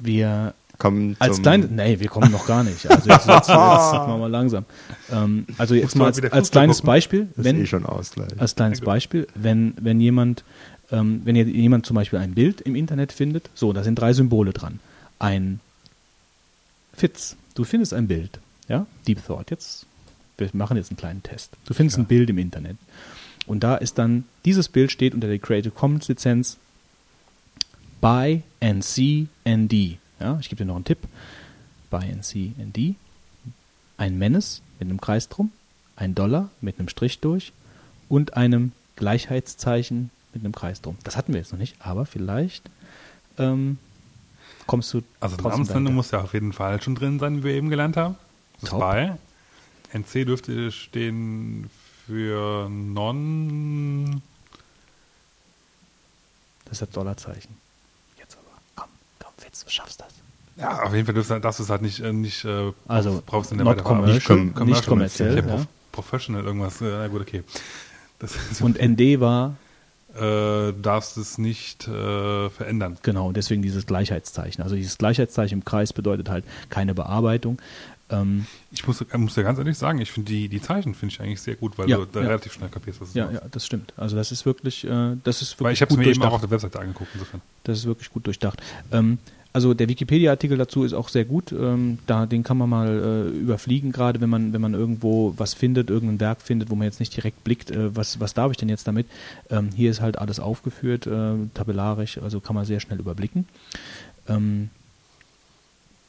wir 0.02 0.54
kommen 0.78 1.16
als 1.20 1.42
kleines, 1.42 1.70
nee, 1.70 2.00
wir 2.00 2.08
kommen 2.08 2.32
noch 2.32 2.46
gar 2.46 2.64
nicht. 2.64 2.90
Also 2.90 3.08
jetzt, 3.08 3.26
jetzt, 3.26 3.28
jetzt 3.28 3.48
machen 3.48 4.12
wir 4.12 4.18
mal 4.18 4.30
langsam. 4.30 4.64
Ähm, 5.10 5.46
also 5.58 5.74
jetzt 5.74 5.94
mal 5.94 6.06
als, 6.06 6.20
als 6.22 6.50
kleines 6.50 6.78
gucken. 6.78 6.86
Beispiel, 6.86 7.28
wenn, 7.36 7.60
eh 7.60 7.66
schon 7.66 7.86
Ausgleich. 7.86 8.28
als 8.38 8.56
kleines 8.56 8.80
Beispiel, 8.80 9.28
wenn 9.34 9.74
wenn 9.80 10.00
jemand 10.00 10.44
ähm, 10.90 11.22
wenn 11.24 11.36
jemand 11.36 11.86
zum 11.86 11.94
Beispiel 11.94 12.18
ein 12.18 12.34
Bild 12.34 12.60
im 12.60 12.74
Internet 12.74 13.12
findet, 13.12 13.48
so, 13.54 13.72
da 13.72 13.82
sind 13.82 13.98
drei 13.98 14.12
Symbole 14.12 14.52
dran. 14.52 14.80
Ein 15.18 15.60
Fitz, 16.94 17.36
du 17.54 17.64
findest 17.64 17.94
ein 17.94 18.08
Bild, 18.08 18.40
ja, 18.68 18.86
Deep 19.06 19.24
Thought. 19.24 19.50
Jetzt, 19.50 19.86
wir 20.36 20.50
machen 20.52 20.76
jetzt 20.76 20.90
einen 20.90 20.98
kleinen 20.98 21.22
Test. 21.22 21.52
Du 21.64 21.74
findest 21.74 21.96
ja. 21.96 22.02
ein 22.02 22.06
Bild 22.06 22.28
im 22.28 22.38
Internet 22.38 22.76
und 23.46 23.62
da 23.62 23.76
ist 23.76 23.98
dann 23.98 24.24
dieses 24.44 24.68
Bild 24.68 24.90
steht 24.92 25.14
unter 25.14 25.28
der 25.28 25.38
Creative 25.38 25.72
Commons 25.72 26.08
Lizenz 26.08 26.58
by 28.02 28.42
NC-ND. 28.60 29.98
Ja, 30.20 30.38
ich 30.40 30.50
gebe 30.50 30.56
dir 30.56 30.66
noch 30.66 30.74
einen 30.74 30.84
Tipp. 30.84 30.98
By 31.88 32.04
NC-ND. 32.04 32.96
Ein 33.96 34.18
Menace 34.18 34.60
mit 34.78 34.88
einem 34.88 35.00
Kreis 35.00 35.28
drum, 35.28 35.52
ein 35.96 36.14
Dollar 36.14 36.50
mit 36.60 36.78
einem 36.78 36.88
Strich 36.88 37.20
durch 37.20 37.52
und 38.08 38.36
einem 38.36 38.72
Gleichheitszeichen 38.96 40.10
mit 40.34 40.44
einem 40.44 40.52
Kreis 40.52 40.82
drum. 40.82 40.98
Das 41.04 41.16
hatten 41.16 41.32
wir 41.32 41.40
jetzt 41.40 41.52
noch 41.52 41.58
nicht, 41.58 41.76
aber 41.78 42.04
vielleicht 42.04 42.68
ähm, 43.38 43.78
kommst 44.66 44.92
du. 44.92 45.02
Also 45.20 45.36
Namensnennung 45.36 45.94
muss 45.94 46.10
ja 46.10 46.22
auf 46.22 46.34
jeden 46.34 46.52
Fall 46.52 46.82
schon 46.82 46.96
drin 46.96 47.18
sein, 47.20 47.38
wie 47.38 47.44
wir 47.44 47.54
eben 47.54 47.70
gelernt 47.70 47.96
haben. 47.96 48.16
Das 48.60 48.70
Top. 48.70 48.80
bei. 48.80 49.16
NC 49.92 50.26
dürfte 50.26 50.72
stehen 50.72 51.70
für 52.06 52.68
Non. 52.68 54.22
Das 56.64 56.72
ist 56.72 56.82
das 56.82 56.90
Dollarzeichen. 56.90 57.61
Witz, 59.44 59.64
du 59.64 59.70
schaffst 59.70 60.00
das. 60.00 60.08
Ja, 60.56 60.82
auf 60.82 60.94
jeden 60.94 61.06
Fall 61.06 61.40
darfst, 61.40 61.58
du 61.60 61.64
es 61.64 61.70
halt 61.70 61.82
nicht, 61.82 62.00
äh, 62.00 62.12
nicht 62.12 62.44
äh, 62.44 62.72
also 62.86 63.22
brauchst 63.24 63.50
du 63.50 63.56
nicht 63.56 63.64
weiter 63.64 63.82
commercial, 63.82 64.38
nicht, 64.38 64.54
com 64.54 64.66
nicht 64.66 64.86
kommerziell. 64.86 65.36
Ja. 65.36 65.42
Prof 65.42 65.66
professional 65.92 66.44
irgendwas, 66.44 66.80
äh, 66.80 66.84
na 66.84 67.08
gut, 67.08 67.22
okay. 67.22 67.42
Und 68.60 68.80
ND 68.80 69.20
war? 69.20 69.56
Äh, 70.14 70.74
darfst 70.82 71.16
es 71.16 71.38
nicht 71.38 71.88
äh, 71.88 72.50
verändern. 72.50 72.98
Genau, 73.02 73.32
deswegen 73.32 73.62
dieses 73.62 73.86
Gleichheitszeichen. 73.86 74.62
Also 74.62 74.76
dieses 74.76 74.98
Gleichheitszeichen 74.98 75.60
im 75.60 75.64
Kreis 75.64 75.94
bedeutet 75.94 76.28
halt 76.28 76.44
keine 76.68 76.94
Bearbeitung. 76.94 77.58
Ähm, 78.12 78.46
ich 78.70 78.86
muss, 78.86 79.04
muss 79.16 79.36
ja 79.36 79.42
ganz 79.42 79.58
ehrlich 79.58 79.78
sagen, 79.78 80.00
ich 80.00 80.12
finde 80.12 80.30
die, 80.30 80.48
die 80.48 80.60
Zeichen 80.60 80.94
finde 80.94 81.14
ich 81.14 81.20
eigentlich 81.20 81.40
sehr 81.40 81.56
gut, 81.56 81.78
weil 81.78 81.88
ja, 81.88 81.96
du 81.96 82.06
da 82.06 82.20
ja. 82.20 82.26
relativ 82.26 82.52
schnell 82.52 82.68
kapierst, 82.68 83.00
was 83.00 83.08
es 83.08 83.14
Ja, 83.14 83.30
ja, 83.30 83.40
das 83.50 83.66
stimmt. 83.66 83.92
Also 83.96 84.16
das 84.16 84.32
ist 84.32 84.46
wirklich, 84.46 84.84
äh, 84.84 85.16
das 85.24 85.42
ist 85.42 85.52
wirklich 85.52 85.64
weil 85.64 85.72
ich 85.72 85.82
habe 85.82 85.92
es 85.92 85.98
mir 85.98 86.04
durchdacht. 86.04 86.24
eben 86.24 86.30
auch 86.30 86.34
auf 86.34 86.40
der 86.40 86.50
Webseite 86.50 86.78
angeguckt. 86.78 87.10
Insofern. 87.14 87.40
Das 87.64 87.78
ist 87.78 87.86
wirklich 87.86 88.10
gut 88.10 88.26
durchdacht. 88.26 88.62
Ähm, 88.92 89.18
also 89.54 89.74
der 89.74 89.88
Wikipedia-Artikel 89.88 90.56
dazu 90.56 90.82
ist 90.84 90.94
auch 90.94 91.08
sehr 91.08 91.26
gut. 91.26 91.52
Ähm, 91.52 91.98
da, 92.06 92.24
den 92.24 92.42
kann 92.42 92.56
man 92.56 92.70
mal 92.70 92.88
äh, 92.88 93.38
überfliegen, 93.38 93.92
gerade 93.92 94.20
wenn 94.20 94.30
man, 94.30 94.52
wenn 94.52 94.62
man 94.62 94.72
irgendwo 94.72 95.34
was 95.36 95.52
findet, 95.52 95.90
irgendein 95.90 96.20
Werk 96.20 96.40
findet, 96.40 96.70
wo 96.70 96.74
man 96.74 96.86
jetzt 96.86 97.00
nicht 97.00 97.14
direkt 97.14 97.44
blickt, 97.44 97.70
äh, 97.70 97.94
was, 97.94 98.18
was 98.18 98.32
darf 98.32 98.50
ich 98.50 98.56
denn 98.56 98.70
jetzt 98.70 98.86
damit? 98.86 99.06
Ähm, 99.50 99.68
hier 99.74 99.90
ist 99.90 100.00
halt 100.00 100.18
alles 100.18 100.40
aufgeführt, 100.40 101.06
äh, 101.06 101.34
tabellarisch, 101.52 102.18
also 102.18 102.40
kann 102.40 102.56
man 102.56 102.64
sehr 102.64 102.80
schnell 102.80 102.98
überblicken. 102.98 103.46
Ähm, 104.26 104.70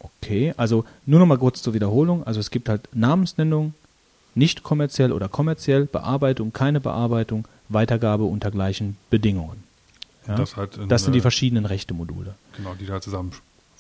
Okay, 0.04 0.54
also 0.58 0.86
nur 1.06 1.20
noch 1.20 1.26
mal 1.26 1.38
kurz 1.38 1.62
zur 1.62 1.74
Wiederholung. 1.74 2.26
Also 2.26 2.40
es 2.40 2.52
gibt 2.52 2.70
halt 2.70 2.88
Namensnennung, 2.94 3.74
nicht 4.36 4.64
kommerziell 4.64 5.12
oder 5.12 5.28
kommerziell, 5.30 5.86
Bearbeitung, 5.86 6.54
keine 6.54 6.80
Bearbeitung, 6.80 7.48
Weitergabe 7.70 8.24
unter 8.24 8.52
gleichen 8.52 8.98
Bedingungen. 9.10 9.64
Ja? 10.28 10.36
Das, 10.36 10.56
halt 10.56 10.78
in, 10.78 10.90
das, 10.90 11.04
sind 11.04 11.14
die 11.14 11.22
verschiedenen 11.22 11.66
Rechte-Module. 11.66 12.36
Genau, 12.56 12.74
die 12.76 12.86
da 12.86 13.02
zusammen 13.02 13.32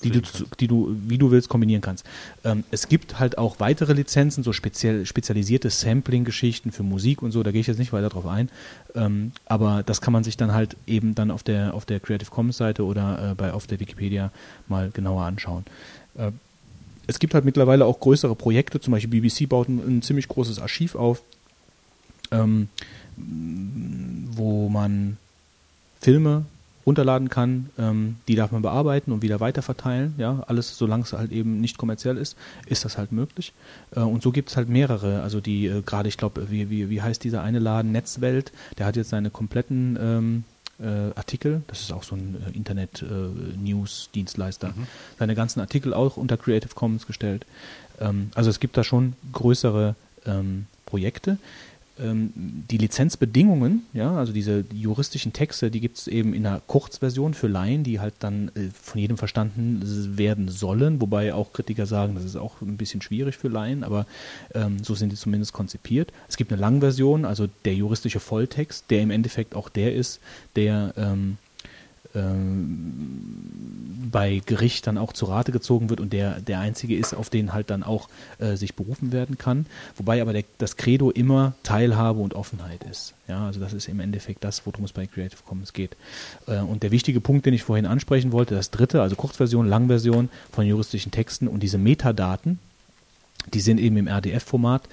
die 0.03 0.11
du, 0.11 0.21
die 0.59 0.67
du, 0.67 0.95
wie 1.07 1.17
du 1.17 1.31
willst, 1.31 1.49
kombinieren 1.49 1.81
kannst. 1.81 2.05
Ähm, 2.43 2.63
es 2.71 2.87
gibt 2.87 3.19
halt 3.19 3.37
auch 3.37 3.59
weitere 3.59 3.93
Lizenzen, 3.93 4.43
so 4.43 4.53
speziell, 4.53 5.05
spezialisierte 5.05 5.69
Sampling-Geschichten 5.69 6.71
für 6.71 6.83
Musik 6.83 7.21
und 7.21 7.31
so, 7.31 7.43
da 7.43 7.51
gehe 7.51 7.61
ich 7.61 7.67
jetzt 7.67 7.79
nicht 7.79 7.93
weiter 7.93 8.09
drauf 8.09 8.27
ein. 8.27 8.49
Ähm, 8.95 9.31
aber 9.45 9.83
das 9.83 10.01
kann 10.01 10.13
man 10.13 10.23
sich 10.23 10.37
dann 10.37 10.53
halt 10.53 10.75
eben 10.87 11.15
dann 11.15 11.31
auf 11.31 11.43
der, 11.43 11.73
auf 11.73 11.85
der 11.85 11.99
Creative 11.99 12.29
Commons 12.29 12.57
Seite 12.57 12.83
oder 12.85 13.31
äh, 13.31 13.35
bei, 13.35 13.53
auf 13.53 13.67
der 13.67 13.79
Wikipedia 13.79 14.31
mal 14.67 14.91
genauer 14.91 15.23
anschauen. 15.23 15.65
Äh, 16.15 16.31
es 17.07 17.19
gibt 17.19 17.33
halt 17.33 17.45
mittlerweile 17.45 17.85
auch 17.85 17.99
größere 17.99 18.35
Projekte, 18.35 18.79
zum 18.79 18.91
Beispiel 18.91 19.21
BBC 19.21 19.47
baut 19.49 19.67
ein, 19.67 19.79
ein 19.79 20.01
ziemlich 20.01 20.27
großes 20.27 20.59
Archiv 20.59 20.95
auf, 20.95 21.21
ähm, 22.31 22.69
wo 23.17 24.69
man 24.69 25.17
Filme 26.01 26.45
runterladen 26.85 27.29
kann, 27.29 27.69
ähm, 27.77 28.17
die 28.27 28.35
darf 28.35 28.51
man 28.51 28.61
bearbeiten 28.61 29.11
und 29.11 29.21
wieder 29.21 29.39
weiterverteilen. 29.39 30.15
Ja, 30.17 30.43
alles, 30.47 30.77
solange 30.77 31.03
es 31.03 31.13
halt 31.13 31.31
eben 31.31 31.61
nicht 31.61 31.77
kommerziell 31.77 32.17
ist, 32.17 32.35
ist 32.65 32.83
das 32.83 32.97
halt 32.97 33.11
möglich. 33.11 33.53
Äh, 33.95 34.01
und 34.01 34.21
so 34.21 34.31
gibt 34.31 34.49
es 34.49 34.57
halt 34.57 34.69
mehrere. 34.69 35.21
Also 35.21 35.39
die 35.39 35.67
äh, 35.67 35.81
gerade, 35.81 36.09
ich 36.09 36.17
glaube, 36.17 36.49
wie, 36.51 36.69
wie, 36.69 36.89
wie 36.89 37.01
heißt 37.01 37.23
dieser 37.23 37.41
eine 37.41 37.59
Laden, 37.59 37.91
Netzwelt, 37.91 38.51
der 38.77 38.85
hat 38.85 38.95
jetzt 38.95 39.09
seine 39.09 39.29
kompletten 39.29 39.97
ähm, 39.99 40.43
äh, 40.83 41.11
Artikel, 41.15 41.63
das 41.67 41.81
ist 41.81 41.93
auch 41.93 42.03
so 42.03 42.15
ein 42.15 42.41
äh, 42.47 42.51
Internet-News-Dienstleister, 42.55 44.69
mhm. 44.69 44.87
seine 45.17 45.33
ganzen 45.35 45.59
Artikel 45.59 45.93
auch 45.93 46.17
unter 46.17 46.37
Creative 46.37 46.73
Commons 46.75 47.07
gestellt. 47.07 47.45
Ähm, 47.99 48.31
also 48.35 48.49
es 48.49 48.59
gibt 48.59 48.77
da 48.77 48.83
schon 48.83 49.13
größere 49.31 49.95
ähm, 50.25 50.65
Projekte 50.85 51.37
die 51.95 52.77
Lizenzbedingungen, 52.77 53.85
ja, 53.93 54.15
also 54.15 54.33
diese 54.33 54.65
juristischen 54.73 55.31
Texte, 55.31 55.69
die 55.69 55.79
gibt 55.79 55.99
es 55.99 56.07
eben 56.07 56.33
in 56.33 56.45
einer 56.45 56.59
Kurzversion 56.65 57.35
für 57.35 57.47
Laien, 57.47 57.83
die 57.83 57.99
halt 57.99 58.15
dann 58.19 58.49
äh, 58.55 58.69
von 58.73 58.99
jedem 58.99 59.17
verstanden 59.17 59.81
werden 60.17 60.49
sollen, 60.49 61.01
wobei 61.01 61.35
auch 61.35 61.53
Kritiker 61.53 61.85
sagen, 61.85 62.15
das 62.15 62.23
ist 62.23 62.35
auch 62.35 62.61
ein 62.61 62.77
bisschen 62.77 63.03
schwierig 63.03 63.37
für 63.37 63.47
Laien, 63.47 63.83
aber 63.83 64.07
ähm, 64.55 64.83
so 64.83 64.95
sind 64.95 65.11
die 65.11 65.17
zumindest 65.17 65.53
konzipiert. 65.53 66.11
Es 66.27 66.35
gibt 66.35 66.51
eine 66.51 66.59
Langversion, 66.59 67.25
also 67.25 67.47
der 67.63 67.75
juristische 67.75 68.19
Volltext, 68.19 68.85
der 68.89 69.01
im 69.01 69.11
Endeffekt 69.11 69.55
auch 69.55 69.69
der 69.69 69.93
ist, 69.93 70.19
der 70.55 70.95
ähm, 70.97 71.37
ähm, 72.15 74.09
bei 74.11 74.41
Gericht 74.45 74.85
dann 74.85 74.97
auch 74.97 75.11
zu 75.13 75.25
Rate 75.25 75.51
gezogen 75.51 75.89
wird 75.89 75.99
und 75.99 76.13
der 76.13 76.39
der 76.39 76.59
einzige 76.59 76.95
ist, 76.95 77.13
auf 77.13 77.29
den 77.29 77.53
halt 77.53 77.69
dann 77.69 77.83
auch 77.83 78.09
äh, 78.37 78.55
sich 78.55 78.75
berufen 78.75 79.11
werden 79.11 79.37
kann. 79.37 79.65
Wobei 79.95 80.21
aber 80.21 80.33
der, 80.33 80.43
das 80.59 80.77
Credo 80.77 81.09
immer 81.09 81.53
Teilhabe 81.63 82.19
und 82.19 82.35
Offenheit 82.35 82.83
ist. 82.83 83.13
Ja, 83.27 83.45
also 83.47 83.59
das 83.59 83.73
ist 83.73 83.87
im 83.87 83.99
Endeffekt 83.99 84.43
das, 84.43 84.65
worum 84.65 84.85
es 84.85 84.91
bei 84.91 85.07
Creative 85.07 85.41
Commons 85.45 85.73
geht. 85.73 85.95
Äh, 86.47 86.59
und 86.59 86.83
der 86.83 86.91
wichtige 86.91 87.21
Punkt, 87.21 87.45
den 87.45 87.53
ich 87.53 87.63
vorhin 87.63 87.85
ansprechen 87.85 88.31
wollte, 88.31 88.55
das 88.55 88.69
dritte, 88.69 89.01
also 89.01 89.15
Kurzversion, 89.15 89.67
Langversion 89.67 90.29
von 90.51 90.65
juristischen 90.65 91.11
Texten 91.11 91.47
und 91.47 91.61
diese 91.61 91.77
Metadaten, 91.77 92.59
die 93.51 93.61
sind 93.61 93.79
eben 93.79 93.97
im 93.97 94.07
RDF-Format 94.07 94.83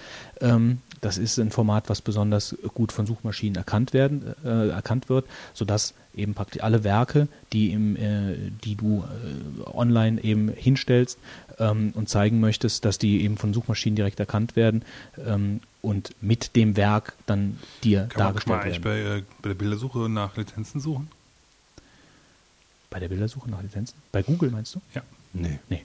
ähm, 0.40 0.78
das 1.00 1.18
ist 1.18 1.38
ein 1.38 1.50
Format, 1.50 1.88
was 1.88 2.00
besonders 2.00 2.56
gut 2.74 2.92
von 2.92 3.06
Suchmaschinen 3.06 3.56
erkannt 3.56 3.92
werden, 3.92 4.34
äh, 4.44 4.68
erkannt 4.68 5.08
wird, 5.08 5.26
sodass 5.54 5.94
eben 6.14 6.34
praktisch 6.34 6.62
alle 6.62 6.84
Werke, 6.84 7.28
die 7.52 7.72
im, 7.72 7.96
äh, 7.96 8.36
die 8.64 8.74
du 8.74 9.04
äh, 9.04 9.70
online 9.70 10.22
eben 10.22 10.48
hinstellst 10.48 11.18
ähm, 11.58 11.92
und 11.94 12.08
zeigen 12.08 12.40
möchtest, 12.40 12.84
dass 12.84 12.98
die 12.98 13.22
eben 13.22 13.36
von 13.38 13.54
Suchmaschinen 13.54 13.96
direkt 13.96 14.20
erkannt 14.20 14.56
werden 14.56 14.82
ähm, 15.24 15.60
und 15.82 16.10
mit 16.20 16.56
dem 16.56 16.76
Werk 16.76 17.14
dann 17.26 17.58
dir 17.82 18.06
Kann 18.08 18.18
dargestellt 18.18 18.56
man 18.56 18.66
eigentlich 18.66 18.84
werden. 18.84 19.04
bei, 19.04 19.18
äh, 19.18 19.22
bei 19.42 19.48
der 19.50 19.54
Bildersuche 19.54 20.08
nach 20.10 20.36
Lizenzen 20.36 20.80
suchen? 20.80 21.08
Bei 22.90 22.98
der 22.98 23.08
Bildersuche 23.08 23.48
nach 23.48 23.62
Lizenzen? 23.62 23.94
Bei 24.12 24.22
Google 24.22 24.50
meinst 24.50 24.74
du? 24.74 24.80
Ja. 24.94 25.02
Nee. 25.32 25.60
Nee. 25.68 25.84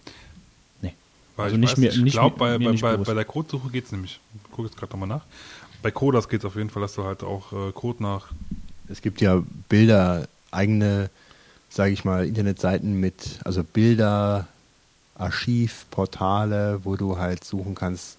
Weil 1.35 1.45
Also 1.45 1.55
ich 1.55 1.59
nicht 1.61 1.71
weiß, 1.71 1.77
mehr- 1.79 2.05
ich 2.05 2.13
glaube, 2.13 2.37
bei, 2.37 2.57
bei, 2.57 2.71
bei, 2.73 2.97
bei 2.97 3.13
der 3.13 3.25
Codesuche 3.25 3.69
geht 3.69 3.85
es 3.85 3.91
nämlich. 3.91 4.19
Ich 4.35 4.51
gucke 4.51 4.67
jetzt 4.67 4.77
gerade 4.77 4.91
nochmal 4.93 5.09
nach. 5.09 5.25
Bei 5.81 5.91
Codas 5.91 6.29
geht 6.29 6.39
es 6.41 6.45
auf 6.45 6.55
jeden 6.55 6.69
Fall, 6.69 6.81
dass 6.81 6.95
du 6.95 7.03
halt 7.03 7.23
auch 7.23 7.51
äh, 7.51 7.71
Code 7.73 8.01
nach. 8.01 8.27
Es 8.87 9.01
gibt 9.01 9.21
ja 9.21 9.43
Bilder, 9.69 10.27
eigene, 10.51 11.09
sage 11.69 11.91
ich 11.91 12.05
mal, 12.05 12.25
Internetseiten 12.25 12.99
mit, 12.99 13.39
also 13.43 13.63
Bilder, 13.63 14.47
Archiv, 15.17 15.85
Portale, 15.91 16.79
wo 16.83 16.95
du 16.95 17.17
halt 17.17 17.43
suchen 17.43 17.75
kannst. 17.75 18.17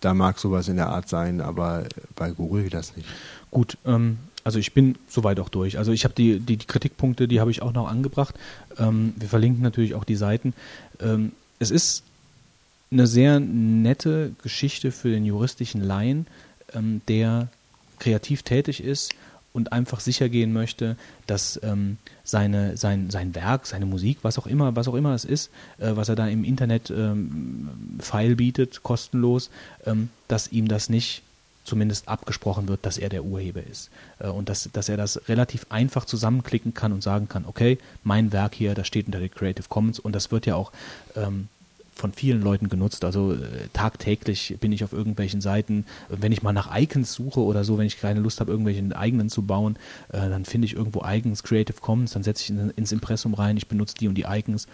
Da 0.00 0.14
mag 0.14 0.38
sowas 0.38 0.68
in 0.68 0.76
der 0.76 0.88
Art 0.88 1.08
sein, 1.08 1.40
aber 1.40 1.84
bei 2.16 2.30
Google 2.32 2.64
geht 2.64 2.74
das 2.74 2.96
nicht. 2.96 3.08
Gut, 3.50 3.78
ähm, 3.86 4.18
also 4.44 4.58
ich 4.58 4.72
bin 4.74 4.96
soweit 5.08 5.38
auch 5.38 5.48
durch. 5.48 5.78
Also 5.78 5.92
ich 5.92 6.04
habe 6.04 6.14
die, 6.14 6.40
die, 6.40 6.56
die 6.56 6.66
Kritikpunkte, 6.66 7.28
die 7.28 7.40
habe 7.40 7.50
ich 7.52 7.62
auch 7.62 7.72
noch 7.72 7.88
angebracht. 7.88 8.34
Ähm, 8.78 9.12
wir 9.16 9.28
verlinken 9.28 9.62
natürlich 9.62 9.94
auch 9.94 10.04
die 10.04 10.16
Seiten. 10.16 10.54
Ähm, 11.00 11.32
es 11.60 11.70
ist 11.70 12.02
eine 12.92 13.06
sehr 13.06 13.40
nette 13.40 14.32
Geschichte 14.42 14.92
für 14.92 15.10
den 15.10 15.24
juristischen 15.24 15.82
Laien, 15.82 16.26
ähm, 16.74 17.00
der 17.08 17.48
kreativ 17.98 18.42
tätig 18.42 18.82
ist 18.82 19.14
und 19.52 19.72
einfach 19.72 20.00
sicher 20.00 20.28
gehen 20.28 20.52
möchte, 20.52 20.96
dass 21.26 21.60
ähm, 21.62 21.98
seine, 22.24 22.76
sein, 22.76 23.10
sein 23.10 23.34
Werk, 23.34 23.66
seine 23.66 23.86
Musik, 23.86 24.18
was 24.22 24.38
auch 24.38 24.46
immer, 24.46 24.76
was 24.76 24.88
auch 24.88 24.94
immer 24.94 25.14
es 25.14 25.24
ist, 25.24 25.50
äh, 25.78 25.94
was 25.94 26.08
er 26.08 26.16
da 26.16 26.26
im 26.26 26.44
Internet 26.44 26.90
ähm, 26.90 27.68
File 28.00 28.36
bietet, 28.36 28.82
kostenlos, 28.82 29.50
ähm, 29.86 30.08
dass 30.28 30.52
ihm 30.52 30.68
das 30.68 30.88
nicht 30.88 31.22
zumindest 31.64 32.08
abgesprochen 32.08 32.66
wird, 32.66 32.84
dass 32.84 32.98
er 32.98 33.08
der 33.08 33.24
Urheber 33.24 33.62
ist. 33.62 33.90
Äh, 34.18 34.28
und 34.28 34.48
dass, 34.48 34.68
dass 34.72 34.88
er 34.88 34.96
das 34.96 35.28
relativ 35.28 35.66
einfach 35.68 36.04
zusammenklicken 36.04 36.74
kann 36.74 36.92
und 36.92 37.02
sagen 37.02 37.28
kann, 37.28 37.44
okay, 37.46 37.78
mein 38.04 38.32
Werk 38.32 38.54
hier, 38.54 38.74
das 38.74 38.86
steht 38.86 39.06
unter 39.06 39.20
der 39.20 39.28
Creative 39.28 39.66
Commons 39.68 39.98
und 39.98 40.12
das 40.14 40.30
wird 40.30 40.46
ja 40.46 40.56
auch 40.56 40.72
ähm, 41.14 41.48
von 41.94 42.12
vielen 42.12 42.42
Leuten 42.42 42.68
genutzt. 42.68 43.04
Also 43.04 43.34
äh, 43.34 43.68
tagtäglich 43.72 44.56
bin 44.60 44.72
ich 44.72 44.84
auf 44.84 44.92
irgendwelchen 44.92 45.40
Seiten, 45.40 45.84
wenn 46.08 46.32
ich 46.32 46.42
mal 46.42 46.52
nach 46.52 46.76
Icons 46.76 47.12
suche 47.12 47.40
oder 47.40 47.64
so, 47.64 47.78
wenn 47.78 47.86
ich 47.86 48.00
keine 48.00 48.20
Lust 48.20 48.40
habe, 48.40 48.50
irgendwelche 48.50 48.96
eigenen 48.96 49.28
zu 49.28 49.42
bauen, 49.42 49.76
äh, 50.08 50.28
dann 50.28 50.44
finde 50.44 50.66
ich 50.66 50.74
irgendwo 50.74 51.02
Icons 51.06 51.42
Creative 51.42 51.80
Commons, 51.80 52.12
dann 52.12 52.22
setze 52.22 52.42
ich 52.42 52.50
in, 52.50 52.70
ins 52.70 52.92
Impressum 52.92 53.34
rein, 53.34 53.56
ich 53.56 53.68
benutze 53.68 53.94
die 53.94 54.08
und 54.08 54.14
die 54.14 54.24
Icons 54.28 54.66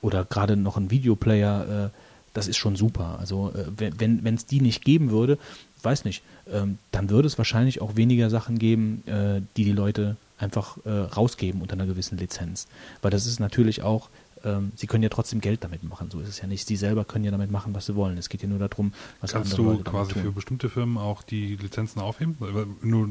oder 0.00 0.24
gerade 0.24 0.56
noch 0.56 0.76
ein 0.76 0.90
Videoplayer, 0.90 1.86
äh, 1.86 1.98
das 2.34 2.48
ist 2.48 2.58
schon 2.58 2.76
super. 2.76 3.16
Also 3.18 3.52
äh, 3.54 3.90
wenn 3.98 4.22
wenn 4.22 4.34
es 4.34 4.46
die 4.46 4.60
nicht 4.60 4.84
geben 4.84 5.10
würde, 5.10 5.38
weiß 5.82 6.04
nicht, 6.04 6.22
ähm, 6.52 6.78
dann 6.92 7.10
würde 7.10 7.26
es 7.26 7.38
wahrscheinlich 7.38 7.80
auch 7.80 7.96
weniger 7.96 8.28
Sachen 8.28 8.58
geben, 8.58 9.02
äh, 9.06 9.40
die 9.56 9.64
die 9.64 9.72
Leute 9.72 10.16
einfach 10.38 10.76
äh, 10.84 10.90
rausgeben 10.90 11.62
unter 11.62 11.74
einer 11.74 11.86
gewissen 11.86 12.18
Lizenz. 12.18 12.66
Weil 13.00 13.10
das 13.10 13.26
ist 13.26 13.40
natürlich 13.40 13.82
auch, 13.82 14.10
ähm, 14.46 14.72
sie 14.76 14.86
können 14.86 15.02
ja 15.02 15.08
trotzdem 15.08 15.40
Geld 15.40 15.64
damit 15.64 15.82
machen, 15.82 16.10
so 16.10 16.20
ist 16.20 16.28
es 16.28 16.40
ja 16.40 16.46
nicht. 16.46 16.66
Sie 16.66 16.76
selber 16.76 17.04
können 17.04 17.24
ja 17.24 17.30
damit 17.30 17.50
machen, 17.50 17.74
was 17.74 17.86
sie 17.86 17.96
wollen. 17.96 18.16
Es 18.16 18.28
geht 18.28 18.42
ja 18.42 18.48
nur 18.48 18.60
darum, 18.60 18.92
was 19.20 19.32
Kannst 19.32 19.52
andere 19.52 19.62
du 19.62 19.70
Leute 19.70 19.84
damit 19.84 20.08
quasi 20.08 20.20
für 20.20 20.32
bestimmte 20.32 20.68
Firmen 20.70 20.98
auch 20.98 21.22
die 21.22 21.56
Lizenzen 21.56 22.00
aufheben? 22.00 22.36
Nur, 22.82 23.10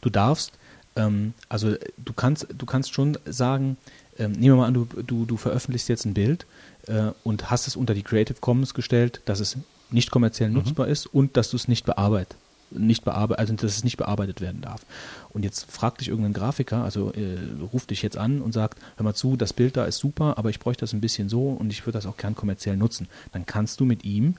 Du 0.00 0.10
darfst, 0.10 0.52
ähm, 0.96 1.34
also 1.48 1.74
du 1.98 2.12
kannst, 2.14 2.46
du 2.56 2.66
kannst 2.66 2.94
schon 2.94 3.18
sagen, 3.26 3.76
ähm, 4.18 4.32
nehmen 4.32 4.56
wir 4.56 4.56
mal 4.56 4.66
an, 4.66 4.74
du, 4.74 4.86
du, 4.86 5.26
du 5.26 5.36
veröffentlichst 5.36 5.88
jetzt 5.88 6.06
ein 6.06 6.14
Bild 6.14 6.46
äh, 6.86 7.10
und 7.24 7.50
hast 7.50 7.66
es 7.66 7.76
unter 7.76 7.94
die 7.94 8.02
Creative 8.02 8.38
Commons 8.40 8.74
gestellt, 8.74 9.20
dass 9.26 9.40
es 9.40 9.58
nicht 9.90 10.10
kommerziell 10.10 10.50
nutzbar 10.50 10.88
ist 10.88 11.06
und 11.06 11.36
dass 11.36 11.50
du 11.50 11.56
es 11.56 11.68
nicht 11.68 11.84
bearbeitet 11.84 12.36
nicht 12.70 13.04
bearbeitet, 13.04 13.40
also 13.40 13.54
dass 13.54 13.76
es 13.76 13.84
nicht 13.84 13.96
bearbeitet 13.96 14.40
werden 14.40 14.60
darf. 14.60 14.82
Und 15.30 15.44
jetzt 15.44 15.70
fragt 15.70 16.00
dich 16.00 16.08
irgendein 16.08 16.32
Grafiker, 16.32 16.82
also 16.82 17.12
äh, 17.12 17.38
ruft 17.72 17.90
dich 17.90 18.02
jetzt 18.02 18.16
an 18.16 18.40
und 18.40 18.52
sagt, 18.52 18.78
hör 18.96 19.04
mal 19.04 19.14
zu, 19.14 19.36
das 19.36 19.52
Bild 19.52 19.76
da 19.76 19.84
ist 19.84 19.98
super, 19.98 20.38
aber 20.38 20.50
ich 20.50 20.60
bräuchte 20.60 20.80
das 20.80 20.92
ein 20.92 21.00
bisschen 21.00 21.28
so 21.28 21.48
und 21.50 21.72
ich 21.72 21.86
würde 21.86 21.98
das 21.98 22.06
auch 22.06 22.16
gern 22.16 22.34
kommerziell 22.34 22.76
nutzen. 22.76 23.08
Dann 23.32 23.46
kannst 23.46 23.80
du 23.80 23.84
mit 23.84 24.04
ihm 24.04 24.34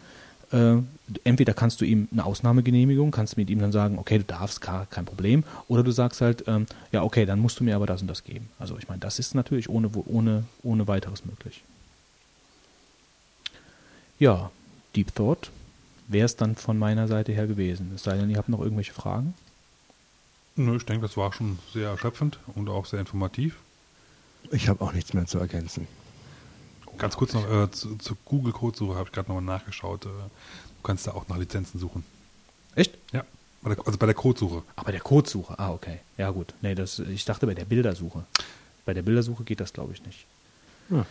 äh, 0.51 0.77
entweder 1.23 1.53
kannst 1.53 1.82
du 1.82 1.86
ihm 1.86 2.07
eine 2.11 2.25
Ausnahmegenehmigung, 2.25 3.11
kannst 3.11 3.38
mit 3.38 3.49
ihm 3.49 3.59
dann 3.59 3.71
sagen, 3.71 3.97
okay, 3.97 4.17
du 4.17 4.25
darfst, 4.25 4.61
kein 4.61 5.05
Problem, 5.05 5.43
oder 5.67 5.84
du 5.84 5.91
sagst 5.91 6.21
halt, 6.21 6.43
ähm, 6.47 6.65
ja, 6.91 7.03
okay, 7.03 7.25
dann 7.25 7.39
musst 7.39 7.59
du 7.59 7.63
mir 7.63 7.75
aber 7.75 7.86
das 7.86 8.01
und 8.01 8.07
das 8.07 8.23
geben. 8.23 8.49
Also 8.59 8.77
ich 8.77 8.88
meine, 8.88 8.99
das 8.99 9.19
ist 9.19 9.34
natürlich 9.34 9.69
ohne, 9.69 9.89
ohne, 10.07 10.43
ohne 10.63 10.88
weiteres 10.88 11.25
möglich. 11.25 11.63
Ja, 14.19 14.51
Deep 14.95 15.15
Thought 15.15 15.51
wäre 16.12 16.26
es 16.26 16.36
dann 16.36 16.55
von 16.55 16.78
meiner 16.78 17.07
Seite 17.07 17.32
her 17.32 17.47
gewesen. 17.47 17.91
Es 17.95 18.03
sei 18.03 18.18
denn, 18.18 18.30
ihr 18.30 18.38
habt 18.38 18.49
noch 18.49 18.62
irgendwelche 18.62 18.93
Fragen. 18.93 19.34
nö, 20.55 20.76
ich 20.78 20.86
denke, 20.86 21.07
das 21.07 21.18
war 21.18 21.32
schon 21.34 21.59
sehr 21.74 21.89
erschöpfend 21.89 22.39
und 22.55 22.70
auch 22.70 22.86
sehr 22.86 22.99
informativ. 22.99 23.57
Ich 24.51 24.68
habe 24.68 24.84
auch 24.84 24.93
nichts 24.93 25.14
mehr 25.14 25.26
zu 25.26 25.39
ergänzen. 25.39 25.88
Ganz 26.97 27.16
kurz 27.16 27.34
noch 27.34 27.49
äh, 27.49 27.72
zu, 27.72 27.95
zu 27.97 28.16
Google 28.26 28.51
Codesuche 28.53 28.95
habe 28.95 29.05
ich 29.07 29.12
gerade 29.12 29.30
nochmal 29.30 29.43
nachgeschaut. 29.43 30.05
Äh, 30.05 30.09
du 30.09 30.82
kannst 30.84 31.07
da 31.07 31.12
auch 31.12 31.28
nach 31.30 31.38
Lizenzen 31.38 31.80
suchen. 31.80 32.03
Echt? 32.76 32.97
Ja, 33.12 33.24
bei 33.62 33.74
der, 33.76 33.86
also 33.88 33.97
bei 33.97 34.05
der 34.05 34.16
Codesuche. 34.16 34.64
Ah, 34.76 34.84
bei 34.84 34.91
der 34.91 35.01
Codesuche. 35.01 35.57
Ah, 35.57 35.72
okay. 35.72 35.99
Ja, 36.18 36.32
gut. 36.32 36.53
Nee, 36.62 36.76
das, 36.76 36.99
ich 36.99 37.26
dachte 37.26 37.47
bei 37.47 37.53
der 37.53 37.66
Bildersuche. 37.66 38.24
Bei 38.86 38.93
der 38.93 39.03
Bildersuche 39.03 39.43
geht 39.43 39.59
das, 39.59 39.74
glaube 39.74 39.93
ich, 39.93 40.03
nicht. 40.05 40.26
Ja, 40.89 41.05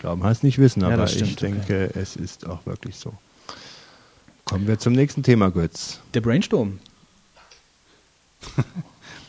Glauben 0.00 0.22
heißt 0.22 0.44
nicht 0.44 0.58
wissen, 0.58 0.82
Ja, 0.82 0.88
aber 0.88 0.98
das 0.98 1.16
ich 1.16 1.36
denke, 1.36 1.90
es 1.94 2.16
ist 2.16 2.46
auch 2.46 2.64
wirklich 2.66 2.96
so. 2.96 3.14
Kommen 4.44 4.66
wir 4.66 4.78
zum 4.78 4.92
nächsten 4.92 5.22
Thema, 5.22 5.50
Götz. 5.50 6.00
Der 6.12 6.20
Brainstorm. 6.20 6.78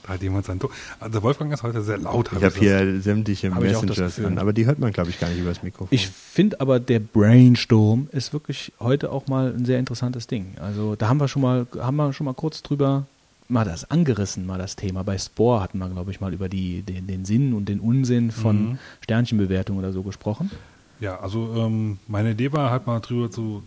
Da 0.04 0.14
hat 0.14 0.22
jemand 0.22 0.46
sein 0.46 0.60
Tor. 0.60 0.70
Also 1.00 1.14
der 1.14 1.24
Wolfgang 1.24 1.52
ist 1.54 1.64
heute 1.64 1.82
sehr 1.82 1.98
laut. 1.98 2.30
Ich 2.38 2.44
habe 2.44 2.60
hier 2.60 3.02
sämtliche 3.02 3.54
Hab 3.54 3.64
Messengers 3.64 4.20
an, 4.20 4.38
aber 4.38 4.54
die 4.54 4.66
hört 4.66 4.78
man, 4.78 4.92
glaube 4.92 5.10
ich, 5.10 5.20
gar 5.20 5.30
nicht 5.30 5.40
über 5.40 5.50
das 5.50 5.64
Mikrofon. 5.64 5.88
Ich 5.90 6.08
finde 6.08 6.60
aber, 6.62 6.80
der 6.80 7.00
Brainstorm 7.00 8.08
ist 8.12 8.32
wirklich 8.34 8.72
heute 8.80 9.12
auch 9.12 9.28
mal 9.28 9.54
ein 9.58 9.66
sehr 9.66 9.80
interessantes 9.80 10.28
Ding. 10.28 10.54
Also 10.62 10.96
da 10.96 11.08
haben 11.10 11.18
wir 11.20 11.28
schon 11.28 11.42
mal, 11.42 11.66
haben 11.80 11.96
wir 11.96 12.14
schon 12.14 12.26
mal 12.26 12.34
kurz 12.34 12.62
drüber 12.62 13.08
mal 13.48 13.64
das 13.66 13.90
angerissen, 13.90 14.46
mal 14.46 14.58
das 14.60 14.76
Thema. 14.76 15.04
Bei 15.04 15.18
Spore 15.18 15.62
hatten 15.62 15.78
wir, 15.80 15.88
glaube 15.90 16.12
ich, 16.12 16.20
mal 16.20 16.34
über 16.34 16.50
die, 16.50 16.82
den, 16.84 17.08
den 17.08 17.26
Sinn 17.26 17.54
und 17.54 17.66
den 17.70 17.80
Unsinn 17.80 18.32
von 18.32 18.56
Mhm. 18.72 18.80
Sternchenbewertung 19.02 19.78
oder 19.78 19.92
so 19.92 20.04
gesprochen. 20.04 20.52
Ja, 21.00 21.20
also 21.20 21.54
ähm, 21.58 21.98
meine 22.08 22.32
Idee 22.32 22.52
war 22.54 22.70
halt 22.70 22.86
mal 22.86 23.00
drüber 23.00 23.30
zu 23.32 23.64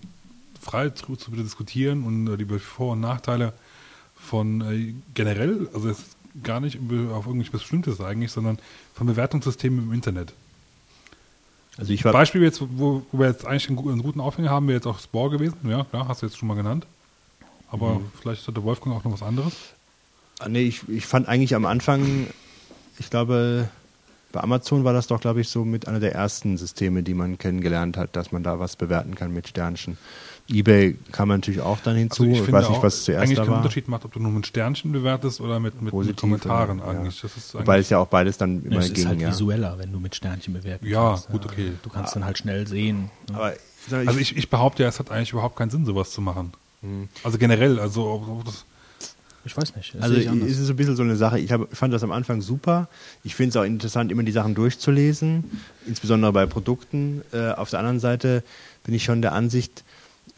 frei 0.68 0.90
drüber 0.90 1.18
zu 1.18 1.30
diskutieren 1.30 2.04
und 2.04 2.26
äh, 2.28 2.36
die 2.36 2.58
Vor- 2.58 2.92
und 2.92 3.00
Nachteile 3.00 3.52
von 4.16 4.60
äh, 4.60 4.94
generell, 5.14 5.68
also 5.72 5.88
jetzt 5.88 6.04
gar 6.42 6.60
nicht 6.60 6.76
über- 6.76 7.14
auf 7.16 7.26
irgendwas 7.26 7.50
Bestimmtes 7.50 8.00
eigentlich, 8.00 8.30
sondern 8.32 8.58
von 8.94 9.06
Bewertungssystemen 9.06 9.84
im 9.84 9.92
Internet. 9.92 10.32
also 11.78 11.92
ich 11.92 12.04
war, 12.04 12.12
Beispiel 12.12 12.42
jetzt, 12.42 12.60
wo, 12.60 13.02
wo 13.10 13.18
wir 13.18 13.28
jetzt 13.28 13.46
eigentlich 13.46 13.68
einen, 13.70 13.78
einen 13.78 14.02
guten 14.02 14.20
Aufhänger 14.20 14.50
haben, 14.50 14.66
wäre 14.68 14.76
jetzt 14.76 14.86
auch 14.86 14.98
Spore 15.00 15.30
gewesen. 15.30 15.56
Ja, 15.64 15.84
klar, 15.84 16.06
hast 16.08 16.22
du 16.22 16.26
jetzt 16.26 16.36
schon 16.38 16.48
mal 16.48 16.54
genannt. 16.54 16.86
Aber 17.70 17.94
Mhm. 17.94 18.10
vielleicht 18.20 18.46
hat 18.46 18.56
der 18.56 18.64
Wolfgang 18.64 18.94
auch 18.96 19.04
noch 19.04 19.12
was 19.12 19.22
anderes. 19.22 19.52
Ah, 20.40 20.48
nee, 20.48 20.62
ich, 20.62 20.88
ich 20.88 21.06
fand 21.06 21.28
eigentlich 21.28 21.54
am 21.54 21.66
Anfang, 21.66 22.28
ich 22.98 23.10
glaube, 23.10 23.68
bei 24.32 24.40
Amazon 24.40 24.84
war 24.84 24.92
das 24.92 25.06
doch, 25.06 25.20
glaube 25.20 25.40
ich, 25.40 25.48
so 25.48 25.64
mit 25.64 25.88
einer 25.88 26.00
der 26.00 26.14
ersten 26.14 26.56
Systeme, 26.58 27.02
die 27.02 27.14
man 27.14 27.38
kennengelernt 27.38 27.96
hat, 27.96 28.14
dass 28.16 28.30
man 28.32 28.42
da 28.42 28.58
was 28.60 28.76
bewerten 28.76 29.14
kann 29.14 29.32
mit 29.32 29.48
Sternchen. 29.48 29.96
Ebay 30.50 30.96
kam 31.12 31.28
natürlich 31.28 31.60
auch 31.60 31.78
dann 31.80 31.96
hinzu. 31.96 32.22
Also 32.22 32.32
ich 32.34 32.38
finde 32.42 32.52
weiß 32.60 32.68
nicht, 32.70 32.82
was 32.82 33.04
zuerst 33.04 33.22
eigentlich 33.22 33.36
da 33.36 33.42
keinen 33.44 33.50
war. 33.52 33.58
Unterschied 33.58 33.88
macht, 33.88 34.04
ob 34.06 34.12
du 34.12 34.20
nur 34.20 34.32
mit 34.32 34.46
Sternchen 34.46 34.92
bewertest 34.92 35.40
oder 35.40 35.60
mit, 35.60 35.80
mit, 35.82 35.92
mit 35.92 36.16
Kommentaren 36.16 36.78
ja. 36.78 36.84
eigentlich. 36.86 37.20
Das 37.20 37.36
ist 37.36 37.54
Wobei 37.54 37.74
eigentlich 37.74 37.86
es 37.86 37.90
ja 37.90 37.98
auch 37.98 38.06
beides 38.06 38.38
dann 38.38 38.64
immer 38.64 38.78
es 38.78 38.86
ist 38.86 38.94
ging. 38.94 39.08
halt 39.08 39.20
ja. 39.20 39.28
visueller, 39.28 39.78
wenn 39.78 39.92
du 39.92 40.00
mit 40.00 40.14
Sternchen 40.14 40.54
bewerten 40.54 40.86
Ja, 40.86 41.10
kannst. 41.10 41.28
gut, 41.28 41.44
okay. 41.44 41.72
Du 41.82 41.90
kannst 41.90 42.16
dann 42.16 42.24
halt 42.24 42.38
schnell 42.38 42.66
sehen. 42.66 43.10
ne? 43.30 43.34
Aber 43.36 43.54
Also 44.06 44.18
ich, 44.18 44.36
ich 44.36 44.48
behaupte 44.48 44.82
ja, 44.84 44.88
es 44.88 44.98
hat 44.98 45.10
eigentlich 45.10 45.32
überhaupt 45.32 45.56
keinen 45.56 45.70
Sinn, 45.70 45.84
sowas 45.84 46.10
zu 46.12 46.20
machen. 46.22 46.52
Hm. 46.80 47.08
Also 47.24 47.36
generell, 47.38 47.78
also 47.78 48.42
das, 48.46 48.64
Ich 49.44 49.56
weiß 49.56 49.76
nicht. 49.76 49.96
Also 50.00 50.14
ich 50.16 50.26
ist 50.26 50.58
es 50.58 50.66
so 50.66 50.72
ein 50.72 50.76
bisschen 50.76 50.96
so 50.96 51.02
eine 51.02 51.16
Sache. 51.16 51.38
Ich 51.40 51.52
hab, 51.52 51.74
fand 51.76 51.92
das 51.92 52.02
am 52.02 52.12
Anfang 52.12 52.40
super. 52.40 52.88
Ich 53.24 53.34
finde 53.34 53.50
es 53.50 53.56
auch 53.56 53.64
interessant, 53.64 54.10
immer 54.12 54.22
die 54.22 54.32
Sachen 54.32 54.54
durchzulesen, 54.54 55.44
insbesondere 55.86 56.32
bei 56.32 56.46
Produkten. 56.46 57.22
Äh, 57.32 57.50
auf 57.52 57.68
der 57.70 57.80
anderen 57.80 58.00
Seite 58.00 58.42
bin 58.84 58.94
ich 58.94 59.04
schon 59.04 59.20
der 59.22 59.32
Ansicht, 59.32 59.84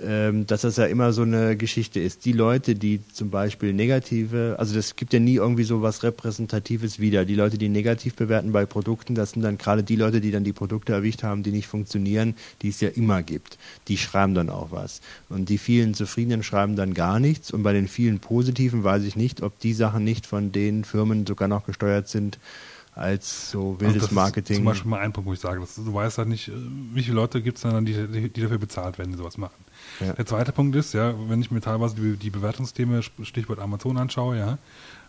ähm, 0.00 0.46
dass 0.46 0.62
das 0.62 0.76
ja 0.76 0.86
immer 0.86 1.12
so 1.12 1.22
eine 1.22 1.56
Geschichte 1.56 2.00
ist. 2.00 2.24
Die 2.24 2.32
Leute, 2.32 2.74
die 2.74 3.00
zum 3.12 3.30
Beispiel 3.30 3.72
negative, 3.72 4.56
also 4.58 4.74
das 4.74 4.96
gibt 4.96 5.12
ja 5.12 5.20
nie 5.20 5.34
irgendwie 5.34 5.64
so 5.64 5.82
was 5.82 6.02
Repräsentatives 6.02 6.98
wieder. 6.98 7.24
Die 7.24 7.34
Leute, 7.34 7.58
die 7.58 7.68
negativ 7.68 8.14
bewerten 8.14 8.52
bei 8.52 8.66
Produkten, 8.66 9.14
das 9.14 9.32
sind 9.32 9.42
dann 9.42 9.58
gerade 9.58 9.82
die 9.82 9.96
Leute, 9.96 10.20
die 10.20 10.30
dann 10.30 10.44
die 10.44 10.52
Produkte 10.52 10.92
erwischt 10.92 11.22
haben, 11.22 11.42
die 11.42 11.52
nicht 11.52 11.66
funktionieren, 11.66 12.34
die 12.62 12.68
es 12.68 12.80
ja 12.80 12.88
immer 12.88 13.22
gibt. 13.22 13.58
Die 13.88 13.96
schreiben 13.96 14.34
dann 14.34 14.50
auch 14.50 14.70
was. 14.70 15.00
Und 15.28 15.48
die 15.48 15.58
vielen 15.58 15.94
Zufriedenen 15.94 16.42
schreiben 16.42 16.76
dann 16.76 16.94
gar 16.94 17.20
nichts. 17.20 17.50
Und 17.50 17.62
bei 17.62 17.72
den 17.72 17.88
vielen 17.88 18.20
Positiven 18.20 18.84
weiß 18.84 19.04
ich 19.04 19.16
nicht, 19.16 19.42
ob 19.42 19.58
die 19.60 19.74
Sachen 19.74 20.04
nicht 20.04 20.26
von 20.26 20.52
den 20.52 20.84
Firmen 20.84 21.26
sogar 21.26 21.48
noch 21.48 21.66
gesteuert 21.66 22.08
sind, 22.08 22.38
als 22.94 23.50
so 23.50 23.80
wildes 23.80 23.94
Also 23.94 24.06
das 24.06 24.10
Marketing. 24.10 24.54
Ist 24.54 24.58
zum 24.58 24.64
Beispiel 24.64 24.90
mal 24.90 25.00
ein 25.00 25.12
Punkt, 25.12 25.28
wo 25.28 25.32
ich 25.32 25.40
sage, 25.40 25.60
dass, 25.60 25.74
du 25.76 25.92
weißt 25.92 26.18
halt 26.18 26.28
nicht, 26.28 26.48
äh, 26.48 26.52
wie 26.92 27.02
viele 27.02 27.16
Leute 27.16 27.40
gibt 27.42 27.56
es 27.58 27.62
dann, 27.62 27.84
die, 27.84 27.94
die, 27.94 28.28
die 28.28 28.40
dafür 28.40 28.58
bezahlt 28.58 28.98
werden, 28.98 29.12
die 29.12 29.18
sowas 29.18 29.38
machen. 29.38 29.64
Ja. 30.00 30.12
Der 30.12 30.26
zweite 30.26 30.52
Punkt 30.52 30.76
ist, 30.76 30.92
ja, 30.92 31.14
wenn 31.28 31.40
ich 31.40 31.50
mir 31.50 31.60
teilweise 31.60 31.94
die, 31.96 32.16
die 32.16 32.30
Bewertungssysteme, 32.30 33.02
Stichwort 33.22 33.58
Amazon 33.58 33.96
anschaue, 33.96 34.38
ja, 34.38 34.58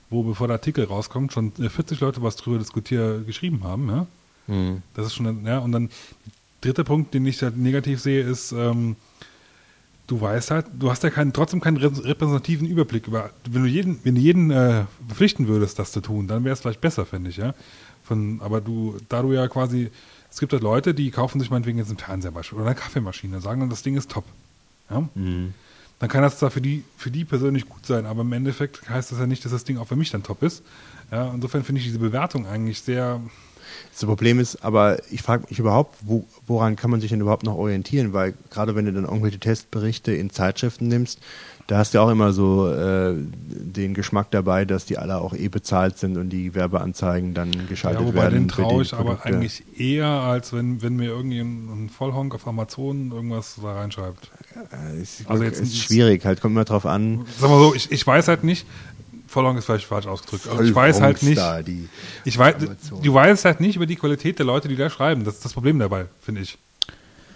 wo 0.10 0.24
bevor 0.24 0.48
der 0.48 0.56
Artikel 0.56 0.86
rauskommt, 0.86 1.34
schon 1.34 1.54
äh, 1.60 1.70
40 1.70 2.00
Leute 2.00 2.22
was 2.22 2.36
drüber 2.36 2.60
diskutiert, 2.60 3.26
geschrieben 3.26 3.64
haben, 3.64 3.90
ja. 3.90 4.08
Hm. 4.48 4.82
Das 4.94 5.08
ist 5.08 5.16
schon, 5.16 5.46
ja, 5.46 5.60
und 5.60 5.72
dann 5.72 5.90
dritter 6.62 6.84
Punkt, 6.84 7.14
den 7.14 7.26
ich 7.26 7.42
halt 7.42 7.58
negativ 7.58 8.00
sehe, 8.00 8.22
ist, 8.22 8.52
ähm, 8.52 8.96
du 10.12 10.20
weißt 10.20 10.52
halt, 10.52 10.66
du 10.78 10.92
hast 10.92 11.04
ja 11.04 11.10
keinen, 11.10 11.32
trotzdem 11.32 11.62
keinen 11.62 11.78
rep- 11.78 12.04
repräsentativen 12.04 12.68
Überblick 12.68 13.08
über, 13.08 13.30
wenn 13.50 13.64
du 13.64 13.70
jeden, 13.70 14.00
wenn 14.04 14.16
du 14.16 14.22
jeden 14.22 14.52
äh, 14.52 14.84
verpflichten 15.08 15.48
würdest, 15.48 15.80
das 15.80 15.94
zu 15.94 16.02
tun, 16.02 16.28
dann 16.28 16.44
wäre 16.44 16.54
es 16.54 16.60
vielleicht 16.60 16.82
besser, 16.82 17.06
finde 17.06 17.30
ich, 17.30 17.38
ja. 17.38 17.54
Von, 18.04 18.42
aber 18.42 18.60
du, 18.60 18.98
da 19.08 19.22
du 19.22 19.32
ja 19.32 19.48
quasi, 19.48 19.90
es 20.30 20.40
gibt 20.40 20.52
halt 20.52 20.64
Leute, 20.64 20.94
die 20.94 21.12
kaufen 21.12 21.40
sich 21.40 21.50
meinetwegen 21.50 21.78
jetzt 21.78 21.88
einen 21.90 21.98
Fernseher 21.98 22.32
beispielsweise 22.32 22.62
oder 22.64 22.72
eine 22.72 22.80
Kaffeemaschine, 22.80 23.40
sagen 23.40 23.62
dann, 23.62 23.70
das 23.70 23.84
Ding 23.84 23.96
ist 23.96 24.12
top. 24.12 24.26
Ja? 24.90 25.08
Mhm. 25.16 25.54
Dann 26.00 26.10
kann 26.10 26.24
das 26.24 26.40
zwar 26.40 26.52
für 26.52 26.62
die, 26.62 26.84
für 26.98 27.12
die 27.12 27.24
persönlich 27.24 27.70
gut 27.70 27.86
sein, 27.86 28.06
aber 28.06 28.22
im 28.22 28.34
Endeffekt 28.34 28.90
heißt 28.90 29.12
das 29.14 29.20
ja 29.20 29.28
nicht, 29.28 29.46
dass 29.46 29.54
das 29.54 29.64
Ding 29.64 29.78
auch 29.78 29.88
für 29.88 29.96
mich 29.96 30.10
dann 30.10 30.24
top 30.24 30.44
ist. 30.44 30.64
Ja, 31.12 31.32
insofern 31.34 31.64
finde 31.64 31.80
ich 31.80 31.86
diese 31.86 32.00
Bewertung 32.00 32.48
eigentlich 32.48 32.82
sehr, 32.82 33.22
Das 33.92 34.06
Problem 34.06 34.40
ist, 34.40 34.64
aber 34.64 34.98
ich 35.12 35.22
frage 35.22 35.46
mich 35.50 35.60
überhaupt, 35.60 35.98
wo, 36.04 36.26
woran 36.48 36.76
kann 36.76 36.92
man 36.92 37.02
sich 37.02 37.10
denn 37.12 37.22
überhaupt 37.22 37.44
noch 37.44 37.56
orientieren? 37.56 38.14
Weil 38.14 38.34
gerade 38.50 38.76
wenn 38.76 38.86
du 38.86 38.94
dann 38.94 39.04
irgendwelche 39.06 39.40
Testberichte 39.40 40.12
in 40.14 40.30
Zeitschriften 40.30 40.88
nimmst, 40.88 41.20
da 41.68 41.78
hast 41.78 41.94
du 41.94 42.00
ja 42.00 42.04
auch 42.04 42.10
immer 42.10 42.34
so 42.34 42.70
äh, 42.70 43.14
den 43.16 43.94
Geschmack 43.94 44.30
dabei, 44.32 44.66
dass 44.66 44.86
die 44.86 44.98
alle 44.98 45.20
auch 45.20 45.34
eh 45.34 45.48
bezahlt 45.48 45.98
sind 45.98 46.18
und 46.18 46.30
die 46.30 46.54
Werbeanzeigen 46.54 47.34
dann 47.34 47.52
geschaltet 47.70 48.02
ja, 48.02 48.08
wobei 48.08 48.24
werden. 48.24 48.34
den 48.34 48.48
traue 48.50 48.82
ich 48.82 48.94
aber 48.94 49.26
eigentlich 49.26 49.64
eher, 49.78 50.08
als 50.08 50.52
wenn, 50.52 50.82
wenn 50.82 50.96
mir 50.98 51.06
irgendwie 51.10 51.40
ein, 51.40 51.86
ein 51.86 51.90
Vollhonk 51.90 52.36
auf 52.36 52.46
Amazon 52.48 53.12
irgendwas 53.12 53.58
da 53.62 53.74
reinschreibt. 53.74 54.32
Äh, 54.96 55.02
ist, 55.02 55.22
Also 55.30 55.44
jetzt- 55.44 55.62
ist 55.62 55.78
schwierig, 55.78 56.26
halt 56.26 56.42
kommt 56.42 56.56
immer 56.56 56.66
drauf 56.66 56.86
an. 56.86 57.26
Sag 57.40 57.50
mal 57.50 57.60
so, 57.60 57.74
ich, 57.74 57.90
ich 57.92 58.06
weiß 58.06 58.28
halt 58.28 58.44
nicht, 58.44 58.66
Vollhonk 59.32 59.58
ist 59.58 59.66
vielleicht 59.66 59.86
falsch 59.86 60.06
ausgedrückt, 60.08 60.48
aber 60.50 60.64
ich 60.64 60.76
weiß 60.76 61.02
halt 61.02 61.24
nicht, 61.24 61.42
ich 62.26 62.38
weiß, 62.38 62.56
du 63.02 63.14
weißt 63.14 63.46
halt 63.46 63.62
nicht 63.62 63.78
über 63.78 63.86
die 63.86 63.96
Qualität 63.96 64.38
der 64.40 64.46
Leute, 64.46 64.68
die 64.68 64.76
da 64.76 64.90
schreiben. 64.90 65.24
Das 65.24 65.36
ist 65.36 65.46
das 65.46 65.54
Problem 65.54 65.80
dabei, 65.80 66.06
finde 66.22 66.42
ich. 66.42 66.58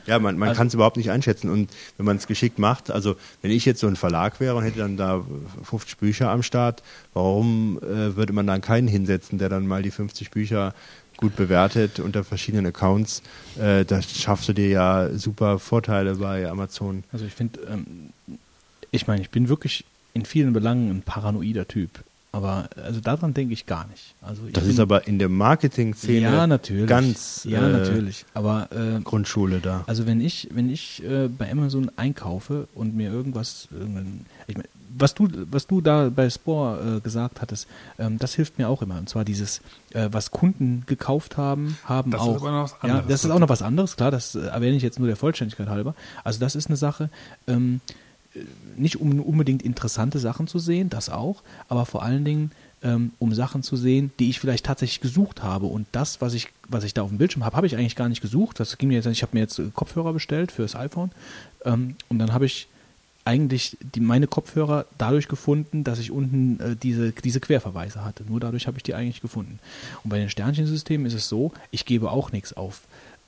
Ja, 0.06 0.20
man, 0.20 0.38
man 0.38 0.50
Also- 0.50 0.58
kann 0.60 0.68
es 0.68 0.74
überhaupt 0.74 0.98
nicht 0.98 1.10
einschätzen. 1.10 1.50
Und 1.50 1.72
wenn 1.98 2.06
man 2.06 2.18
es 2.18 2.28
geschickt 2.28 2.60
macht, 2.60 2.92
also 2.92 3.16
wenn 3.42 3.50
ich 3.50 3.66
jetzt 3.66 3.80
so 3.80 3.88
ein 3.88 3.96
Verlag 3.96 4.40
wäre 4.40 4.56
und 4.56 4.64
hätte 4.64 4.80
dann 4.80 4.98
da 4.98 5.24
50 5.64 5.98
Bücher 5.98 6.30
am 6.30 6.44
Start, 6.44 6.84
warum 7.14 7.80
äh, 7.82 8.16
würde 8.16 8.34
man 8.34 8.46
dann 8.46 8.62
keinen 8.62 8.88
hinsetzen, 8.88 9.40
der 9.40 9.50
dann 9.50 9.66
mal 9.66 9.82
die 9.82 9.92
50 9.92 10.30
Bücher 10.32 10.76
gut 11.18 11.36
bewertet 11.36 12.00
unter 12.00 12.24
verschiedenen 12.24 12.68
Accounts? 12.68 13.24
Äh, 13.60 13.86
da 13.86 14.02
schaffst 14.02 14.48
du 14.50 14.54
dir 14.54 14.68
ja 14.68 15.10
super 15.18 15.58
Vorteile 15.60 16.16
bei 16.18 16.48
Amazon. 16.48 17.04
Also 17.12 17.26
ich 17.26 17.34
finde, 17.34 17.62
ähm, 17.68 18.12
ich 18.92 19.08
meine, 19.08 19.22
ich 19.22 19.30
bin 19.32 19.50
wirklich 19.50 19.86
in 20.16 20.26
vielen 20.26 20.54
Belangen 20.54 20.90
ein 20.90 21.02
paranoider 21.04 21.68
Typ. 21.68 22.04
Aber 22.32 22.68
also 22.84 23.00
daran 23.00 23.34
denke 23.34 23.54
ich 23.54 23.66
gar 23.66 23.88
nicht. 23.88 24.14
Also 24.22 24.42
ich 24.46 24.52
Das 24.54 24.66
ist 24.66 24.80
aber 24.82 25.08
in 25.08 25.20
der 25.20 25.30
Marketing-Szene 25.30 26.20
ja 26.20 26.48
natürlich 26.48 26.88
ganz 26.90 27.46
ja 27.46 27.66
äh, 27.66 27.72
natürlich. 27.72 28.26
Aber 28.34 28.68
äh, 28.74 29.00
Grundschule 29.02 29.60
da. 29.60 29.84
also 29.88 30.06
wenn 30.06 30.20
ich 30.20 30.50
wenn 30.52 30.70
ich 30.70 31.02
äh, 31.06 31.30
bei 31.30 31.50
Amazon 31.50 31.92
einkaufe 31.96 32.68
und 32.76 32.94
mir 32.94 33.10
irgendwas 33.10 33.70
ich 34.48 34.58
mein, 34.58 34.66
was 34.98 35.14
du 35.14 35.30
was 35.50 35.68
du 35.68 35.80
da 35.80 36.10
bei 36.14 36.30
Spore 36.30 36.98
äh, 36.98 37.00
gesagt 37.00 37.42
hattest, 37.42 37.68
ähm, 38.00 38.18
das 38.18 38.34
hilft 38.34 38.58
mir 38.58 38.68
auch 38.68 38.82
immer. 38.82 38.98
Und 38.98 39.08
zwar 39.08 39.24
dieses 39.24 39.62
äh, 39.94 40.10
was 40.12 40.32
Kunden 40.32 40.84
gekauft 40.88 41.38
haben 41.38 41.78
haben 41.86 42.12
Das 42.12 42.22
ist 42.22 42.28
auch 42.28 42.42
aber 42.42 42.52
noch 42.52 42.64
was 42.64 42.72
ja 42.72 42.78
anderes. 42.82 43.08
das 43.08 43.24
ist 43.24 43.32
auch 43.32 43.40
noch 43.40 43.50
was 43.50 43.62
anderes. 43.62 43.96
Klar, 43.96 44.12
das 44.12 44.36
äh, 44.36 44.40
erwähne 44.40 44.76
ich 44.76 44.84
jetzt 44.84 45.00
nur 45.00 45.08
der 45.08 45.16
Vollständigkeit 45.16 45.70
halber. 45.70 45.96
Also 46.26 46.42
das 46.42 46.56
ist 46.56 46.68
eine 46.68 46.76
Sache. 46.76 47.10
Ähm, 47.48 47.80
nicht 48.78 49.00
um 49.00 49.20
unbedingt 49.20 49.64
interessante 49.64 50.20
Sachen 50.20 50.48
zu 50.48 50.60
sehen, 50.60 50.90
das 50.90 51.10
auch, 51.10 51.44
aber 51.70 51.86
vor 51.86 52.04
allen 52.04 52.26
Dingen 52.26 52.52
ähm, 52.84 53.14
um 53.20 53.34
Sachen 53.34 53.64
zu 53.64 53.76
sehen, 53.76 54.12
die 54.20 54.30
ich 54.30 54.40
vielleicht 54.40 54.66
tatsächlich 54.66 55.02
gesucht 55.02 55.42
habe. 55.42 55.66
Und 55.66 55.88
das, 55.92 56.22
was 56.22 56.34
ich, 56.34 56.50
was 56.68 56.84
ich 56.84 56.94
da 56.94 57.02
auf 57.02 57.10
dem 57.10 57.18
Bildschirm 57.18 57.44
habe, 57.44 57.56
habe 57.56 57.68
ich 57.68 57.76
eigentlich 57.76 57.96
gar 57.96 58.10
nicht 58.10 58.22
gesucht. 58.22 58.60
Das 58.60 58.78
ging 58.78 58.90
mir 58.90 58.96
jetzt, 58.96 59.08
ich 59.08 59.22
habe 59.24 59.36
mir 59.36 59.42
jetzt 59.42 59.60
äh, 59.60 59.70
Kopfhörer 59.74 60.14
bestellt 60.14 60.52
fürs 60.52 60.76
iPhone 60.76 61.12
ähm, 61.64 61.96
und 62.10 62.20
dann 62.20 62.34
habe 62.34 62.46
ich 62.46 62.68
eigentlich 63.26 63.76
die, 63.96 64.02
meine 64.02 64.28
Kopfhörer 64.28 64.86
dadurch 65.00 65.28
gefunden, 65.28 65.84
dass 65.84 65.98
ich 65.98 66.12
unten 66.12 66.60
äh, 66.60 66.76
diese, 66.76 67.12
diese 67.12 67.40
Querverweise 67.40 68.06
hatte. 68.06 68.24
Nur 68.24 68.40
dadurch 68.40 68.68
habe 68.68 68.78
ich 68.78 68.84
die 68.84 68.94
eigentlich 68.94 69.22
gefunden. 69.22 69.60
Und 70.04 70.12
bei 70.12 70.20
den 70.20 70.30
Sternchensystemen 70.30 71.08
ist 71.08 71.16
es 71.16 71.28
so, 71.28 71.52
ich 71.72 71.86
gebe 71.86 72.12
auch 72.12 72.32
nichts 72.32 72.54
auf 72.54 72.82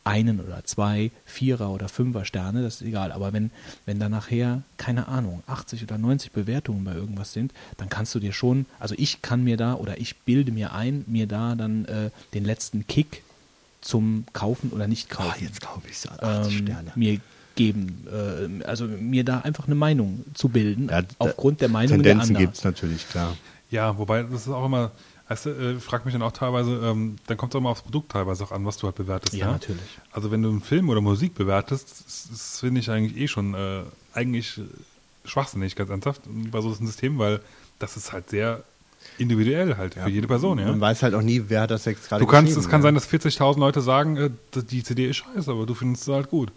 einen 0.07 0.39
oder 0.39 0.63
zwei, 0.63 1.11
Vierer 1.25 1.69
oder 1.71 1.89
Fünfer 1.89 2.25
Sterne, 2.25 2.61
das 2.63 2.75
ist 2.81 2.87
egal. 2.87 3.11
Aber 3.11 3.33
wenn, 3.33 3.51
wenn 3.85 3.99
da 3.99 4.09
nachher, 4.09 4.61
keine 4.77 5.07
Ahnung, 5.07 5.43
80 5.47 5.83
oder 5.83 5.97
90 5.97 6.31
Bewertungen 6.31 6.83
bei 6.83 6.93
irgendwas 6.93 7.33
sind, 7.33 7.53
dann 7.77 7.89
kannst 7.89 8.15
du 8.15 8.19
dir 8.19 8.31
schon, 8.33 8.65
also 8.79 8.95
ich 8.97 9.21
kann 9.21 9.43
mir 9.43 9.57
da 9.57 9.73
oder 9.75 9.99
ich 9.99 10.15
bilde 10.17 10.51
mir 10.51 10.73
ein, 10.73 11.03
mir 11.07 11.27
da 11.27 11.55
dann 11.55 11.85
äh, 11.85 12.09
den 12.33 12.45
letzten 12.45 12.87
Kick 12.87 13.23
zum 13.81 14.25
Kaufen 14.33 14.71
oder 14.71 14.87
nicht 14.87 15.09
kaufen 15.09 15.31
Ah, 15.33 15.41
jetzt 15.43 15.61
kaufe 15.61 15.87
ich 15.87 15.97
es 15.97 16.07
80 16.09 16.53
ähm, 16.59 16.65
Sterne. 16.67 16.91
mir 16.95 17.19
geben, 17.55 18.07
äh, 18.11 18.63
also 18.65 18.85
mir 18.85 19.23
da 19.23 19.39
einfach 19.41 19.65
eine 19.65 19.75
Meinung 19.75 20.23
zu 20.33 20.49
bilden, 20.49 20.89
Ja, 20.89 21.01
aufgrund 21.19 21.61
der 21.61 21.69
Meinung 21.69 21.89
Tendenzen 22.01 22.03
der 22.03 22.21
anderen. 22.21 22.45
gibt 22.45 22.57
es 22.57 22.63
natürlich, 22.63 23.07
klar. 23.09 23.35
Ja, 23.69 23.97
wobei 23.97 24.23
das 24.23 24.41
ist 24.41 24.47
auch 24.49 24.65
immer, 24.65 24.91
weißt 25.29 25.45
du, 25.45 25.49
äh, 25.49 25.73
ich 25.73 25.83
frage 25.83 26.05
mich 26.05 26.13
dann 26.13 26.21
auch 26.21 26.31
teilweise, 26.31 26.79
ähm, 26.83 27.17
dann 27.27 27.37
kommt 27.37 27.53
es 27.53 27.57
auch 27.57 27.61
mal 27.61 27.71
aufs 27.71 27.81
Produkt 27.81 28.11
teilweise 28.11 28.43
auch 28.43 28.51
an, 28.51 28.65
was 28.65 28.77
du 28.77 28.87
halt 28.87 28.95
bewertest. 28.95 29.33
Ja, 29.33 29.47
ne? 29.47 29.51
natürlich. 29.53 29.99
Also 30.11 30.31
wenn 30.31 30.41
du 30.41 30.49
einen 30.49 30.61
Film 30.61 30.89
oder 30.89 31.01
Musik 31.01 31.35
bewertest, 31.35 32.03
das, 32.05 32.27
das 32.29 32.59
finde 32.59 32.79
ich 32.79 32.89
eigentlich 32.89 33.17
eh 33.17 33.27
schon 33.27 33.53
äh, 33.53 33.81
eigentlich 34.13 34.61
schwachsinnig, 35.25 35.75
ganz 35.75 35.89
ernsthaft, 35.89 36.21
bei 36.25 36.61
so 36.61 36.69
einem 36.69 36.87
System, 36.87 37.19
weil 37.19 37.41
das 37.79 37.97
ist 37.97 38.13
halt 38.13 38.29
sehr 38.29 38.63
individuell 39.17 39.77
halt 39.77 39.93
für 39.93 40.09
jede 40.09 40.27
Person, 40.27 40.59
ja. 40.59 40.65
Man 40.65 40.81
weiß 40.81 41.03
halt 41.03 41.13
auch 41.13 41.21
nie, 41.21 41.43
wer 41.47 41.61
hat 41.61 41.71
das 41.71 41.85
jetzt 41.85 42.07
gerade 42.09 42.23
Du 42.23 42.29
kannst, 42.29 42.57
es 42.57 42.67
kann 42.67 42.81
ja. 42.81 42.83
sein, 42.83 42.95
dass 42.95 43.09
40.000 43.09 43.59
Leute 43.59 43.81
sagen, 43.81 44.17
äh, 44.17 44.29
die 44.53 44.83
CD 44.83 45.07
ist 45.07 45.17
scheiße, 45.17 45.51
aber 45.51 45.65
du 45.65 45.73
findest 45.73 46.05
sie 46.05 46.13
halt 46.13 46.29
gut. 46.29 46.51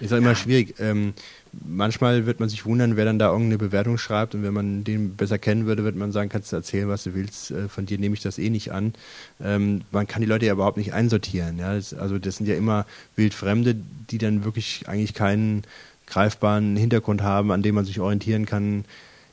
Ist 0.00 0.12
auch 0.12 0.16
immer 0.16 0.34
schwierig. 0.34 0.74
Ähm, 0.80 1.14
manchmal 1.52 2.26
wird 2.26 2.40
man 2.40 2.48
sich 2.48 2.64
wundern, 2.66 2.96
wer 2.96 3.04
dann 3.04 3.18
da 3.18 3.28
irgendeine 3.28 3.58
Bewertung 3.58 3.98
schreibt 3.98 4.34
und 4.34 4.42
wenn 4.42 4.54
man 4.54 4.84
den 4.84 5.16
besser 5.16 5.38
kennen 5.38 5.66
würde, 5.66 5.84
wird 5.84 5.96
man 5.96 6.12
sagen, 6.12 6.28
kannst 6.28 6.52
du 6.52 6.56
erzählen, 6.56 6.88
was 6.88 7.04
du 7.04 7.14
willst, 7.14 7.50
äh, 7.50 7.68
von 7.68 7.86
dir 7.86 7.98
nehme 7.98 8.14
ich 8.14 8.22
das 8.22 8.38
eh 8.38 8.50
nicht 8.50 8.72
an. 8.72 8.94
Ähm, 9.42 9.82
man 9.90 10.06
kann 10.06 10.22
die 10.22 10.28
Leute 10.28 10.46
ja 10.46 10.52
überhaupt 10.52 10.76
nicht 10.76 10.92
einsortieren. 10.92 11.58
Ja? 11.58 11.74
Das, 11.74 11.94
also 11.94 12.18
das 12.18 12.36
sind 12.36 12.46
ja 12.46 12.56
immer 12.56 12.86
wildfremde, 13.16 13.76
die 14.10 14.18
dann 14.18 14.44
wirklich 14.44 14.84
eigentlich 14.86 15.14
keinen 15.14 15.62
greifbaren 16.06 16.76
Hintergrund 16.76 17.22
haben, 17.22 17.50
an 17.50 17.62
dem 17.62 17.74
man 17.74 17.84
sich 17.84 18.00
orientieren 18.00 18.46
kann. 18.46 18.84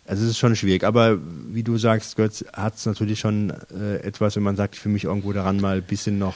Also 0.06 0.24
es 0.24 0.32
ist 0.32 0.38
schon 0.38 0.56
schwierig, 0.56 0.84
aber 0.84 1.18
wie 1.52 1.64
du 1.64 1.78
sagst, 1.78 2.16
Götz, 2.16 2.46
hat 2.54 2.76
es 2.76 2.86
natürlich 2.86 3.20
schon 3.20 3.50
äh, 3.50 3.98
etwas, 3.98 4.36
wenn 4.36 4.44
man 4.44 4.56
sagt, 4.56 4.76
ich 4.76 4.86
will 4.86 4.92
mich 4.92 5.06
irgendwo 5.06 5.34
daran 5.34 5.60
mal 5.60 5.78
ein 5.78 5.84
bisschen 5.84 6.20
noch 6.20 6.36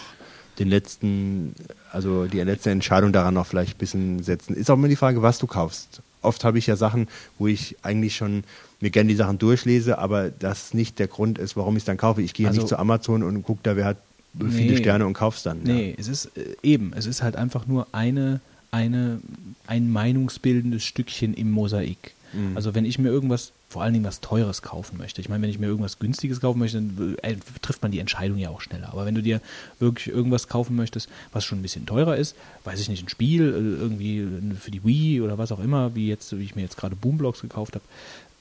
den 0.60 0.68
letzten, 0.69 1.53
also 1.91 2.26
die 2.26 2.40
letzte 2.41 2.69
Entscheidung 2.72 3.11
daran 3.14 3.34
noch 3.34 3.45
vielleicht 3.48 3.76
ein 3.76 3.80
bisschen 3.80 4.23
setzen. 4.23 4.56
Ist 4.56 4.69
auch 4.69 4.76
immer 4.76 4.88
die 4.88 4.95
Frage, 4.95 5.22
was 5.22 5.38
du 5.40 5.48
kaufst. 5.48 6.02
Oft 6.22 6.44
habe 6.44 6.57
ich 6.57 6.68
ja 6.68 6.76
Sachen, 6.76 7.07
wo 7.38 7.48
ich 7.48 7.77
eigentlich 7.81 8.15
schon 8.15 8.44
mir 8.81 8.90
gerne 8.90 9.07
die 9.10 9.15
Sachen 9.15 9.38
durchlese, 9.40 9.98
aber 9.98 10.30
das 10.30 10.73
nicht 10.73 10.99
der 10.99 11.07
Grund 11.07 11.38
ist, 11.38 11.56
warum 11.56 11.76
ich 11.77 11.81
es 11.81 11.86
dann 11.86 11.98
kaufe. 11.98 12.22
Ich 12.22 12.34
gehe 12.34 12.44
ja 12.45 12.49
Also- 12.49 12.61
nicht 12.61 12.69
zu 12.69 12.77
Amazon 12.77 13.23
und 13.23 13.44
gucke 13.44 13.61
da, 13.64 13.76
wer 13.76 13.86
hat 13.86 13.98
viele 14.38 14.73
Nee. 14.73 14.77
Sterne 14.77 15.06
und 15.07 15.14
kauf's 15.14 15.44
dann. 15.44 15.61
Nee, 15.64 15.95
es 15.98 16.07
ist 16.07 16.26
äh, 16.38 16.56
eben, 16.61 16.94
es 16.95 17.06
ist 17.06 17.23
halt 17.23 17.36
einfach 17.36 17.68
nur 17.68 17.88
eine, 17.94 18.41
eine, 18.72 19.19
ein 19.65 19.90
meinungsbildendes 19.91 20.84
Stückchen 20.84 21.34
im 21.34 21.52
Mosaik. 21.52 22.14
Mhm. 22.34 22.56
Also 22.56 22.76
wenn 22.76 22.86
ich 22.86 22.99
mir 22.99 23.10
irgendwas, 23.10 23.52
vor 23.69 23.83
allen 23.83 23.93
Dingen 23.93 24.05
was 24.05 24.19
Teures 24.19 24.63
kaufen 24.63 24.97
möchte, 24.97 25.21
ich 25.21 25.29
meine, 25.29 25.43
wenn 25.43 25.49
ich 25.49 25.59
mir 25.59 25.67
irgendwas 25.67 25.99
Günstiges 25.99 26.41
kaufen 26.41 26.57
möchte, 26.57 26.81
dann 26.81 27.17
äh, 27.21 27.35
trifft 27.61 27.83
man 27.83 27.91
die 27.91 27.99
Entscheidung 27.99 28.39
ja 28.39 28.49
auch 28.49 28.61
schneller. 28.61 28.89
Aber 28.91 29.05
wenn 29.05 29.13
du 29.13 29.21
dir 29.21 29.41
wirklich 29.77 30.07
irgendwas 30.07 30.47
kaufen 30.47 30.75
möchtest, 30.75 31.07
was 31.31 31.45
schon 31.45 31.59
ein 31.59 31.61
bisschen 31.61 31.85
teurer 31.85 32.17
ist, 32.17 32.35
weiß 32.63 32.79
ich 32.81 32.89
nicht, 32.89 33.05
ein 33.05 33.09
Spiel, 33.09 33.43
äh, 33.43 33.81
irgendwie 33.81 34.27
für 34.59 34.71
die 34.71 34.83
Wii 34.83 35.21
oder 35.21 35.37
was 35.37 35.51
auch 35.51 35.59
immer, 35.59 35.93
wie 35.93 36.07
jetzt, 36.07 36.35
wie 36.37 36.43
ich 36.43 36.55
mir 36.55 36.63
jetzt 36.63 36.77
gerade 36.77 36.95
Boomblocks 36.95 37.41
gekauft 37.41 37.75
habe, 37.75 37.85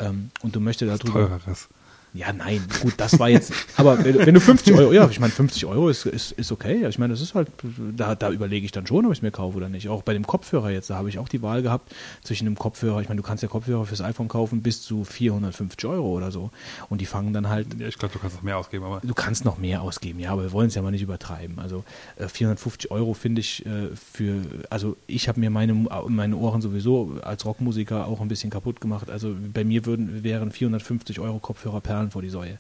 ähm, 0.01 0.31
und 0.43 0.57
du 0.57 0.61
möchtest 0.61 1.05
darüber 1.05 1.29
Teureres. 1.29 1.69
Ja, 2.15 2.33
nein, 2.33 2.63
gut, 2.83 2.95
das 2.97 3.19
war 3.19 3.29
jetzt, 3.29 3.53
aber 3.77 4.03
wenn, 4.03 4.19
wenn 4.19 4.35
du 4.35 4.41
50 4.41 4.75
Euro, 4.75 4.93
ja, 4.93 5.07
ich 5.11 5.21
meine, 5.21 5.33
50 5.33 5.67
Euro 5.67 5.89
ist, 5.91 6.07
ist, 6.07 6.33
ist 6.33 6.51
okay. 6.51 6.87
Ich 6.89 6.99
meine, 6.99 7.13
das 7.13 7.21
ist 7.21 7.35
halt, 7.35 7.49
da, 7.97 8.15
da 8.15 8.31
überlege 8.31 8.65
ich 8.65 8.73
dann 8.73 8.87
schon, 8.87 9.05
ob 9.05 9.13
ich 9.13 9.19
es 9.19 9.23
mir 9.23 9.31
kaufe 9.31 9.59
oder 9.59 9.69
nicht. 9.69 9.89
Auch 9.89 10.03
bei 10.03 10.15
dem 10.15 10.27
Kopfhörer 10.27 10.71
jetzt, 10.71 10.89
da 10.89 10.97
habe 10.97 11.11
ich 11.11 11.19
auch 11.19 11.29
die 11.29 11.43
Wahl 11.43 11.63
gehabt 11.63 11.95
zwischen 12.23 12.47
einem 12.47 12.57
Kopfhörer, 12.57 13.03
ich 13.03 13.09
meine, 13.09 13.21
du 13.21 13.27
kannst 13.27 13.43
ja 13.43 13.49
Kopfhörer 13.49 13.85
fürs 13.85 14.01
iPhone 14.01 14.29
kaufen 14.29 14.63
bis 14.63 14.83
zu 14.83 15.05
450 15.05 15.89
Euro 15.89 16.17
oder 16.17 16.31
so. 16.31 16.51
Und 16.89 17.01
die 17.03 17.07
fangen 17.07 17.35
dann 17.35 17.49
halt. 17.49 17.79
Ja, 17.79 17.89
ich 17.89 17.99
glaube, 17.99 18.15
du 18.15 18.21
kannst 18.21 18.37
noch 18.37 18.43
mehr 18.43 18.57
ausgeben, 18.57 18.85
aber. 18.85 19.01
Du 19.05 19.15
kannst 19.15 19.45
noch 19.45 19.59
mehr 19.59 19.83
ausgeben, 19.83 20.19
ja, 20.19 20.31
aber 20.31 20.45
wir 20.45 20.53
wollen 20.53 20.69
es 20.69 20.75
ja 20.75 20.83
mal 20.83 20.91
nicht 20.91 21.03
übertreiben. 21.03 21.59
Also 21.59 21.85
äh, 22.17 22.27
450 22.27 22.91
Euro 22.91 23.13
finde 23.13 23.43
ich 23.43 23.67
äh, 23.67 23.91
für, 23.95 24.41
also 24.71 24.97
ich 25.07 25.29
habe 25.29 25.41
mir 25.41 25.51
meine, 25.51 25.75
meine 26.09 26.37
Ohren 26.37 26.63
sowieso 26.63 27.19
als 27.23 27.45
Rockmusiker 27.45 28.07
auch 28.07 28.23
ein 28.23 28.29
bisschen 28.29 28.51
kaputt 28.51 28.81
gemacht. 28.81 29.11
Also 29.11 29.35
bei 29.53 29.65
mir 29.65 29.85
würden, 29.85 30.25
wären 30.25 30.51
450 30.51 31.21
Euro 31.21 31.39
Kopfhörer 31.39 31.81
per 31.81 31.98
Perlen 31.99 32.11
vor 32.11 32.23
die 32.23 32.31
Säue. 32.31 32.59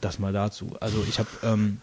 Das 0.00 0.18
mal 0.18 0.32
dazu. 0.32 0.76
Also 0.80 1.04
ich 1.08 1.18
habe 1.18 1.28
ähm, 1.42 1.78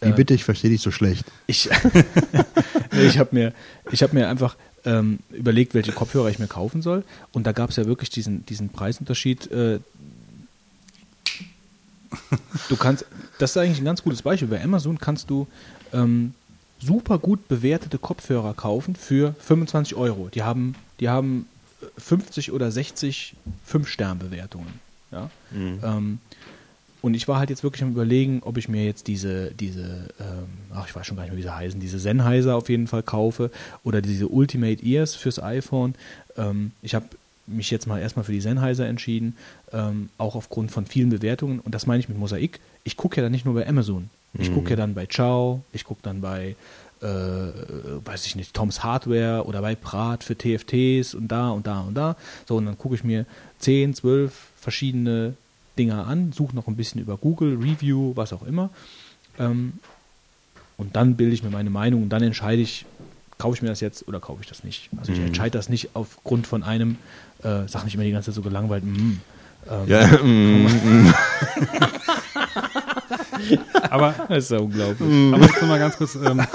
Wie 0.00 0.12
bitte, 0.12 0.34
ich 0.34 0.44
verstehe 0.44 0.70
dich 0.70 0.80
so 0.80 0.90
schlecht. 0.90 1.24
Ich, 1.46 1.68
ich 2.92 3.18
habe 3.18 3.34
mir, 3.34 3.52
hab 3.92 4.12
mir 4.12 4.28
einfach 4.28 4.56
ähm, 4.84 5.18
überlegt, 5.30 5.74
welche 5.74 5.92
Kopfhörer 5.92 6.28
ich 6.30 6.38
mir 6.38 6.46
kaufen 6.46 6.80
soll. 6.80 7.04
Und 7.32 7.46
da 7.46 7.52
gab 7.52 7.70
es 7.70 7.76
ja 7.76 7.84
wirklich 7.84 8.08
diesen, 8.08 8.46
diesen 8.46 8.70
Preisunterschied. 8.70 9.50
Äh, 9.50 9.80
du 12.68 12.76
kannst, 12.76 13.04
das 13.38 13.50
ist 13.50 13.56
eigentlich 13.58 13.78
ein 13.78 13.84
ganz 13.84 14.02
gutes 14.02 14.22
Beispiel. 14.22 14.48
Bei 14.48 14.62
Amazon 14.62 14.98
kannst 14.98 15.28
du 15.28 15.46
ähm, 15.92 16.32
super 16.80 17.18
gut 17.18 17.48
bewertete 17.48 17.98
Kopfhörer 17.98 18.54
kaufen 18.54 18.96
für 18.96 19.34
25 19.40 19.94
Euro. 19.96 20.28
Die 20.32 20.42
haben, 20.42 20.74
die 21.00 21.10
haben 21.10 21.46
50 21.98 22.52
oder 22.52 22.70
60 22.70 23.34
Fünf-Stern-Bewertungen. 23.66 24.85
Ja? 25.16 25.30
Mhm. 25.50 25.78
Ähm, 25.82 26.18
und 27.02 27.14
ich 27.14 27.28
war 27.28 27.38
halt 27.38 27.50
jetzt 27.50 27.62
wirklich 27.62 27.82
am 27.82 27.90
überlegen, 27.90 28.42
ob 28.44 28.56
ich 28.56 28.68
mir 28.68 28.84
jetzt 28.84 29.06
diese, 29.06 29.52
diese, 29.52 30.08
ähm, 30.18 30.48
ach, 30.74 30.88
ich 30.88 30.96
weiß 30.96 31.06
schon 31.06 31.16
gar 31.16 31.22
nicht 31.22 31.32
mehr, 31.32 31.38
wie 31.38 31.42
sie 31.42 31.54
heißen, 31.54 31.78
diese 31.78 31.98
Sennheiser 31.98 32.56
auf 32.56 32.68
jeden 32.68 32.86
Fall 32.88 33.02
kaufe 33.02 33.50
oder 33.84 34.02
diese 34.02 34.28
Ultimate 34.28 34.84
Ears 34.84 35.14
fürs 35.14 35.40
iPhone. 35.40 35.94
Ähm, 36.36 36.72
ich 36.82 36.94
habe 36.94 37.06
mich 37.46 37.70
jetzt 37.70 37.86
mal 37.86 38.00
erstmal 38.00 38.24
für 38.24 38.32
die 38.32 38.40
Sennheiser 38.40 38.86
entschieden, 38.88 39.36
ähm, 39.72 40.08
auch 40.18 40.34
aufgrund 40.34 40.72
von 40.72 40.86
vielen 40.86 41.10
Bewertungen. 41.10 41.60
Und 41.60 41.74
das 41.74 41.86
meine 41.86 42.00
ich 42.00 42.08
mit 42.08 42.18
Mosaik. 42.18 42.60
Ich 42.82 42.96
gucke 42.96 43.18
ja 43.18 43.22
dann 43.22 43.32
nicht 43.32 43.44
nur 43.44 43.54
bei 43.54 43.68
Amazon. 43.68 44.10
Ich 44.34 44.50
mhm. 44.50 44.54
gucke 44.54 44.70
ja 44.70 44.76
dann 44.76 44.94
bei 44.94 45.06
Ciao, 45.06 45.62
ich 45.72 45.84
gucke 45.84 46.00
dann 46.02 46.20
bei, 46.20 46.56
äh, 47.02 47.06
weiß 47.06 48.26
ich 48.26 48.36
nicht, 48.36 48.54
Toms 48.54 48.82
Hardware 48.82 49.44
oder 49.44 49.60
bei 49.60 49.74
Prat 49.74 50.24
für 50.24 50.36
TFTs 50.36 51.14
und 51.14 51.28
da 51.28 51.50
und 51.50 51.66
da 51.66 51.80
und 51.80 51.94
da. 51.94 52.16
So, 52.46 52.56
und 52.56 52.66
dann 52.66 52.78
gucke 52.78 52.94
ich 52.94 53.04
mir 53.04 53.26
10, 53.58 53.94
12 53.94 54.32
verschiedene 54.56 55.34
Dinger 55.78 56.06
an, 56.06 56.32
suche 56.32 56.56
noch 56.56 56.66
ein 56.68 56.76
bisschen 56.76 57.00
über 57.00 57.16
Google, 57.16 57.56
Review, 57.56 58.12
was 58.14 58.32
auch 58.32 58.42
immer. 58.42 58.70
Ähm, 59.38 59.74
und 60.78 60.96
dann 60.96 61.16
bilde 61.16 61.34
ich 61.34 61.42
mir 61.42 61.50
meine 61.50 61.70
Meinung 61.70 62.02
und 62.02 62.08
dann 62.08 62.22
entscheide 62.22 62.62
ich, 62.62 62.86
kaufe 63.38 63.56
ich 63.56 63.62
mir 63.62 63.68
das 63.68 63.80
jetzt 63.80 64.08
oder 64.08 64.20
kaufe 64.20 64.42
ich 64.42 64.48
das 64.48 64.64
nicht. 64.64 64.88
Also 64.96 65.12
ich 65.12 65.18
mhm. 65.18 65.26
entscheide 65.26 65.50
das 65.50 65.68
nicht 65.68 65.90
aufgrund 65.94 66.46
von 66.46 66.62
einem, 66.62 66.96
äh, 67.42 67.66
sag 67.66 67.84
nicht 67.84 67.94
immer 67.94 68.04
die 68.04 68.12
ganze 68.12 68.30
Zeit 68.30 68.36
so 68.36 68.42
gelangweilt, 68.42 68.84
mm, 68.84 69.20
ähm, 69.70 69.86
ja, 69.86 70.06
mm, 70.22 70.66
mm. 70.66 71.14
aber 73.90 74.14
das 74.28 74.44
ist 74.44 74.50
ja 74.50 74.58
unglaublich. 74.58 75.08
Mm. 75.08 75.34
Aber 75.34 75.44
jetzt 75.44 75.62
mal 75.62 75.78
ganz 75.78 75.96
kurz. 75.96 76.14
Ähm, 76.16 76.22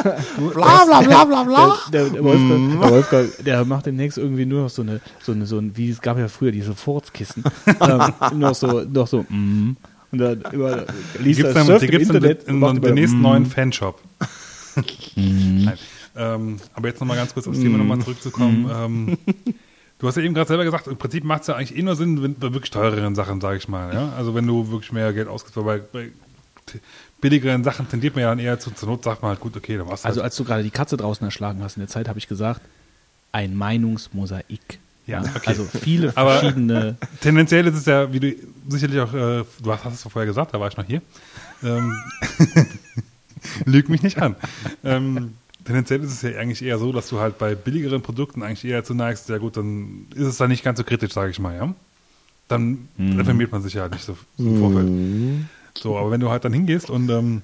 bla 0.54 0.86
bla 0.86 1.02
bla 1.02 1.26
bla 1.26 1.44
bla. 1.44 1.78
Der, 1.92 2.04
der, 2.04 2.14
der, 2.14 2.24
Wolfgang, 2.24 2.76
mm. 2.76 2.82
der, 2.82 2.90
Wolfgang, 2.92 3.44
der 3.46 3.66
macht 3.66 3.86
demnächst 3.86 4.18
irgendwie 4.18 4.46
nur 4.46 4.64
noch 4.64 4.70
so 4.70 4.82
eine, 4.82 5.02
so 5.22 5.32
eine, 5.32 5.46
so 5.46 5.58
ein, 5.58 5.76
wie 5.78 5.90
es 5.90 6.02
gab 6.02 6.18
ja 6.18 6.28
früher 6.28 6.52
diese 6.52 6.74
Furzkissen. 6.74 7.44
ähm, 7.68 8.40
noch 8.40 8.56
so, 8.56 8.82
noch 8.82 9.08
so, 9.08 9.26
mm. 9.28 9.76
Und 10.12 10.18
dann 10.18 10.42
über, 10.52 10.86
liest 11.20 11.40
die 11.40 11.44
gibt's 11.44 11.54
dann, 11.54 11.80
die 11.80 11.88
gibt's 11.88 12.10
Internet 12.10 12.44
in, 12.44 12.62
in 12.62 12.82
den 12.82 12.94
nächsten 12.96 13.20
mm. 13.20 13.22
neuen 13.22 13.46
Fanshop. 13.46 14.02
mm. 15.16 15.66
Nein. 15.66 15.78
Ähm, 16.14 16.58
aber 16.74 16.90
jetzt 16.90 17.00
nochmal 17.00 17.16
ganz 17.16 17.34
kurz 17.34 17.48
aufs 17.48 17.60
Thema 17.60 17.78
nochmal 17.78 18.00
zurückzukommen. 18.00 18.64
Mm. 18.64 18.70
Ähm, 18.70 19.18
Du 20.02 20.08
hast 20.08 20.16
ja 20.16 20.24
eben 20.24 20.34
gerade 20.34 20.48
selber 20.48 20.64
gesagt, 20.64 20.88
im 20.88 20.98
Prinzip 20.98 21.24
macht 21.24 21.42
es 21.42 21.48
ja 21.48 21.56
eigentlich 21.56 21.78
eh 21.78 21.84
nur 21.84 21.96
Sinn 21.96 22.36
bei 22.40 22.54
wirklich 22.54 22.72
teureren 22.72 23.14
Sachen, 23.14 23.40
sage 23.40 23.58
ich 23.58 23.68
mal. 23.68 23.94
Ja? 23.94 24.12
Also 24.18 24.34
wenn 24.34 24.48
du 24.48 24.72
wirklich 24.72 24.92
mehr 24.92 25.14
Geld 25.14 25.28
ausgibst, 25.28 25.56
weil 25.64 25.80
bei, 25.80 25.86
bei 25.94 26.10
billigeren 27.22 27.64
Sachen 27.64 27.88
tendiert 27.88 28.16
man 28.16 28.24
ja 28.24 28.30
dann 28.30 28.40
eher 28.40 28.60
zu, 28.60 28.72
zur 28.72 28.90
Not, 28.90 29.04
sagt 29.04 29.22
man 29.22 29.30
halt, 29.30 29.40
gut, 29.40 29.56
okay, 29.56 29.78
dann 29.78 29.88
was. 29.88 30.06
Also 30.06 30.18
halt. 30.18 30.26
als 30.26 30.36
du 30.36 30.44
gerade 30.44 30.64
die 30.64 30.72
Katze 30.72 30.98
draußen 30.98 31.24
erschlagen 31.26 31.64
hast 31.64 31.78
in 31.78 31.82
der 31.82 31.90
Zeit, 31.90 32.08
habe 32.08 32.20
ich 32.20 32.28
gesagt, 32.28 32.62
ein 33.32 33.56
Meinungsmosaik. 33.56 34.80
Ja, 35.08 35.22
okay. 35.22 35.42
Also 35.46 35.66
viele 35.66 36.12
verschiedene. 36.14 36.98
Aber 37.00 37.08
tendenziell 37.22 37.68
ist 37.68 37.76
es 37.76 37.86
ja, 37.86 38.12
wie 38.14 38.20
du 38.20 38.34
sicherlich 38.70 39.00
auch, 39.00 39.14
äh, 39.14 39.44
du 39.62 39.72
hast 39.72 39.94
es 39.94 40.02
vorher 40.04 40.26
gesagt, 40.26 40.54
da 40.54 40.60
war 40.60 40.68
ich 40.68 40.78
noch 40.78 40.86
hier. 40.86 41.02
Ähm, 41.64 41.96
Lüg 43.66 43.90
mich 43.90 44.04
nicht 44.04 44.20
an. 44.22 44.36
Ähm, 44.84 45.34
tendenziell 45.66 46.04
ist 46.04 46.12
es 46.12 46.22
ja 46.22 46.40
eigentlich 46.40 46.62
eher 46.64 46.78
so, 46.78 46.92
dass 46.92 47.10
du 47.10 47.20
halt 47.20 47.38
bei 47.38 47.56
billigeren 47.56 48.02
Produkten 48.02 48.44
eigentlich 48.44 48.66
eher 48.66 48.84
zu 48.84 48.94
neigst, 48.94 49.30
ja 49.30 49.38
gut, 49.38 49.58
dann 49.58 50.08
ist 50.14 50.28
es 50.28 50.38
da 50.38 50.48
nicht 50.48 50.64
ganz 50.64 50.78
so 50.78 50.84
kritisch, 50.84 51.14
sage 51.14 51.32
ich 51.32 51.40
mal, 51.40 51.56
ja. 51.56 51.74
Dann 52.48 52.90
mhm. 52.98 53.18
reformiert 53.18 53.52
man 53.52 53.62
sich 53.62 53.74
ja 53.74 53.88
nicht 53.88 54.04
so, 54.04 54.18
so 54.38 54.46
im 54.46 54.60
Vorfeld. 54.60 54.90
Mhm. 54.90 55.50
So, 55.78 55.98
aber 55.98 56.12
wenn 56.12 56.22
du 56.22 56.30
halt 56.30 56.46
dann 56.46 56.54
hingehst 56.54 56.90
und 56.90 57.10
ähm, 57.10 57.42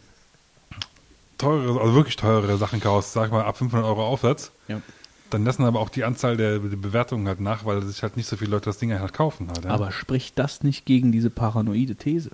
teurere, 1.37 1.79
also 1.79 1.93
wirklich 1.93 2.15
teurere 2.15 2.57
Sachen 2.57 2.79
kaufst, 2.79 3.13
sag 3.13 3.31
mal 3.31 3.43
ab 3.43 3.57
500 3.57 3.87
Euro 3.87 4.05
aufwärts, 4.05 4.51
ja. 4.67 4.81
dann 5.29 5.45
lassen 5.45 5.63
aber 5.63 5.79
auch 5.79 5.89
die 5.89 6.03
Anzahl 6.03 6.37
der, 6.37 6.59
der, 6.59 6.77
Bewertungen 6.77 7.27
halt 7.27 7.39
nach, 7.39 7.65
weil 7.65 7.81
sich 7.83 8.03
halt 8.03 8.17
nicht 8.17 8.27
so 8.27 8.37
viele 8.37 8.51
Leute 8.51 8.65
das 8.65 8.77
Ding 8.77 8.91
halt 8.97 9.13
kaufen. 9.13 9.47
Halt, 9.47 9.65
ja? 9.65 9.71
Aber 9.71 9.91
spricht 9.91 10.37
das 10.39 10.63
nicht 10.63 10.85
gegen 10.85 11.11
diese 11.11 11.29
paranoide 11.29 11.95
These? 11.95 12.31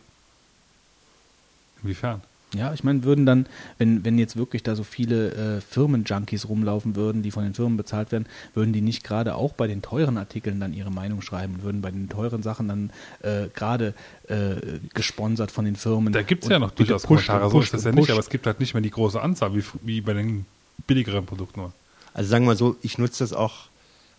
Inwiefern? 1.84 2.22
Ja, 2.56 2.74
ich 2.74 2.84
meine, 2.84 3.04
würden 3.04 3.26
dann, 3.26 3.48
wenn, 3.78 4.06
wenn 4.06 4.20
jetzt 4.20 4.38
wirklich 4.38 4.62
da 4.62 4.76
so 4.76 4.84
viele 4.84 5.58
äh, 5.58 5.62
Firmen-Junkies 5.62 6.48
rumlaufen 6.48 6.96
würden, 6.96 7.24
die 7.24 7.32
von 7.32 7.44
den 7.44 7.54
Firmen 7.54 7.78
bezahlt 7.78 8.12
werden, 8.12 8.28
würden 8.54 8.74
die 8.74 8.82
nicht 8.82 9.04
gerade 9.04 9.36
auch 9.36 9.54
bei 9.54 9.68
den 9.68 9.82
teuren 9.82 10.18
Artikeln 10.18 10.60
dann 10.60 10.74
ihre 10.74 10.92
Meinung 10.92 11.22
schreiben, 11.22 11.64
würden 11.64 11.82
bei 11.82 11.90
den 11.90 12.10
teuren 12.10 12.44
Sachen 12.44 12.68
dann 12.68 12.92
äh, 13.22 13.48
gerade 13.54 13.96
äh, 14.28 14.56
gesponsert 14.94 15.52
von 15.52 15.66
den 15.66 15.76
Firmen. 15.76 16.14
Da 16.14 16.22
gibt 16.22 16.44
es 16.44 16.50
ja 16.50 16.60
noch 16.60 16.72
durchaus 16.72 17.04
Kommentare, 17.04 17.50
so 17.50 17.60
ist 17.60 17.74
das 17.74 17.84
ja 17.84 17.92
nicht, 17.92 18.12
aber 18.12 18.20
es 18.20 18.30
gibt 18.30 18.46
halt 18.46 18.60
nicht 18.60 18.74
mehr 18.74 18.82
die 18.82 18.92
große 18.92 19.20
Anzahl 19.20 19.56
wie, 19.56 19.64
wie 19.82 20.02
bei 20.02 20.14
den 20.14 20.46
billigeren 20.86 21.26
Produkten. 21.26 21.74
Also 22.14 22.30
sagen 22.30 22.46
wir 22.46 22.52
mal 22.52 22.58
so, 22.58 22.76
ich 22.82 22.98
nutze 22.98 23.24
das 23.24 23.34
auch, 23.34 23.70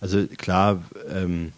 also 0.01 0.27
klar, 0.27 0.83
ähm, 1.09 1.53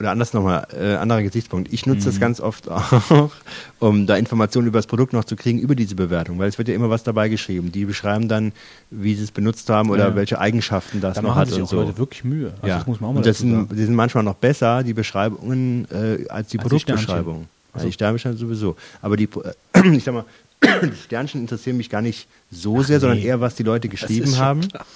oder 0.00 0.10
anders 0.10 0.32
nochmal, 0.32 0.66
äh, 0.76 0.94
anderer 0.96 1.22
Gesichtspunkt. 1.22 1.72
Ich 1.72 1.86
nutze 1.86 2.00
mhm. 2.00 2.04
das 2.04 2.20
ganz 2.20 2.40
oft 2.40 2.68
auch, 2.68 3.30
um 3.78 4.06
da 4.06 4.16
Informationen 4.16 4.66
über 4.66 4.78
das 4.78 4.86
Produkt 4.86 5.12
noch 5.12 5.24
zu 5.24 5.36
kriegen, 5.36 5.60
über 5.60 5.74
diese 5.74 5.94
Bewertung, 5.94 6.38
weil 6.38 6.48
es 6.48 6.58
wird 6.58 6.68
ja 6.68 6.74
immer 6.74 6.90
was 6.90 7.04
dabei 7.04 7.28
geschrieben. 7.28 7.70
Die 7.70 7.84
beschreiben 7.84 8.28
dann, 8.28 8.52
wie 8.90 9.14
sie 9.14 9.22
es 9.22 9.30
benutzt 9.30 9.70
haben 9.70 9.90
oder 9.90 10.08
ja. 10.08 10.16
welche 10.16 10.40
Eigenschaften 10.40 11.00
das 11.00 11.14
da 11.14 11.22
noch 11.22 11.36
hat 11.36 11.48
sich 11.48 11.58
und 11.58 11.64
auch 11.64 11.68
so. 11.70 11.76
Leute 11.76 11.96
wirklich 11.96 12.24
Mühe. 12.24 12.52
Also 12.56 12.66
ja. 12.66 12.78
das 12.78 12.86
muss 12.86 13.00
man 13.00 13.10
auch 13.10 13.14
mal 13.14 13.18
und 13.18 13.26
das 13.26 13.38
sind, 13.38 13.70
die 13.70 13.84
sind 13.84 13.94
manchmal 13.94 14.24
noch 14.24 14.34
besser, 14.34 14.82
die 14.82 14.94
Beschreibungen, 14.94 15.86
äh, 15.90 16.28
als 16.28 16.48
die 16.48 16.58
als 16.58 16.68
Produktbeschreibung. 16.68 17.42
Die 17.42 17.74
also 17.74 17.86
die 17.86 17.92
Sternchen 17.92 18.36
sowieso. 18.36 18.76
Aber 19.00 19.16
die, 19.16 19.28
äh, 19.72 19.88
ich 19.96 20.04
sag 20.04 20.14
mal, 20.14 20.24
die 20.82 20.96
Sternchen 21.04 21.40
interessieren 21.40 21.76
mich 21.76 21.90
gar 21.90 22.02
nicht 22.02 22.26
so 22.50 22.78
Ach 22.78 22.84
sehr, 22.84 22.96
nee. 22.96 23.00
sondern 23.00 23.18
eher, 23.18 23.40
was 23.40 23.54
die 23.54 23.62
Leute 23.62 23.88
geschrieben 23.88 24.38
haben. 24.38 24.68
Klar. 24.68 24.86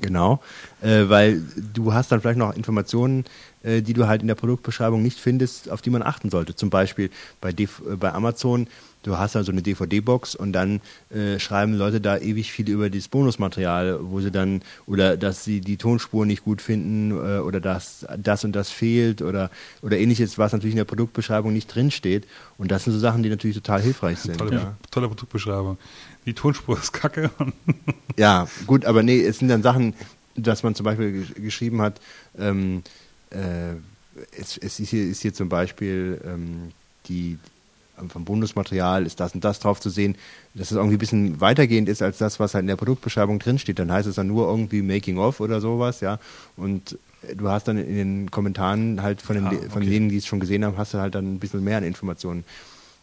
Genau, 0.00 0.40
äh, 0.82 1.08
weil 1.08 1.42
du 1.74 1.94
hast 1.94 2.12
dann 2.12 2.20
vielleicht 2.20 2.38
noch 2.38 2.54
Informationen, 2.54 3.24
äh, 3.62 3.82
die 3.82 3.94
du 3.94 4.06
halt 4.06 4.20
in 4.20 4.28
der 4.28 4.34
Produktbeschreibung 4.34 5.02
nicht 5.02 5.18
findest, 5.18 5.70
auf 5.70 5.82
die 5.82 5.90
man 5.90 6.02
achten 6.02 6.30
sollte. 6.30 6.54
Zum 6.54 6.70
Beispiel 6.70 7.10
bei, 7.40 7.52
DV 7.52 7.92
äh, 7.92 7.96
bei 7.96 8.12
Amazon, 8.12 8.66
du 9.02 9.16
hast 9.16 9.34
da 9.34 9.42
so 9.42 9.52
eine 9.52 9.62
DVD-Box 9.62 10.34
und 10.34 10.52
dann 10.52 10.80
äh, 11.10 11.38
schreiben 11.38 11.74
Leute 11.74 12.00
da 12.00 12.18
ewig 12.18 12.52
viel 12.52 12.68
über 12.68 12.90
das 12.90 13.08
Bonusmaterial, 13.08 13.98
wo 14.02 14.20
sie 14.20 14.30
dann, 14.30 14.62
oder 14.86 15.16
dass 15.16 15.44
sie 15.44 15.60
die 15.60 15.78
Tonspur 15.78 16.26
nicht 16.26 16.44
gut 16.44 16.60
finden 16.60 17.12
äh, 17.12 17.38
oder 17.38 17.60
dass 17.60 18.06
das 18.18 18.44
und 18.44 18.52
das 18.52 18.70
fehlt 18.70 19.22
oder, 19.22 19.50
oder 19.82 19.96
ähnliches, 19.98 20.38
was 20.38 20.52
natürlich 20.52 20.74
in 20.74 20.78
der 20.78 20.84
Produktbeschreibung 20.84 21.52
nicht 21.52 21.74
drinsteht. 21.74 22.26
Und 22.58 22.70
das 22.70 22.84
sind 22.84 22.92
so 22.92 22.98
Sachen, 22.98 23.22
die 23.22 23.30
natürlich 23.30 23.56
total 23.56 23.80
hilfreich 23.80 24.18
sind. 24.18 24.38
Tolle, 24.38 24.56
ja. 24.56 24.76
tolle 24.90 25.08
Produktbeschreibung. 25.08 25.78
Die 26.26 26.34
Tonspur 26.34 26.78
ist 26.78 26.92
kacke. 26.92 27.30
ja, 28.16 28.48
gut, 28.66 28.84
aber 28.84 29.02
nee, 29.02 29.24
es 29.24 29.38
sind 29.38 29.48
dann 29.48 29.62
Sachen, 29.62 29.94
dass 30.34 30.62
man 30.62 30.74
zum 30.74 30.84
Beispiel 30.84 31.26
geschrieben 31.36 31.80
hat, 31.80 32.00
ähm, 32.38 32.82
äh, 33.30 33.74
es, 34.36 34.58
es 34.58 34.80
ist, 34.80 34.90
hier, 34.90 35.04
ist, 35.04 35.22
hier, 35.22 35.34
zum 35.34 35.48
Beispiel 35.48 36.20
ähm, 36.24 36.72
die 37.08 37.38
vom 38.08 38.24
Bundesmaterial 38.26 39.06
ist 39.06 39.20
das 39.20 39.34
und 39.34 39.42
das 39.42 39.58
drauf 39.58 39.80
zu 39.80 39.88
sehen, 39.88 40.16
dass 40.54 40.70
es 40.70 40.76
irgendwie 40.76 40.96
ein 40.96 40.98
bisschen 40.98 41.40
weitergehend 41.40 41.88
ist 41.88 42.02
als 42.02 42.18
das, 42.18 42.38
was 42.38 42.52
halt 42.52 42.64
in 42.64 42.68
der 42.68 42.76
Produktbeschreibung 42.76 43.38
drinsteht. 43.38 43.78
Dann 43.78 43.90
heißt 43.90 44.06
es 44.06 44.16
dann 44.16 44.26
nur 44.26 44.46
irgendwie 44.48 44.82
Making 44.82 45.16
of 45.16 45.40
oder 45.40 45.62
sowas, 45.62 46.00
ja. 46.00 46.18
Und 46.58 46.98
du 47.34 47.48
hast 47.48 47.68
dann 47.68 47.78
in 47.78 47.96
den 47.96 48.30
Kommentaren 48.30 49.02
halt 49.02 49.22
von, 49.22 49.36
den, 49.36 49.46
ah, 49.46 49.52
okay. 49.52 49.70
von 49.70 49.82
denen, 49.82 50.10
die 50.10 50.18
es 50.18 50.26
schon 50.26 50.40
gesehen 50.40 50.64
haben, 50.64 50.76
hast 50.76 50.94
du 50.94 50.98
halt 50.98 51.14
dann 51.14 51.34
ein 51.34 51.38
bisschen 51.38 51.64
mehr 51.64 51.78
an 51.78 51.84
Informationen. 51.84 52.44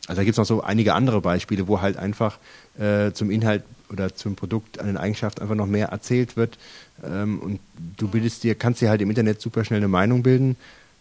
Also 0.08 0.20
da 0.20 0.26
gibt 0.26 0.34
es 0.34 0.38
noch 0.38 0.45
so 0.45 0.62
einige 0.62 0.94
andere 0.94 1.22
Beispiele, 1.22 1.68
wo 1.68 1.82
halt 1.82 1.98
einfach 1.98 2.38
äh, 2.78 3.12
zum 3.14 3.30
Inhalt 3.32 3.64
oder 3.90 4.16
zum 4.16 4.36
Produkt 4.36 4.80
an 4.80 4.88
den 4.88 4.98
Eigenschaften 4.98 5.41
einfach 5.41 5.56
noch 5.56 5.68
mehr 5.68 5.90
erzählt 5.90 6.36
wird. 6.36 6.58
Ähm, 7.04 7.40
und 7.40 7.60
du 7.98 8.08
bildest 8.08 8.44
dir, 8.44 8.56
kannst 8.56 8.82
dir 8.82 8.90
halt 8.90 9.02
im 9.02 9.10
Internet 9.10 9.41
super 9.41 9.64
schnell 9.66 9.80
eine 9.80 9.88
Meinung 9.88 10.24
bilden. 10.24 10.56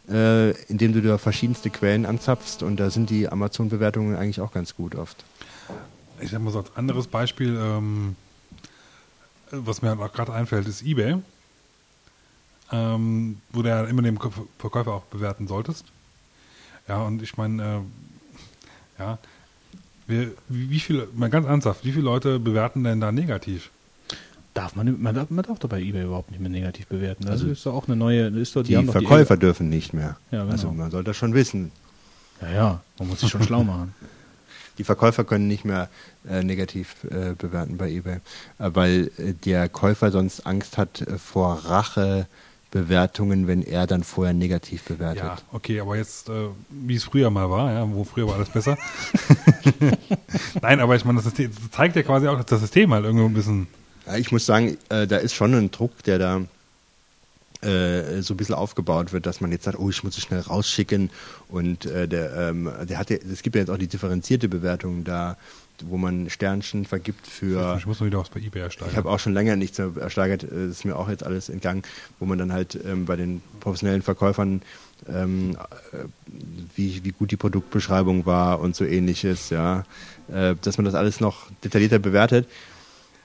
äh, 0.09 0.51
indem 0.67 0.93
du 0.93 1.03
da 1.03 1.19
verschiedenste 1.19 1.71
Quellen 1.71 2.07
anzapfst 2.07 2.63
und 2.63 2.79
da 2.79 2.91
sind 2.91 3.11
die 3.11 3.29
Amazon-Bewertungen 3.29 4.17
eigentlich 4.17 4.41
auch 4.41 4.53
ganz 4.53 4.75
gut 4.75 4.95
oft. 4.95 5.25
Ich 6.21 6.31
sag 6.31 6.41
mal 6.41 6.51
so 6.51 6.61
als 6.61 6.77
anderes 6.77 7.07
Beispiel, 7.07 7.57
ähm, 7.61 8.17
was 9.51 9.83
mir 9.83 9.93
auch 9.93 10.13
gerade 10.13 10.33
einfällt, 10.33 10.67
ist 10.67 10.83
eBay, 10.83 11.17
ähm, 12.73 13.41
wo 13.53 13.63
du 13.63 13.69
ja 13.69 13.85
immer 13.85 14.03
den 14.03 14.19
Verkäufer 14.59 14.93
auch 14.93 15.05
bewerten 15.05 15.47
solltest. 15.47 15.87
Ja, 16.89 17.03
und 17.03 17.23
ich 17.23 17.37
meine, 17.37 17.63
äh, 18.99 19.03
ja, 19.03 19.19
wie, 20.07 20.29
wie 20.49 20.81
viele, 20.81 21.09
mal 21.15 21.31
ganz 21.31 21.47
ernsthaft, 21.47 21.85
wie 21.85 21.93
viele 21.93 22.05
Leute 22.05 22.39
bewerten 22.39 22.85
denn 22.85 23.01
da 23.01 23.13
negativ? 23.13 23.71
Darf 24.55 24.77
man, 24.77 25.01
man, 25.01 25.15
darf, 25.15 25.31
man 25.31 25.45
darf 25.45 25.59
doch 25.59 25.69
bei 25.69 25.81
eBay 25.81 26.05
überhaupt 26.05 26.31
nicht 26.31 26.41
mehr 26.41 26.51
negativ 26.51 26.87
bewerten. 26.87 27.25
Das 27.25 27.33
also 27.33 27.49
ist 27.49 27.65
doch 27.65 27.75
auch 27.75 27.89
eine 27.89 27.97
neue. 27.97 28.27
Ist 28.29 28.55
doch, 28.55 28.63
die, 28.63 28.77
die 28.77 28.85
Verkäufer 28.85 29.37
die 29.37 29.41
dürfen 29.41 29.71
nicht 29.71 29.95
mehr. 29.95 30.17
Ja, 30.31 30.41
genau. 30.41 30.53
Also 30.53 30.71
man 30.71 30.91
soll 30.91 31.05
das 31.05 31.17
schon 31.17 31.33
wissen. 31.33 31.73
Ja, 32.43 32.51
ja, 32.51 32.81
man 32.99 33.09
muss 33.09 33.21
sich 33.21 33.31
schon 33.31 33.43
schlau 33.43 33.65
machen. 33.65 33.95
Die 34.79 34.85
Verkäufer 34.85 35.25
können 35.25 35.49
nicht 35.49 35.67
mehr 35.67 35.91
äh, 36.27 36.43
negativ 36.43 37.05
äh, 37.05 37.35
bewerten 37.37 37.77
bei 37.77 37.91
eBay, 37.91 38.17
äh, 38.59 38.71
weil 38.73 39.11
der 39.45 39.69
Käufer 39.69 40.11
sonst 40.11 40.47
Angst 40.47 40.79
hat 40.79 41.03
äh, 41.03 41.19
vor 41.19 41.67
Rachebewertungen, 42.73 43.47
wenn 43.47 43.63
er 43.63 43.87
dann 43.87 44.03
vorher 44.03 44.35
negativ 44.35 44.85
bewertet. 44.85 45.23
Ja, 45.23 45.37
okay, 45.53 45.81
aber 45.81 45.97
jetzt, 45.97 46.29
äh, 46.29 46.49
wie 46.71 46.97
es 46.97 47.05
früher 47.05 47.31
mal 47.31 47.51
war, 47.51 47.73
ja, 47.73 47.89
wo 47.91 48.05
früher 48.05 48.27
war 48.29 48.37
alles 48.37 48.49
besser. 48.49 48.77
Nein, 50.63 50.81
aber 50.81 50.97
ich 50.97 51.05
meine, 51.05 51.23
das, 51.23 51.33
das, 51.33 51.71
zeigt 51.71 51.97
ja 51.97 52.03
quasi 52.03 52.29
auch, 52.29 52.37
dass 52.37 52.47
das 52.47 52.61
System 52.61 52.93
halt 52.93 53.05
irgendwo 53.05 53.27
ein 53.27 53.35
bisschen 53.35 53.67
ja, 54.07 54.17
ich 54.17 54.33
muss 54.33 54.47
sagen, 54.47 54.77
äh, 54.89 55.07
da 55.07 55.19
ist 55.19 55.33
schon 55.35 55.55
ein 55.55 55.71
Druck, 55.71 56.03
der 56.03 56.19
da 56.19 56.41
äh, 57.65 58.21
so 58.21 58.35
ein 58.35 58.37
bisschen 58.37 58.57
aufgebaut 58.57 59.13
wird, 59.13 59.27
dass 59.27 59.41
man 59.41 59.53
jetzt 59.53 59.65
sagt, 59.65 59.79
oh, 59.79 59.91
ich 59.91 60.03
muss 60.03 60.17
es 60.17 60.25
schnell 60.25 60.41
rausschicken 60.41 61.11
und 61.49 61.87
äh, 61.87 62.09
der, 62.09 62.49
ähm, 62.49 62.71
der 62.89 62.99
hat 62.99 63.11
ja, 63.11 63.17
es 63.17 63.43
gibt 63.43 63.55
ja 63.55 63.61
jetzt 63.61 63.71
auch 63.71 63.79
die 63.79 63.87
differenzierte 63.87 64.49
Bewertung 64.49 65.05
da, 65.05 65.37
wo 65.89 65.97
man 65.97 66.31
Sternchen 66.31 66.85
vergibt 66.85 67.27
für. 67.27 67.77
Ich 67.79 67.87
muss 67.87 68.01
mal 68.01 68.07
wieder 68.07 68.19
was 68.19 68.31
bei 68.31 68.41
eBay 68.41 68.63
ersteigern. 68.63 68.93
Ich 68.93 68.97
habe 68.97 69.11
auch 69.11 69.19
schon 69.19 69.35
länger 69.35 69.57
nichts 69.57 69.79
mehr 69.79 69.91
ersteigert, 70.01 70.43
das 70.45 70.51
ist 70.53 70.85
mir 70.85 70.97
auch 70.97 71.09
jetzt 71.09 71.25
alles 71.25 71.49
entgangen, 71.49 71.83
wo 72.19 72.27
man 72.27 72.39
dann 72.39 72.53
halt 72.53 72.79
ähm, 72.85 73.07
bei 73.07 73.17
den 73.17 73.43
professionellen 73.61 74.03
Verkäufern 74.03 74.63
ähm, 75.09 75.57
äh, 75.93 76.05
wie, 76.75 77.05
wie 77.05 77.11
gut 77.11 77.31
die 77.31 77.37
Produktbeschreibung 77.37 78.27
war 78.27 78.61
und 78.61 78.77
so 78.77 78.85
ähnliches, 78.85 79.51
ja, 79.51 79.85
äh, 80.33 80.55
dass 80.61 80.79
man 80.79 80.85
das 80.85 80.95
alles 80.95 81.21
noch 81.21 81.51
detaillierter 81.65 81.99
bewertet. 81.99 82.49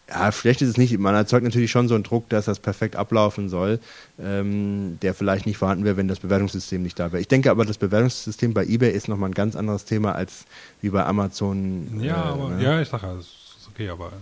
Ja, 0.10 0.32
schlecht 0.32 0.62
ist 0.62 0.70
es 0.70 0.78
nicht. 0.78 0.98
Man 0.98 1.16
erzeugt 1.16 1.44
natürlich 1.44 1.70
schon 1.70 1.90
so 1.90 1.96
einen 1.96 2.04
Druck, 2.04 2.30
dass 2.30 2.46
das 2.46 2.60
perfekt 2.60 2.96
ablaufen 2.96 3.50
soll, 3.50 3.80
ähm, 4.20 4.98
der 5.02 5.14
vielleicht 5.14 5.46
nicht 5.46 5.58
vorhanden 5.58 5.84
wäre, 5.84 5.98
wenn 5.98 6.08
das 6.08 6.20
Bewertungssystem 6.20 6.82
nicht 6.82 6.98
da 6.98 7.12
wäre. 7.12 7.20
Ich 7.20 7.28
denke 7.28 7.52
aber, 7.52 7.66
das 7.66 7.78
Bewertungssystem 7.78 8.54
bei 8.54 8.66
eBay 8.66 8.92
ist 8.92 9.10
nochmal 9.10 9.30
ein 9.30 9.34
ganz 9.34 9.58
anderes 9.58 9.84
Thema 9.84 10.14
als 10.14 10.46
wie 10.82 10.90
bei 10.90 11.06
Amazon. 11.06 12.00
Ja, 12.02 12.16
äh, 12.16 12.28
aber, 12.28 12.50
ne? 12.52 12.64
ja 12.64 12.82
ich 12.82 12.88
sage, 12.88 13.08
das 13.08 13.26
ist 13.26 13.68
okay, 13.74 13.90
aber. 13.90 14.14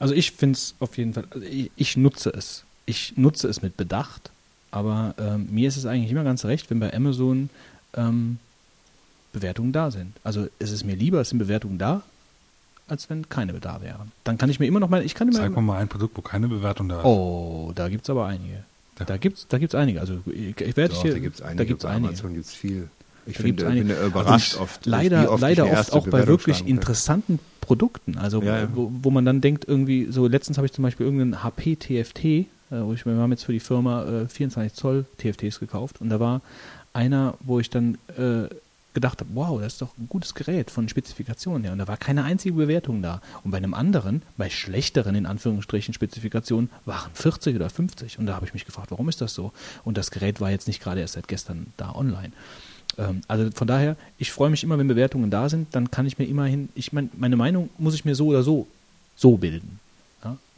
Also 0.00 0.14
ich 0.14 0.32
finde 0.32 0.56
es 0.56 0.74
auf 0.80 0.98
jeden 0.98 1.14
Fall, 1.14 1.24
also 1.30 1.46
ich, 1.46 1.70
ich, 1.76 1.96
nutze 1.96 2.30
es. 2.30 2.64
Ich 2.84 3.16
nutze 3.16 3.48
es 3.48 3.62
mit 3.62 3.76
Bedacht, 3.76 4.30
aber 4.72 5.14
ähm, 5.18 5.48
mir 5.50 5.68
ist 5.68 5.76
es 5.76 5.86
eigentlich 5.86 6.10
immer 6.10 6.24
ganz 6.24 6.44
recht, 6.44 6.68
wenn 6.70 6.80
bei 6.80 6.92
Amazon 6.92 7.50
ähm, 7.94 8.38
Bewertungen 9.32 9.72
da 9.72 9.90
sind. 9.90 10.12
Also 10.24 10.48
es 10.58 10.72
ist 10.72 10.84
mir 10.84 10.96
lieber, 10.96 11.20
es 11.20 11.28
sind 11.28 11.38
Bewertungen 11.38 11.78
da, 11.78 12.02
als 12.88 13.08
wenn 13.10 13.28
keine 13.28 13.54
da 13.54 13.80
wären. 13.82 14.12
Dann 14.24 14.38
kann 14.38 14.50
ich 14.50 14.60
mir 14.60 14.66
immer 14.66 14.80
noch 14.80 14.88
mal, 14.88 15.04
ich 15.04 15.14
kann 15.14 15.28
immer 15.28 15.38
Zeig 15.38 15.54
mir 15.54 15.62
mal 15.62 15.78
ein 15.78 15.88
Produkt, 15.88 16.16
wo 16.16 16.22
keine 16.22 16.48
Bewertung 16.48 16.88
da 16.88 17.00
ist. 17.00 17.04
Oh, 17.04 17.72
da 17.74 17.88
gibt 17.88 18.04
es 18.04 18.10
aber 18.10 18.26
einige. 18.26 18.64
Ja. 18.98 19.04
Da 19.04 19.16
gibt 19.16 19.38
es 19.38 19.48
da 19.48 19.58
gibt's 19.58 19.74
einige. 19.74 20.00
Also 20.00 20.18
ich, 20.26 20.60
ich 20.60 20.76
werde 20.76 20.94
hier, 20.94 21.12
da 21.12 21.18
gibt 21.18 21.36
es 21.36 21.42
einige. 21.42 21.58
Da 21.58 21.64
gibt's 21.64 21.84
einige. 21.84 22.08
Amazon 22.08 22.34
gibt 22.34 22.46
es 22.46 22.54
viel. 22.54 22.88
Ich 23.26 23.38
finde, 23.38 23.64
bin 23.64 23.90
überrascht 23.90 24.52
also 24.52 24.64
oft. 24.64 24.86
Leider, 24.86 25.32
oft, 25.32 25.40
leider 25.40 25.70
oft 25.70 25.92
auch 25.92 26.06
bei 26.08 26.26
wirklich 26.26 26.66
interessanten 26.66 27.38
Produkten. 27.60 28.18
Also 28.18 28.42
ja, 28.42 28.60
ja. 28.60 28.68
Wo, 28.74 28.92
wo, 29.02 29.10
man 29.10 29.24
dann 29.24 29.40
denkt, 29.40 29.66
irgendwie, 29.66 30.08
so 30.10 30.26
letztens 30.26 30.58
habe 30.58 30.66
ich 30.66 30.72
zum 30.72 30.82
Beispiel 30.82 31.06
irgendeinen 31.06 31.42
HP 31.42 31.76
TFT, 31.76 32.24
äh, 32.24 32.46
wo 32.70 32.92
ich, 32.92 33.06
wir 33.06 33.14
haben 33.14 33.30
jetzt 33.30 33.44
für 33.44 33.52
die 33.52 33.60
Firma 33.60 34.04
äh, 34.04 34.28
24 34.28 34.74
Zoll 34.74 35.06
TFTs 35.18 35.58
gekauft 35.58 36.00
und 36.00 36.10
da 36.10 36.20
war 36.20 36.42
einer, 36.92 37.34
wo 37.40 37.58
ich 37.58 37.70
dann 37.70 37.96
äh, 38.18 38.54
gedacht 38.94 39.20
habe, 39.20 39.30
wow, 39.34 39.60
das 39.60 39.74
ist 39.74 39.82
doch 39.82 39.96
ein 39.98 40.08
gutes 40.08 40.34
Gerät 40.34 40.70
von 40.70 40.88
Spezifikationen 40.88 41.64
her. 41.64 41.72
Und 41.72 41.78
da 41.78 41.88
war 41.88 41.96
keine 41.96 42.24
einzige 42.24 42.54
Bewertung 42.54 43.02
da. 43.02 43.20
Und 43.42 43.50
bei 43.50 43.58
einem 43.58 43.74
anderen, 43.74 44.22
bei 44.36 44.48
schlechteren 44.48 45.14
in 45.14 45.26
Anführungsstrichen 45.26 45.92
Spezifikationen, 45.92 46.70
waren 46.84 47.10
40 47.12 47.56
oder 47.56 47.68
50. 47.68 48.18
Und 48.18 48.26
da 48.26 48.34
habe 48.34 48.46
ich 48.46 48.54
mich 48.54 48.64
gefragt, 48.64 48.90
warum 48.90 49.08
ist 49.08 49.20
das 49.20 49.34
so? 49.34 49.52
Und 49.84 49.98
das 49.98 50.10
Gerät 50.10 50.40
war 50.40 50.50
jetzt 50.50 50.68
nicht 50.68 50.80
gerade 50.80 51.00
erst 51.00 51.14
seit 51.14 51.28
gestern 51.28 51.66
da 51.76 51.94
online. 51.94 52.32
Ähm, 52.96 53.22
also 53.28 53.50
von 53.50 53.66
daher, 53.66 53.96
ich 54.18 54.32
freue 54.32 54.50
mich 54.50 54.62
immer, 54.62 54.78
wenn 54.78 54.88
Bewertungen 54.88 55.30
da 55.30 55.48
sind, 55.48 55.74
dann 55.74 55.90
kann 55.90 56.06
ich 56.06 56.18
mir 56.18 56.26
immerhin, 56.26 56.68
ich 56.74 56.92
meine, 56.92 57.10
meine 57.16 57.36
Meinung 57.36 57.68
muss 57.78 57.94
ich 57.94 58.04
mir 58.04 58.14
so 58.14 58.28
oder 58.28 58.42
so 58.42 58.66
so 59.16 59.36
bilden. 59.36 59.80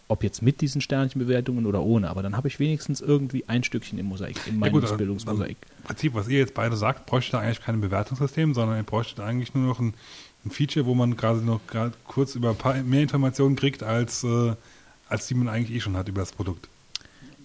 Ob 0.09 0.23
jetzt 0.23 0.41
mit 0.41 0.61
diesen 0.61 0.81
Sternchenbewertungen 0.81 1.67
oder 1.67 1.83
ohne, 1.83 2.09
aber 2.09 2.23
dann 2.23 2.37
habe 2.37 2.47
ich 2.47 2.61
wenigstens 2.61 3.01
irgendwie 3.01 3.49
ein 3.49 3.65
Stückchen 3.65 3.99
im 3.99 4.07
Mosaik, 4.07 4.37
im 4.47 4.55
ja 4.55 4.61
Meinungsbildungsmosaik. 4.61 5.57
Im 5.79 5.85
Prinzip, 5.85 6.15
was 6.15 6.29
ihr 6.29 6.39
jetzt 6.39 6.55
beide 6.55 6.77
sagt, 6.77 7.07
bräuchte 7.07 7.33
da 7.33 7.41
eigentlich 7.41 7.61
kein 7.61 7.81
Bewertungssystem, 7.81 8.55
sondern 8.55 8.77
ihr 8.77 8.85
bräuchte 8.85 9.25
eigentlich 9.25 9.55
nur 9.55 9.67
noch 9.67 9.81
ein, 9.81 9.95
ein 10.45 10.51
Feature, 10.51 10.87
wo 10.87 10.95
man 10.95 11.17
gerade 11.17 11.41
noch 11.41 11.61
gerade 11.67 11.93
kurz 12.07 12.37
über 12.37 12.51
ein 12.51 12.57
paar 12.57 12.75
mehr 12.75 13.03
Informationen 13.03 13.57
kriegt, 13.57 13.83
als, 13.83 14.23
äh, 14.23 14.55
als 15.09 15.27
die 15.27 15.35
man 15.35 15.49
eigentlich 15.49 15.77
eh 15.77 15.81
schon 15.81 15.97
hat 15.97 16.09
über 16.09 16.21
das 16.21 16.31
Produkt. 16.31 16.69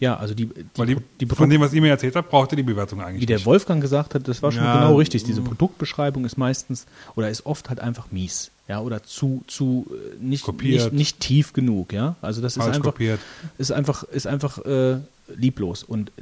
Ja, 0.02 0.18
also 0.18 0.34
die, 0.34 0.48
die, 0.48 0.86
die, 0.86 0.98
die 1.20 1.26
von 1.28 1.48
dem, 1.48 1.62
was 1.62 1.74
ihr 1.74 1.82
mir 1.82 1.90
erzählt 1.90 2.16
habt, 2.16 2.32
braucht 2.32 2.52
ihr 2.52 2.56
die 2.56 2.64
Bewertung 2.64 3.02
eigentlich. 3.02 3.22
Wie 3.22 3.28
der 3.28 3.38
nicht. 3.38 3.46
Wolfgang 3.46 3.80
gesagt 3.80 4.16
hat, 4.16 4.28
das 4.28 4.42
war 4.42 4.52
schon 4.52 4.64
ja, 4.64 4.74
genau 4.74 4.96
richtig. 4.96 5.24
Diese 5.26 5.44
Produktbeschreibung 5.44 6.26
ist 6.26 6.40
meistens 6.40 6.88
oder 7.16 7.30
ist 7.30 7.46
oft 7.46 7.70
halt 7.70 7.80
einfach 7.80 8.12
mies, 8.12 8.50
ja, 8.72 8.80
oder 8.80 9.04
zu 9.04 9.44
zu 9.48 9.86
äh, 9.90 10.24
nicht 10.24 10.48
nicht, 10.62 10.94
nicht 10.94 11.20
tief 11.20 11.52
genug, 11.52 11.92
ja. 11.92 12.16
Also 12.22 12.42
das 12.42 12.56
ist 12.56 12.64
einfach 12.64 12.82
kopiert. 12.82 13.20
ist 13.58 13.74
einfach 13.74 14.04
ist 14.04 14.28
einfach 14.28 14.60
äh, 14.60 15.00
lieblos 15.36 15.84
und 15.84 16.14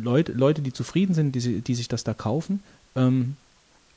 Leute 0.00 0.30
Leute, 0.30 0.62
die 0.62 0.72
zufrieden 0.72 1.14
sind, 1.14 1.32
die, 1.32 1.62
die 1.62 1.74
sich 1.74 1.88
das 1.88 2.04
da 2.04 2.14
kaufen, 2.14 2.62
ähm, 2.94 3.34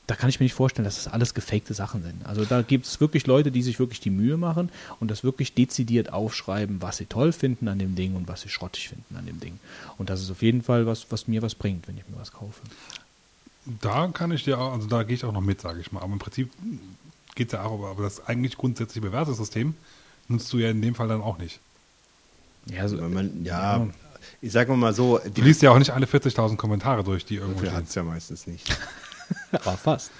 da 0.08 0.16
kann 0.16 0.28
ich 0.28 0.40
mir 0.40 0.44
nicht 0.44 0.54
vorstellen, 0.54 0.84
dass 0.84 0.96
das 0.96 1.06
alles 1.06 1.34
gefakte 1.34 1.72
Sachen 1.72 2.02
sind. 2.02 2.26
Also 2.26 2.44
da 2.44 2.62
gibt 2.62 2.86
es 2.86 3.00
wirklich 3.00 3.28
Leute, 3.28 3.52
die 3.52 3.62
sich 3.62 3.78
wirklich 3.78 4.00
die 4.00 4.10
Mühe 4.10 4.36
machen 4.36 4.70
und 4.98 5.08
das 5.08 5.22
wirklich 5.22 5.54
dezidiert 5.54 6.12
aufschreiben, 6.12 6.82
was 6.82 6.96
sie 6.96 7.06
toll 7.06 7.30
finden 7.30 7.68
an 7.68 7.78
dem 7.78 7.94
Ding 7.94 8.16
und 8.16 8.26
was 8.26 8.40
sie 8.40 8.48
schrottig 8.48 8.88
finden 8.88 9.14
an 9.16 9.26
dem 9.26 9.38
Ding. 9.38 9.60
Und 9.98 10.10
das 10.10 10.20
ist 10.20 10.32
auf 10.32 10.42
jeden 10.42 10.62
Fall 10.62 10.84
was, 10.84 11.06
was 11.10 11.28
mir 11.28 11.42
was 11.42 11.54
bringt, 11.54 11.86
wenn 11.86 11.96
ich 11.96 12.08
mir 12.08 12.18
was 12.18 12.32
kaufe. 12.32 12.60
Da 13.80 14.08
kann 14.08 14.32
ich 14.32 14.42
dir 14.42 14.58
auch, 14.58 14.72
also 14.72 14.88
da 14.88 15.04
gehe 15.04 15.14
ich 15.14 15.24
auch 15.24 15.32
noch 15.32 15.40
mit, 15.40 15.60
sage 15.60 15.80
ich 15.80 15.92
mal. 15.92 16.02
Aber 16.02 16.12
im 16.12 16.18
Prinzip 16.18 16.50
geht 17.34 17.48
es 17.48 17.52
ja 17.52 17.64
auch, 17.64 17.84
aber 17.84 18.02
das 18.02 18.26
eigentlich 18.26 18.56
grundsätzliche 18.56 19.00
Bewertungssystem 19.00 19.74
nutzt 20.28 20.52
du 20.52 20.58
ja 20.58 20.70
in 20.70 20.82
dem 20.82 20.94
Fall 20.94 21.08
dann 21.08 21.22
auch 21.22 21.38
nicht. 21.38 21.60
Ja, 22.66 22.82
also, 22.82 22.96
man, 22.96 23.44
ja, 23.44 23.78
ja, 23.78 23.88
ich 24.40 24.52
sage 24.52 24.74
mal 24.74 24.94
so. 24.94 25.18
Du 25.34 25.42
liest 25.42 25.62
ja 25.62 25.70
auch 25.70 25.78
nicht 25.78 25.90
alle 25.90 26.06
40.000 26.06 26.56
Kommentare 26.56 27.04
durch, 27.04 27.24
die 27.24 27.36
irgendwo 27.36 27.60
stehen. 27.60 27.74
hat 27.74 27.84
es 27.84 27.94
ja 27.94 28.02
meistens 28.02 28.46
nicht. 28.46 28.66
Aber 29.52 29.76
fast. 29.76 30.10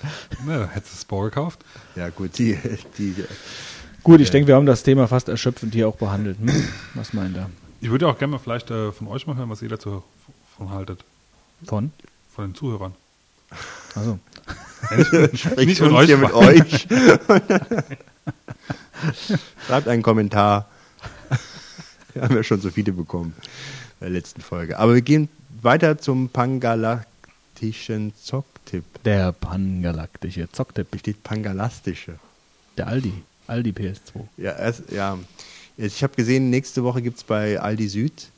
Na, 0.46 0.66
hättest 0.66 0.92
du 0.92 0.96
das 0.96 1.02
Spore 1.02 1.30
gekauft? 1.30 1.60
Ja, 1.96 2.10
gut, 2.10 2.38
die. 2.38 2.58
die 2.98 3.14
gut, 4.02 4.20
ich 4.20 4.28
äh, 4.28 4.32
denke, 4.32 4.48
wir 4.48 4.54
haben 4.56 4.66
das 4.66 4.82
Thema 4.82 5.08
fast 5.08 5.28
erschöpfend 5.28 5.74
hier 5.74 5.88
auch 5.88 5.96
behandelt. 5.96 6.38
Hm? 6.38 6.68
Was 6.94 7.12
meint 7.12 7.36
er? 7.36 7.50
Ich 7.80 7.90
würde 7.90 8.08
auch 8.08 8.18
gerne 8.18 8.32
mal 8.32 8.38
vielleicht 8.38 8.70
äh, 8.70 8.92
von 8.92 9.08
euch 9.08 9.26
mal 9.26 9.36
hören, 9.36 9.50
was 9.50 9.62
ihr 9.62 9.68
dazu 9.68 10.02
von 10.56 10.70
haltet. 10.70 11.04
Von? 11.64 11.92
Von 12.34 12.48
den 12.48 12.54
Zuhörern. 12.54 12.94
Also. 13.94 14.18
Spricht 15.34 15.68
nicht 15.68 15.78
von 15.78 15.94
euch. 15.94 16.06
Hier 16.06 16.18
mit 16.18 16.32
euch. 16.32 16.86
Schreibt 19.66 19.88
einen 19.88 20.02
Kommentar. 20.02 20.68
Wir 22.14 22.22
haben 22.22 22.34
ja 22.34 22.42
schon 22.42 22.60
so 22.60 22.70
viele 22.70 22.92
bekommen 22.92 23.34
in 24.00 24.06
der 24.06 24.10
letzten 24.10 24.40
Folge. 24.40 24.78
Aber 24.78 24.94
wir 24.94 25.02
gehen 25.02 25.28
weiter 25.62 25.98
zum 25.98 26.28
Pangala 26.28 27.04
pangalaktischen 27.60 28.12
Zocktipp. 28.16 28.84
Der 29.04 29.32
pangalaktische 29.32 30.50
Zocktipp. 30.50 30.88
Steht 30.98 31.22
pangalastische. 31.22 32.18
Der 32.76 32.86
Aldi. 32.86 33.12
Aldi 33.46 33.70
PS2. 33.70 34.26
Ja, 34.38 34.52
es, 34.52 34.82
ja. 34.90 35.18
ich 35.76 36.02
habe 36.02 36.14
gesehen, 36.14 36.50
nächste 36.50 36.82
Woche 36.84 37.02
gibt 37.02 37.18
es 37.18 37.24
bei 37.24 37.60
Aldi 37.60 37.88
Süd 37.88 38.28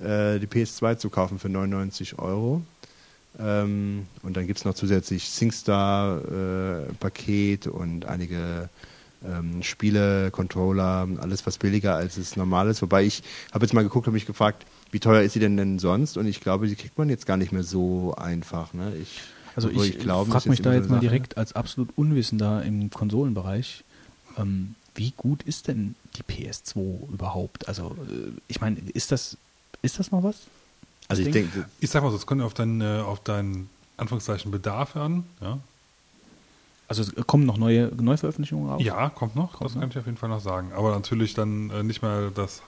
äh, 0.00 0.38
die 0.38 0.46
PS2 0.46 0.98
zu 0.98 1.10
kaufen 1.10 1.38
für 1.38 1.48
99 1.48 2.18
Euro. 2.18 2.62
Ähm, 3.38 4.06
und 4.22 4.34
dann 4.36 4.46
gibt 4.46 4.58
es 4.58 4.64
noch 4.64 4.74
zusätzlich 4.74 5.28
SingStar-Paket 5.28 7.66
äh, 7.66 7.70
und 7.70 8.06
einige 8.06 8.70
ähm, 9.24 9.62
Spiele, 9.62 10.30
Controller, 10.30 11.08
alles 11.18 11.46
was 11.46 11.58
billiger 11.58 11.96
als 11.96 12.16
es 12.16 12.36
normal 12.36 12.68
ist. 12.68 12.82
Wobei 12.82 13.04
ich 13.04 13.22
habe 13.52 13.64
jetzt 13.64 13.74
mal 13.74 13.82
geguckt, 13.82 14.06
habe 14.06 14.14
mich 14.14 14.26
gefragt, 14.26 14.64
wie 14.90 15.00
teuer 15.00 15.22
ist 15.22 15.32
sie 15.32 15.40
denn 15.40 15.56
denn 15.56 15.78
sonst? 15.78 16.16
Und 16.16 16.26
ich 16.26 16.40
glaube, 16.40 16.68
die 16.68 16.76
kriegt 16.76 16.98
man 16.98 17.08
jetzt 17.08 17.26
gar 17.26 17.36
nicht 17.36 17.52
mehr 17.52 17.64
so 17.64 18.14
einfach. 18.16 18.72
Ne? 18.72 18.92
Ich, 19.02 19.20
also 19.54 19.68
ich, 19.68 19.96
ich 19.96 20.04
frage 20.04 20.48
mich 20.48 20.62
da 20.62 20.74
jetzt 20.74 20.88
mal 20.88 21.00
direkt 21.00 21.36
als 21.36 21.54
absolut 21.54 21.90
Unwissender 21.96 22.62
im 22.62 22.90
Konsolenbereich, 22.90 23.84
ähm, 24.38 24.74
wie 24.94 25.12
gut 25.16 25.42
ist 25.42 25.68
denn 25.68 25.94
die 26.16 26.22
PS2 26.22 27.12
überhaupt? 27.12 27.68
Also 27.68 27.96
äh, 28.08 28.30
ich 28.48 28.60
meine, 28.60 28.78
ist 28.94 29.12
das, 29.12 29.36
ist 29.82 29.98
das 29.98 30.10
noch 30.10 30.22
was? 30.22 30.46
Also 31.08 31.22
ich 31.22 31.30
denke, 31.30 31.66
ich 31.80 31.90
sag 31.90 32.02
mal 32.02 32.10
so, 32.10 32.16
es 32.16 32.26
kommt 32.26 32.42
auf 32.42 32.54
dein, 32.54 32.80
äh, 32.80 33.00
auf 33.00 33.20
dein 33.22 33.68
Anführungszeichen 33.96 34.50
Bedarf 34.50 34.96
an. 34.96 35.24
Ja, 35.40 35.58
Also 36.88 37.02
es 37.02 37.12
kommen 37.26 37.46
noch 37.46 37.56
neue 37.58 37.90
Neuveröffentlichungen 38.00 38.68
raus? 38.68 38.82
ja 38.84 39.08
kommt 39.10 39.36
noch, 39.36 39.52
Kommt 39.52 39.70
das 39.70 39.74
noch. 39.74 39.80
kann 39.82 39.90
ich 39.90 39.98
auf 39.98 40.06
jeden 40.06 40.18
Fall 40.18 40.28
noch 40.28 40.40
sagen. 40.40 40.72
Aber 40.76 40.90
natürlich 40.92 41.34
dann 41.34 41.70
äh, 41.70 41.82
nicht 41.82 42.02
mehr 42.02 42.30
das 42.34 42.62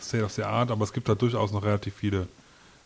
State 0.00 0.24
of 0.24 0.32
the 0.32 0.42
Art, 0.44 0.70
aber 0.70 0.84
es 0.84 0.92
gibt 0.92 1.08
da 1.08 1.14
durchaus 1.14 1.52
noch 1.52 1.62
relativ 1.64 1.94
viele 1.94 2.26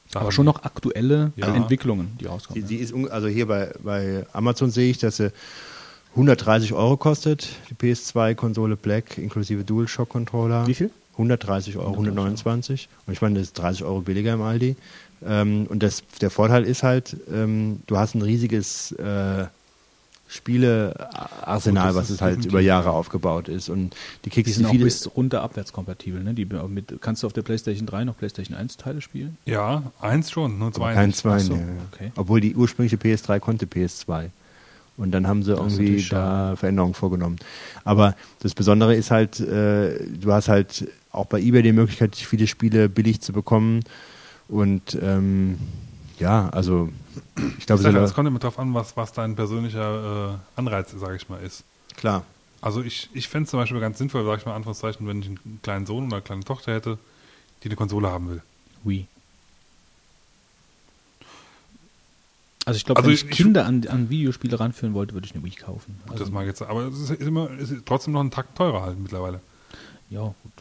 Sachen. 0.09 0.23
Aber 0.23 0.33
schon 0.33 0.45
noch 0.47 0.63
aktuelle 0.65 1.33
Ja. 1.37 1.53
Entwicklungen, 1.55 2.13
die 2.15 2.25
Die, 2.25 2.27
rauskommen. 2.27 2.67
die 2.67 2.77
ist, 2.77 2.95
also 3.11 3.29
hier 3.29 3.47
bei, 3.47 3.73
bei 3.83 4.27
Amazon 4.33 4.71
sehe 4.71 4.91
ich, 4.91 4.99
dass 4.99 5.17
sie 5.19 5.33
130 6.15 6.73
Euro 6.73 6.97
kostet, 6.97 7.49
die 7.71 7.75
PS2-Konsole 7.75 8.77
Black 8.77 9.19
inklusive 9.19 9.63
DualShock-Controller. 9.65 10.67
Wie 10.67 10.75
viel? 10.75 10.91
130 11.19 11.77
Euro, 11.77 11.91
129. 11.91 12.89
Und 13.07 13.13
ich 13.13 13.21
meine, 13.21 13.35
das 13.39 13.49
ist 13.49 13.59
30 13.59 13.85
Euro 13.85 14.01
billiger 14.01 14.33
im 14.35 14.43
Aldi. 14.43 14.77
Ähm, 15.27 15.67
und 15.69 15.83
das, 15.83 16.03
der 16.21 16.31
Vorteil 16.31 16.65
ist 16.65 16.83
halt, 16.83 17.17
ähm, 17.33 17.81
du 17.87 17.99
hast 17.99 18.15
ein 18.15 18.23
riesiges 18.23 18.93
äh, 18.93 19.47
Spielearsenal, 20.29 21.95
was 21.95 22.11
es 22.11 22.21
halt 22.21 22.45
über 22.45 22.61
Jahre 22.61 22.89
ja. 22.89 22.93
aufgebaut 22.93 23.49
ist. 23.49 23.69
Und 23.69 23.95
die 24.25 24.29
Die 24.29 24.31
kriegst 24.31 24.55
sind 24.55 24.65
du 24.65 24.69
auch 24.69 24.73
viele. 24.73 24.85
bis 24.85 25.11
runter 25.17 25.43
abwärts 25.43 25.73
kompatibel. 25.73 26.23
Ne? 26.23 26.35
Die 26.35 26.45
mit, 26.45 27.01
kannst 27.01 27.23
du 27.23 27.27
auf 27.27 27.33
der 27.33 27.43
PlayStation 27.43 27.87
3 27.87 28.05
noch 28.05 28.17
PlayStation 28.17 28.57
1 28.57 28.77
Teile 28.77 29.01
spielen? 29.01 29.39
Ja, 29.47 29.83
eins 30.01 30.31
schon, 30.31 30.59
nur 30.59 30.73
zwei 30.73 30.95
Kein 30.95 31.09
nicht. 31.09 31.19
zwei, 31.19 31.39
so, 31.39 31.55
ja. 31.55 31.61
okay. 31.93 32.13
Obwohl 32.17 32.41
die 32.41 32.55
ursprüngliche 32.55 32.97
PS3 32.97 33.41
konnte 33.41 33.67
PS2. 33.67 34.29
Und 34.99 35.13
dann 35.13 35.27
haben 35.27 35.45
sie 35.45 35.53
Das 35.53 35.61
irgendwie 35.61 36.05
da 36.11 36.57
Veränderungen 36.57 36.95
vorgenommen. 36.95 37.39
Aber 37.85 38.15
das 38.41 38.55
Besondere 38.55 38.97
ist 38.97 39.11
halt, 39.11 39.39
äh, 39.41 39.99
du 40.21 40.33
hast 40.33 40.49
halt 40.49 40.89
auch 41.19 41.27
bei 41.27 41.41
eBay 41.41 41.63
die 41.63 41.73
Möglichkeit, 41.73 42.17
viele 42.17 42.47
Spiele 42.47 42.89
billig 42.89 43.21
zu 43.21 43.33
bekommen. 43.33 43.85
Und 44.49 44.97
ähm, 45.03 45.59
ja, 46.19 46.49
also 46.51 46.89
ich 47.59 47.67
glaube, 47.67 47.83
sag 47.83 47.93
ja, 47.95 48.09
kommt 48.11 48.27
immer 48.29 48.39
drauf 48.39 48.59
an, 48.59 48.73
was, 48.75 48.97
was 48.97 49.13
dein 49.13 49.37
persönlicher 49.37 50.39
äh, 50.57 50.59
Anreiz, 50.59 50.91
sage 50.93 51.17
ich 51.17 51.29
mal, 51.29 51.39
ist. 51.43 51.65
klar. 51.97 52.25
Also 52.61 52.83
ich, 52.83 53.09
ich 53.13 53.29
fände 53.29 53.45
es 53.45 53.51
zum 53.51 53.61
Beispiel 53.61 53.79
ganz 53.79 53.99
sinnvoll, 53.99 54.25
sage 54.25 54.39
ich 54.41 54.47
mal, 54.47 54.55
Anführungszeichen, 54.57 55.07
wenn 55.07 55.21
ich 55.21 55.27
einen 55.29 55.61
kleinen 55.63 55.87
Sohn 55.87 56.07
oder 56.07 56.17
eine 56.17 56.23
kleine 56.25 56.43
Tochter 56.43 56.73
hätte, 56.75 56.99
die 57.63 57.69
eine 57.69 57.77
Konsole 57.77 58.09
haben 58.09 58.31
will. 58.31 58.43
Wii. 58.83 59.07
Also 62.65 62.77
ich 62.79 62.85
glaube, 62.85 62.99
Also 62.99 63.09
wenn 63.09 63.15
ich- 63.15 63.25
ich 63.25 63.31
Kinder 63.31 63.65
an, 63.65 63.87
an 63.87 64.11
Videospiele 64.11 64.59
ranführen 64.59 64.93
wollte, 64.95 65.15
würde 65.15 65.27
ich 65.27 65.35
eine 65.35 65.45
Wii 65.45 65.53
kaufen. 65.55 65.99
Gut, 66.03 66.13
Also, 66.13 66.25
das 66.25 66.33
mag 66.33 66.43
ich 66.43 66.49
jetzt, 66.49 66.63
aber 66.63 66.87
es 66.89 66.99
ist, 66.99 67.11
immer, 67.23 67.51
es 67.53 67.71
ist 67.71 67.87
trotzdem 67.87 68.13
noch 68.13 68.21
ein 68.21 68.31
Takt 68.31 68.57
teurer 68.57 68.83
halt 68.83 68.99
mittlerweile. 68.99 69.41
ja, 70.11 70.21
gut. 70.23 70.53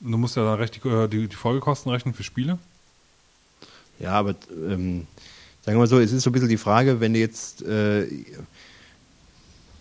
Du 0.00 0.18
musst 0.18 0.36
ja 0.36 0.44
dann 0.44 0.58
recht 0.58 0.76
die, 0.76 0.88
äh, 0.88 1.08
die, 1.08 1.28
die 1.28 1.36
Folgekosten 1.36 1.90
rechnen 1.90 2.14
für 2.14 2.22
Spiele. 2.22 2.58
Ja, 3.98 4.12
aber 4.12 4.34
ähm, 4.50 5.06
sagen 5.62 5.76
wir 5.76 5.78
mal 5.78 5.86
so, 5.86 5.98
es 5.98 6.12
ist 6.12 6.22
so 6.22 6.30
ein 6.30 6.32
bisschen 6.32 6.48
die 6.48 6.58
Frage, 6.58 7.00
wenn 7.00 7.14
du 7.14 7.18
jetzt 7.18 7.62
äh, 7.62 8.06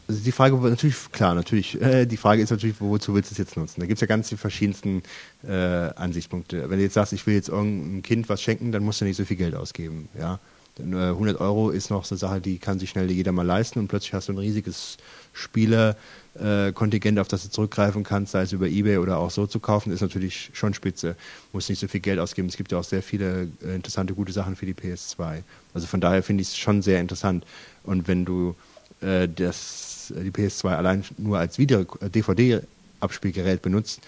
also 0.07 0.21
die 0.21 0.31
Frage 0.31 0.55
natürlich, 0.55 1.11
klar, 1.11 1.33
natürlich, 1.33 1.81
äh, 1.81 2.05
die 2.05 2.17
Frage 2.17 2.41
ist 2.41 2.51
natürlich, 2.51 2.75
wozu 2.79 3.13
willst 3.13 3.31
du 3.31 3.33
es 3.33 3.37
jetzt 3.37 3.57
nutzen? 3.57 3.79
Da 3.79 3.87
gibt 3.87 3.97
es 3.97 4.01
ja 4.01 4.07
ganz 4.07 4.29
die 4.29 4.37
verschiedensten 4.37 5.03
äh, 5.47 5.51
Ansichtspunkte. 5.51 6.69
Wenn 6.69 6.77
du 6.77 6.83
jetzt 6.83 6.93
sagst, 6.93 7.13
ich 7.13 7.25
will 7.25 7.33
jetzt 7.33 7.49
irgendeinem 7.49 8.03
Kind 8.03 8.29
was 8.29 8.41
schenken, 8.41 8.71
dann 8.71 8.83
musst 8.83 9.01
du 9.01 9.05
nicht 9.05 9.17
so 9.17 9.25
viel 9.25 9.37
Geld 9.37 9.55
ausgeben. 9.55 10.09
Ja? 10.17 10.39
Denn, 10.77 10.93
äh, 10.93 11.11
100 11.11 11.39
Euro 11.39 11.69
ist 11.69 11.89
noch 11.89 12.03
so 12.03 12.15
eine 12.15 12.19
Sache, 12.19 12.41
die 12.41 12.57
kann 12.57 12.79
sich 12.79 12.89
schnell 12.89 13.09
jeder 13.09 13.31
mal 13.31 13.45
leisten 13.45 13.79
und 13.79 13.87
plötzlich 13.87 14.13
hast 14.13 14.27
du 14.27 14.33
ein 14.33 14.37
riesiges 14.37 14.97
Spielerkontingent, 15.31 17.19
auf 17.19 17.27
das 17.29 17.43
du 17.43 17.49
zurückgreifen 17.49 18.03
kannst, 18.03 18.33
sei 18.33 18.41
es 18.41 18.51
über 18.51 18.67
Ebay 18.67 18.97
oder 18.97 19.17
auch 19.17 19.31
so 19.31 19.47
zu 19.47 19.59
kaufen, 19.59 19.93
ist 19.93 20.01
natürlich 20.01 20.51
schon 20.53 20.73
spitze. 20.73 21.15
Musst 21.53 21.69
nicht 21.69 21.79
so 21.79 21.87
viel 21.87 22.01
Geld 22.01 22.19
ausgeben. 22.19 22.49
Es 22.49 22.57
gibt 22.57 22.71
ja 22.71 22.79
auch 22.79 22.83
sehr 22.83 23.03
viele 23.03 23.47
äh, 23.63 23.75
interessante, 23.75 24.13
gute 24.13 24.33
Sachen 24.33 24.55
für 24.55 24.65
die 24.65 24.73
PS2. 24.73 25.43
Also 25.73 25.87
von 25.87 26.01
daher 26.01 26.23
finde 26.23 26.41
ich 26.41 26.49
es 26.49 26.57
schon 26.57 26.81
sehr 26.81 26.99
interessant. 26.99 27.45
Und 27.83 28.07
wenn 28.07 28.25
du 28.25 28.55
äh, 29.01 29.29
das, 29.29 30.13
die 30.15 30.31
PS2 30.31 30.69
allein 30.69 31.05
nur 31.17 31.37
als 31.37 31.57
äh, 31.57 31.65
DVD-Abspielgerät 31.65 33.61
benutzt, 33.61 34.01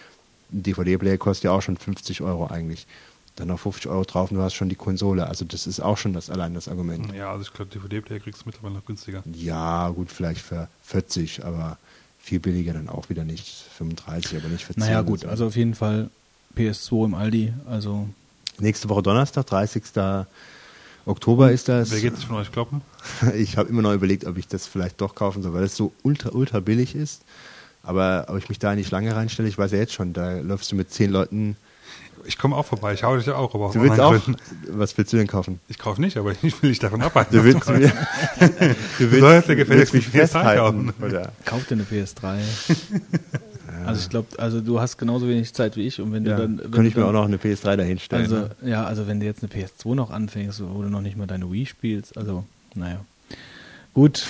ein 0.52 0.64
DVD-Player 0.64 1.18
kostet 1.18 1.45
ja 1.45 1.52
auch 1.52 1.61
schon 1.61 1.77
50 1.77 2.22
Euro 2.22 2.48
eigentlich. 2.48 2.88
Dann 3.38 3.47
noch 3.47 3.59
50 3.59 3.88
Euro 3.88 4.03
drauf 4.03 4.31
und 4.31 4.38
du 4.38 4.43
hast 4.43 4.55
schon 4.55 4.68
die 4.68 4.76
Konsole. 4.76 5.27
Also 5.27 5.45
das 5.45 5.68
ist 5.68 5.80
auch 5.80 5.97
schon 5.97 6.14
das 6.14 6.30
allein 6.30 6.53
das 6.53 6.68
Argument. 6.68 7.14
Ja, 7.14 7.31
also 7.31 7.43
ich 7.43 7.53
glaube, 7.53 7.72
DVD-Player 7.72 8.19
kriegst 8.19 8.41
du 8.41 8.45
mittlerweile 8.47 8.76
noch 8.76 8.85
günstiger. 8.85 9.23
Ja, 9.31 9.89
gut, 9.89 10.11
vielleicht 10.11 10.41
für 10.41 10.68
40, 10.84 11.45
aber 11.45 11.77
viel 12.19 12.39
billiger 12.39 12.73
dann 12.73 12.89
auch 12.89 13.09
wieder 13.09 13.23
nicht. 13.23 13.65
35, 13.77 14.38
aber 14.38 14.49
nicht 14.49 14.65
für 14.65 14.73
10. 14.73 14.81
Naja, 14.81 15.01
gut, 15.01 15.22
so. 15.22 15.27
also 15.27 15.45
auf 15.47 15.55
jeden 15.55 15.76
Fall 15.76 16.09
PS2 16.57 17.05
im 17.05 17.14
Aldi. 17.14 17.53
Also 17.68 18.09
Nächste 18.59 18.89
Woche 18.89 19.03
Donnerstag, 19.03 19.45
30. 19.45 19.84
Oktober 21.05 21.51
ist 21.51 21.69
das. 21.69 21.91
Wer 21.91 22.01
geht 22.01 22.15
sich 22.18 22.26
von 22.26 22.38
euch 22.38 22.51
kloppen? 22.51 22.81
Ich 23.35 23.55
habe 23.57 23.69
immer 23.69 23.81
noch 23.81 23.93
überlegt, 23.93 24.26
ob 24.26 24.38
ich 24.38 24.47
das 24.47 24.68
vielleicht 24.68 24.99
doch 24.99 25.15
kaufen 25.15 25.41
soll, 25.43 25.53
weil 25.53 25.64
es 25.64 25.76
so 25.76 25.93
ultra, 26.03 26.31
ultra 26.31 26.59
billig 26.59 26.95
ist. 26.95 27.22
Aber 27.84 28.26
ob 28.27 28.38
ich 28.38 28.49
mich 28.49 28.59
da 28.59 28.72
in 28.72 28.77
die 28.77 28.84
Schlange 28.84 29.15
reinstelle, 29.15 29.47
ich 29.47 29.57
weiß 29.57 29.72
ja 29.72 29.77
jetzt 29.77 29.93
schon, 29.93 30.11
da 30.11 30.39
läufst 30.39 30.72
du 30.72 30.76
mit 30.76 30.91
zehn 30.91 31.11
Leuten. 31.11 31.55
Ich 32.26 32.38
komme 32.38 32.56
auch 32.56 32.65
vorbei, 32.65 32.94
ich 32.94 33.03
hau 33.03 33.15
dich 33.15 33.26
ja 33.26 33.35
auch, 33.35 33.53
aber 33.56 33.72
Du 33.72 33.81
willst 33.81 33.99
auch, 33.99 34.11
Gründen. 34.11 34.35
was 34.69 34.98
willst 34.98 35.14
du 35.14 35.18
denn 35.18 35.27
kaufen? 35.27 35.60
Ich 35.68 35.77
kaufe 35.80 36.02
nicht, 36.02 36.18
aber 36.18 36.31
ich 36.41 36.61
will 36.61 36.69
dich 36.69 36.80
davon 36.80 37.02
abhalten. 37.02 37.38
Du 37.38 37.44
willst, 37.44 37.68
mir, 37.69 37.91
du 38.99 39.19
sollst 39.19 39.48
dir 39.49 39.56
gefälligst 39.56 39.94
mich 39.94 40.06
eine 40.07 40.14
PS3 40.14 40.19
festhalten. 40.19 40.88
kaufen. 40.88 40.94
Oder? 41.06 41.31
kauf 41.45 41.65
dir 41.65 41.76
eine 41.76 41.84
PS3. 41.84 42.39
Also 43.85 44.02
ich 44.02 44.10
glaube, 44.10 44.27
also 44.39 44.60
du 44.60 44.80
hast 44.81 44.98
genauso 44.98 45.27
wenig 45.30 45.53
Zeit 45.53 45.77
wie 45.77 45.85
ich 45.88 46.02
und 46.02 46.11
wenn 46.11 46.26
Ja, 46.26 46.35
du 46.35 46.41
dann. 46.41 46.57
wenn 46.57 46.72
könnte 46.72 46.88
ich 46.88 46.94
du 46.95 46.99
mir 46.99 47.06
dann, 47.06 47.15
auch 47.15 47.19
noch 47.22 47.27
eine 47.27 47.38
PS3 47.38 47.76
dahinstellen. 47.77 48.23
Also 48.26 48.35
ne? 48.35 48.49
ja, 48.69 48.84
also 48.85 49.07
wenn 49.07 49.19
du 49.19 49.26
jetzt 49.26 49.44
eine 49.44 49.52
PS2 49.53 49.94
noch 49.95 50.10
anfängst, 50.10 50.61
wo 50.68 50.81
du 50.81 50.89
noch 50.89 51.02
nicht 51.02 51.15
mal 51.15 51.27
deine 51.27 51.49
Wii 51.52 51.65
spielst, 51.68 52.18
also 52.18 52.44
naja. 52.76 52.99
Gut, 53.94 54.26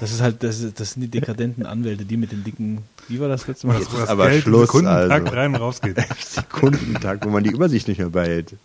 das 0.00 0.12
ist 0.12 0.20
halt, 0.20 0.42
das, 0.42 0.60
ist, 0.60 0.78
das 0.78 0.92
sind 0.92 1.02
die 1.02 1.08
dekadenten 1.08 1.66
Anwälte, 1.66 2.04
die 2.04 2.16
mit 2.16 2.32
den 2.32 2.44
dicken, 2.44 2.82
wie 3.08 3.20
war 3.20 3.28
das 3.28 3.46
letzte 3.46 3.66
Mal? 3.66 3.78
Jetzt 3.78 3.90
Wo 3.92 3.96
ist 3.96 4.02
das 4.02 4.08
aber 4.10 4.28
Geld 4.28 4.44
Schluss, 4.44 4.66
Sekundentakt 4.66 5.26
also. 5.26 5.36
rein 5.36 5.54
und 5.54 5.60
raus 5.60 5.80
geht. 5.80 5.96
Sekundentag, 6.24 7.24
wo 7.24 7.30
man 7.30 7.42
die 7.42 7.50
Übersicht 7.50 7.88
nicht 7.88 7.98
mehr 7.98 8.10
behält. 8.10 8.56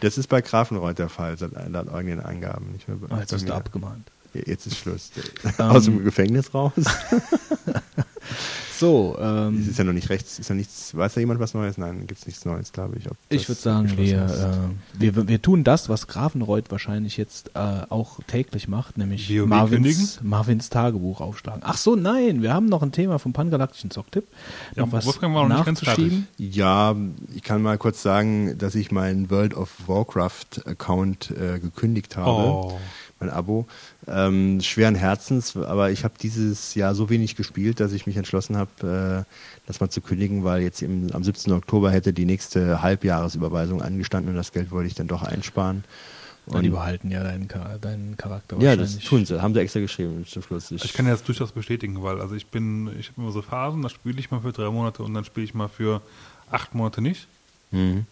Das 0.00 0.18
ist 0.18 0.26
bei 0.28 0.40
Grafenreuth 0.40 0.98
der 0.98 1.08
Fall, 1.08 1.36
seit 1.38 1.52
laut 1.70 1.92
eigenen 1.92 2.20
Angaben. 2.20 2.72
Nicht 2.72 2.88
mehr 2.88 2.96
bei, 2.96 3.14
Oh, 3.14 3.18
jetzt 3.20 3.30
bei 3.30 3.36
hast 3.36 3.48
du 3.48 3.54
abgemahnt. 3.54 4.10
Jetzt 4.32 4.66
ist 4.66 4.78
Schluss. 4.78 5.10
Ähm. 5.58 5.64
Aus 5.66 5.84
dem 5.84 6.04
Gefängnis 6.04 6.54
raus. 6.54 6.72
So, 8.80 9.14
Es 9.18 9.22
ähm, 9.22 9.68
ist 9.68 9.78
ja 9.78 9.84
noch 9.84 9.92
nicht 9.92 10.08
rechts, 10.08 10.38
ist 10.38 10.48
ja 10.48 10.54
nichts, 10.54 10.96
weiß 10.96 11.12
da 11.12 11.20
jemand 11.20 11.38
was 11.38 11.52
Neues? 11.52 11.76
Nein, 11.76 12.06
gibt 12.06 12.18
es 12.18 12.26
nichts 12.26 12.46
Neues, 12.46 12.72
glaube 12.72 12.96
ich. 12.96 13.10
ob 13.10 13.16
ich 13.28 13.46
würde 13.46 13.60
sagen, 13.60 13.92
wir, 13.98 14.24
äh, 14.24 14.98
wir, 14.98 15.28
wir 15.28 15.42
tun 15.42 15.64
das, 15.64 15.90
was 15.90 16.06
Grafenreuth 16.06 16.70
wahrscheinlich 16.70 17.18
jetzt 17.18 17.50
äh, 17.54 17.82
auch 17.90 18.20
täglich 18.26 18.68
macht, 18.68 18.96
nämlich 18.96 19.28
WoW 19.28 19.46
Marvins? 19.46 20.20
Marvins 20.22 20.70
Tagebuch 20.70 21.20
aufschlagen. 21.20 21.60
Ach 21.62 21.76
so, 21.76 21.94
nein, 21.94 22.40
wir 22.40 22.54
haben 22.54 22.66
noch 22.70 22.82
ein 22.82 22.90
Thema 22.90 23.18
vom 23.18 23.34
Pangalaktischen 23.34 23.90
Zocktipp. 23.90 24.24
Ja, 24.74 24.86
Noch 24.86 24.92
was 24.92 25.04
Wolfgang 25.04 25.34
war 25.34 25.46
noch 25.46 25.56
nicht 25.56 25.66
ganz 25.66 25.82
nachzuschieben. 25.82 26.26
Ja, 26.38 26.96
ich 27.34 27.42
kann 27.42 27.60
mal 27.60 27.76
kurz 27.76 28.00
sagen, 28.00 28.56
dass 28.56 28.74
ich 28.74 28.90
meinen 28.90 29.28
World 29.28 29.52
of 29.52 29.70
Warcraft-Account 29.88 31.32
äh, 31.32 31.58
gekündigt 31.58 32.16
habe. 32.16 32.30
Oh. 32.30 32.80
Mein 33.20 33.28
Abo. 33.28 33.66
Ähm, 34.06 34.60
schweren 34.62 34.94
Herzens, 34.94 35.56
aber 35.56 35.90
ich 35.90 36.04
habe 36.04 36.14
dieses 36.20 36.74
Jahr 36.74 36.94
so 36.94 37.10
wenig 37.10 37.36
gespielt, 37.36 37.80
dass 37.80 37.92
ich 37.92 38.06
mich 38.06 38.16
entschlossen 38.16 38.56
habe, 38.56 39.26
äh, 39.26 39.30
das 39.66 39.80
mal 39.80 39.90
zu 39.90 40.00
kündigen, 40.00 40.42
weil 40.42 40.62
jetzt 40.62 40.80
im, 40.80 41.10
am 41.12 41.22
17. 41.22 41.52
Oktober 41.52 41.90
hätte 41.90 42.12
die 42.12 42.24
nächste 42.24 42.82
Halbjahresüberweisung 42.82 43.82
angestanden 43.82 44.30
und 44.30 44.36
das 44.36 44.52
Geld 44.52 44.70
wollte 44.70 44.88
ich 44.88 44.94
dann 44.94 45.06
doch 45.06 45.22
einsparen. 45.22 45.84
Und 46.46 46.62
die 46.62 46.70
behalten 46.70 47.10
ja 47.10 47.22
deinen, 47.22 47.48
deinen 47.80 48.16
Charakter 48.16 48.56
ja, 48.58 48.74
das 48.74 48.98
tun 48.98 49.24
sie, 49.24 49.40
haben 49.40 49.54
sie 49.54 49.60
extra 49.60 49.80
geschrieben 49.80 50.24
zum 50.26 50.42
Schluss. 50.42 50.70
Ich 50.70 50.92
kann 50.94 51.06
ja 51.06 51.12
das 51.12 51.22
durchaus 51.22 51.52
bestätigen, 51.52 52.02
weil 52.02 52.20
also 52.20 52.34
ich 52.34 52.46
bin, 52.46 52.90
ich 52.98 53.10
habe 53.10 53.22
immer 53.22 53.32
so 53.32 53.42
Phasen, 53.42 53.82
da 53.82 53.88
spiele 53.88 54.18
ich 54.18 54.30
mal 54.30 54.40
für 54.40 54.52
drei 54.52 54.70
Monate 54.70 55.02
und 55.02 55.14
dann 55.14 55.24
spiele 55.24 55.44
ich 55.44 55.54
mal 55.54 55.68
für 55.68 56.00
acht 56.50 56.74
Monate 56.74 57.02
nicht. 57.02 57.28
Mhm. 57.70 58.06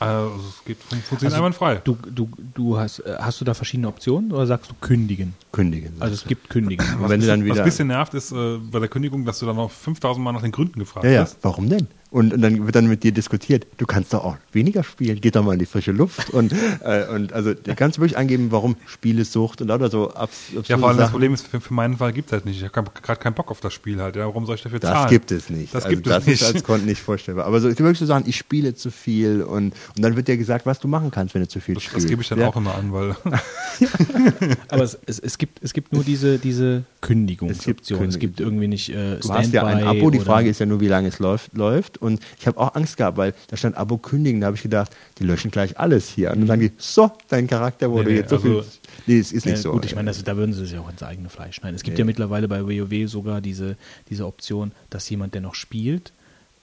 Also 0.00 0.40
es 0.48 0.64
geht 0.64 0.78
fun 0.82 0.98
funktioniert 0.98 1.24
Also, 1.34 1.36
einwandfrei. 1.36 1.76
Du, 1.84 1.96
du, 2.10 2.28
du 2.54 2.78
hast, 2.78 3.00
äh, 3.00 3.16
hast 3.18 3.40
du 3.40 3.44
da 3.44 3.52
verschiedene 3.54 3.86
Optionen 3.88 4.32
oder 4.32 4.46
sagst 4.46 4.70
du 4.70 4.74
kündigen? 4.80 5.34
Kündigen. 5.52 5.92
Also 6.00 6.14
es 6.14 6.24
gibt 6.24 6.48
kündigen. 6.48 6.84
Und 7.02 7.08
wenn 7.10 7.20
du 7.20 7.26
dann 7.26 7.40
was 7.40 7.44
wieder. 7.52 7.62
ein 7.62 7.64
bisschen 7.64 7.88
nervt, 7.88 8.14
ist 8.14 8.32
äh, 8.32 8.56
bei 8.58 8.78
der 8.78 8.88
Kündigung, 8.88 9.24
dass 9.26 9.38
du 9.40 9.46
dann 9.46 9.56
noch 9.56 9.70
5000 9.70 10.24
Mal 10.24 10.32
nach 10.32 10.42
den 10.42 10.52
Gründen 10.52 10.78
gefragt 10.80 11.04
Ja, 11.04 11.10
ja, 11.12 11.20
wirst. 11.22 11.38
warum 11.42 11.68
denn? 11.68 11.86
Und, 12.10 12.34
und 12.34 12.40
dann 12.40 12.66
wird 12.66 12.74
dann 12.74 12.88
mit 12.88 13.04
dir 13.04 13.12
diskutiert, 13.12 13.66
du 13.76 13.86
kannst 13.86 14.12
doch 14.12 14.24
auch 14.24 14.36
weniger 14.52 14.82
spielen, 14.82 15.20
geht 15.20 15.36
doch 15.36 15.44
mal 15.44 15.52
in 15.52 15.60
die 15.60 15.66
frische 15.66 15.92
Luft. 15.92 16.30
Und, 16.30 16.52
äh, 16.84 17.06
und 17.06 17.32
also 17.32 17.54
da 17.54 17.74
kannst 17.74 17.98
du 17.98 18.02
wirklich 18.02 18.18
angeben, 18.18 18.48
warum 18.50 18.76
Spielesucht 18.86 19.62
und 19.62 19.68
lauter 19.68 19.90
so 19.90 20.12
abs 20.12 20.50
Ja, 20.66 20.76
vor 20.76 20.88
allem 20.88 20.98
das. 20.98 21.10
Problem 21.10 21.32
ist, 21.34 21.46
für, 21.46 21.60
für 21.60 21.72
meinen 21.72 21.98
Fall 21.98 22.12
gibt 22.12 22.28
es 22.28 22.32
halt 22.32 22.46
nicht. 22.46 22.60
Ich 22.60 22.76
habe 22.76 22.90
gerade 23.02 23.20
keinen 23.20 23.34
Bock 23.34 23.50
auf 23.50 23.60
das 23.60 23.72
Spiel 23.72 24.00
halt. 24.00 24.16
Ja, 24.16 24.26
warum 24.26 24.44
soll 24.44 24.56
ich 24.56 24.62
dafür 24.62 24.80
Das 24.80 24.90
zahlen? 24.90 25.10
gibt 25.10 25.30
es 25.30 25.50
nicht. 25.50 25.72
Das 25.72 25.84
also 25.84 25.94
gibt 25.94 26.08
das 26.08 26.22
es 26.22 26.26
nicht. 26.26 26.42
ist 26.42 26.54
als 26.54 26.64
Konten 26.64 26.86
nicht 26.86 27.00
vorstellbar. 27.00 27.46
Aber 27.46 27.60
so, 27.60 27.68
es 27.68 27.76
gibt 27.76 27.84
wirklich 27.84 28.00
so 28.00 28.06
Sachen, 28.06 28.28
ich 28.28 28.36
spiele 28.36 28.74
zu 28.74 28.90
viel 28.90 29.42
und, 29.42 29.72
und 29.96 30.02
dann 30.02 30.16
wird 30.16 30.26
dir 30.26 30.36
gesagt, 30.36 30.66
was 30.66 30.80
du 30.80 30.88
machen 30.88 31.12
kannst, 31.12 31.34
wenn 31.34 31.42
du 31.42 31.48
zu 31.48 31.60
viel 31.60 31.74
das, 31.74 31.84
spielst. 31.84 32.04
das 32.04 32.10
gebe 32.10 32.22
ich 32.22 32.28
dann 32.28 32.40
ja. 32.40 32.48
auch 32.48 32.56
immer 32.56 32.74
an, 32.74 32.92
weil 32.92 33.14
Aber 34.68 34.82
es, 34.82 34.98
es, 35.06 35.20
es, 35.20 35.38
gibt, 35.38 35.62
es 35.62 35.72
gibt 35.72 35.92
nur 35.92 36.02
diese, 36.02 36.38
diese 36.38 36.82
Kündigungsoption. 37.00 37.98
Es 38.00 38.02
Kündigung. 38.02 38.20
gibt 38.20 38.40
irgendwie 38.40 38.68
nicht 38.68 38.88
äh, 38.90 39.18
Du 39.18 39.32
hast 39.32 39.52
ja 39.52 39.64
ein 39.64 39.78
Standby 39.78 40.00
Abo, 40.00 40.10
die 40.10 40.18
Frage 40.18 40.48
ist 40.48 40.58
ja 40.58 40.66
nur, 40.66 40.80
wie 40.80 40.88
lange 40.88 41.08
es 41.08 41.18
läuft, 41.18 41.56
läuft 41.56 41.99
und 42.00 42.20
ich 42.38 42.46
habe 42.46 42.58
auch 42.58 42.74
Angst 42.74 42.96
gehabt, 42.96 43.16
weil 43.16 43.34
da 43.48 43.56
stand 43.56 43.76
Abo 43.76 43.98
kündigen. 43.98 44.40
Da 44.40 44.46
habe 44.48 44.56
ich 44.56 44.62
gedacht, 44.62 44.96
die 45.18 45.24
löschen 45.24 45.50
gleich 45.50 45.78
alles 45.78 46.08
hier. 46.08 46.30
Und 46.32 46.40
dann 46.40 46.46
sagen 46.48 46.60
die, 46.62 46.72
so, 46.78 47.10
dein 47.28 47.46
Charakter 47.46 47.90
wurde 47.90 48.04
Nee, 48.08 48.10
nee, 48.14 48.18
jetzt 48.20 48.30
so 48.30 48.36
also- 48.36 48.62
viel. 48.62 48.64
Nee, 49.06 49.18
es 49.18 49.32
ist 49.32 49.46
nicht 49.46 49.56
Ja, 49.56 49.62
so. 49.62 49.72
Gut, 49.72 49.84
ich 49.84 49.94
meine, 49.94 50.10
da 50.12 50.36
würden 50.36 50.52
sie 50.52 50.66
sich 50.66 50.78
auch 50.78 50.90
ins 50.90 51.02
eigene 51.02 51.28
Fleisch 51.28 51.56
schneiden. 51.56 51.76
Es 51.76 51.82
gibt 51.82 51.96
Nee. 51.96 52.00
ja 52.02 52.04
mittlerweile 52.06 52.48
bei 52.48 52.62
WoW 52.64 53.08
sogar 53.10 53.40
diese, 53.40 53.76
diese 54.10 54.26
Option, 54.26 54.72
dass 54.90 55.08
jemand, 55.08 55.34
der 55.34 55.40
noch 55.42 55.54
spielt, 55.54 56.12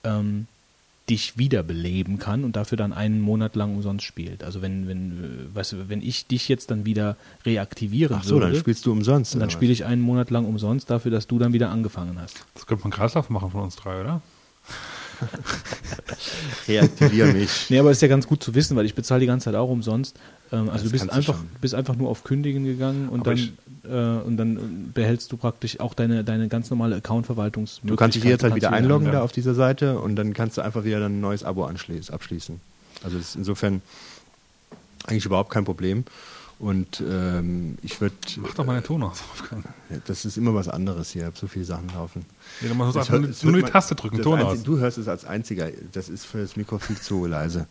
ähm, 0.04 0.46
dich 1.10 1.38
wiederbeleben 1.38 2.18
kann 2.18 2.44
und 2.44 2.54
dafür 2.54 2.76
dann 2.76 2.92
einen 2.92 3.22
Monat 3.22 3.56
lang 3.56 3.74
umsonst 3.74 4.04
spielt. 4.04 4.44
Also 4.44 4.60
wenn, 4.60 4.86
wenn, 4.86 5.48
äh, 5.52 5.56
weißt 5.56 5.72
du, 5.72 5.88
wenn 5.88 6.02
ich 6.02 6.26
dich 6.26 6.50
jetzt 6.50 6.70
dann 6.70 6.84
wieder 6.84 7.16
reaktivieren 7.46 8.18
Ach 8.20 8.24
so, 8.24 8.38
dann 8.38 8.50
würde, 8.50 8.60
spielst 8.60 8.84
du 8.84 8.92
umsonst. 8.92 9.32
und 9.34 9.40
dann 9.40 9.48
spiele 9.48 9.72
ich 9.72 9.86
einen 9.86 10.02
Monat 10.02 10.28
lang 10.30 10.44
umsonst 10.44 10.90
dafür, 10.90 11.10
dass 11.10 11.26
du 11.26 11.38
dann 11.38 11.54
wieder 11.54 11.70
angefangen 11.70 12.20
hast. 12.20 12.44
Das 12.54 12.66
könnte 12.66 12.84
man 12.84 12.90
Kreislauf 12.92 13.30
machen 13.30 13.50
von 13.50 13.62
uns 13.62 13.76
drei, 13.76 14.02
oder? 14.02 14.20
Reaktivier 16.68 17.26
mich. 17.26 17.66
Nee, 17.68 17.78
aber 17.78 17.90
ist 17.90 18.02
ja 18.02 18.08
ganz 18.08 18.26
gut 18.26 18.42
zu 18.42 18.54
wissen, 18.54 18.76
weil 18.76 18.86
ich 18.86 18.94
bezahle 18.94 19.20
die 19.20 19.26
ganze 19.26 19.46
Zeit 19.46 19.54
auch 19.54 19.68
umsonst. 19.68 20.16
Ähm, 20.52 20.70
also 20.70 20.84
du 20.84 20.90
bist 20.90 21.04
du 21.04 21.12
einfach, 21.12 21.38
bist 21.60 21.74
einfach 21.74 21.96
nur 21.96 22.08
auf 22.08 22.24
Kündigen 22.24 22.64
gegangen 22.64 23.08
und 23.08 23.20
Aber 23.20 23.34
dann, 23.34 24.20
äh, 24.22 24.26
und 24.26 24.36
dann 24.36 24.90
behältst 24.94 25.30
du 25.32 25.36
praktisch 25.36 25.80
auch 25.80 25.94
deine, 25.94 26.24
deine 26.24 26.48
ganz 26.48 26.70
normale 26.70 26.96
Account-Verwaltungsmöglichkeit. 26.96 27.90
Du 27.90 27.96
kannst 27.96 28.16
dich 28.16 28.24
jederzeit 28.24 28.54
wieder 28.54 28.72
einloggen 28.72 29.06
ja. 29.06 29.12
da 29.12 29.22
auf 29.22 29.32
dieser 29.32 29.54
Seite 29.54 29.98
und 29.98 30.16
dann 30.16 30.34
kannst 30.34 30.58
du 30.58 30.62
einfach 30.62 30.84
wieder 30.84 31.04
ein 31.04 31.20
neues 31.20 31.44
Abo 31.44 31.64
abschließen. 31.66 32.60
Also 33.04 33.18
das 33.18 33.30
ist 33.30 33.36
insofern 33.36 33.82
eigentlich 35.06 35.26
überhaupt 35.26 35.50
kein 35.50 35.64
Problem. 35.64 36.04
Und 36.58 37.00
ähm, 37.08 37.78
ich 37.82 38.00
würde, 38.00 38.16
Mach 38.38 38.52
doch 38.54 38.64
mal 38.66 38.74
den 38.80 38.84
Ton 38.84 39.02
aus. 39.04 39.22
das 40.06 40.24
ist 40.24 40.36
immer 40.36 40.54
was 40.54 40.68
anderes 40.68 41.10
hier, 41.12 41.22
ich 41.22 41.26
habe 41.26 41.38
so 41.38 41.46
viele 41.46 41.64
Sachen 41.64 41.88
laufen. 41.94 42.24
Ja, 42.60 42.72
einfach 42.72 43.08
hört- 43.10 43.22
nur, 43.22 43.30
nur 43.42 43.52
die 43.58 43.62
man- 43.62 43.70
Taste 43.70 43.94
drücken, 43.94 44.20
Ton 44.22 44.40
Einzige- 44.40 44.50
aus. 44.58 44.62
Du 44.64 44.78
hörst 44.78 44.98
es 44.98 45.06
als 45.06 45.24
einziger, 45.24 45.68
das 45.92 46.08
ist 46.08 46.24
für 46.26 46.38
das 46.38 46.56
Mikro 46.56 46.78
viel 46.80 46.96
zu 46.98 47.26
leise. 47.26 47.68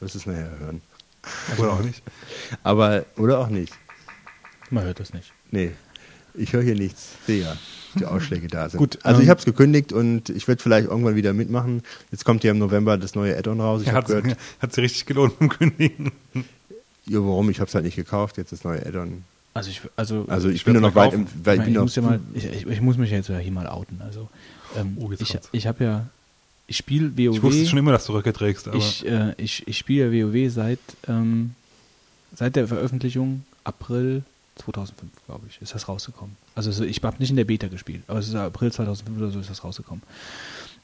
Du 0.00 0.04
wirst 0.06 0.16
es 0.16 0.26
nachher 0.26 0.50
hören. 0.58 0.80
Oder 1.58 1.72
auch 1.72 1.80
nicht. 1.82 2.02
Aber, 2.64 3.04
oder 3.16 3.38
auch 3.38 3.48
nicht. 3.48 3.72
Man 4.70 4.82
hört 4.84 4.98
das 4.98 5.12
nicht. 5.12 5.32
Nee, 5.52 5.72
ich 6.34 6.52
höre 6.52 6.62
hier 6.62 6.74
nichts. 6.74 7.10
Sehe 7.26 7.42
ja, 7.44 7.56
die 7.94 8.06
Ausschläge 8.06 8.48
da 8.48 8.68
sind. 8.68 8.78
Gut, 8.78 8.98
also 9.04 9.18
ähm, 9.20 9.24
ich 9.24 9.30
habe 9.30 9.38
es 9.38 9.44
gekündigt 9.44 9.92
und 9.92 10.30
ich 10.30 10.48
werde 10.48 10.60
vielleicht 10.60 10.88
irgendwann 10.88 11.14
wieder 11.14 11.32
mitmachen. 11.32 11.82
Jetzt 12.10 12.24
kommt 12.24 12.42
ja 12.42 12.50
im 12.50 12.58
November 12.58 12.98
das 12.98 13.14
neue 13.14 13.36
Add-on 13.38 13.60
raus. 13.60 13.82
Ich 13.82 13.86
Ja, 13.88 13.94
habe 13.94 14.12
hat, 14.16 14.24
gehört, 14.24 14.38
hat 14.60 14.72
sie 14.72 14.80
richtig 14.80 15.06
gelohnt 15.06 15.38
beim 15.38 15.48
Kündigen. 15.48 16.10
Ja, 17.06 17.18
warum? 17.20 17.50
Ich 17.50 17.60
habe 17.60 17.68
es 17.68 17.74
halt 17.74 17.84
nicht 17.84 17.96
gekauft. 17.96 18.36
Jetzt 18.36 18.52
das 18.52 18.64
neue 18.64 18.84
Add-on. 18.84 19.24
Also 19.54 19.70
ich, 19.70 19.80
also, 19.96 20.26
Also 20.28 20.48
ich, 20.48 20.56
Ich 20.56 20.64
bin 20.64 20.74
nur 20.74 20.82
werd's 20.82 20.94
noch 20.94 21.02
weit 21.02 21.12
im, 21.14 21.26
weil 21.44 21.54
ich, 21.54 21.60
ich 21.60 21.64
bin 21.64 21.72
ich 21.72 21.76
noch, 21.76 21.82
muss 21.84 21.96
ja 21.96 22.02
mal, 22.02 22.20
ich, 22.34 22.44
ich, 22.44 22.66
ich 22.66 22.80
muss 22.80 22.96
mich 22.98 23.10
jetzt 23.10 23.28
ja 23.28 23.38
hier 23.38 23.52
mal 23.52 23.66
outen. 23.66 24.00
Also 24.02 24.28
ähm, 24.76 24.96
Oh, 25.00 25.10
jetzt 25.10 25.22
ich, 25.22 25.30
kommt's. 25.30 25.48
ich 25.52 25.66
habe 25.66 25.82
ja, 25.84 26.06
ich 26.66 26.76
spiele 26.76 27.10
WoW. 27.16 27.36
Ich 27.36 27.42
wusste 27.42 27.66
schon 27.66 27.78
immer, 27.78 27.92
dass 27.92 28.04
du 28.06 28.12
Röcke 28.12 28.32
trägst, 28.32 28.68
aber 28.68 28.76
ich, 28.76 29.06
äh, 29.06 29.32
ich, 29.38 29.66
ich 29.66 29.78
spiele 29.78 30.10
ja 30.14 30.26
WoW 30.26 30.52
seit, 30.52 30.78
ähm, 31.08 31.54
seit 32.34 32.56
der 32.56 32.68
Veröffentlichung 32.68 33.44
April 33.64 34.24
2005, 34.56 35.10
glaube 35.26 35.46
ich, 35.48 35.60
ist 35.62 35.74
das 35.74 35.88
rausgekommen. 35.88 36.36
Also 36.54 36.84
ich 36.84 37.02
habe 37.02 37.16
nicht 37.18 37.30
in 37.30 37.36
der 37.36 37.44
Beta 37.44 37.68
gespielt, 37.68 38.02
aber 38.08 38.18
es 38.18 38.28
ist 38.28 38.34
April 38.34 38.72
2005 38.72 39.16
oder 39.18 39.30
so 39.30 39.40
ist 39.40 39.50
das 39.50 39.64
rausgekommen. 39.64 40.02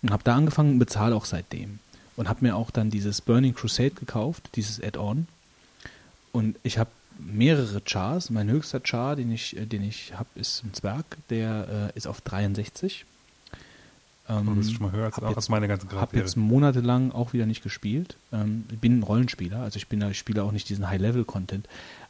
Und 0.02 0.10
habe 0.10 0.22
da 0.24 0.34
angefangen 0.34 0.72
und 0.72 0.78
bezahle 0.78 1.14
auch 1.14 1.24
seitdem. 1.24 1.78
Und 2.16 2.28
habe 2.28 2.44
mir 2.44 2.56
auch 2.56 2.70
dann 2.70 2.90
dieses 2.90 3.20
Burning 3.20 3.54
Crusade 3.54 3.92
gekauft, 3.92 4.50
dieses 4.56 4.82
Add-on. 4.82 5.26
Und 6.32 6.56
ich 6.62 6.78
habe 6.78 6.90
mehrere 7.18 7.80
Chars. 7.82 8.30
Mein 8.30 8.48
höchster 8.50 8.80
Char, 8.82 9.16
den 9.16 9.30
ich, 9.30 9.56
äh, 9.56 9.66
den 9.66 9.82
ich 9.82 10.14
habe, 10.14 10.28
ist 10.34 10.64
ein 10.64 10.72
Zwerg, 10.74 11.04
der 11.30 11.90
äh, 11.94 11.96
ist 11.96 12.06
auf 12.06 12.20
63. 12.22 13.04
Ähm, 14.28 14.46
du 14.46 14.54
bist 14.56 14.72
schon 14.72 14.82
mal 14.86 14.92
höher 14.92 15.06
als, 15.06 15.16
hab 15.16 15.24
als 15.24 15.34
jetzt- 15.36 15.48
meine 15.50 15.68
ganzen 15.68 15.86
habe 15.88 15.96
Charaktere. 15.96 16.22
jetzt 16.22 16.36
monatelang 16.36 17.12
auch 17.12 17.32
wieder 17.32 17.46
nicht 17.46 17.62
gespielt. 17.62 18.16
Ähm, 18.32 18.64
ich 18.72 18.78
bin 18.78 19.00
ein 19.00 19.02
Rollenspieler, 19.02 19.58
also 19.60 19.76
ich 19.76 19.88
bin 19.88 20.00
da, 20.00 20.10
ich 20.10 20.18
spiele 20.18 20.42
auch 20.42 20.52
nicht 20.52 20.68
diesen 20.68 20.88
High-Level-Content, 20.88 21.68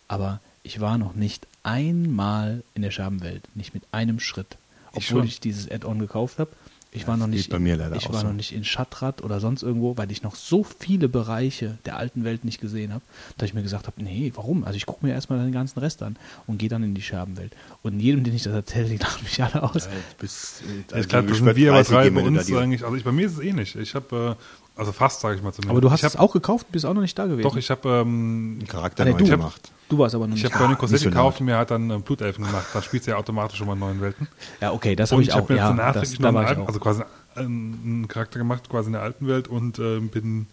aber 0.09 0.41
ich 0.63 0.81
war 0.81 0.99
noch 0.99 1.15
nicht 1.15 1.47
einmal 1.63 2.63
in 2.75 2.83
der 2.83 2.91
Scherbenwelt, 2.91 3.43
nicht 3.57 3.75
mit 3.75 3.83
einem 3.93 4.21
Schritt, 4.21 4.57
Ich 4.93 4.99
obwohl 5.09 5.21
schon. 5.23 5.27
ich, 5.27 5.41
dieses 5.41 5.71
Add-on 5.71 5.99
gekauft 5.99 6.39
habe. 6.39 6.51
Ich 6.95 7.03
Ja, 7.03 7.09
war 7.09 7.17
noch 7.17 7.27
nicht, 7.27 7.49
bei 7.49 7.59
mir 7.59 7.77
leider 7.77 7.97
ich 7.97 8.07
war 8.13 8.21
so. 8.21 8.27
noch 8.27 8.35
nicht 8.35 8.53
in 8.53 8.65
Schattrat 8.65 9.23
oder 9.25 9.41
sonst 9.41 9.63
irgendwo, 9.63 9.97
weil 9.97 10.13
ich 10.13 10.23
noch 10.23 10.35
so 10.35 10.63
viele 10.63 11.09
Bereiche 11.09 11.79
der 11.87 11.97
alten 11.97 12.23
Welt 12.23 12.45
nicht 12.45 12.61
gesehen 12.61 12.93
habe, 12.93 13.03
dass 13.39 13.49
ich 13.49 13.55
mir 13.55 13.63
gesagt 13.63 13.87
habe, 13.87 14.03
nee, 14.03 14.31
warum? 14.35 14.63
Also 14.65 14.77
ich 14.77 14.85
gucke 14.85 15.07
mir 15.07 15.13
erstmal 15.13 15.39
den 15.43 15.53
ganzen 15.53 15.79
Rest 15.79 16.03
an 16.03 16.17
und 16.47 16.59
gehe 16.59 16.69
dann 16.69 16.83
in 16.83 16.95
die 16.95 17.01
Scherbenwelt. 17.01 17.57
Und 17.83 17.99
jedem, 17.99 18.25
den 18.25 18.35
ich 18.35 18.43
das 18.43 18.53
erzähle, 18.53 18.89
die 18.91 18.99
lachen 18.99 19.25
mich 19.25 19.43
alle 19.43 19.63
aus. 19.63 19.89
bis, 20.19 20.63
Ja, 20.91 20.99
ich 20.99 21.09
glaube, 21.09 21.29
das 21.29 21.39
sind 21.39 21.57
wir 21.57 21.73
aber 21.73 21.83
drei 21.83 22.11
bei 22.11 22.21
uns 22.23 22.53
eigentlich. 22.53 22.85
Also 22.85 22.95
ich, 22.97 23.05
bei 23.05 23.13
mir 23.13 23.25
ist 23.27 23.33
es 23.35 23.39
ähnlich. 23.41 23.75
Ich 23.75 23.95
habe, 23.95 24.37
äh, 24.39 24.43
also 24.77 24.93
fast, 24.93 25.21
sage 25.21 25.37
ich 25.37 25.43
mal 25.43 25.53
zumindest. 25.53 25.71
Aber 25.71 25.81
du 25.81 25.91
hast 25.91 26.01
ich 26.01 26.07
es 26.07 26.15
hab, 26.15 26.21
auch 26.23 26.33
gekauft, 26.33 26.67
bist 26.73 26.87
auch 26.87 26.95
noch 26.95 27.01
nicht 27.03 27.19
da 27.19 27.27
gewesen. 27.27 27.43
Doch, 27.43 27.57
ich 27.57 27.71
habe 27.71 27.89
ähm, 27.89 28.57
einen 28.61 28.67
Charakter 28.69 29.03
Ah, 29.03 29.07
nee, 29.07 29.13
neu 29.13 29.19
du. 29.19 29.25
gemacht. 29.27 29.71
Du 29.89 29.99
warst 29.99 30.15
aber 30.15 30.27
noch 30.27 30.35
ich 30.37 30.43
nicht 30.43 30.53
hab 30.53 30.59
da. 30.59 30.59
Burning 30.61 30.79
Crusade 30.79 30.93
nicht 30.95 31.03
so 31.05 31.11
gekauft 31.11 31.41
und 31.41 31.47
mir 31.47 31.59
hat 31.59 31.71
dann 31.71 31.91
äh, 31.91 31.99
Blutelfen 31.99 32.45
gemacht. 32.45 32.67
Da 32.73 32.81
spielt 32.83 33.05
ja 33.07 33.17
automatisch 33.17 33.59
schon 33.59 33.67
mal 33.67 33.75
in 33.75 33.81
neuen 33.81 34.01
Welten. 34.01 34.27
Ja, 34.61 34.73
okay, 34.73 34.97
das 34.97 35.11
habe 35.11 35.19
Und 35.19 35.23
ich 35.23 35.29
ich 35.29 35.35
auch. 35.35 35.39
habe 35.41 35.53
mir 35.53 35.59
Ja, 35.59 35.87
jetzt 35.95 36.13
das, 36.13 36.19
da 36.19 36.33
war 36.33 36.43
ich 36.43 36.49
alten, 36.49 36.63
auch. 36.63 36.67
also 36.69 36.81
quasi 36.81 37.03
einen, 37.35 37.81
einen 37.85 38.09
Charakter 38.09 38.39
gemacht, 38.39 38.69
quasi 38.71 38.87
in 38.87 38.93
der 38.95 39.03
alten 39.03 39.27
Welt 39.27 39.49
und 39.49 39.79
äh, 39.79 40.01
bin 40.01 40.47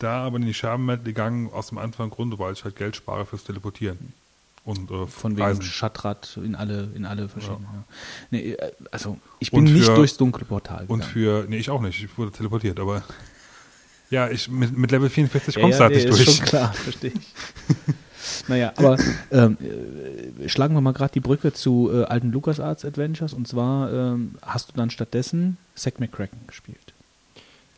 da 0.00 0.24
aber 0.24 0.36
in 0.38 0.46
die 0.46 0.54
Scherbenwelt 0.54 1.04
gegangen, 1.04 1.50
aus 1.52 1.68
dem 1.68 1.78
einfachen 1.78 2.10
Grunde, 2.10 2.38
weil 2.38 2.52
ich 2.54 2.64
halt 2.64 2.74
Geld 2.76 2.96
spare 2.96 3.26
fürs 3.26 3.44
Teleportieren. 3.44 4.12
Und 4.64 4.90
äh, 4.90 5.06
Von 5.06 5.32
wegen 5.32 5.42
Reisen. 5.42 5.62
Schattrad 5.62 6.38
in 6.42 6.54
alle, 6.54 6.88
in 6.94 7.06
alle 7.06 7.28
verschiedenen. 7.28 7.62
Ja. 7.64 7.68
Ja. 7.78 7.84
Nee, 8.30 8.50
äh, 8.52 8.72
also 8.90 9.18
ich 9.38 9.50
bin 9.52 9.60
Und 9.60 9.72
nicht 9.72 9.86
für- 9.86 9.94
durchs 9.94 10.16
dunkle 10.16 10.44
Portal 10.44 10.84
Und 10.88 11.00
gegangen. 11.00 11.12
für, 11.12 11.44
nee, 11.48 11.58
ich 11.58 11.70
auch 11.70 11.80
nicht, 11.80 12.02
ich 12.02 12.18
wurde 12.18 12.32
teleportiert, 12.32 12.78
aber 12.80 13.02
ja, 14.10 14.28
ich 14.28 14.48
mit, 14.48 14.76
mit 14.76 14.90
Level 14.90 15.08
44 15.08 15.54
ja, 15.54 15.60
kommst 15.60 15.78
du 15.78 15.82
ja, 15.82 15.88
halt 15.88 15.96
nicht 15.96 16.04
nee, 16.04 16.10
ist 16.10 16.26
durch. 16.26 16.36
schon 16.36 16.46
klar, 16.46 16.72
verstehe 16.72 17.12
ich. 17.12 17.34
naja, 18.48 18.72
aber 18.76 18.98
ähm, 19.30 19.56
äh, 19.60 20.48
schlagen 20.48 20.74
wir 20.74 20.80
mal 20.80 20.92
gerade 20.92 21.12
die 21.12 21.20
Brücke 21.20 21.52
zu 21.52 21.90
äh, 21.92 22.04
alten 22.04 22.32
LucasArts 22.32 22.84
Adventures 22.84 23.32
und 23.32 23.46
zwar 23.46 23.92
ähm, 23.92 24.34
hast 24.42 24.70
du 24.70 24.72
dann 24.76 24.90
stattdessen 24.90 25.56
Zack 25.74 26.00
McCracken 26.00 26.46
gespielt. 26.46 26.89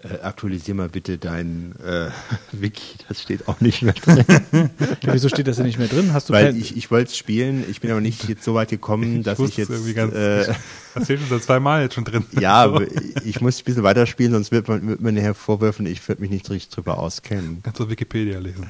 Äh, 0.05 0.21
aktualisier 0.23 0.75
mal 0.75 0.89
bitte 0.89 1.17
dein 1.17 1.75
äh, 1.85 2.09
Wiki, 2.53 2.97
das 3.09 3.23
steht 3.23 3.47
auch 3.47 3.61
nicht 3.61 3.83
mehr 3.83 3.93
drin. 3.93 4.25
Ja, 4.51 4.69
wieso 5.15 5.29
steht 5.29 5.47
das 5.47 5.57
denn 5.59 5.67
nicht 5.67 5.79
mehr 5.79 5.87
drin? 5.87 6.13
Hast 6.13 6.29
du 6.29 6.33
Weil 6.33 6.57
ich, 6.57 6.77
ich 6.77 6.91
wollte 6.91 7.11
es 7.11 7.17
spielen, 7.17 7.65
ich 7.71 7.81
bin 7.81 7.91
aber 7.93 8.01
nicht 8.01 8.25
jetzt 8.29 8.43
so 8.43 8.55
weit 8.55 8.71
gekommen, 8.71 9.23
dass 9.23 9.35
ich, 9.35 9.45
wusste 9.45 9.63
es 9.63 9.69
jetzt. 9.69 9.71
irgendwie 9.77 9.95
ganz, 9.95 10.13
äh, 10.15 10.53
das 10.97 11.05
steht 11.05 11.21
schon 11.21 11.29
seit 11.29 11.45
zwei 11.45 11.61
Mal 11.61 11.83
jetzt 11.83 11.95
schon 11.95 12.05
drin. 12.05 12.25
ja, 12.41 12.65
So. 12.69 12.83
ich 13.25 13.41
muss 13.41 13.61
ein 13.61 13.65
bisschen 13.65 13.85
weiterspielen, 13.85 14.33
sonst 14.33 14.51
wird 14.51 14.67
man, 14.67 14.87
wird 14.89 15.01
man 15.01 15.15
nachher 15.15 15.35
vorwerfen, 15.35 15.87
ich 15.87 16.07
würde 16.09 16.21
mich 16.21 16.31
nicht 16.33 16.51
richtig 16.51 16.75
drüber 16.75 16.99
auskennen. 16.99 17.61
Kannst 17.63 17.79
du 17.79 17.89
Wikipedia 17.89 18.41
lesen. 18.41 18.67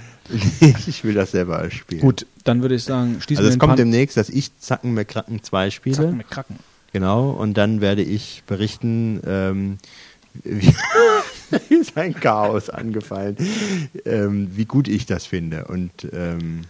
ich 0.87 1.03
will 1.03 1.15
das 1.15 1.31
selber 1.31 1.71
spielen. 1.71 2.03
Gut, 2.03 2.27
dann 2.45 2.61
würde 2.61 2.75
ich 2.75 2.85
sagen, 2.85 3.23
schließen 3.23 3.39
Also 3.45 3.49
wir 3.51 3.55
es 3.55 3.59
kommt 3.59 3.71
Pan- 3.71 3.77
demnächst, 3.79 4.19
dass 4.19 4.29
ich 4.29 4.51
Zacken 4.59 4.93
McCracken 4.93 5.43
2 5.43 5.71
spiele. 5.71 5.97
Zack 5.97 6.13
McCracken. 6.15 6.57
Genau, 6.93 7.31
und 7.31 7.55
dann 7.57 7.81
werde 7.81 8.03
ich 8.03 8.43
berichten, 8.47 9.21
ähm, 9.27 9.79
ist 11.69 11.97
ein 11.97 12.15
Chaos 12.15 12.71
angefallen, 12.71 13.37
ähm, 14.05 14.51
wie 14.55 14.65
gut 14.65 14.89
ich 14.89 15.07
das 15.07 15.27
finde. 15.27 15.67
Und 15.67 15.91
ähm, 16.13 16.63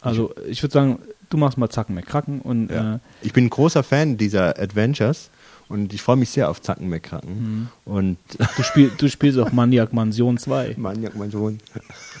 Also 0.00 0.34
ich 0.48 0.62
würde 0.62 0.72
sagen, 0.72 0.98
du 1.30 1.36
machst 1.36 1.58
mal 1.58 1.68
Zacken 1.70 1.94
McCracken 1.94 2.40
und 2.40 2.70
ja. 2.70 2.96
äh, 2.96 2.98
ich 3.22 3.32
bin 3.32 3.46
ein 3.46 3.50
großer 3.50 3.82
Fan 3.82 4.16
dieser 4.16 4.58
Adventures 4.58 5.30
und 5.68 5.92
ich 5.94 6.02
freue 6.02 6.16
mich 6.16 6.30
sehr 6.30 6.50
auf 6.50 6.60
Zacken 6.60 6.88
McCracken. 6.88 7.68
Und 7.84 8.18
du, 8.56 8.62
spiel, 8.62 8.90
du 8.96 9.08
spielst 9.08 9.38
auch 9.38 9.52
Maniac 9.52 9.92
Mansion 9.92 10.36
2. 10.38 10.74
Maniac 10.78 11.14
Mansion, 11.16 11.58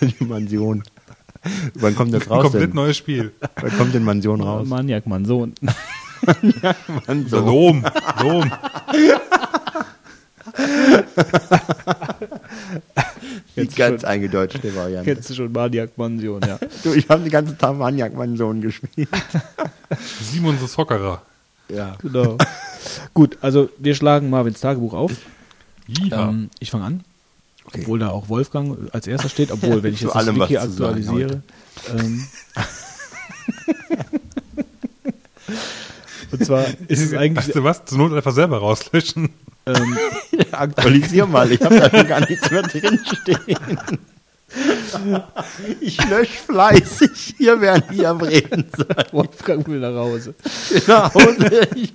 die 0.00 0.24
Mansion. 0.24 0.82
Wann 1.74 1.96
kommt 1.96 2.14
das 2.14 2.22
Ein 2.28 2.32
raus? 2.34 2.42
komplett 2.44 2.68
Denn? 2.70 2.76
neues 2.76 2.96
Spiel. 2.96 3.32
Wann 3.60 3.76
kommt 3.76 3.94
denn 3.94 4.04
Mansion 4.04 4.40
raus? 4.40 4.68
Maniac 4.68 5.06
Mansion. 5.08 5.54
Mansion. 7.06 7.44
Dom, 7.44 7.84
Dom. 8.20 8.50
Die 13.56 13.66
ganz 13.68 14.04
eingedeutschte 14.04 14.74
Variante. 14.74 15.12
Kennst 15.14 15.30
du 15.30 15.34
schon 15.34 15.52
Maniac 15.52 15.96
Mansion, 15.96 16.40
ja. 16.46 16.58
Du, 16.82 16.92
ich 16.92 17.08
habe 17.08 17.22
den 17.22 17.30
ganzen 17.30 17.58
Tag 17.58 17.76
Maniac 17.76 18.14
Mansion 18.14 18.60
gespielt. 18.60 19.08
Simon 20.22 20.58
the 20.58 20.66
Soccerer. 20.66 21.22
Ja. 21.68 21.96
Genau. 22.00 22.36
Gut, 23.14 23.38
also 23.40 23.70
wir 23.78 23.94
schlagen 23.94 24.30
Marvins 24.30 24.60
Tagebuch 24.60 24.94
auf. 24.94 25.12
Ja. 25.86 26.28
Ähm, 26.28 26.50
ich 26.60 26.70
fange 26.70 26.84
an. 26.84 27.04
Obwohl 27.64 27.98
da 27.98 28.08
auch 28.08 28.28
Wolfgang 28.28 28.76
als 28.92 29.06
erster 29.06 29.28
steht, 29.28 29.50
obwohl, 29.52 29.82
wenn 29.82 29.94
ich 29.94 30.00
jetzt 30.02 30.14
das 30.14 30.26
Wiki 30.26 30.58
aktualisiere. 30.58 31.42
Ähm, 31.96 32.26
und 36.32 36.44
zwar 36.44 36.66
ist 36.88 37.00
es 37.00 37.14
eigentlich. 37.14 37.46
weißt 37.46 37.56
du 37.56 37.64
was? 37.64 37.84
Zur 37.84 37.98
Not 37.98 38.12
einfach 38.12 38.32
selber 38.32 38.58
rauslöschen. 38.58 39.30
Ähm, 39.66 39.98
Aktualisier 40.52 41.26
mal, 41.26 41.50
ich 41.50 41.60
habe 41.60 41.78
da 41.78 42.02
gar 42.02 42.20
nichts 42.28 42.50
mehr 42.50 42.62
drinstehen. 42.62 43.58
Ich 45.80 46.04
lösche 46.08 46.42
fleißig 46.46 47.34
hier, 47.38 47.60
während 47.60 47.90
ihr 47.92 48.10
am 48.10 48.20
Reden 48.20 48.66
seid. 48.76 49.12
Wolfgang 49.12 49.66
will 49.66 49.80
nach 49.80 49.94
Hause. 49.94 50.34
Nach 50.86 51.14
Hause. 51.14 51.68
Ich, 51.74 51.94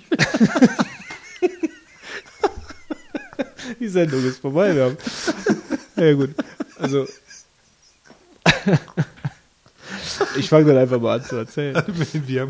Die 3.69 3.75
Die 3.79 3.87
Sendung 3.87 4.25
ist 4.25 4.39
vorbei. 4.39 4.75
Wir 4.75 4.85
haben. 4.85 4.97
Ja, 5.97 6.13
gut. 6.13 6.31
Also. 6.79 7.07
ich 10.37 10.49
fange 10.49 10.65
dann 10.65 10.77
einfach 10.77 10.99
mal 10.99 11.19
an 11.19 11.25
zu 11.25 11.35
erzählen. 11.35 11.75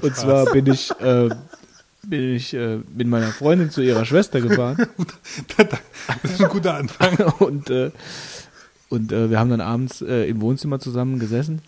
Und 0.02 0.16
zwar 0.16 0.46
bin 0.52 0.68
ich, 0.68 0.92
äh, 1.02 1.30
bin 2.04 2.36
ich 2.36 2.54
äh, 2.54 2.80
mit 2.96 3.08
meiner 3.08 3.32
Freundin 3.32 3.70
zu 3.70 3.82
ihrer 3.82 4.06
Schwester 4.06 4.42
gefahren. 4.42 4.88
das 5.58 6.32
ist 6.32 6.42
ein 6.42 6.50
guter 6.50 6.76
Anfang. 6.76 7.18
und 7.40 7.70
äh, 7.70 7.92
und 8.90 9.12
äh, 9.12 9.30
wir 9.30 9.40
haben 9.40 9.50
dann 9.50 9.62
abends 9.62 10.02
äh, 10.02 10.30
im 10.30 10.42
Wohnzimmer 10.42 10.80
zusammen 10.80 11.20
gesessen. 11.20 11.62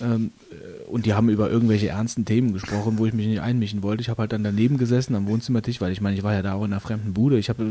Ähm, 0.00 0.32
äh, 0.50 0.84
und 0.88 1.06
die 1.06 1.14
haben 1.14 1.28
über 1.28 1.50
irgendwelche 1.50 1.88
ernsten 1.88 2.24
Themen 2.24 2.52
gesprochen, 2.52 2.98
wo 2.98 3.06
ich 3.06 3.12
mich 3.12 3.26
nicht 3.26 3.40
einmischen 3.40 3.82
wollte. 3.82 4.00
Ich 4.00 4.08
habe 4.08 4.22
halt 4.22 4.32
dann 4.32 4.42
daneben 4.42 4.78
gesessen 4.78 5.14
am 5.14 5.26
Wohnzimmertisch, 5.26 5.80
weil 5.80 5.92
ich 5.92 6.00
meine, 6.00 6.16
ich 6.16 6.22
war 6.22 6.32
ja 6.32 6.42
da 6.42 6.54
auch 6.54 6.64
in 6.64 6.72
einer 6.72 6.80
fremden 6.80 7.14
Bude. 7.14 7.38
Ich 7.38 7.48
habe 7.48 7.64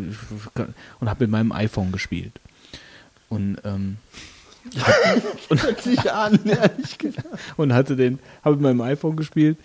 und 1.00 1.10
habe 1.10 1.24
mit 1.24 1.32
meinem 1.32 1.52
iPhone 1.52 1.92
gespielt. 1.92 2.34
Und 3.30 3.58
ähm, 3.66 3.98
sich 5.82 6.12
an, 6.12 6.40
ehrlich 6.46 6.98
gesagt. 6.98 7.28
und 7.58 7.74
hatte 7.74 7.96
den, 7.96 8.20
habe 8.44 8.56
mit 8.56 8.64
meinem 8.64 8.82
iPhone 8.82 9.18
gespielt 9.18 9.58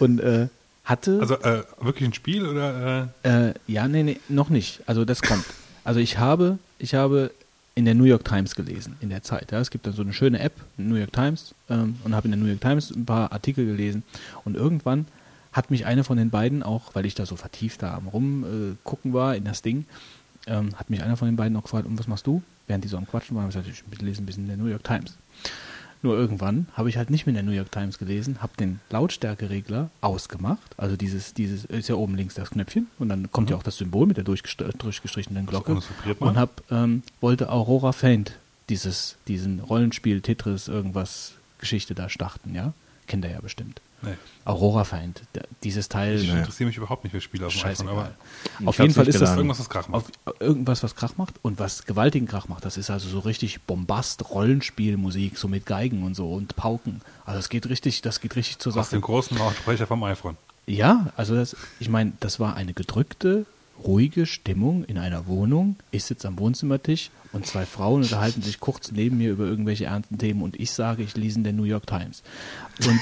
und 0.00 0.18
äh, 0.18 0.48
hatte 0.84 1.18
Also 1.20 1.34
äh, 1.38 1.62
wirklich 1.80 2.08
ein 2.08 2.14
Spiel 2.14 2.46
oder? 2.46 3.08
Äh, 3.24 3.48
Äh, 3.48 3.54
ja, 3.66 3.88
nee, 3.88 4.02
nee, 4.02 4.20
noch 4.28 4.48
nicht. 4.50 4.82
Also 4.86 5.04
das 5.04 5.22
kommt. 5.22 5.44
Also 5.84 6.00
ich 6.00 6.18
habe, 6.18 6.58
ich 6.78 6.94
habe 6.94 7.30
in 7.74 7.84
der 7.84 7.94
New 7.94 8.04
York 8.04 8.24
Times 8.24 8.54
gelesen, 8.54 8.96
in 9.00 9.08
der 9.08 9.22
Zeit. 9.22 9.52
Ja. 9.52 9.60
Es 9.60 9.70
gibt 9.70 9.86
dann 9.86 9.94
so 9.94 10.02
eine 10.02 10.12
schöne 10.12 10.40
App, 10.40 10.52
New 10.76 10.96
York 10.96 11.12
Times, 11.12 11.54
ähm, 11.70 11.96
und 12.04 12.14
habe 12.14 12.26
in 12.26 12.32
der 12.32 12.40
New 12.40 12.46
York 12.46 12.60
Times 12.60 12.90
ein 12.90 13.06
paar 13.06 13.32
Artikel 13.32 13.64
gelesen. 13.64 14.02
Und 14.44 14.56
irgendwann 14.56 15.06
hat 15.52 15.70
mich 15.70 15.86
eine 15.86 16.04
von 16.04 16.16
den 16.16 16.30
beiden 16.30 16.62
auch, 16.62 16.94
weil 16.94 17.06
ich 17.06 17.14
da 17.14 17.26
so 17.26 17.36
vertieft 17.36 17.82
da 17.82 17.94
am 17.94 18.08
rumgucken 18.08 19.10
äh, 19.10 19.14
war 19.14 19.36
in 19.36 19.44
das 19.44 19.62
Ding, 19.62 19.86
ähm, 20.46 20.74
hat 20.76 20.90
mich 20.90 21.02
einer 21.02 21.16
von 21.16 21.28
den 21.28 21.36
beiden 21.36 21.56
auch 21.56 21.62
gefragt, 21.62 21.86
und 21.86 21.98
was 21.98 22.08
machst 22.08 22.26
du? 22.26 22.42
Während 22.66 22.84
die 22.84 22.88
so 22.88 22.96
am 22.96 23.06
Quatschen 23.06 23.36
waren, 23.36 23.44
habe 23.44 23.58
ich 23.58 23.66
gesagt, 23.66 23.86
ich 23.92 24.02
lese 24.02 24.22
ein 24.22 24.26
bisschen 24.26 24.44
in 24.44 24.48
der 24.48 24.56
New 24.56 24.66
York 24.70 24.84
Times. 24.84 25.16
Nur 26.04 26.16
irgendwann 26.16 26.66
habe 26.74 26.88
ich 26.88 26.96
halt 26.96 27.10
nicht 27.10 27.26
mehr 27.26 27.30
in 27.30 27.34
der 27.36 27.44
New 27.44 27.56
York 27.56 27.70
Times 27.70 27.98
gelesen, 27.98 28.42
habe 28.42 28.52
den 28.58 28.80
Lautstärkeregler 28.90 29.88
ausgemacht. 30.00 30.74
Also 30.76 30.96
dieses, 30.96 31.32
dieses 31.32 31.64
ist 31.64 31.88
ja 31.88 31.94
oben 31.94 32.16
links 32.16 32.34
das 32.34 32.50
Knöpfchen 32.50 32.88
und 32.98 33.08
dann 33.08 33.30
kommt 33.30 33.50
ja 33.50 33.56
auch 33.56 33.62
das 33.62 33.76
Symbol 33.76 34.06
mit 34.06 34.16
der 34.16 34.24
durchgestr- 34.24 34.76
durchgestrichenen 34.76 35.46
Glocke. 35.46 35.80
Und 36.18 36.36
hab, 36.36 36.62
ähm, 36.72 37.02
wollte 37.20 37.50
Aurora 37.50 37.92
Faint 37.92 38.32
dieses, 38.68 39.16
diesen 39.28 39.60
Rollenspiel 39.60 40.20
Tetris 40.20 40.66
irgendwas 40.68 41.34
Geschichte 41.58 41.94
da 41.94 42.08
starten, 42.08 42.54
ja? 42.54 42.72
Kennt 43.06 43.24
ihr 43.24 43.30
ja 43.30 43.40
bestimmt. 43.40 43.80
Nee. 44.02 44.14
Aurora 44.44 44.84
Faint, 44.84 45.22
der- 45.34 45.44
dieses 45.62 45.88
Teil. 45.88 46.16
Ich 46.20 46.28
interessiere 46.28 46.66
mich 46.66 46.76
überhaupt 46.76 47.04
nicht 47.04 47.12
für 47.12 47.20
Spiele 47.20 47.46
auf 47.46 47.54
dem 47.56 47.64
iPhone, 47.64 47.88
aber 47.88 48.10
Auf 48.64 48.78
jeden 48.78 48.92
Fall 48.92 49.06
ist 49.06 49.14
das 49.14 49.20
geladen. 49.20 49.38
irgendwas, 49.38 49.60
was 49.60 49.68
Krach 49.70 49.88
macht. 49.88 50.06
auf 50.24 50.34
irgendwas, 50.40 50.82
was 50.82 50.94
Krach 50.96 51.16
macht 51.16 51.34
und 51.42 51.58
was 51.60 51.84
gewaltigen 51.84 52.26
Krach 52.26 52.48
macht. 52.48 52.64
Das 52.64 52.76
ist 52.76 52.90
also 52.90 53.08
so 53.08 53.20
richtig 53.20 53.62
Bombast, 53.62 54.28
Rollenspielmusik, 54.30 55.38
so 55.38 55.48
mit 55.48 55.66
Geigen 55.66 56.02
und 56.02 56.14
so 56.14 56.32
und 56.32 56.56
Pauken. 56.56 57.00
Also 57.24 57.38
es 57.38 57.48
geht 57.48 57.68
richtig, 57.68 58.02
das 58.02 58.20
geht 58.20 58.34
richtig 58.36 58.58
zur 58.58 58.70
Aus 58.70 58.86
Sache. 58.86 58.96
dem 58.96 59.02
großen 59.02 59.36
Lautsprecher 59.38 59.86
vom 59.86 60.02
iPhone. 60.04 60.36
Ja, 60.66 61.08
also 61.16 61.34
das, 61.34 61.56
ich 61.80 61.88
meine, 61.88 62.12
das 62.20 62.38
war 62.40 62.54
eine 62.56 62.72
gedrückte, 62.74 63.46
ruhige 63.84 64.26
Stimmung 64.26 64.84
in 64.84 64.98
einer 64.98 65.26
Wohnung. 65.26 65.76
Ich 65.90 66.04
sitze 66.04 66.28
am 66.28 66.38
Wohnzimmertisch 66.38 67.10
und 67.32 67.46
zwei 67.46 67.64
Frauen 67.64 68.02
unterhalten 68.02 68.42
sich 68.42 68.60
kurz 68.60 68.92
neben 68.92 69.18
mir 69.18 69.30
über 69.30 69.44
irgendwelche 69.44 69.86
ernsten 69.86 70.18
Themen 70.18 70.42
und 70.42 70.60
ich 70.60 70.70
sage, 70.72 71.02
ich 71.02 71.16
lese 71.16 71.38
in 71.38 71.44
der 71.44 71.52
New 71.52 71.64
York 71.64 71.86
Times. 71.86 72.22
Und, 72.86 73.00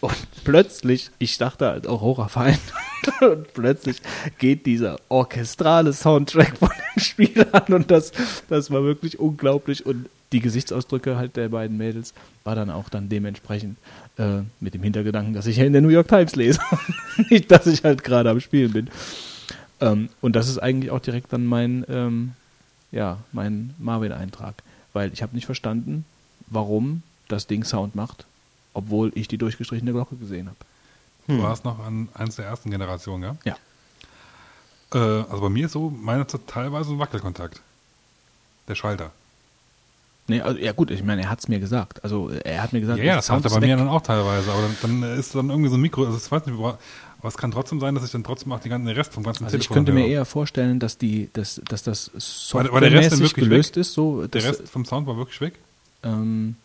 und 0.00 0.44
plötzlich, 0.44 1.10
ich 1.18 1.38
dachte 1.38 1.66
halt 1.66 1.86
auch 1.86 2.00
Horrorfeind, 2.00 2.60
und 3.20 3.52
plötzlich 3.54 4.00
geht 4.38 4.66
dieser 4.66 4.98
orchestrale 5.08 5.92
Soundtrack 5.92 6.56
von 6.58 6.68
dem 6.68 7.02
Spiel 7.02 7.46
an 7.52 7.72
und 7.72 7.90
das, 7.90 8.12
das 8.48 8.70
war 8.70 8.84
wirklich 8.84 9.18
unglaublich 9.18 9.84
und 9.86 10.08
die 10.32 10.40
Gesichtsausdrücke 10.40 11.16
halt 11.16 11.36
der 11.36 11.48
beiden 11.50 11.76
Mädels 11.76 12.14
war 12.44 12.54
dann 12.54 12.70
auch 12.70 12.88
dann 12.88 13.08
dementsprechend 13.08 13.76
äh, 14.16 14.40
mit 14.60 14.74
dem 14.74 14.82
Hintergedanken, 14.82 15.34
dass 15.34 15.46
ich 15.46 15.58
ja 15.58 15.64
in 15.64 15.72
der 15.72 15.82
New 15.82 15.88
York 15.88 16.08
Times 16.08 16.36
lese. 16.36 16.60
Nicht, 17.30 17.50
dass 17.50 17.66
ich 17.66 17.84
halt 17.84 18.02
gerade 18.02 18.30
am 18.30 18.40
Spielen 18.40 18.72
bin. 18.72 18.90
Ähm, 19.82 20.08
und 20.20 20.36
das 20.36 20.48
ist 20.48 20.58
eigentlich 20.58 20.90
auch 20.90 21.00
direkt 21.00 21.32
dann 21.32 21.44
mein, 21.46 21.84
ähm, 21.88 22.32
ja, 22.92 23.18
mein 23.32 23.74
Marvin-Eintrag. 23.78 24.54
Weil 24.92 25.12
ich 25.12 25.22
habe 25.22 25.34
nicht 25.34 25.46
verstanden, 25.46 26.04
warum 26.48 27.02
das 27.28 27.46
Ding 27.46 27.64
Sound 27.64 27.94
macht, 27.94 28.26
obwohl 28.74 29.10
ich 29.14 29.28
die 29.28 29.38
durchgestrichene 29.38 29.92
Glocke 29.92 30.16
gesehen 30.16 30.46
habe. 30.46 30.56
Du 31.28 31.42
warst 31.42 31.64
noch 31.64 31.78
an 31.78 32.08
eins 32.14 32.36
der 32.36 32.46
ersten 32.46 32.70
Generationen, 32.70 33.22
ja? 33.22 33.36
Ja. 33.44 33.56
Äh, 34.94 35.24
also 35.30 35.40
bei 35.40 35.48
mir 35.48 35.66
ist 35.66 35.72
so, 35.72 35.90
meine 35.90 36.22
ist 36.22 36.36
teilweise 36.46 36.90
ein 36.92 36.98
Wackelkontakt. 36.98 37.60
Der 38.68 38.74
Schalter. 38.74 39.10
Nee, 40.28 40.40
also, 40.40 40.58
ja 40.58 40.72
gut, 40.72 40.90
ich 40.90 41.02
meine, 41.02 41.22
er 41.22 41.30
hat 41.30 41.40
es 41.40 41.48
mir 41.48 41.58
gesagt. 41.58 42.02
Also 42.04 42.30
er 42.30 42.62
hat 42.62 42.72
mir 42.72 42.80
gesagt, 42.80 42.98
Ja, 42.98 43.04
ja, 43.04 43.16
das 43.16 43.28
macht 43.28 43.44
er 43.44 43.50
bei 43.50 43.60
mir 43.60 43.68
weg. 43.68 43.78
dann 43.78 43.88
auch 43.88 44.02
teilweise, 44.02 44.52
aber 44.52 44.62
dann, 44.62 45.00
dann 45.00 45.18
ist 45.18 45.34
dann 45.34 45.50
irgendwie 45.50 45.68
so 45.68 45.76
ein 45.76 45.80
Mikro, 45.80 46.04
also 46.04 46.16
ich 46.16 46.30
weiß 46.30 46.46
nicht, 46.46 46.58
aber 47.22 47.28
es 47.28 47.36
kann 47.36 47.52
trotzdem 47.52 47.78
sein, 47.80 47.94
dass 47.94 48.04
ich 48.04 48.10
dann 48.10 48.24
trotzdem 48.24 48.52
auch 48.52 48.60
die 48.60 48.68
ganzen, 48.68 48.86
den 48.86 48.96
Rest 48.96 49.12
vom 49.12 49.22
ganzen 49.22 49.44
Also 49.44 49.56
ich 49.56 49.62
Telefon 49.68 49.74
könnte 49.76 49.92
mir 49.92 50.00
höre. 50.02 50.10
eher 50.10 50.24
vorstellen, 50.24 50.78
dass 50.80 50.98
die, 50.98 51.30
dass, 51.32 51.60
dass 51.68 51.82
das 51.84 52.10
softwaremäßig 52.16 53.34
gelöst 53.34 53.76
weg? 53.76 53.80
ist. 53.80 53.92
So, 53.94 54.26
Der 54.26 54.42
Rest 54.42 54.68
vom 54.68 54.84
Sound 54.84 55.06
war 55.06 55.16
wirklich 55.16 55.40
weg? 55.40 55.54
Ähm, 56.02 56.56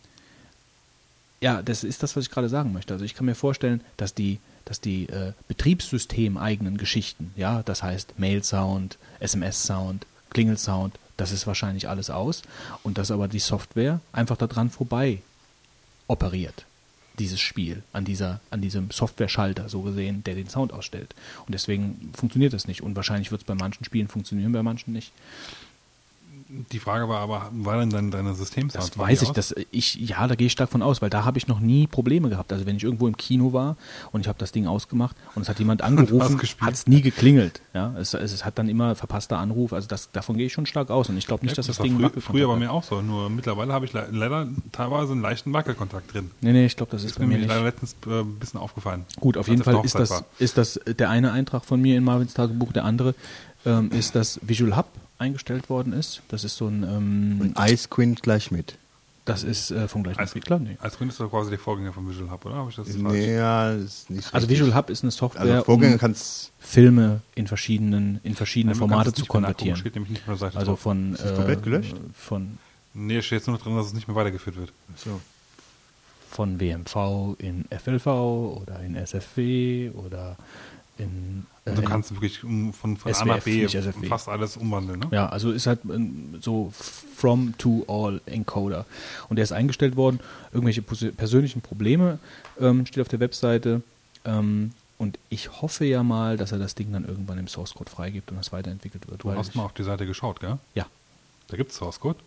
ja, 1.40 1.62
das 1.62 1.84
ist 1.84 2.02
das, 2.02 2.16
was 2.16 2.24
ich 2.24 2.30
gerade 2.30 2.48
sagen 2.48 2.72
möchte. 2.72 2.92
Also 2.92 3.04
ich 3.04 3.14
kann 3.14 3.24
mir 3.26 3.36
vorstellen, 3.36 3.80
dass 3.96 4.14
die, 4.14 4.40
dass 4.64 4.80
die 4.80 5.08
äh, 5.08 5.32
betriebssystemeigenen 5.46 6.76
Geschichten, 6.76 7.32
ja, 7.36 7.62
das 7.62 7.82
heißt 7.84 8.18
Mail-Sound, 8.18 8.98
SMS-Sound, 9.20 10.06
Klingel-Sound, 10.30 10.98
das 11.16 11.30
ist 11.32 11.46
wahrscheinlich 11.46 11.88
alles 11.88 12.10
aus 12.10 12.42
und 12.82 12.98
dass 12.98 13.10
aber 13.10 13.28
die 13.28 13.38
Software 13.38 14.00
einfach 14.12 14.36
daran 14.36 14.70
vorbei 14.70 15.18
operiert, 16.08 16.64
dieses 17.18 17.40
Spiel, 17.40 17.82
an, 17.92 18.04
dieser, 18.04 18.40
an 18.50 18.60
diesem 18.60 18.90
Software-Schalter, 18.90 19.68
so 19.68 19.82
gesehen, 19.82 20.24
der 20.24 20.34
den 20.34 20.48
Sound 20.48 20.72
ausstellt. 20.72 21.14
Und 21.46 21.54
deswegen 21.54 22.12
funktioniert 22.14 22.52
das 22.52 22.66
nicht. 22.66 22.82
Und 22.82 22.96
wahrscheinlich 22.96 23.30
wird 23.30 23.42
es 23.42 23.46
bei 23.46 23.54
manchen 23.54 23.84
Spielen 23.84 24.08
funktionieren, 24.08 24.52
bei 24.52 24.62
manchen 24.62 24.92
nicht. 24.92 25.12
Die 26.48 26.78
Frage 26.78 27.10
war 27.10 27.20
aber, 27.20 27.50
war 27.52 27.78
denn 27.78 27.90
dein, 27.90 28.10
deine 28.10 28.34
Systemsound? 28.34 28.82
Das 28.82 28.98
weiß 28.98 29.20
ich, 29.20 29.30
dass 29.30 29.54
ich, 29.70 29.96
ja, 29.96 30.26
da 30.26 30.34
gehe 30.34 30.46
ich 30.46 30.52
stark 30.52 30.70
von 30.70 30.80
aus, 30.80 31.02
weil 31.02 31.10
da 31.10 31.24
habe 31.26 31.36
ich 31.36 31.46
noch 31.46 31.60
nie 31.60 31.86
Probleme 31.86 32.30
gehabt. 32.30 32.52
Also 32.54 32.64
wenn 32.64 32.76
ich 32.76 32.84
irgendwo 32.84 33.06
im 33.06 33.18
Kino 33.18 33.52
war 33.52 33.76
und 34.12 34.22
ich 34.22 34.28
habe 34.28 34.38
das 34.38 34.50
Ding 34.52 34.66
ausgemacht 34.66 35.14
und 35.34 35.42
es 35.42 35.48
hat 35.50 35.58
jemand 35.58 35.82
angerufen, 35.88 36.40
hat 36.60 36.72
es 36.72 36.86
nie 36.86 37.02
geklingelt. 37.02 37.60
Ja, 37.74 37.94
es, 37.98 38.14
es, 38.14 38.46
hat 38.46 38.58
dann 38.58 38.70
immer 38.70 38.94
verpasster 38.94 39.36
Anruf. 39.36 39.74
Also 39.74 39.88
das, 39.88 40.10
davon 40.10 40.38
gehe 40.38 40.46
ich 40.46 40.52
schon 40.54 40.64
stark 40.64 40.90
aus 40.90 41.10
und 41.10 41.18
ich 41.18 41.26
glaube 41.26 41.44
nicht, 41.44 41.58
dass 41.58 41.66
das, 41.66 41.78
war 41.78 41.84
Ding 41.84 41.96
früher, 41.96 42.04
Wackelkontakt 42.04 42.32
früher 42.32 42.48
bei 42.48 42.56
mir 42.56 42.72
auch 42.72 42.82
so, 42.82 43.02
nur 43.02 43.28
mittlerweile 43.28 43.74
habe 43.74 43.84
ich 43.84 43.92
le 43.92 44.08
leider 44.10 44.48
teilweise 44.72 45.12
einen 45.12 45.20
leichten 45.20 45.52
Wackelkontakt 45.52 46.14
drin. 46.14 46.30
Nee, 46.40 46.52
nee, 46.52 46.64
ich 46.64 46.76
glaube, 46.76 46.92
das 46.92 47.04
ist, 47.04 47.10
Ist 47.10 47.18
bei 47.18 47.26
mir 47.26 47.36
mir 47.36 47.46
leider 47.46 47.62
nicht. 47.62 47.82
letztens 47.82 47.96
äh, 48.06 48.20
ein 48.20 48.38
bisschen 48.38 48.58
aufgefallen. 48.58 49.04
Gut, 49.20 49.36
auf 49.36 49.48
jeden 49.48 49.62
Fall 49.62 49.84
ist 49.84 49.96
das, 49.96 50.10
war. 50.10 50.24
ist 50.38 50.56
das 50.56 50.80
der 50.86 51.10
eine 51.10 51.32
Eintrag 51.32 51.66
von 51.66 51.80
mir 51.80 51.98
in 51.98 52.04
Marvins 52.04 52.32
Tagebuch, 52.32 52.72
der 52.72 52.84
andere 52.84 53.14
ähm, 53.66 53.90
ist, 53.92 54.14
dass 54.14 54.40
Visual 54.42 54.74
Hub 54.74 54.86
eingestellt 55.18 55.68
worden 55.70 55.92
ist. 55.92 56.22
Das 56.28 56.44
ist 56.44 56.56
so 56.56 56.66
ein, 56.68 56.82
ähm, 56.84 57.36
Und 57.40 57.58
Ice 57.70 57.88
Quint 57.88 58.22
gleich 58.22 58.50
mit. 58.50 58.76
das 59.24 59.42
ist 59.44 59.70
äh, 59.70 59.88
vom 59.88 60.02
gleichen 60.04 60.18
Als, 60.20 60.30
Entwickler. 60.30 60.58
Nee. 60.58 60.76
als 60.80 60.96
Grund 60.96 61.10
ist 61.12 61.20
das 61.20 61.28
quasi 61.28 61.50
der 61.50 61.58
Vorgänger 61.58 61.92
von 61.92 62.08
Visual 62.08 62.30
Hub, 62.30 62.44
oder? 62.46 62.54
Habe 62.56 62.70
ich 62.70 62.76
das 62.76 62.88
falsch? 62.88 63.02
Nee, 63.02 63.34
ja, 63.36 63.72
ist 63.72 64.08
nicht 64.10 64.32
Also 64.32 64.46
richtig. 64.46 64.60
Visual 64.64 64.74
Hub 64.78 64.90
ist 64.90 65.02
eine 65.02 65.10
Software, 65.10 65.42
Also 65.42 65.64
Vorgänger 65.64 66.02
um 66.02 66.14
Filme 66.60 67.20
in 67.34 67.46
verschiedenen, 67.46 68.20
in 68.22 68.34
verschiedene 68.34 68.72
Nein, 68.72 68.78
Formate 68.78 69.12
zu 69.12 69.26
konvertieren. 69.26 69.76
Steht 69.76 69.94
nämlich 69.94 70.10
nicht 70.12 70.26
der 70.26 70.36
Seite 70.36 70.56
Also 70.56 70.72
drauf. 70.72 70.80
von 70.80 71.14
Ist 71.14 71.24
das 71.24 71.34
komplett 71.34 71.62
gelöscht? 71.62 71.96
von 72.14 72.58
Nee, 72.94 73.20
steht 73.22 73.38
jetzt 73.40 73.46
nur 73.46 73.56
noch 73.56 73.62
drin, 73.62 73.76
dass 73.76 73.86
es 73.86 73.92
nicht 73.92 74.08
mehr 74.08 74.16
weitergeführt 74.16 74.56
wird. 74.56 74.72
so. 74.96 75.20
von 76.30 76.58
WMV 76.60 77.36
in 77.38 77.64
FLV 77.70 78.06
oder 78.06 78.80
in 78.80 78.96
SFW 78.96 79.90
oder 79.90 80.36
in, 80.98 81.46
äh, 81.68 81.70
Und 81.70 81.78
du 81.78 81.82
kannst 81.82 82.12
wirklich 82.12 82.38
von, 82.40 82.72
von 82.72 82.96
A 83.04 83.14
SWF, 83.14 83.24
nach 83.26 83.42
B 83.42 83.66
fast 84.08 84.28
alles 84.28 84.56
umwandeln, 84.56 85.00
ne? 85.00 85.08
ja, 85.10 85.28
also 85.28 85.50
ist 85.50 85.66
halt 85.66 85.80
ähm, 85.84 86.38
so 86.40 86.72
from 87.16 87.54
to 87.58 87.84
all 87.88 88.20
Encoder 88.26 88.86
und 89.28 89.36
der 89.36 89.44
ist 89.44 89.52
eingestellt 89.52 89.96
worden. 89.96 90.20
Irgendwelche 90.52 90.82
persönlichen 90.82 91.60
Probleme 91.60 92.18
ähm, 92.60 92.86
steht 92.86 93.02
auf 93.02 93.08
der 93.08 93.20
Webseite 93.20 93.82
ähm, 94.24 94.72
und 94.98 95.18
ich 95.28 95.62
hoffe 95.62 95.84
ja 95.84 96.02
mal, 96.02 96.36
dass 96.36 96.52
er 96.52 96.58
das 96.58 96.74
Ding 96.74 96.92
dann 96.92 97.04
irgendwann 97.04 97.38
im 97.38 97.48
Source 97.48 97.74
Code 97.74 97.90
freigibt 97.90 98.30
und 98.30 98.36
das 98.36 98.52
weiterentwickelt 98.52 99.08
wird. 99.08 99.22
Du 99.22 99.32
hast 99.32 99.54
mal 99.54 99.64
auf 99.64 99.72
die 99.72 99.84
Seite 99.84 100.06
geschaut, 100.06 100.40
gell? 100.40 100.58
ja, 100.74 100.86
Da 101.48 101.56
gibt 101.56 101.70
es 101.70 101.76
Source 101.76 102.00
Code. 102.00 102.18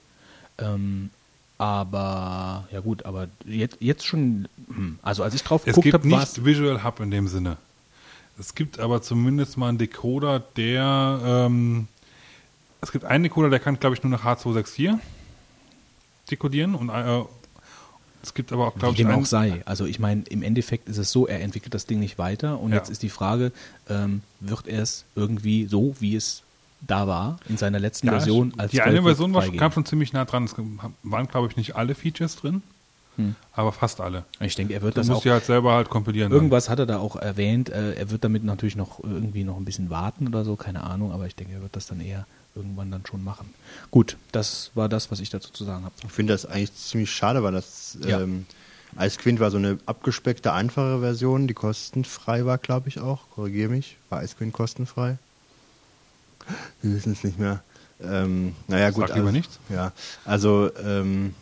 Ähm, 0.57 1.09
aber, 1.57 2.67
ja 2.71 2.79
gut, 2.79 3.05
aber 3.05 3.27
jetzt, 3.45 3.77
jetzt 3.79 4.03
schon, 4.05 4.47
hm, 4.67 4.97
also 5.03 5.21
als 5.21 5.35
ich 5.35 5.43
drauf 5.43 5.61
Es 5.61 5.75
geguckt 5.75 5.83
gibt 5.83 5.93
habe, 5.93 6.09
war 6.11 6.19
nicht 6.21 6.43
Visual 6.43 6.83
Hub 6.83 6.99
in 7.01 7.11
dem 7.11 7.27
Sinne. 7.27 7.57
Es 8.41 8.55
gibt 8.55 8.79
aber 8.79 9.03
zumindest 9.03 9.55
mal 9.57 9.69
einen 9.69 9.77
Decoder, 9.77 10.39
der 10.39 11.21
ähm, 11.23 11.87
es 12.81 12.91
gibt 12.91 13.05
einen 13.05 13.23
Decoder, 13.23 13.51
der 13.51 13.59
kann, 13.59 13.79
glaube 13.79 13.95
ich, 13.95 14.01
nur 14.01 14.09
nach 14.09 14.25
H264 14.25 14.97
dekodieren 16.31 16.73
und 16.73 16.89
äh, 16.89 17.21
es 18.23 18.33
gibt 18.33 18.51
aber 18.51 18.65
auch, 18.65 18.75
glaube 18.75 18.93
ich, 18.93 18.97
dem 18.97 19.11
auch 19.11 19.27
sei. 19.27 19.61
Also 19.65 19.85
ich 19.85 19.99
meine, 19.99 20.23
im 20.23 20.41
Endeffekt 20.41 20.89
ist 20.89 20.97
es 20.97 21.11
so, 21.11 21.27
er 21.27 21.41
entwickelt 21.41 21.75
das 21.75 21.85
Ding 21.85 21.99
nicht 21.99 22.17
weiter 22.17 22.59
und 22.59 22.71
Ja. 22.71 22.77
jetzt 22.77 22.89
ist 22.89 23.03
die 23.03 23.09
Frage, 23.09 23.51
ähm, 23.87 24.23
wird 24.39 24.67
er 24.67 24.81
es 24.81 25.05
irgendwie 25.15 25.67
so, 25.67 25.95
wie 25.99 26.15
es 26.15 26.41
da 26.81 27.05
war, 27.05 27.37
in 27.47 27.57
seiner 27.57 27.77
letzten 27.77 28.07
ja, 28.07 28.13
Version. 28.13 28.55
Als 28.57 28.71
die 28.71 28.81
eine 28.81 29.03
Version 29.03 29.35
war, 29.35 29.47
kam 29.51 29.71
schon 29.71 29.85
ziemlich 29.85 30.13
nah 30.13 30.25
dran. 30.25 30.45
Es 30.45 30.55
waren, 31.03 31.27
glaube 31.27 31.47
ich, 31.47 31.57
nicht 31.57 31.75
alle 31.75 31.93
Features 31.93 32.37
drin. 32.37 32.63
Hm. 33.17 33.35
Aber 33.53 33.71
fast 33.71 33.99
alle. 33.99 34.23
Ich 34.39 34.55
denke, 34.55 34.73
er 34.73 34.81
wird 34.81 34.95
du 34.95 35.01
das 35.01 35.07
musst 35.07 35.27
auch. 35.27 35.31
halt 35.31 35.45
selber 35.45 35.73
halt 35.73 35.89
kompilieren. 35.89 36.31
Irgendwas 36.31 36.65
dann. 36.65 36.71
hat 36.73 36.79
er 36.79 36.85
da 36.85 36.99
auch 36.99 37.15
erwähnt. 37.15 37.69
Äh, 37.69 37.93
er 37.93 38.09
wird 38.09 38.23
damit 38.23 38.43
natürlich 38.43 38.75
noch 38.75 39.03
irgendwie 39.03 39.43
noch 39.43 39.57
ein 39.57 39.65
bisschen 39.65 39.89
warten 39.89 40.27
oder 40.27 40.45
so, 40.45 40.55
keine 40.55 40.83
Ahnung. 40.83 41.11
Aber 41.11 41.27
ich 41.27 41.35
denke, 41.35 41.53
er 41.53 41.61
wird 41.61 41.75
das 41.75 41.87
dann 41.87 41.99
eher 41.99 42.25
irgendwann 42.55 42.91
dann 42.91 43.05
schon 43.05 43.23
machen. 43.23 43.53
Gut, 43.91 44.17
das 44.31 44.71
war 44.75 44.89
das, 44.89 45.11
was 45.11 45.19
ich 45.19 45.29
dazu 45.29 45.51
zu 45.51 45.63
sagen 45.63 45.83
habe. 45.83 45.95
Ich 46.03 46.11
finde 46.11 46.33
das 46.33 46.45
eigentlich 46.45 46.73
ziemlich 46.75 47.11
schade, 47.11 47.43
weil 47.43 47.53
das 47.53 47.97
ja. 48.05 48.21
ähm, 48.21 48.45
Ice 48.99 49.17
Queen 49.17 49.39
war 49.39 49.51
so 49.51 49.57
eine 49.57 49.77
abgespeckte, 49.85 50.51
einfache 50.51 50.99
Version, 50.99 51.47
die 51.47 51.53
kostenfrei 51.53 52.45
war, 52.45 52.57
glaube 52.57 52.89
ich 52.89 52.99
auch. 52.99 53.29
Korrigiere 53.35 53.69
mich. 53.69 53.97
War 54.09 54.23
Ice 54.23 54.35
Queen 54.37 54.51
kostenfrei? 54.51 55.17
Wir 56.81 56.95
wissen 56.95 57.13
es 57.13 57.23
nicht 57.23 57.39
mehr. 57.39 57.63
Ähm, 58.03 58.55
naja, 58.67 58.89
gut. 58.89 59.07
Sag 59.07 59.15
lieber 59.15 59.27
also, 59.27 59.37
nichts. 59.37 59.59
Ja, 59.69 59.91
also 60.25 60.71
ähm, 60.83 61.35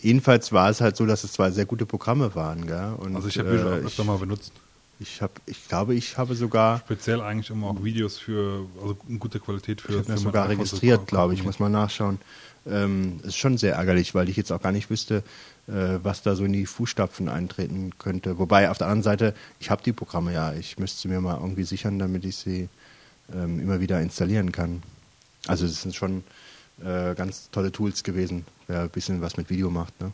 jedenfalls 0.00 0.52
war 0.52 0.70
es 0.70 0.80
halt 0.80 0.96
so, 0.96 1.06
dass 1.06 1.24
es 1.24 1.32
zwei 1.32 1.50
sehr 1.50 1.66
gute 1.66 1.86
Programme 1.86 2.34
waren. 2.34 2.66
Gell? 2.66 2.94
Und, 2.98 3.16
also 3.16 3.28
ich 3.28 3.38
habe 3.38 3.52
Visual 3.52 3.78
äh, 3.78 3.80
auch 3.80 3.86
öfter 3.86 4.04
mal 4.04 4.18
benutzt. 4.18 4.52
Ich 5.00 5.22
habe, 5.22 5.34
ich 5.46 5.68
glaube, 5.68 5.94
ich 5.94 6.18
habe 6.18 6.34
sogar 6.34 6.78
speziell 6.78 7.20
eigentlich 7.20 7.50
immer 7.50 7.68
auch 7.68 7.84
Videos 7.84 8.18
für, 8.18 8.66
also 8.82 8.96
in 9.08 9.20
guter 9.20 9.38
Qualität 9.38 9.80
für. 9.80 10.00
Ich 10.00 10.08
habe 10.08 10.18
sogar 10.18 10.48
registriert, 10.48 11.06
glaube 11.06 11.34
ich. 11.34 11.44
Muss 11.44 11.60
mal 11.60 11.68
nachschauen. 11.68 12.18
Ähm, 12.66 13.20
ist 13.22 13.36
schon 13.36 13.58
sehr 13.58 13.76
ärgerlich, 13.76 14.14
weil 14.14 14.28
ich 14.28 14.36
jetzt 14.36 14.50
auch 14.50 14.60
gar 14.60 14.72
nicht 14.72 14.90
wüsste, 14.90 15.22
äh, 15.68 15.98
was 16.02 16.22
da 16.22 16.34
so 16.34 16.44
in 16.44 16.52
die 16.52 16.66
Fußstapfen 16.66 17.28
eintreten 17.28 17.92
könnte. 17.98 18.38
Wobei 18.38 18.70
auf 18.70 18.78
der 18.78 18.88
anderen 18.88 19.04
Seite, 19.04 19.34
ich 19.60 19.70
habe 19.70 19.82
die 19.84 19.92
Programme 19.92 20.34
ja. 20.34 20.52
Ich 20.52 20.78
müsste 20.78 21.00
sie 21.00 21.08
mir 21.08 21.20
mal 21.20 21.38
irgendwie 21.38 21.62
sichern, 21.62 22.00
damit 22.00 22.24
ich 22.24 22.36
sie 22.36 22.68
ähm, 23.32 23.60
immer 23.60 23.80
wieder 23.80 24.00
installieren 24.00 24.50
kann. 24.50 24.82
Also 25.46 25.64
es 25.64 25.82
sind 25.82 25.94
schon 25.94 26.24
äh, 26.84 27.14
ganz 27.14 27.50
tolle 27.50 27.72
Tools 27.72 28.02
gewesen, 28.02 28.44
wer 28.66 28.82
ein 28.82 28.90
bisschen 28.90 29.20
was 29.20 29.36
mit 29.36 29.50
Video 29.50 29.70
macht. 29.70 30.00
Ne? 30.00 30.12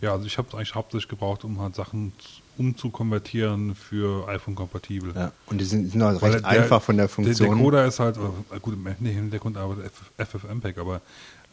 Ja, 0.00 0.12
also 0.12 0.26
ich 0.26 0.38
habe 0.38 0.48
es 0.48 0.54
eigentlich 0.54 0.74
hauptsächlich 0.74 1.08
gebraucht, 1.08 1.44
um 1.44 1.60
halt 1.60 1.74
Sachen 1.74 2.12
umzukonvertieren 2.56 3.74
für 3.74 4.28
iPhone-kompatibel. 4.28 5.12
Ja, 5.14 5.32
und 5.46 5.60
die 5.60 5.64
sind, 5.64 5.90
sind 5.90 6.02
auch 6.02 6.20
recht 6.22 6.40
der, 6.40 6.46
einfach 6.46 6.82
von 6.82 6.96
der 6.96 7.08
Funktion. 7.08 7.48
Der 7.48 7.56
Decoder 7.56 7.86
ist 7.86 8.00
halt, 8.00 8.16
äh, 8.16 8.60
gut, 8.60 8.74
im 8.74 9.06
Hintergrund 9.06 9.56
arbeitet 9.56 9.92
FFmpeg, 10.18 10.78
aber 10.78 11.00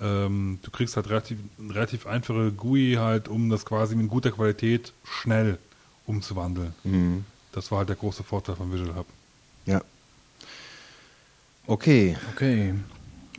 ähm, 0.02 0.60
du 0.62 0.72
kriegst 0.72 0.96
halt 0.96 1.10
relativ, 1.10 1.38
relativ 1.70 2.06
einfache 2.06 2.52
GUI 2.52 2.98
halt, 3.00 3.28
um 3.28 3.50
das 3.50 3.66
quasi 3.66 3.96
mit 3.96 4.10
guter 4.10 4.32
Qualität 4.32 4.94
schnell 5.04 5.58
umzuwandeln. 6.06 6.74
Mhm. 6.84 7.26
Das 7.52 7.72
war 7.72 7.80
halt 7.80 7.90
der 7.90 7.96
große 7.96 8.24
Vorteil 8.24 8.56
von 8.56 8.72
Visual 8.72 8.96
Hub. 8.96 9.08
Ja. 9.66 9.82
Okay. 11.68 12.18
Okay. 12.34 12.74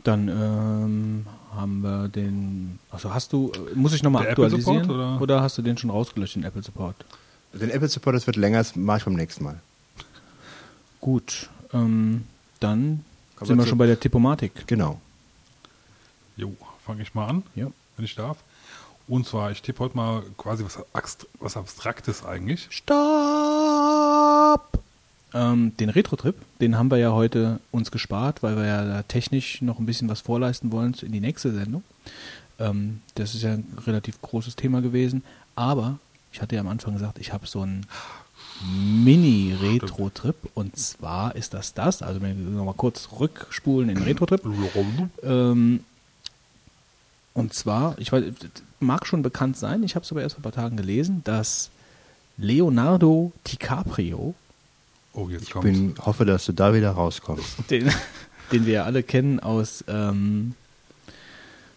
Dann 0.03 0.27
ähm, 0.27 1.25
haben 1.55 1.81
wir 1.81 2.07
den. 2.07 2.79
Also 2.91 3.13
hast 3.13 3.33
du, 3.33 3.51
muss 3.75 3.93
ich 3.93 4.03
nochmal 4.03 4.27
aktualisieren? 4.27 4.83
Support, 4.83 4.89
oder? 4.89 5.21
oder? 5.21 5.41
hast 5.41 5.57
du 5.57 5.61
den 5.61 5.77
schon 5.77 5.89
rausgelöscht, 5.89 6.35
den 6.35 6.43
Apple 6.43 6.63
Support? 6.63 6.95
Den 7.53 7.69
Apple 7.69 7.87
Support, 7.87 8.15
das 8.15 8.27
wird 8.27 8.35
länger, 8.35 8.59
das 8.59 8.75
mache 8.75 8.99
ich 8.99 9.05
beim 9.05 9.15
nächsten 9.15 9.43
Mal. 9.43 9.59
Gut. 10.99 11.49
Ähm, 11.73 12.25
dann 12.59 13.03
Kommen 13.35 13.47
sind 13.47 13.57
wir 13.57 13.67
schon 13.67 13.77
bei 13.77 13.87
der 13.87 13.99
Tippomatik. 13.99 14.67
Genau. 14.67 14.99
Jo, 16.35 16.55
fange 16.85 17.01
ich 17.01 17.13
mal 17.13 17.27
an, 17.27 17.43
ja. 17.55 17.67
wenn 17.95 18.05
ich 18.05 18.15
darf. 18.15 18.37
Und 19.07 19.25
zwar, 19.25 19.51
ich 19.51 19.61
tippe 19.61 19.79
heute 19.79 19.95
mal 19.95 20.23
quasi 20.37 20.65
was, 20.65 20.79
was 21.39 21.57
Abstraktes 21.57 22.25
eigentlich. 22.25 22.67
Stopp! 22.69 22.97
Ähm, 25.33 25.73
den 25.77 25.89
Retro-Trip, 25.89 26.35
den 26.61 26.77
haben 26.77 26.89
wir 26.89 26.97
ja 26.97 27.11
heute 27.11 27.59
uns 27.71 27.91
gespart, 27.91 28.43
weil 28.43 28.55
wir 28.55 28.65
ja 28.65 29.03
technisch 29.03 29.61
noch 29.61 29.79
ein 29.79 29.85
bisschen 29.85 30.09
was 30.09 30.21
vorleisten 30.21 30.71
wollen 30.71 30.95
in 31.01 31.11
die 31.11 31.19
nächste 31.19 31.51
Sendung. 31.51 31.83
Ähm, 32.59 33.01
das 33.15 33.35
ist 33.35 33.43
ja 33.43 33.53
ein 33.53 33.65
relativ 33.85 34.21
großes 34.21 34.55
Thema 34.55 34.81
gewesen. 34.81 35.23
Aber 35.55 35.99
ich 36.31 36.41
hatte 36.41 36.55
ja 36.55 36.61
am 36.61 36.67
Anfang 36.67 36.93
gesagt, 36.93 37.19
ich 37.19 37.33
habe 37.33 37.47
so 37.47 37.61
einen 37.61 37.85
Mini-Retro-Trip. 39.03 40.35
Und 40.53 40.77
zwar 40.77 41.35
ist 41.35 41.53
das 41.53 41.73
das, 41.73 42.01
also 42.01 42.21
wenn 42.21 42.37
wir 42.37 42.57
nochmal 42.57 42.73
kurz 42.75 43.09
rückspulen 43.19 43.89
in 43.89 43.95
den 43.95 44.05
Retro-Trip. 44.05 44.41
ähm, 45.23 45.83
und 47.33 47.53
zwar, 47.53 47.97
ich 47.99 48.11
weiß, 48.11 48.23
mag 48.79 49.05
schon 49.05 49.21
bekannt 49.21 49.57
sein, 49.57 49.83
ich 49.83 49.95
habe 49.95 50.03
es 50.03 50.11
aber 50.11 50.21
erst 50.21 50.35
vor 50.35 50.39
ein 50.39 50.51
paar 50.51 50.63
Tagen 50.63 50.77
gelesen, 50.77 51.21
dass 51.23 51.69
Leonardo 52.37 53.31
DiCaprio. 53.47 54.33
Oh, 55.17 55.29
jetzt 55.29 55.47
ich 55.47 55.53
bin, 55.55 55.95
hoffe, 56.05 56.25
dass 56.25 56.45
du 56.45 56.51
da 56.51 56.75
wieder 56.75 56.91
rauskommst. 56.91 57.57
Den, 57.71 57.91
den 58.51 58.67
wir 58.67 58.73
ja 58.73 58.83
alle 58.83 59.01
kennen 59.01 59.39
aus, 59.39 59.83
ähm, 59.87 60.53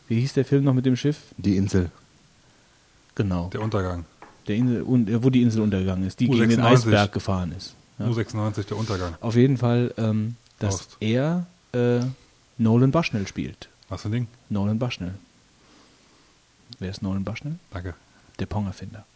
wie 0.09 0.21
hieß 0.21 0.35
der 0.35 0.45
Film 0.45 0.65
noch 0.65 0.75
mit 0.75 0.85
dem 0.85 0.95
Schiff? 0.95 1.17
Die 1.39 1.57
Insel. 1.57 1.91
Genau. 3.15 3.49
Der 3.49 3.63
Untergang. 3.63 4.05
Der 4.47 4.57
Insel, 4.57 4.85
wo 4.87 5.31
die 5.31 5.41
Insel 5.41 5.63
untergegangen 5.63 6.07
ist, 6.07 6.21
die 6.21 6.29
U96. 6.29 6.33
gegen 6.33 6.49
den 6.51 6.61
Eisberg 6.61 7.13
gefahren 7.13 7.55
ist. 7.57 7.75
Ja. 7.99 8.09
U96, 8.09 8.67
der 8.67 8.77
Untergang. 8.77 9.15
Auf 9.23 9.37
jeden 9.37 9.57
Fall, 9.57 9.95
ähm, 9.97 10.37
dass 10.59 10.75
Ost. 10.75 10.97
er 11.01 11.47
äh, 11.73 12.01
Nolan 12.59 12.91
Bushnell 12.91 13.27
spielt. 13.27 13.71
Was 13.89 14.03
für 14.03 14.09
ein 14.09 14.13
Ding? 14.13 14.29
Nolan 14.51 14.79
Bushnell. 14.79 15.15
Wer 16.79 16.91
ist 16.91 17.01
Nolan 17.03 17.25
Bushnell? 17.25 17.55
Danke. 17.71 17.95
Der 18.39 18.47
Pong-Erfinder. 18.47 19.07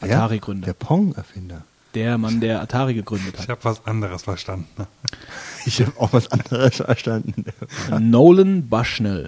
Atari-Gründer. 0.00 0.66
Der 0.66 0.74
Pong-Erfinder. 0.74 1.64
Der 1.96 2.18
Mann, 2.18 2.40
der 2.40 2.60
Atari 2.60 2.92
gegründet 2.92 3.38
hat. 3.38 3.44
Ich 3.44 3.48
habe 3.48 3.64
was 3.64 3.84
anderes 3.86 4.22
verstanden. 4.22 4.66
Ich 5.68 5.80
habe 5.80 5.98
auch 5.98 6.12
was 6.12 6.30
anderes 6.30 6.76
verstanden. 6.76 7.44
Nolan 7.98 8.68
Bushnell. 8.68 9.26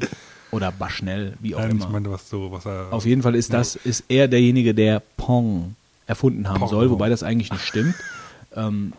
Oder 0.52 0.70
Bushnell, 0.70 1.32
wie 1.40 1.56
auch 1.56 1.58
Nein, 1.58 1.72
immer. 1.72 1.86
Ich 1.86 1.90
meine, 1.90 2.10
was 2.12 2.30
so, 2.30 2.52
was 2.52 2.64
er, 2.64 2.92
Auf 2.92 3.04
jeden 3.06 3.22
Fall 3.22 3.34
ist 3.34 3.52
das, 3.52 3.74
ist 3.74 4.04
er 4.08 4.28
derjenige, 4.28 4.72
der 4.72 5.02
Pong 5.16 5.74
erfunden 6.06 6.48
haben 6.48 6.60
Pong, 6.60 6.68
soll, 6.68 6.90
wobei 6.90 7.08
das 7.08 7.24
eigentlich 7.24 7.50
nicht 7.50 7.66
stimmt. 7.66 7.96
Ähm, 8.54 8.92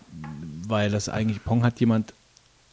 weil 0.68 0.92
das 0.92 1.08
eigentlich, 1.08 1.42
Pong 1.46 1.64
hat 1.64 1.80
jemand 1.80 2.14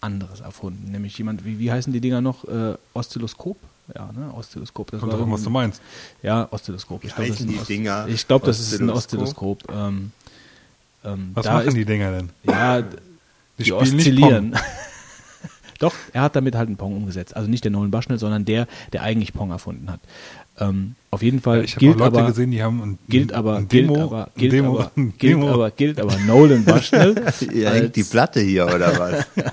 anderes 0.00 0.40
erfunden. 0.40 0.90
Nämlich 0.90 1.16
jemand, 1.16 1.44
wie, 1.44 1.60
wie 1.60 1.70
heißen 1.70 1.92
die 1.92 2.00
Dinger 2.00 2.20
noch? 2.20 2.42
Äh, 2.48 2.74
Oszilloskop? 2.92 3.56
Ja, 3.94 4.10
ne? 4.12 4.34
Oszilloskop. 4.34 4.90
Das 4.90 5.00
Kommt 5.00 5.12
war 5.12 5.30
was 5.30 5.44
du 5.44 5.50
meinst. 5.50 5.80
Ja, 6.24 6.48
Oszilloskop. 6.50 7.04
Ich 7.04 7.14
glaube, 7.14 7.30
die 7.30 7.56
Ost 7.56 7.68
Dinger? 7.68 8.08
Ich 8.08 8.26
glaube, 8.26 8.46
das 8.46 8.58
ist 8.58 8.80
ein 8.80 8.90
Oszilloskop. 8.90 9.62
Ähm, 9.72 10.10
ähm, 11.06 11.30
was 11.34 11.46
machen 11.46 11.68
ist, 11.68 11.76
die 11.76 11.84
Dinger 11.84 12.10
denn? 12.12 12.30
Ja, 12.44 12.82
die, 12.82 13.64
die 13.64 13.72
oszillieren. 13.72 14.54
Doch, 15.78 15.94
er 16.12 16.22
hat 16.22 16.36
damit 16.36 16.54
halt 16.54 16.68
einen 16.68 16.76
Pong 16.76 16.96
umgesetzt. 16.96 17.36
Also 17.36 17.50
nicht 17.50 17.64
der 17.64 17.70
Nolan 17.70 17.90
Bushnell, 17.90 18.18
sondern 18.18 18.44
der, 18.44 18.66
der 18.92 19.02
eigentlich 19.02 19.32
Pong 19.34 19.50
erfunden 19.50 19.90
hat. 19.90 20.00
Ähm, 20.58 20.94
auf 21.10 21.22
jeden 21.22 21.40
Fall 21.40 21.58
ja, 21.58 21.64
ich 21.64 21.76
gilt 21.76 21.98
Leute 21.98 22.18
aber, 22.18 22.28
gesehen, 22.28 22.50
die 22.50 22.62
haben 22.62 22.82
ein, 22.82 22.98
gilt 23.08 23.32
aber, 23.32 23.56
ein 23.56 23.68
gilt 23.68 23.84
Demo, 23.88 24.02
aber, 24.04 24.30
gilt 24.36 24.52
Demo, 24.52 24.78
aber, 24.78 24.90
gilt 25.18 25.42
aber, 25.42 25.70
gilt 25.70 26.00
aber 26.00 26.18
Nolan 26.20 26.64
Bushnell. 26.64 27.14
ja, 27.54 27.70
als, 27.70 27.92
die 27.92 28.04
Platte 28.04 28.40
hier 28.40 28.66
oder 28.66 28.98
was? 28.98 29.26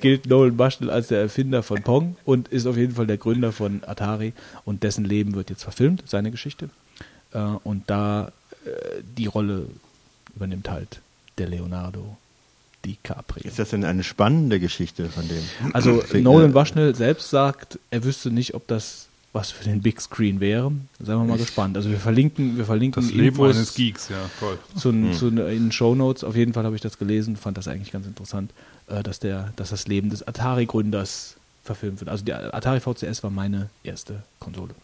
gilt 0.00 0.26
Nolan 0.26 0.56
Bushnell 0.56 0.90
als 0.90 1.08
der 1.08 1.20
Erfinder 1.20 1.62
von 1.62 1.82
Pong 1.82 2.16
und 2.24 2.48
ist 2.48 2.66
auf 2.66 2.76
jeden 2.76 2.94
Fall 2.94 3.06
der 3.06 3.18
Gründer 3.18 3.52
von 3.52 3.82
Atari 3.86 4.32
und 4.64 4.82
dessen 4.82 5.04
Leben 5.04 5.34
wird 5.36 5.50
jetzt 5.50 5.62
verfilmt, 5.62 6.02
seine 6.06 6.32
Geschichte. 6.32 6.70
Äh, 7.32 7.38
und 7.62 7.88
da 7.88 8.32
äh, 8.64 9.02
die 9.16 9.26
Rolle 9.26 9.66
übernimmt 10.34 10.70
halt 10.70 11.00
der 11.38 11.48
Leonardo 11.48 12.16
DiCaprio. 12.84 13.46
Ist 13.46 13.58
das 13.58 13.70
denn 13.70 13.84
eine 13.84 14.02
spannende 14.02 14.60
Geschichte 14.60 15.08
von 15.08 15.26
dem? 15.28 15.42
Also 15.72 16.02
Nolan 16.14 16.52
Bushnell 16.52 16.94
selbst 16.94 17.30
sagt, 17.30 17.78
er 17.90 18.04
wüsste 18.04 18.30
nicht, 18.30 18.54
ob 18.54 18.66
das 18.66 19.08
was 19.32 19.50
für 19.50 19.64
den 19.64 19.80
Big 19.80 19.98
Screen 20.00 20.40
wäre. 20.40 20.72
Seien 21.00 21.18
wir 21.18 21.24
mal 21.24 21.38
gespannt. 21.38 21.76
Also 21.76 21.88
wir 21.88 21.98
verlinken, 21.98 22.58
wir 22.58 22.66
verlinken 22.66 23.02
das 23.02 23.12
Leben 23.12 23.28
Infos 23.28 23.56
eines 23.56 23.74
Geeks, 23.74 24.10
ja, 24.10 24.30
toll. 24.38 24.58
Zu, 24.76 24.90
hm. 24.90 25.14
zu, 25.14 25.28
in 25.28 25.36
den 25.36 25.72
Show 25.72 25.94
Notes. 25.94 26.22
Auf 26.22 26.36
jeden 26.36 26.52
Fall 26.52 26.64
habe 26.64 26.76
ich 26.76 26.82
das 26.82 26.98
gelesen, 26.98 27.36
fand 27.36 27.56
das 27.56 27.66
eigentlich 27.66 27.92
ganz 27.92 28.06
interessant, 28.06 28.50
äh, 28.88 29.02
dass 29.02 29.20
der, 29.20 29.52
dass 29.56 29.70
das 29.70 29.88
Leben 29.88 30.10
des 30.10 30.26
Atari-Gründers 30.26 31.36
verfilmt 31.64 32.00
wird. 32.00 32.10
Also 32.10 32.24
der 32.24 32.54
Atari 32.54 32.80
VCS 32.80 33.22
war 33.22 33.30
meine 33.30 33.70
erste 33.84 34.22
Konsole. 34.38 34.74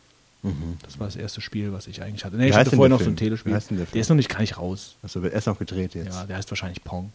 Mhm. 0.42 0.78
Das 0.82 0.98
war 1.00 1.06
das 1.06 1.16
erste 1.16 1.40
Spiel, 1.40 1.72
was 1.72 1.86
ich 1.86 2.02
eigentlich 2.02 2.24
hatte. 2.24 2.36
Nee, 2.36 2.48
ich 2.48 2.54
hatte 2.54 2.70
vorher 2.70 2.88
noch 2.88 2.98
Film? 2.98 3.10
so 3.10 3.12
ein 3.14 3.16
Telespiel. 3.16 3.52
Der, 3.52 3.86
der, 3.86 4.00
ist 4.00 4.08
noch 4.08 4.16
nicht, 4.16 4.28
kann 4.28 4.42
ich 4.42 4.56
raus. 4.56 4.96
Also 5.02 5.22
wird 5.22 5.34
erst 5.34 5.46
noch 5.48 5.58
gedreht 5.58 5.94
jetzt. 5.94 6.14
Ja, 6.14 6.24
der 6.24 6.36
heißt 6.36 6.50
wahrscheinlich 6.50 6.84
Pong. 6.84 7.12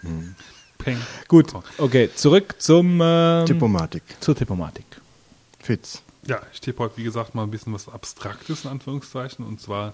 Hm. 0.00 0.34
Peng. 0.78 0.96
Gut, 1.26 1.52
okay, 1.76 2.08
zurück 2.14 2.54
zum 2.58 3.00
ähm, 3.02 3.46
Tippomatik. 3.46 4.02
Zur 4.20 4.36
Tippomatik. 4.36 4.86
Fitz. 5.58 6.02
Ja, 6.26 6.40
ich 6.52 6.60
tippe 6.60 6.78
heute, 6.84 6.96
wie 6.98 7.04
gesagt, 7.04 7.34
mal 7.34 7.42
ein 7.42 7.50
bisschen 7.50 7.72
was 7.72 7.88
Abstraktes, 7.88 8.64
in 8.64 8.70
Anführungszeichen, 8.70 9.44
und 9.44 9.60
zwar 9.60 9.92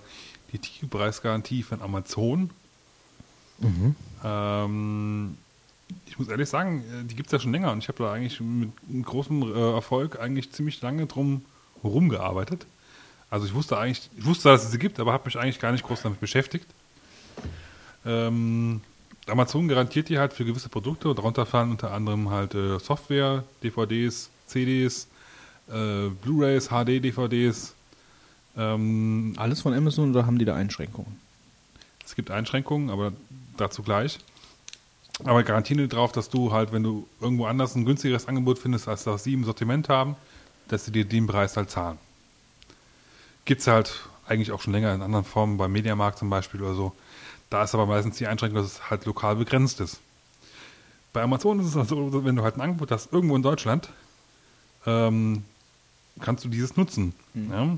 die 0.52 0.58
Tiefpreisgarantie 0.58 1.62
von 1.62 1.80
Amazon. 1.80 2.50
Mhm. 3.58 3.96
Ähm, 4.22 5.38
ich 6.06 6.18
muss 6.18 6.28
ehrlich 6.28 6.48
sagen, 6.48 6.80
äh, 6.80 7.04
die 7.04 7.16
gibt 7.16 7.28
es 7.28 7.32
ja 7.32 7.40
schon 7.40 7.52
länger 7.52 7.72
und 7.72 7.78
ich 7.78 7.88
habe 7.88 8.02
da 8.02 8.12
eigentlich 8.12 8.40
mit 8.40 8.70
großem 9.04 9.42
äh, 9.42 9.72
Erfolg 9.74 10.20
eigentlich 10.20 10.52
ziemlich 10.52 10.80
lange 10.82 11.06
drum 11.06 11.44
rumgearbeitet. 11.88 12.66
Also 13.30 13.46
ich 13.46 13.54
wusste 13.54 13.78
eigentlich, 13.78 14.08
ich 14.16 14.24
wusste, 14.24 14.48
dass 14.48 14.64
es 14.64 14.70
sie 14.70 14.78
gibt, 14.78 15.00
aber 15.00 15.12
habe 15.12 15.24
mich 15.26 15.36
eigentlich 15.36 15.58
gar 15.58 15.72
nicht 15.72 15.84
groß 15.84 16.02
damit 16.02 16.20
beschäftigt. 16.20 16.66
Ähm, 18.06 18.80
Amazon 19.26 19.68
garantiert 19.68 20.08
dir 20.08 20.20
halt 20.20 20.32
für 20.32 20.44
gewisse 20.44 20.68
Produkte 20.68 21.08
und 21.08 21.18
darunter 21.18 21.46
fallen 21.46 21.70
unter 21.70 21.92
anderem 21.92 22.30
halt 22.30 22.54
äh, 22.54 22.78
Software, 22.78 23.44
DVDs, 23.62 24.30
CDs, 24.46 25.08
äh, 25.68 26.08
Blu-rays, 26.22 26.68
HD-DVDs. 26.68 27.74
Ähm, 28.56 29.34
Alles 29.36 29.62
von 29.62 29.74
Amazon 29.74 30.10
oder 30.10 30.26
haben 30.26 30.38
die 30.38 30.44
da 30.44 30.54
Einschränkungen? 30.54 31.24
es 32.06 32.14
gibt 32.14 32.30
Einschränkungen, 32.30 32.90
aber 32.90 33.12
dazu 33.56 33.82
gleich. 33.82 34.18
Aber 35.24 35.42
garantieren 35.42 35.78
die 35.78 35.88
drauf, 35.88 36.12
dass 36.12 36.28
du 36.28 36.52
halt, 36.52 36.72
wenn 36.72 36.82
du 36.82 37.08
irgendwo 37.20 37.46
anders 37.46 37.74
ein 37.74 37.84
günstigeres 37.84 38.28
Angebot 38.28 38.58
findest, 38.58 38.88
als 38.88 39.04
das 39.04 39.24
sie 39.24 39.32
im 39.32 39.44
Sortiment 39.44 39.88
haben, 39.88 40.16
dass 40.68 40.84
sie 40.84 40.92
dir 40.92 41.04
den 41.04 41.26
Preis 41.26 41.56
halt 41.56 41.70
zahlen. 41.70 41.98
Gibt 43.44 43.60
es 43.60 43.66
halt 43.66 44.00
eigentlich 44.26 44.52
auch 44.52 44.62
schon 44.62 44.72
länger 44.72 44.94
in 44.94 45.02
anderen 45.02 45.24
Formen, 45.24 45.58
beim 45.58 45.72
Mediamarkt 45.72 46.18
zum 46.18 46.30
Beispiel 46.30 46.62
oder 46.62 46.74
so. 46.74 46.92
Da 47.50 47.62
ist 47.64 47.74
aber 47.74 47.86
meistens 47.86 48.16
die 48.16 48.26
Einschränkung, 48.26 48.62
dass 48.62 48.72
es 48.72 48.90
halt 48.90 49.04
lokal 49.04 49.36
begrenzt 49.36 49.80
ist. 49.80 50.00
Bei 51.12 51.22
Amazon 51.22 51.60
ist 51.60 51.66
es 51.66 51.76
halt 51.76 51.88
so, 51.88 52.24
wenn 52.24 52.36
du 52.36 52.42
halt 52.42 52.56
ein 52.56 52.60
Angebot 52.60 52.90
hast, 52.90 53.12
irgendwo 53.12 53.36
in 53.36 53.42
Deutschland, 53.42 53.90
ähm, 54.86 55.44
kannst 56.20 56.44
du 56.44 56.48
dieses 56.48 56.76
nutzen. 56.76 57.14
Ja? 57.34 57.76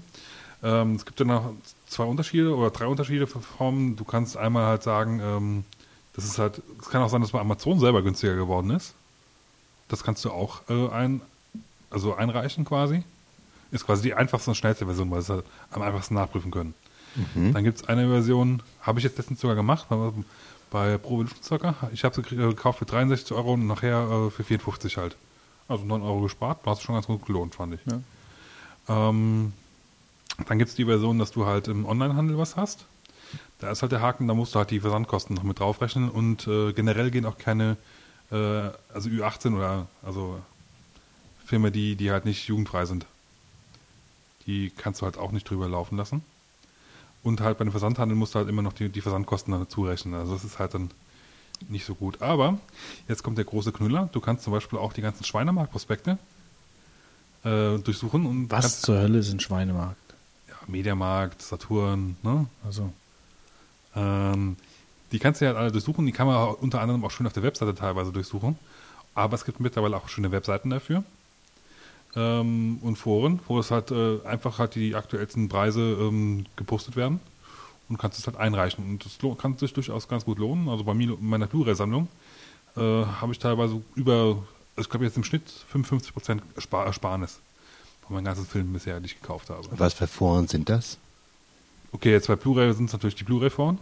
Ähm, 0.62 0.94
es 0.94 1.04
gibt 1.04 1.20
ja 1.20 1.26
noch 1.26 1.52
zwei 1.86 2.04
Unterschiede 2.04 2.54
oder 2.56 2.70
drei 2.70 2.86
Unterschiede 2.86 3.26
für 3.26 3.40
Formen. 3.40 3.96
Du 3.96 4.04
kannst 4.04 4.36
einmal 4.36 4.66
halt 4.66 4.82
sagen, 4.82 5.20
ähm, 5.22 5.64
das 6.14 6.24
ist 6.24 6.38
halt, 6.38 6.62
es 6.80 6.88
kann 6.88 7.02
auch 7.02 7.10
sein, 7.10 7.20
dass 7.20 7.32
bei 7.32 7.40
Amazon 7.40 7.78
selber 7.78 8.02
günstiger 8.02 8.36
geworden 8.36 8.70
ist. 8.70 8.94
Das 9.88 10.02
kannst 10.02 10.24
du 10.24 10.30
auch 10.30 10.62
äh, 10.68 10.88
ein, 10.88 11.20
also 11.90 12.14
einreichen 12.14 12.64
quasi. 12.64 13.02
Ist 13.70 13.86
quasi 13.86 14.02
die 14.02 14.14
einfachste 14.14 14.50
und 14.50 14.54
schnellste 14.54 14.86
Version, 14.86 15.10
weil 15.10 15.20
es 15.20 15.28
halt 15.28 15.44
am 15.70 15.82
einfachsten 15.82 16.14
nachprüfen 16.14 16.50
können. 16.50 16.74
Dann 17.34 17.64
gibt 17.64 17.78
es 17.78 17.88
eine 17.88 18.08
Version, 18.08 18.62
habe 18.82 18.98
ich 18.98 19.04
jetzt 19.04 19.16
letztens 19.16 19.40
sogar 19.40 19.56
gemacht, 19.56 19.86
bei, 20.70 20.98
Pro 20.98 21.14
Evolution 21.14 21.42
Soccer. 21.42 21.74
Ich 21.92 22.04
habe 22.04 22.14
sie 22.14 22.34
äh, 22.34 22.48
gekauft 22.48 22.80
für 22.80 22.84
63 22.84 23.34
Euro 23.36 23.54
und 23.54 23.66
nachher 23.66 24.26
äh, 24.26 24.30
für 24.30 24.44
54 24.44 24.96
halt. 24.98 25.16
Also 25.68 25.84
9 25.84 26.02
Euro 26.02 26.20
gespart, 26.20 26.64
du 26.64 26.70
hast 26.70 26.82
schon 26.82 26.94
ganz 26.94 27.06
gut 27.06 27.24
gelohnt, 27.26 27.54
fand 27.54 27.74
ich. 27.74 27.80
Ja. 27.86 28.00
Ähm, 28.88 29.52
dann 30.46 30.58
gibt 30.58 30.70
es 30.70 30.76
die 30.76 30.84
Version, 30.84 31.18
dass 31.18 31.32
du 31.32 31.46
halt 31.46 31.68
im 31.68 31.86
Onlinehandel 31.86 32.36
was 32.38 32.56
hast. 32.56 32.84
Da 33.58 33.70
ist 33.70 33.82
halt 33.82 33.92
der 33.92 34.02
Haken, 34.02 34.28
da 34.28 34.34
musst 34.34 34.54
du 34.54 34.58
halt 34.58 34.70
die 34.70 34.80
Versandkosten 34.80 35.34
noch 35.34 35.42
mit 35.42 35.58
draufrechnen 35.58 36.10
und 36.10 36.46
äh, 36.46 36.72
generell 36.72 37.10
gehen 37.10 37.24
auch 37.24 37.38
keine, 37.38 37.76
äh, 38.30 38.36
also 38.36 39.08
Ü18 39.08 39.56
oder 39.56 39.86
also 40.04 40.38
Filme, 41.46 41.70
die, 41.70 41.96
die 41.96 42.10
halt 42.10 42.24
nicht 42.26 42.46
jugendfrei 42.48 42.84
sind. 42.84 43.06
Die 44.46 44.70
kannst 44.76 45.00
du 45.00 45.06
halt 45.06 45.16
auch 45.16 45.32
nicht 45.32 45.48
drüber 45.48 45.68
laufen 45.68 45.96
lassen. 45.96 46.22
Und 47.22 47.40
halt 47.40 47.58
bei 47.58 47.64
dem 47.64 47.70
Versandhandel 47.72 48.16
musst 48.16 48.34
du 48.34 48.38
halt 48.38 48.48
immer 48.48 48.62
noch 48.62 48.72
die, 48.72 48.88
die 48.88 49.00
Versandkosten 49.00 49.52
dazu 49.52 49.84
rechnen. 49.84 50.14
Also 50.14 50.34
das 50.34 50.44
ist 50.44 50.58
halt 50.58 50.74
dann 50.74 50.90
nicht 51.68 51.84
so 51.86 51.94
gut. 51.94 52.20
Aber 52.22 52.58
jetzt 53.08 53.22
kommt 53.22 53.38
der 53.38 53.44
große 53.44 53.72
Knüller. 53.72 54.08
Du 54.12 54.20
kannst 54.20 54.44
zum 54.44 54.52
Beispiel 54.52 54.78
auch 54.78 54.92
die 54.92 55.00
ganzen 55.00 55.24
Schweinemarkt-Prospekte 55.24 56.18
äh, 57.44 57.78
durchsuchen 57.78 58.26
und 58.26 58.50
Was 58.50 58.82
zur 58.82 58.98
Hölle 58.98 59.18
ist 59.18 59.32
ein 59.32 59.40
Schweinemarkt? 59.40 59.96
ja, 60.48 60.54
Mediamarkt, 60.66 61.42
Saturn, 61.42 62.16
ne? 62.22 62.46
Also, 62.64 62.92
Ähm, 63.94 64.56
die 65.12 65.18
kannst 65.18 65.40
du 65.40 65.44
ja 65.46 65.54
alle 65.54 65.72
durchsuchen. 65.72 66.04
Die 66.06 66.12
kann 66.12 66.26
man 66.26 66.54
unter 66.56 66.80
anderem 66.80 67.04
auch 67.04 67.10
schön 67.10 67.26
auf 67.26 67.32
der 67.32 67.42
Webseite 67.42 67.74
teilweise 67.74 68.12
durchsuchen. 68.12 68.58
Aber 69.14 69.34
es 69.34 69.44
gibt 69.44 69.60
mittlerweile 69.60 69.96
auch 69.96 70.08
schöne 70.08 70.30
Webseiten 70.32 70.70
dafür. 70.70 71.02
Ähm, 72.16 72.78
und 72.82 72.96
Foren, 72.96 73.40
wo 73.46 73.58
es 73.58 73.70
halt 73.70 73.90
äh, 73.90 74.20
einfach 74.24 74.58
halt 74.58 74.74
die 74.74 74.94
aktuellsten 74.94 75.48
Preise 75.48 75.80
ähm, 75.80 76.46
gepostet 76.56 76.96
werden. 76.96 77.20
Und 77.88 77.98
kannst 77.98 78.18
es 78.18 78.26
halt 78.26 78.36
einreichen. 78.36 78.84
Und 78.84 79.04
das 79.04 79.18
kann 79.38 79.56
sich 79.58 79.72
durchaus 79.72 80.08
ganz 80.08 80.24
gut 80.24 80.38
lohnen. 80.38 80.68
Also 80.68 80.82
bei 80.82 80.94
mir 80.94 81.10
in 81.10 81.28
meiner 81.28 81.46
Blu-ray-Sammlung 81.46 82.08
äh, 82.76 82.80
habe 82.80 83.30
ich 83.30 83.38
teilweise 83.38 83.80
über, 83.94 84.42
ich 84.76 84.88
glaube 84.88 85.04
jetzt 85.04 85.16
im 85.16 85.22
Schnitt 85.22 85.44
55% 85.72 86.40
Erspar 86.56 86.86
Ersparnis 86.86 87.38
von 88.04 88.14
meinen 88.14 88.24
ganzen 88.24 88.46
Filmen 88.46 88.72
bisher, 88.72 88.98
die 88.98 89.06
ich 89.06 89.20
gekauft 89.20 89.50
habe. 89.50 89.62
Was 89.76 89.94
für 89.94 90.08
Foren 90.08 90.48
sind 90.48 90.68
das? 90.68 90.98
Okay, 91.92 92.10
jetzt 92.10 92.26
bei 92.26 92.36
Blu-ray 92.36 92.72
sind 92.72 92.86
es 92.86 92.92
natürlich 92.92 93.14
die 93.14 93.24
Blu-ray-Foren. 93.24 93.78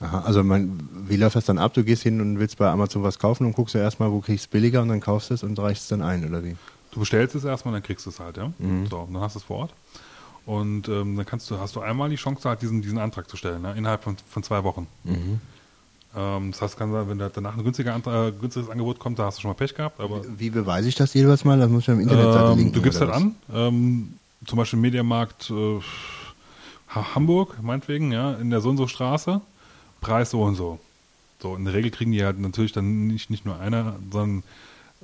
Aha, 0.00 0.22
also 0.22 0.42
man, 0.42 0.88
wie 1.08 1.16
läuft 1.16 1.36
das 1.36 1.44
dann 1.44 1.58
ab? 1.58 1.74
Du 1.74 1.84
gehst 1.84 2.02
hin 2.02 2.20
und 2.22 2.38
willst 2.38 2.56
bei 2.56 2.68
Amazon 2.70 3.02
was 3.02 3.18
kaufen 3.18 3.44
und 3.44 3.52
guckst 3.52 3.74
ja 3.74 3.82
erstmal, 3.82 4.10
wo 4.10 4.20
kriegst 4.20 4.46
du 4.46 4.50
billiger 4.50 4.80
und 4.80 4.88
dann 4.88 5.00
kaufst 5.00 5.28
du 5.28 5.34
es 5.34 5.42
und 5.42 5.58
reichst 5.58 5.82
es 5.82 5.88
dann 5.88 6.00
ein, 6.00 6.26
oder 6.26 6.42
wie? 6.42 6.56
Du 6.92 7.00
bestellst 7.00 7.34
es 7.34 7.44
erstmal, 7.44 7.72
dann 7.74 7.82
kriegst 7.82 8.06
du 8.06 8.10
es 8.10 8.18
halt, 8.20 8.36
ja. 8.36 8.52
Mhm. 8.58 8.86
So, 8.88 8.98
und 9.00 9.14
dann 9.14 9.22
hast 9.22 9.34
du 9.34 9.38
es 9.38 9.44
vor 9.44 9.58
Ort. 9.58 9.74
Und 10.46 10.88
ähm, 10.88 11.16
dann 11.16 11.26
kannst 11.26 11.50
du, 11.50 11.58
hast 11.58 11.76
du 11.76 11.80
einmal 11.80 12.08
die 12.10 12.16
Chance, 12.16 12.48
halt 12.48 12.62
diesen, 12.62 12.82
diesen 12.82 12.98
Antrag 12.98 13.28
zu 13.28 13.36
stellen, 13.36 13.62
ne? 13.62 13.74
innerhalb 13.76 14.02
von, 14.02 14.16
von 14.28 14.42
zwei 14.42 14.64
Wochen. 14.64 14.86
Mhm. 15.04 15.40
Ähm, 16.16 16.50
das 16.50 16.62
heißt, 16.62 16.76
kann 16.78 16.90
sein, 16.90 17.08
wenn 17.08 17.18
da 17.18 17.28
danach 17.28 17.56
ein 17.56 17.62
günstiger 17.62 17.94
Antrag, 17.94 18.32
äh, 18.34 18.36
günstiges 18.36 18.68
Angebot 18.68 18.98
kommt, 18.98 19.18
da 19.18 19.26
hast 19.26 19.38
du 19.38 19.42
schon 19.42 19.50
mal 19.50 19.54
Pech 19.54 19.74
gehabt. 19.74 20.00
Aber 20.00 20.22
Wie 20.38 20.50
beweise 20.50 20.88
ich 20.88 20.96
das 20.96 21.14
jeweils 21.14 21.44
mal? 21.44 21.58
Das 21.58 21.70
muss 21.70 21.82
ich 21.82 21.88
im 21.88 22.00
Internetseite 22.00 22.50
ähm, 22.52 22.58
linken. 22.58 22.72
du 22.72 22.82
gibst 22.82 23.00
halt 23.00 23.10
was? 23.10 23.16
an, 23.18 23.34
ähm, 23.54 24.14
zum 24.46 24.56
Beispiel 24.58 24.78
Mediamarkt 24.80 25.50
äh, 25.50 25.78
Ha- 26.94 27.14
Hamburg, 27.14 27.62
meinetwegen, 27.62 28.10
ja, 28.10 28.32
in 28.32 28.50
der 28.50 28.60
so 28.60 28.70
und 28.70 28.76
so 28.78 28.88
Straße, 28.88 29.40
Preis 30.00 30.30
so 30.30 30.42
und 30.42 30.56
so. 30.56 30.80
So, 31.40 31.54
in 31.54 31.64
der 31.64 31.74
Regel 31.74 31.90
kriegen 31.92 32.10
die 32.12 32.24
halt 32.24 32.38
natürlich 32.40 32.72
dann 32.72 33.06
nicht, 33.06 33.30
nicht 33.30 33.46
nur 33.46 33.60
einer, 33.60 33.94
sondern 34.10 34.42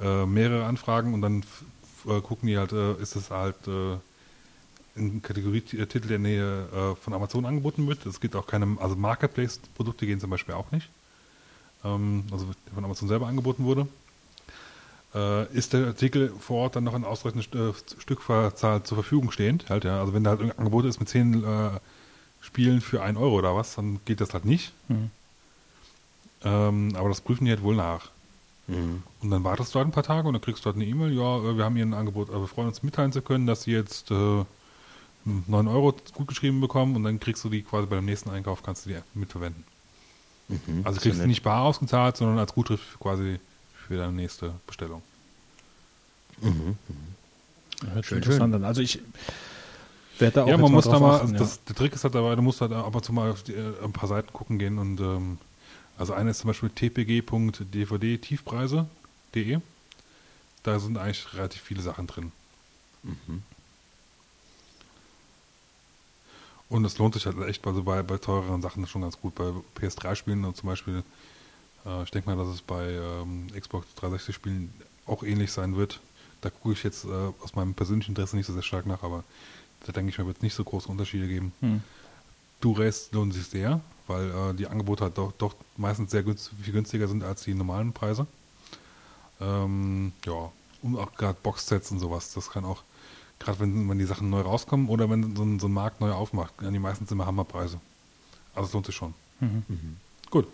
äh, 0.03 0.27
mehrere 0.27 0.65
Anfragen 0.65 1.15
und 1.15 1.23
dann 1.23 1.45
äh, 2.07 2.21
gucken 2.21 2.49
die 2.49 2.59
halt, 2.59 2.73
äh, 2.73 2.95
ist 2.95 3.17
es 3.17 3.31
halt 3.31 3.57
äh, 3.69 3.97
in 4.95 5.21
Kategorietitel 5.23 6.09
der 6.09 6.19
Nähe 6.19 6.67
äh, 6.73 6.97
von 7.03 7.13
Amazon 7.13 7.45
angeboten 7.45 7.87
wird. 7.87 8.07
Es 8.07 8.21
gibt 8.21 8.35
auch 8.37 8.47
keine, 8.47 8.77
also 8.81 8.97
Marketplace-Produkte 8.97 10.07
gehen 10.07 10.21
zum 10.21 10.31
Beispiel 10.31 10.55
auch 10.55 10.71
nicht. 10.73 10.89
Ähm, 11.85 12.25
also 12.33 12.47
der 12.67 12.75
von 12.75 12.85
Amazon 12.85 13.09
selber 13.09 13.27
angeboten 13.27 13.65
wurde. 13.65 13.87
Äh, 15.15 15.53
ist 15.55 15.73
der 15.73 15.87
Artikel 15.87 16.33
vor 16.41 16.63
Ort 16.65 16.77
dann 16.77 16.85
noch 16.85 16.95
in 16.95 17.05
ausreichender 17.05 17.45
St- 17.45 18.01
Stückzahl 18.01 18.83
zur 18.83 18.97
Verfügung 18.97 19.31
stehend? 19.31 19.69
Halt, 19.69 19.85
ja. 19.85 20.01
Also 20.01 20.13
wenn 20.15 20.25
da 20.25 20.31
halt 20.31 20.41
irgendein 20.41 20.61
Angebot 20.61 20.85
ist 20.85 20.99
mit 20.99 21.09
zehn 21.09 21.45
äh, 21.45 21.71
Spielen 22.41 22.81
für 22.81 23.03
1 23.03 23.19
Euro 23.19 23.37
oder 23.37 23.55
was, 23.55 23.75
dann 23.75 24.01
geht 24.05 24.21
das 24.21 24.33
halt 24.33 24.45
nicht. 24.45 24.73
Mhm. 24.89 25.11
Ähm, 26.45 26.93
aber 26.97 27.09
das 27.09 27.21
prüfen 27.21 27.45
die 27.45 27.51
halt 27.51 27.63
wohl 27.63 27.77
nach. 27.77 28.11
Mhm. 28.69 29.03
Und 29.23 29.31
dann 29.31 29.45
wartest 29.45 29.75
du 29.75 29.79
halt 29.79 29.89
ein 29.89 29.93
paar 29.93 30.03
Tage 30.03 30.27
und 30.27 30.35
dann 30.35 30.43
kriegst 30.43 30.65
du 30.65 30.67
halt 30.67 30.77
eine 30.77 30.87
E-Mail, 30.87 31.13
ja, 31.13 31.39
äh, 31.39 31.57
wir 31.57 31.65
haben 31.65 31.77
hier 31.77 31.87
ein 31.87 31.95
Angebot, 31.95 32.31
aber 32.31 32.41
wir 32.41 32.49
freuen 32.49 32.69
uns 32.69 32.83
mitteilen 32.83 33.13
zu 33.13 33.23
können, 33.23 33.47
dass 33.47 33.63
sie 33.63 33.73
jetzt 33.73 34.11
äh, 34.11 34.45
9 35.25 35.69
Euro 35.69 35.95
gut 36.15 36.29
geschrieben 36.29 36.61
bekommen 36.61 36.97
und 36.97 37.05
dann 37.05 37.21
kriegst 37.21 37.45
du 37.45 37.49
die 37.49 37.63
quasi 37.63 37.87
bei 37.87 37.97
dem 37.97 38.05
nächsten 38.05 38.31
Einkauf, 38.31 38.63
kannst 38.63 38.87
du 38.87 38.91
die 38.91 38.99
mitverwenden. 39.15 39.65
Mhm. 40.49 40.83
Also 40.85 41.01
kriegst 41.01 41.07
ja 41.07 41.13
du 41.13 41.19
nett. 41.19 41.29
nicht 41.29 41.43
bar 41.43 41.63
ausgezahlt, 41.63 42.17
sondern 42.17 42.39
als 42.39 42.55
Gutschrift 42.55 42.99
quasi 43.01 43.41
für 43.75 43.97
deine 43.97 44.13
nächste 44.13 44.53
Bestellung. 44.67 45.03
Mhm. 46.41 46.77
hört 47.93 48.05
Schön, 48.05 48.05
schon 48.05 48.19
interessant 48.19 48.55
an. 48.55 48.65
Also 48.65 48.83
ich 48.83 49.01
werde 50.19 50.35
da 50.35 50.45
auch 50.45 50.49
ja, 50.49 50.57
man 50.57 50.73
muss 50.73 50.85
da 50.85 50.99
mal, 50.99 51.17
achten, 51.17 51.33
ja. 51.33 51.39
das, 51.39 51.63
der 51.65 51.75
Trick 51.75 51.93
ist 51.93 52.05
halt 52.05 52.15
dabei, 52.15 52.35
du 52.35 52.43
musst 52.43 52.61
halt 52.61 52.73
ab 52.73 52.95
und 52.95 53.05
zu 53.05 53.13
mal 53.13 53.31
auf 53.31 53.43
die, 53.43 53.53
äh, 53.53 53.85
ein 53.85 53.93
paar 53.93 54.09
Seiten 54.09 54.33
gucken 54.33 54.59
gehen 54.59 54.79
und 54.79 55.01
ähm, 55.01 55.39
also 55.99 56.13
eine 56.13 56.31
ist 56.31 56.39
zum 56.39 56.47
Beispiel 56.49 56.71
tpg.dvd-tiefpreise.de. 56.71 59.59
Da 60.63 60.79
sind 60.79 60.99
eigentlich 60.99 61.35
relativ 61.35 61.63
viele 61.63 61.83
Sachen 61.83 62.07
drin. 62.07 62.31
Mhm. 63.03 63.43
Und 66.69 66.85
es 66.85 66.99
lohnt 66.99 67.15
sich 67.15 67.25
halt 67.27 67.37
echt, 67.49 67.65
also 67.67 67.83
bei, 67.85 68.03
bei 68.03 68.19
teureren 68.19 68.61
Sachen 68.61 68.87
schon 68.87 69.01
ganz 69.03 69.19
gut. 69.21 69.35
Bei 69.37 69.53
PS3-Spielen 69.81 70.45
und 70.45 70.57
zum 70.57 70.69
Beispiel, 70.69 71.05
äh, 71.85 72.03
ich 72.03 72.11
denke 72.11 72.29
mal, 72.29 72.37
dass 72.37 72.49
es 72.53 72.61
bei 72.61 72.91
ähm, 72.91 73.47
Xbox 73.57 73.87
360-Spielen 74.01 74.73
auch 75.07 75.23
ähnlich 75.23 75.53
sein 75.53 75.77
wird. 75.77 76.01
Da 76.41 76.51
gucke 76.51 76.73
ich 76.73 76.83
jetzt 76.83 77.05
äh, 77.05 77.31
aus 77.41 77.55
meinem 77.55 77.75
persönlichen 77.75 78.11
Interesse 78.13 78.37
nicht 78.37 78.47
so 78.47 78.53
sehr 78.53 78.63
stark 78.63 78.87
nach, 78.87 79.05
aber 79.05 79.23
da 79.87 79.93
denke 79.93 80.11
ich 80.11 80.19
mir, 80.19 80.27
wird 80.27 80.39
es 80.39 80.43
nicht 80.43 80.55
so 80.55 80.65
große 80.65 80.89
Unterschiede 80.89 81.29
geben. 81.29 81.53
Hm. 81.61 81.83
Blu-rays 82.61 83.11
lohnen 83.13 83.31
sich 83.31 83.47
sehr, 83.47 83.81
weil 84.07 84.31
äh, 84.31 84.55
die 84.55 84.67
Angebote 84.67 85.05
halt 85.05 85.19
doch, 85.19 85.33
doch 85.33 85.55
meistens 85.77 86.11
sehr 86.11 86.23
günst, 86.23 86.51
viel 86.61 86.73
günstiger 86.73 87.09
sind 87.09 87.25
als 87.25 87.43
die 87.43 87.55
normalen 87.55 87.93
Preise. 87.93 88.27
Ähm, 89.41 90.13
ja, 90.25 90.51
und 90.83 90.97
auch 90.97 91.15
gerade 91.15 91.39
Boxsets 91.43 91.91
und 91.91 91.99
sowas, 91.99 92.33
das 92.35 92.51
kann 92.51 92.65
auch, 92.65 92.83
gerade 93.39 93.61
wenn, 93.61 93.89
wenn 93.89 93.99
die 93.99 94.05
Sachen 94.05 94.31
neu 94.31 94.41
rauskommen 94.41 94.89
oder 94.89 95.11
wenn 95.11 95.37
so 95.37 95.43
ein, 95.43 95.59
so 95.59 95.69
ein 95.69 95.73
Markt 95.73 96.01
neu 96.01 96.13
aufmacht, 96.13 96.55
ja, 96.63 96.71
die 96.71 96.79
meistens 96.79 97.11
immer 97.11 97.27
Hammerpreise. 97.27 97.81
Also 98.55 98.69
es 98.69 98.73
lohnt 98.73 98.87
sich 98.87 98.95
schon. 98.95 99.15
Mhm. 99.41 99.97
Gut. 100.31 100.47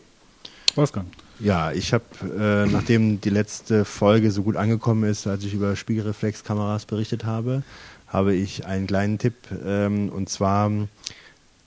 Wolfgang. 0.74 1.06
Ja, 1.38 1.72
ich 1.72 1.92
habe, 1.92 2.04
äh, 2.22 2.70
nachdem 2.70 3.20
die 3.20 3.30
letzte 3.30 3.84
Folge 3.84 4.30
so 4.30 4.42
gut 4.42 4.56
angekommen 4.56 5.04
ist, 5.04 5.26
als 5.26 5.44
ich 5.44 5.54
über 5.54 5.76
Spiegelreflexkameras 5.76 6.86
berichtet 6.86 7.24
habe, 7.24 7.62
habe 8.06 8.34
ich 8.34 8.66
einen 8.66 8.86
kleinen 8.86 9.18
Tipp. 9.18 9.34
Ähm, 9.64 10.08
und 10.08 10.28
zwar 10.28 10.70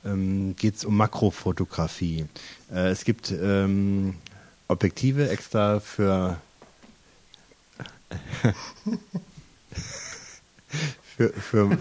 ähm, 0.06 0.56
geht 0.56 0.76
es 0.76 0.86
um 0.86 0.96
Makrofotografie. 0.96 2.26
Äh, 2.72 2.90
es 2.90 3.04
gibt 3.04 3.32
ähm, 3.32 4.16
Objektive 4.68 5.30
extra 5.30 5.80
für, 5.80 6.38
für, 11.18 11.30
für 11.30 11.78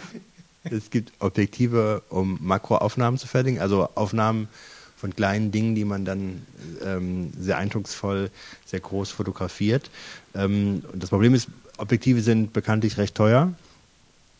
es 0.64 0.90
gibt 0.90 1.12
Objektive, 1.18 2.02
um 2.08 2.38
Makroaufnahmen 2.40 3.18
zu 3.18 3.26
fertigen, 3.26 3.60
also 3.60 3.88
Aufnahmen 3.94 4.48
von 4.96 5.14
kleinen 5.14 5.52
Dingen, 5.52 5.74
die 5.74 5.84
man 5.84 6.06
dann 6.06 6.46
ähm, 6.82 7.32
sehr 7.38 7.58
eindrucksvoll, 7.58 8.30
sehr 8.64 8.80
groß 8.80 9.10
fotografiert. 9.10 9.90
Ähm, 10.34 10.82
das 10.94 11.10
Problem 11.10 11.34
ist, 11.34 11.48
Objektive 11.76 12.22
sind 12.22 12.52
bekanntlich 12.54 12.96
recht 12.96 13.14
teuer. 13.14 13.52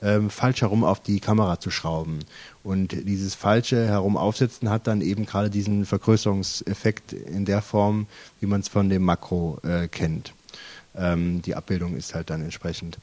ähm, 0.00 0.30
falsch 0.30 0.62
herum 0.62 0.82
auf 0.82 1.00
die 1.00 1.20
Kamera 1.20 1.60
zu 1.60 1.70
schrauben. 1.70 2.20
Und 2.64 2.92
dieses 2.92 3.36
falsche 3.36 3.86
Herumaufsetzen 3.86 4.70
hat 4.70 4.88
dann 4.88 5.00
eben 5.00 5.26
gerade 5.26 5.50
diesen 5.50 5.86
Vergrößerungseffekt 5.86 7.12
in 7.12 7.44
der 7.44 7.62
Form, 7.62 8.06
wie 8.40 8.46
man 8.46 8.60
es 8.60 8.68
von 8.68 8.88
dem 8.88 9.02
Makro 9.02 9.60
äh, 9.62 9.86
kennt. 9.86 10.34
Ähm, 10.96 11.42
die 11.42 11.54
Abbildung 11.54 11.96
ist 11.96 12.14
halt 12.14 12.30
dann 12.30 12.42
entsprechend. 12.42 12.98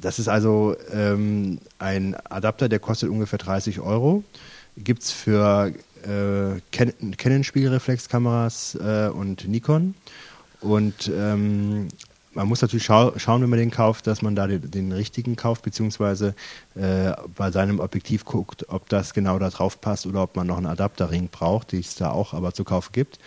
Das 0.00 0.18
ist 0.18 0.28
also 0.28 0.76
ähm, 0.92 1.58
ein 1.78 2.14
Adapter, 2.28 2.68
der 2.68 2.78
kostet 2.78 3.08
ungefähr 3.08 3.38
30 3.38 3.80
Euro. 3.80 4.24
Gibt 4.76 5.02
es 5.02 5.10
für 5.10 5.72
äh, 6.02 6.60
Canon-Spiegelreflexkameras 7.16 8.74
äh, 8.76 9.08
und 9.08 9.48
Nikon. 9.48 9.94
Und 10.60 11.10
ähm, 11.14 11.88
man 12.36 12.46
muss 12.48 12.60
natürlich 12.60 12.84
schau 12.84 13.18
schauen, 13.18 13.42
wenn 13.42 13.50
man 13.50 13.58
den 13.58 13.70
kauft, 13.70 14.06
dass 14.06 14.20
man 14.20 14.36
da 14.36 14.46
den, 14.46 14.70
den 14.70 14.92
richtigen 14.92 15.36
kauft, 15.36 15.62
beziehungsweise 15.62 16.34
äh, 16.74 17.12
bei 17.34 17.50
seinem 17.50 17.80
Objektiv 17.80 18.26
guckt, 18.26 18.66
ob 18.68 18.88
das 18.90 19.14
genau 19.14 19.38
da 19.38 19.48
drauf 19.48 19.80
passt 19.80 20.06
oder 20.06 20.22
ob 20.22 20.36
man 20.36 20.46
noch 20.46 20.58
einen 20.58 20.66
Adapterring 20.66 21.28
braucht, 21.28 21.72
die 21.72 21.80
es 21.80 21.94
da 21.94 22.10
auch 22.10 22.34
aber 22.34 22.52
zu 22.52 22.64
kaufen 22.64 22.90
gibt. 22.92 23.18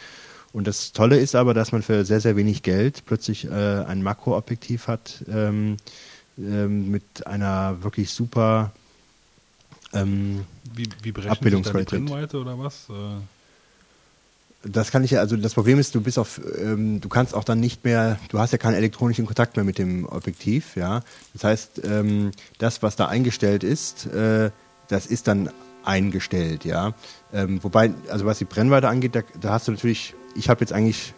Und 0.51 0.67
das 0.67 0.93
Tolle 0.93 1.17
ist 1.19 1.35
aber, 1.35 1.53
dass 1.53 1.71
man 1.71 1.81
für 1.83 2.05
sehr, 2.05 2.21
sehr 2.21 2.35
wenig 2.35 2.63
Geld 2.63 3.05
plötzlich 3.05 3.45
äh, 3.45 3.49
ein 3.49 4.01
Makroobjektiv 4.01 4.87
hat 4.87 5.23
ähm, 5.31 5.77
ähm, 6.37 6.89
mit 6.89 7.27
einer 7.27 7.83
wirklich 7.83 8.09
super 8.11 8.71
ähm, 9.93 10.45
wie, 10.73 10.87
wie 11.01 11.11
die 11.11 11.11
Brennweite 11.11 12.39
oder 12.39 12.57
was? 12.57 12.87
Äh 12.89 13.21
das 14.63 14.91
kann 14.91 15.03
ich 15.03 15.11
ja, 15.11 15.21
also 15.21 15.37
das 15.37 15.53
Problem 15.53 15.79
ist, 15.79 15.95
du 15.95 16.01
bist 16.01 16.19
auf, 16.19 16.41
ähm, 16.59 16.99
du 16.99 17.07
kannst 17.07 17.33
auch 17.33 17.43
dann 17.45 17.59
nicht 17.59 17.85
mehr, 17.85 18.19
du 18.29 18.39
hast 18.39 18.51
ja 18.51 18.57
keinen 18.57 18.73
elektronischen 18.73 19.25
Kontakt 19.25 19.55
mehr 19.55 19.63
mit 19.63 19.77
dem 19.77 20.05
Objektiv, 20.05 20.75
ja. 20.75 21.01
Das 21.33 21.43
heißt, 21.45 21.81
ähm, 21.85 22.31
das, 22.57 22.83
was 22.83 22.95
da 22.97 23.07
eingestellt 23.07 23.63
ist, 23.63 24.07
äh, 24.07 24.51
das 24.89 25.05
ist 25.05 25.27
dann 25.27 25.49
eingestellt, 25.85 26.65
ja. 26.65 26.93
Ähm, 27.31 27.63
wobei, 27.63 27.93
also 28.09 28.25
was 28.25 28.39
die 28.39 28.45
Brennweite 28.45 28.89
angeht, 28.89 29.15
da, 29.15 29.21
da 29.39 29.51
hast 29.51 29.69
du 29.69 29.71
natürlich, 29.71 30.13
ich 30.35 30.49
habe 30.49 30.61
jetzt 30.61 30.73
eigentlich 30.73 31.13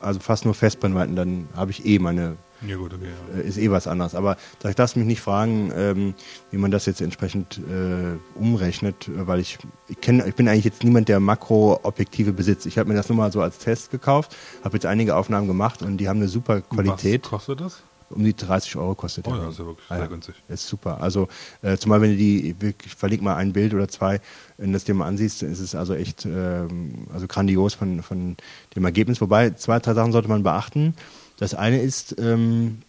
also 0.00 0.20
fast 0.20 0.44
nur 0.44 0.54
Festbrennweiten, 0.54 1.14
dann 1.16 1.48
habe 1.54 1.70
ich 1.70 1.86
eh 1.86 1.98
meine 1.98 2.36
ja 2.66 2.76
gut, 2.76 2.92
okay. 2.92 3.06
Ja. 3.34 3.40
Äh, 3.40 3.46
ist 3.46 3.58
eh 3.58 3.70
was 3.70 3.86
anderes. 3.86 4.14
Aber 4.14 4.36
ich 4.68 4.74
darf 4.74 4.94
mich 4.96 5.06
nicht 5.06 5.20
fragen, 5.20 5.72
ähm, 5.74 6.14
wie 6.50 6.58
man 6.58 6.70
das 6.70 6.86
jetzt 6.86 7.00
entsprechend 7.00 7.58
äh, 7.58 8.18
umrechnet, 8.38 9.10
weil 9.14 9.40
ich, 9.40 9.58
ich 9.88 10.00
kenne, 10.00 10.26
ich 10.26 10.34
bin 10.34 10.48
eigentlich 10.48 10.66
jetzt 10.66 10.84
niemand, 10.84 11.08
der 11.08 11.20
Makroobjektive 11.20 12.32
besitzt. 12.32 12.66
Ich 12.66 12.78
habe 12.78 12.88
mir 12.88 12.96
das 12.96 13.08
nur 13.08 13.16
mal 13.16 13.32
so 13.32 13.40
als 13.40 13.58
Test 13.58 13.90
gekauft, 13.90 14.36
habe 14.62 14.76
jetzt 14.76 14.86
einige 14.86 15.16
Aufnahmen 15.16 15.46
gemacht 15.46 15.82
und 15.82 15.96
die 15.98 16.08
haben 16.08 16.18
eine 16.18 16.28
super 16.28 16.60
Qualität. 16.60 17.24
Was 17.24 17.30
kostet 17.30 17.60
das? 17.60 17.82
Um 18.10 18.24
die 18.24 18.34
30 18.34 18.76
Euro 18.76 18.94
kostet 18.94 19.26
oh, 19.26 19.30
der. 19.30 19.40
Oh 19.40 19.42
ja, 19.44 19.48
ist 19.50 19.58
ja 19.58 19.66
wirklich 19.66 19.88
sehr 19.88 20.08
günstig. 20.08 20.34
Ist 20.48 20.66
super. 20.66 21.00
Also 21.00 21.28
äh, 21.62 21.76
zumal 21.76 22.00
wenn 22.00 22.10
du 22.10 22.16
die, 22.16 22.56
ich 22.84 22.94
verlinke 22.94 23.24
mal 23.24 23.36
ein 23.36 23.52
Bild 23.52 23.72
oder 23.72 23.88
zwei, 23.88 24.20
wenn 24.58 24.68
du 24.68 24.72
das 24.72 24.84
dir 24.84 24.94
mal 24.94 25.06
ansiehst, 25.06 25.42
ist 25.42 25.60
es 25.60 25.74
also 25.74 25.94
echt 25.94 26.26
ähm, 26.26 27.06
also 27.14 27.26
grandios 27.26 27.74
von, 27.74 28.02
von 28.02 28.36
dem 28.74 28.84
Ergebnis. 28.84 29.20
Wobei 29.20 29.50
zwei, 29.50 29.78
drei 29.78 29.94
Sachen 29.94 30.12
sollte 30.12 30.28
man 30.28 30.42
beachten. 30.42 30.94
Das 31.38 31.54
eine 31.54 31.80
ist, 31.80 32.16
ähm, 32.18 32.82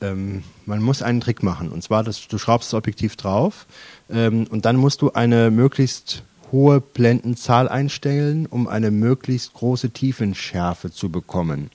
ähm, 0.00 0.44
man 0.66 0.82
muss 0.82 1.02
einen 1.02 1.20
Trick 1.20 1.42
machen. 1.42 1.70
Und 1.70 1.82
zwar, 1.82 2.04
dass 2.04 2.28
du 2.28 2.38
schraubst 2.38 2.68
das 2.68 2.78
Objektiv 2.78 3.16
drauf 3.16 3.66
ähm, 4.10 4.46
und 4.50 4.64
dann 4.66 4.76
musst 4.76 5.02
du 5.02 5.12
eine 5.12 5.50
möglichst 5.50 6.22
hohe 6.52 6.80
Blendenzahl 6.80 7.68
einstellen, 7.68 8.46
um 8.46 8.68
eine 8.68 8.90
möglichst 8.90 9.54
große 9.54 9.90
Tiefenschärfe 9.90 10.90
zu 10.90 11.10
bekommen. 11.10 11.70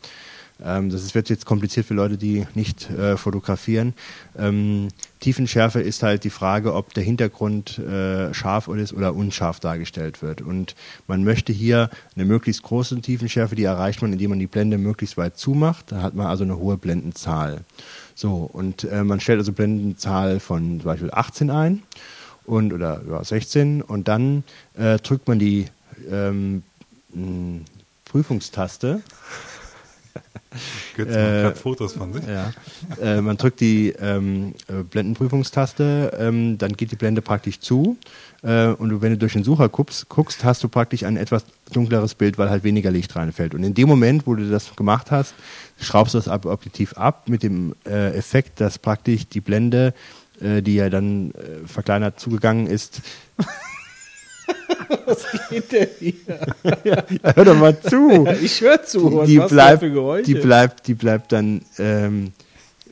Ähm, 0.62 0.90
das 0.90 1.16
wird 1.16 1.30
jetzt 1.30 1.46
kompliziert 1.46 1.86
für 1.86 1.94
Leute, 1.94 2.18
die 2.18 2.46
nicht 2.54 2.90
äh, 2.90 3.18
fotografieren. 3.18 3.94
Ähm, 4.38 4.90
Tiefenschärfe 5.20 5.82
ist 5.82 6.04
halt 6.04 6.24
die 6.24 6.30
Frage, 6.30 6.74
ob 6.74 6.94
der 6.94 7.04
Hintergrund 7.04 7.80
äh, 7.80 8.34
scharf 8.34 8.68
ist 8.68 8.94
oder 8.94 9.16
unscharf 9.16 9.60
dargestellt 9.60 10.22
wird. 10.22 10.42
Und 10.42 10.76
man 11.08 11.24
möchte 11.24 11.54
hier 11.54 11.90
eine 12.16 12.26
möglichst 12.26 12.64
große 12.64 13.00
Tiefenschärfe, 13.02 13.56
die 13.56 13.64
erreicht 13.64 14.02
man, 14.02 14.14
indem 14.14 14.32
man 14.32 14.40
die 14.40 14.48
Blende 14.48 14.78
möglichst 14.78 15.18
weit 15.18 15.38
zumacht. 15.38 15.92
Da 15.92 16.02
hat 16.02 16.14
man 16.16 16.28
also 16.28 16.44
eine 16.44 16.58
hohe 16.58 16.78
Blendenzahl. 16.78 17.62
So, 18.16 18.50
und 18.52 18.84
äh, 18.84 19.04
man 19.04 19.20
stellt 19.20 19.40
also 19.40 19.54
Blendenzahl 19.54 20.40
von 20.40 20.82
zum 20.82 20.86
Beispiel 20.86 21.12
18 21.12 21.50
ein 21.50 21.84
und 22.46 22.74
oder 22.74 23.02
ja, 23.10 23.24
16 23.24 23.82
und 23.82 24.08
dann 24.08 24.44
äh, 24.76 24.98
drückt 24.98 25.28
man 25.28 25.40
die 25.40 25.68
ähm, 26.12 26.64
Prüfungstaste 28.06 29.02
Götz 30.98 31.16
äh, 31.16 31.44
macht 31.44 31.58
Fotos 31.58 31.94
von 31.94 32.14
sich. 32.14 32.24
Ja. 32.26 32.52
Äh, 33.02 33.22
man 33.22 33.38
drückt 33.38 33.60
die 33.60 33.90
ähm, 33.90 34.54
äh, 34.68 34.84
Blendenprüfungstaste, 34.84 36.18
ähm, 36.20 36.58
dann 36.58 36.74
geht 36.74 36.92
die 36.92 36.96
Blende 36.96 37.22
praktisch 37.22 37.60
zu. 37.60 37.98
Äh, 38.44 38.68
und 38.68 39.02
wenn 39.02 39.12
du 39.12 39.18
durch 39.18 39.34
den 39.34 39.44
Sucher 39.44 39.70
guckst, 39.70 40.10
guckst, 40.10 40.44
hast 40.44 40.64
du 40.64 40.70
praktisch 40.70 41.04
ein 41.04 41.18
etwas 41.18 41.46
dunkleres 41.72 42.16
Bild, 42.16 42.38
weil 42.38 42.50
halt 42.50 42.64
weniger 42.64 42.92
Licht 42.92 43.16
reinfällt. 43.16 43.54
Und 43.54 43.64
in 43.64 43.74
dem 43.74 43.88
Moment, 43.88 44.28
wo 44.28 44.36
du 44.36 44.50
das 44.50 44.76
gemacht 44.76 45.12
hast, 45.12 45.34
schraubst 45.80 46.14
du 46.14 46.20
das 46.20 46.28
Objektiv 46.28 46.94
ab 46.94 47.30
mit 47.30 47.44
dem 47.44 47.76
äh, 47.86 48.16
Effekt, 48.16 48.60
dass 48.60 48.78
praktisch 48.78 49.28
die 49.28 49.42
Blende, 49.42 49.94
äh, 50.42 50.62
die 50.62 50.76
ja 50.76 50.90
dann 50.90 51.34
verkleinert 51.66 52.20
zugegangen 52.20 52.68
ist, 52.68 53.02
Was 55.06 55.26
geht 55.50 55.72
denn 55.72 55.88
hier? 56.00 56.14
ja, 56.84 57.04
hör 57.36 57.46
doch 57.46 57.58
mal 57.58 57.80
zu. 57.80 58.26
Ja, 58.26 58.34
ich 58.34 58.62
höre 58.62 58.84
zu. 58.84 59.18
Was 59.18 59.28
die, 59.28 59.40
bleibt, 59.40 59.84
die 60.28 60.36
bleibt, 60.36 60.88
die 60.88 60.94
bleibt 60.94 61.32
dann, 61.32 61.62
ähm, 61.78 62.32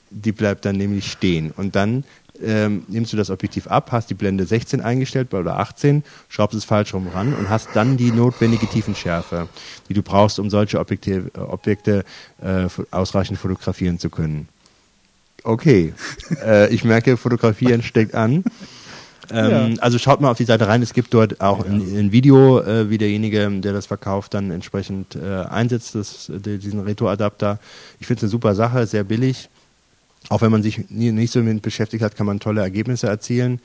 die 0.10 0.32
bleibt 0.32 0.66
dann 0.66 0.78
nämlich 0.78 1.12
stehen. 1.12 1.52
Und 1.56 1.76
dann 1.76 2.04
ähm, 2.44 2.84
nimmst 2.88 3.14
du 3.14 3.18
das 3.18 3.30
Objektiv 3.30 3.68
ab, 3.68 3.92
hast 3.92 4.10
die 4.10 4.14
Blende 4.14 4.46
16 4.46 4.82
eingestellt 4.82 5.34
oder 5.34 5.60
18, 5.60 6.04
schraubst 6.30 6.58
es 6.58 6.66
falsch 6.66 6.94
rum 6.94 7.08
ran 7.08 7.34
und 7.34 7.50
hast 7.50 7.70
dann 7.74 7.98
die 7.98 8.12
notwendige 8.12 8.68
Tiefenschärfe, 8.68 9.48
die 9.90 9.94
du 9.94 10.02
brauchst, 10.02 10.40
um 10.40 10.50
solche 10.50 10.80
Objekte, 10.80 11.32
äh, 11.36 11.40
Objekte 11.40 12.04
äh, 12.42 12.68
ausreichend 12.92 13.40
fotografieren 13.40 14.00
zu 14.00 14.10
können. 14.10 14.48
Okay, 15.44 15.94
äh, 16.46 16.74
ich 16.74 16.84
merke, 16.84 17.18
fotografieren 17.18 17.82
steckt 17.82 18.14
an. 18.14 18.44
Ähm, 19.30 19.74
ja. 19.76 19.82
Also 19.82 19.98
schaut 19.98 20.22
mal 20.22 20.32
auf 20.32 20.38
die 20.38 20.46
Seite 20.46 20.68
rein. 20.68 20.82
Es 20.82 20.94
gibt 20.94 21.14
dort 21.14 21.42
auch 21.42 21.66
ja. 21.66 21.72
ein, 21.72 21.82
ein, 21.98 22.12
Video, 22.12 22.60
äh, 22.60 22.90
wie 22.90 22.98
derjenige, 22.98 23.50
der 23.62 23.74
das 23.74 23.86
verkauft, 23.86 24.34
dann 24.34 24.52
entsprechend 24.52 25.16
äh, 25.16 25.44
einsetzt, 25.44 25.96
das, 25.96 26.32
diesen 26.34 26.82
Retro-Adapter. 26.82 27.60
Ich 28.00 28.08
finde 28.08 28.20
es 28.20 28.24
eine 28.24 28.32
super 28.32 28.56
Sache, 28.56 28.88
sehr 28.88 29.04
billig. 29.04 29.50
Auch 30.30 30.42
wenn 30.42 30.52
man 30.52 30.64
sich 30.64 30.90
nie, 30.90 31.12
nicht 31.12 31.32
so 31.32 31.42
mit 31.42 31.62
beschäftigt 31.62 32.04
hat, 32.04 32.16
kann 32.16 32.26
man 32.26 32.40
tolle 32.40 32.62
Ergebnisse 32.62 33.08
erzielen. 33.08 33.60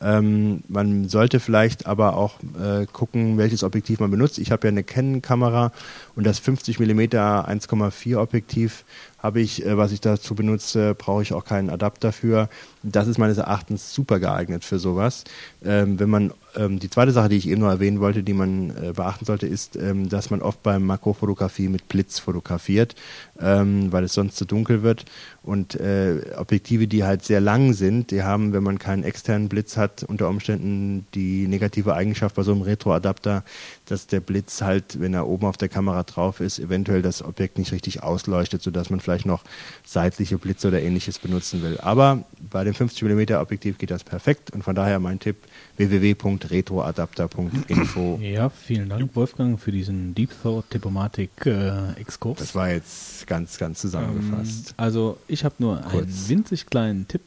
Ähm, 0.00 0.62
man 0.68 1.08
sollte 1.08 1.40
vielleicht 1.40 1.86
aber 1.86 2.16
auch 2.16 2.36
äh, 2.60 2.86
gucken, 2.86 3.36
welches 3.36 3.64
Objektiv 3.64 4.00
man 4.00 4.10
benutzt. 4.10 4.38
Ich 4.38 4.52
habe 4.52 4.66
ja 4.66 4.70
eine 4.70 4.84
Canon-Kamera 4.84 5.72
und 6.14 6.24
das 6.24 6.38
50 6.38 6.78
mm 6.78 7.00
1,4 7.00 8.16
Objektiv 8.16 8.84
habe 9.18 9.40
ich, 9.40 9.64
äh, 9.64 9.76
was 9.76 9.92
ich 9.92 10.00
dazu 10.00 10.34
benutze, 10.34 10.94
brauche 10.94 11.22
ich 11.22 11.32
auch 11.32 11.44
keinen 11.44 11.70
Adapter 11.70 12.12
für. 12.12 12.48
Das 12.82 13.08
ist 13.08 13.18
meines 13.18 13.38
Erachtens 13.38 13.92
super 13.92 14.20
geeignet 14.20 14.64
für 14.64 14.78
sowas. 14.78 15.24
Ähm, 15.64 15.98
wenn 15.98 16.08
man 16.08 16.32
ähm, 16.56 16.78
die 16.78 16.88
zweite 16.88 17.12
Sache, 17.12 17.28
die 17.28 17.36
ich 17.36 17.48
eben 17.48 17.60
noch 17.60 17.68
erwähnen 17.68 18.00
wollte, 18.00 18.22
die 18.22 18.32
man 18.32 18.70
äh, 18.70 18.92
beachten 18.92 19.24
sollte, 19.24 19.46
ist, 19.46 19.76
ähm, 19.76 20.08
dass 20.08 20.30
man 20.30 20.40
oft 20.40 20.62
beim 20.62 20.84
Makrofotografie 20.86 21.68
mit 21.68 21.88
Blitz 21.88 22.18
fotografiert, 22.18 22.94
ähm, 23.40 23.92
weil 23.92 24.04
es 24.04 24.14
sonst 24.14 24.36
zu 24.36 24.44
dunkel 24.44 24.82
wird. 24.82 25.04
Und 25.42 25.74
äh, 25.74 26.20
Objektive, 26.36 26.86
die 26.86 27.04
halt 27.04 27.24
sehr 27.24 27.40
lang 27.40 27.72
sind, 27.72 28.10
die 28.10 28.22
haben, 28.22 28.52
wenn 28.52 28.62
man 28.62 28.78
keinen 28.78 29.02
externen 29.02 29.48
Blitz 29.48 29.76
hat, 29.76 30.04
unter 30.04 30.28
Umständen 30.28 31.06
die 31.14 31.48
negative 31.48 31.94
Eigenschaft 31.94 32.36
bei 32.36 32.42
so 32.42 32.52
einem 32.52 32.62
Retroadapter, 32.62 33.44
dass 33.90 34.06
der 34.06 34.20
Blitz 34.20 34.62
halt, 34.62 35.00
wenn 35.00 35.14
er 35.14 35.26
oben 35.26 35.46
auf 35.46 35.56
der 35.56 35.68
Kamera 35.68 36.02
drauf 36.02 36.40
ist, 36.40 36.58
eventuell 36.58 37.02
das 37.02 37.22
Objekt 37.22 37.58
nicht 37.58 37.72
richtig 37.72 38.02
ausleuchtet, 38.02 38.62
sodass 38.62 38.90
man 38.90 39.00
vielleicht 39.00 39.26
noch 39.26 39.42
seitliche 39.84 40.38
Blitze 40.38 40.68
oder 40.68 40.80
ähnliches 40.82 41.18
benutzen 41.18 41.62
will. 41.62 41.78
Aber 41.80 42.24
bei 42.50 42.64
dem 42.64 42.74
50 42.74 43.02
mm 43.02 43.34
Objektiv 43.34 43.78
geht 43.78 43.90
das 43.90 44.04
perfekt 44.04 44.50
und 44.50 44.62
von 44.62 44.74
daher 44.74 44.98
mein 44.98 45.18
Tipp 45.18 45.36
www.retroadapter.info. 45.76 48.18
Ja, 48.22 48.50
vielen 48.50 48.88
Dank 48.88 49.14
Wolfgang 49.16 49.58
für 49.58 49.72
diesen 49.72 50.14
Deep 50.14 50.30
Thought 50.42 50.72
Diplomatik 50.72 51.30
äh, 51.46 51.92
Exkurs. 51.92 52.38
Das 52.38 52.54
war 52.54 52.70
jetzt 52.70 53.26
ganz, 53.26 53.58
ganz 53.58 53.80
zusammengefasst. 53.80 54.68
Ähm, 54.70 54.74
also 54.76 55.18
ich 55.28 55.44
habe 55.44 55.54
nur 55.58 55.76
Kurz. 55.80 55.94
einen 56.04 56.28
winzig 56.28 56.66
kleinen 56.66 57.08
Tipp. 57.08 57.22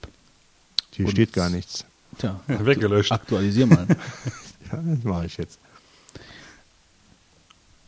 Hier 0.91 1.07
steht 1.09 1.33
gar 1.33 1.49
nichts. 1.49 1.85
Tja, 2.17 2.39
Weggelöscht. 2.47 3.11
aktualisier 3.11 3.65
mal. 3.65 3.87
Ja, 4.71 4.79
das 4.81 5.03
mache 5.03 5.25
ich 5.25 5.35
jetzt. 5.35 5.59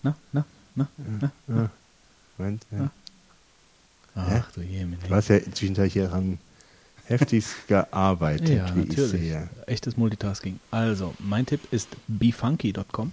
Na, 0.03 0.15
na, 0.31 0.45
na, 0.75 0.87
na. 1.47 1.69
Moment, 2.37 2.65
ja. 2.71 2.91
Ach 4.15 4.51
du 4.53 4.61
Jemine. 4.61 4.97
Du 5.07 5.13
hast 5.15 5.29
ja 5.29 5.39
zwischendurch 5.53 5.93
hier 5.93 6.07
dran 6.07 6.37
heftigst 7.05 7.67
gearbeitet, 7.67 8.49
Ja, 8.49 8.75
wie 8.75 8.81
ich 8.81 8.89
natürlich. 8.89 9.11
sehe. 9.11 9.49
Echtes 9.65 9.97
Multitasking. 9.97 10.59
Also, 10.71 11.13
mein 11.19 11.45
Tipp 11.45 11.61
ist 11.71 11.89
befunky.com. 12.07 13.11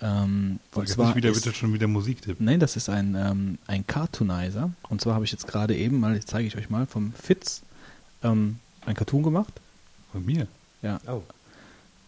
Ähm, 0.00 0.58
Und 0.74 0.88
zwar 0.88 1.06
nicht 1.08 1.16
wieder, 1.16 1.30
ist, 1.30 1.42
bitte 1.44 1.54
schon 1.56 1.72
wieder 1.72 1.86
Musiktipp. 1.86 2.40
Nein, 2.40 2.60
das 2.60 2.76
ist 2.76 2.88
ein, 2.88 3.14
ähm, 3.14 3.58
ein 3.66 3.86
Cartoonizer. 3.86 4.70
Und 4.88 5.00
zwar 5.00 5.14
habe 5.14 5.24
ich 5.24 5.32
jetzt 5.32 5.46
gerade 5.46 5.76
eben, 5.76 6.00
mal, 6.00 6.14
jetzt 6.14 6.28
zeige 6.28 6.46
ich 6.48 6.56
euch 6.56 6.68
mal, 6.70 6.86
vom 6.86 7.12
Fitz 7.14 7.62
ähm, 8.22 8.58
ein 8.84 8.94
Cartoon 8.94 9.22
gemacht. 9.22 9.52
Von 10.10 10.24
mir. 10.26 10.46
Ja. 10.82 11.00
Oh. 11.06 11.22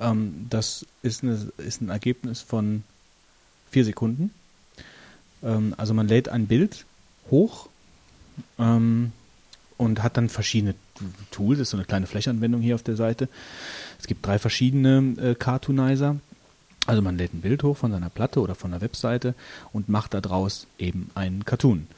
Ähm, 0.00 0.46
das 0.50 0.84
ist, 1.02 1.22
eine, 1.22 1.34
ist 1.58 1.80
ein 1.80 1.88
Ergebnis 1.88 2.40
von 2.40 2.82
vier 3.74 3.84
Sekunden. 3.84 4.30
Ähm, 5.42 5.74
also 5.76 5.94
man 5.94 6.08
lädt 6.08 6.28
ein 6.28 6.46
Bild 6.46 6.86
hoch 7.30 7.68
ähm, 8.58 9.12
und 9.76 10.02
hat 10.02 10.16
dann 10.16 10.28
verschiedene 10.28 10.74
Tools. 11.32 11.58
Das 11.58 11.66
ist 11.66 11.70
so 11.70 11.76
eine 11.76 11.86
kleine 11.86 12.06
Flächanwendung 12.06 12.60
hier 12.60 12.76
auf 12.76 12.84
der 12.84 12.96
Seite. 12.96 13.28
Es 13.98 14.06
gibt 14.06 14.24
drei 14.24 14.38
verschiedene 14.38 15.14
äh, 15.20 15.34
Cartoonizer. 15.34 16.16
Also 16.86 17.02
man 17.02 17.18
lädt 17.18 17.34
ein 17.34 17.40
Bild 17.40 17.62
hoch 17.62 17.76
von 17.76 17.90
seiner 17.90 18.10
Platte 18.10 18.40
oder 18.40 18.54
von 18.54 18.70
der 18.70 18.80
Webseite 18.80 19.34
und 19.72 19.88
macht 19.88 20.14
daraus 20.14 20.66
eben 20.78 21.10
ein 21.14 21.44
Cartoon, 21.44 21.88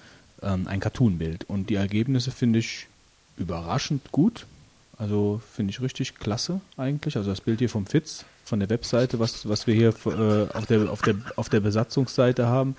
ähm, 0.43 0.67
ein 0.69 0.81
Cartoon-Bild. 0.81 1.45
Und 1.45 1.69
die 1.69 1.75
Ergebnisse 1.75 2.31
finde 2.31 2.61
ich 2.61 2.87
überraschend 3.37 4.13
gut. 4.13 4.47
Also 4.97 5.43
finde 5.53 5.73
ich 5.73 5.83
richtig 5.83 6.15
klasse 6.15 6.61
eigentlich. 6.79 7.17
Also 7.19 7.29
das 7.29 7.43
Bild 7.43 7.59
hier 7.59 7.69
vom 7.69 7.85
Fitz, 7.85 8.25
von 8.47 8.61
der 8.61 8.71
Webseite, 8.71 9.19
was, 9.19 9.49
was 9.49 9.67
wir 9.67 9.75
hier 9.75 9.89
äh, 10.07 10.57
auf, 10.57 10.67
der, 10.67 10.91
auf, 10.91 11.03
der, 11.03 11.17
auf 11.35 11.49
der 11.49 11.61
Besatzungsseite 11.61 12.47
haben, 12.47 12.77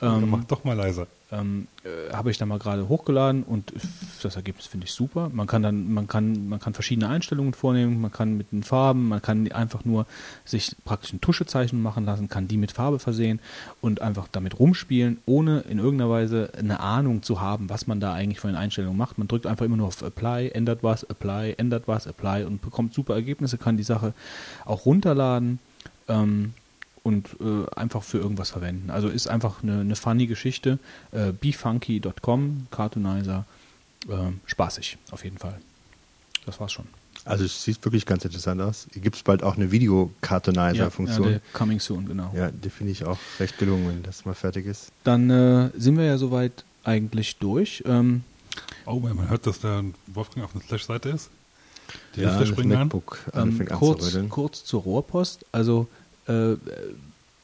ähm, 0.00 0.30
mach 0.30 0.44
doch 0.44 0.64
mal 0.64 0.76
leiser. 0.76 1.08
Ähm, 1.32 1.68
äh, 1.84 2.12
habe 2.12 2.30
ich 2.30 2.38
da 2.38 2.46
mal 2.46 2.58
gerade 2.58 2.88
hochgeladen 2.88 3.42
und 3.44 3.72
das 4.22 4.36
Ergebnis 4.36 4.66
finde 4.66 4.86
ich 4.86 4.92
super. 4.92 5.30
Man 5.32 5.46
kann 5.46 5.62
dann, 5.62 5.92
man 5.92 6.08
kann, 6.08 6.48
man 6.48 6.58
kann 6.58 6.74
verschiedene 6.74 7.08
Einstellungen 7.08 7.54
vornehmen, 7.54 8.00
man 8.00 8.10
kann 8.10 8.36
mit 8.36 8.52
den 8.52 8.62
Farben, 8.62 9.08
man 9.08 9.22
kann 9.22 9.50
einfach 9.52 9.84
nur 9.84 10.06
sich 10.44 10.74
praktisch 10.84 11.12
ein 11.12 11.20
Tuschezeichen 11.20 11.80
machen 11.80 12.04
lassen, 12.04 12.28
kann 12.28 12.48
die 12.48 12.56
mit 12.56 12.72
Farbe 12.72 12.98
versehen 12.98 13.40
und 13.80 14.02
einfach 14.02 14.28
damit 14.30 14.58
rumspielen, 14.58 15.18
ohne 15.26 15.60
in 15.60 15.78
irgendeiner 15.78 16.10
Weise 16.10 16.50
eine 16.58 16.80
Ahnung 16.80 17.22
zu 17.22 17.40
haben, 17.40 17.70
was 17.70 17.86
man 17.86 18.00
da 18.00 18.12
eigentlich 18.12 18.40
von 18.40 18.50
den 18.50 18.56
Einstellungen 18.56 18.98
macht. 18.98 19.18
Man 19.18 19.28
drückt 19.28 19.46
einfach 19.46 19.64
immer 19.64 19.76
nur 19.76 19.86
auf 19.86 20.02
Apply, 20.02 20.50
ändert 20.50 20.82
was, 20.82 21.04
Apply, 21.04 21.54
ändert 21.58 21.86
was, 21.86 22.06
Apply 22.06 22.44
und 22.44 22.60
bekommt 22.60 22.92
super 22.92 23.14
Ergebnisse, 23.14 23.58
kann 23.58 23.76
die 23.76 23.82
Sache 23.84 24.14
auch 24.64 24.84
runterladen. 24.84 25.60
Ähm, 26.08 26.54
und 27.02 27.36
äh, 27.40 27.68
einfach 27.74 28.02
für 28.02 28.18
irgendwas 28.18 28.50
verwenden. 28.50 28.90
Also 28.90 29.08
ist 29.08 29.28
einfach 29.28 29.62
eine, 29.62 29.80
eine 29.80 29.96
funny 29.96 30.26
Geschichte. 30.26 30.78
Äh, 31.12 31.32
befunky.com, 31.32 32.66
Cartoonizer, 32.70 33.44
äh, 34.08 34.16
spaßig 34.46 34.98
auf 35.10 35.24
jeden 35.24 35.38
Fall. 35.38 35.58
Das 36.46 36.60
war's 36.60 36.72
schon. 36.72 36.86
Also 37.24 37.44
es 37.44 37.62
sieht 37.62 37.84
wirklich 37.84 38.06
ganz 38.06 38.24
interessant 38.24 38.62
aus. 38.62 38.86
Gibt 38.94 39.16
es 39.16 39.22
bald 39.22 39.42
auch 39.42 39.56
eine 39.56 39.66
ja, 39.66 39.72
Videocartoonizer-Funktion? 39.72 41.28
der 41.28 41.40
Coming 41.52 41.78
Soon, 41.78 42.06
genau. 42.06 42.32
Ja, 42.34 42.50
die 42.50 42.70
finde 42.70 42.92
ich 42.92 43.04
auch 43.04 43.18
recht 43.38 43.58
gelungen, 43.58 43.88
wenn 43.88 44.02
das 44.02 44.24
mal 44.24 44.34
fertig 44.34 44.66
ist. 44.66 44.90
Dann 45.04 45.28
äh, 45.28 45.70
sind 45.76 45.98
wir 45.98 46.04
ja 46.04 46.16
soweit 46.16 46.64
eigentlich 46.82 47.36
durch. 47.36 47.82
Ähm, 47.86 48.24
Oh, 48.86 48.98
man 48.98 49.28
hört, 49.28 49.46
dass 49.46 49.60
der 49.60 49.84
Wolfgang 50.08 50.46
auf 50.46 50.54
einer 50.54 50.64
Slash-Seite 50.64 51.10
ist. 51.10 51.30
Die 52.16 52.22
ja, 52.22 52.38
das 52.38 52.48
springen 52.48 52.72
an. 52.72 52.78
MacBook 52.88 53.18
ähm, 53.34 53.40
anfängt 53.40 53.70
kurz, 53.70 53.98
anzurütteln. 53.98 54.28
kurz 54.28 54.64
zur 54.64 54.82
Rohrpost. 54.82 55.44
Also 55.52 55.88
äh, 56.26 56.56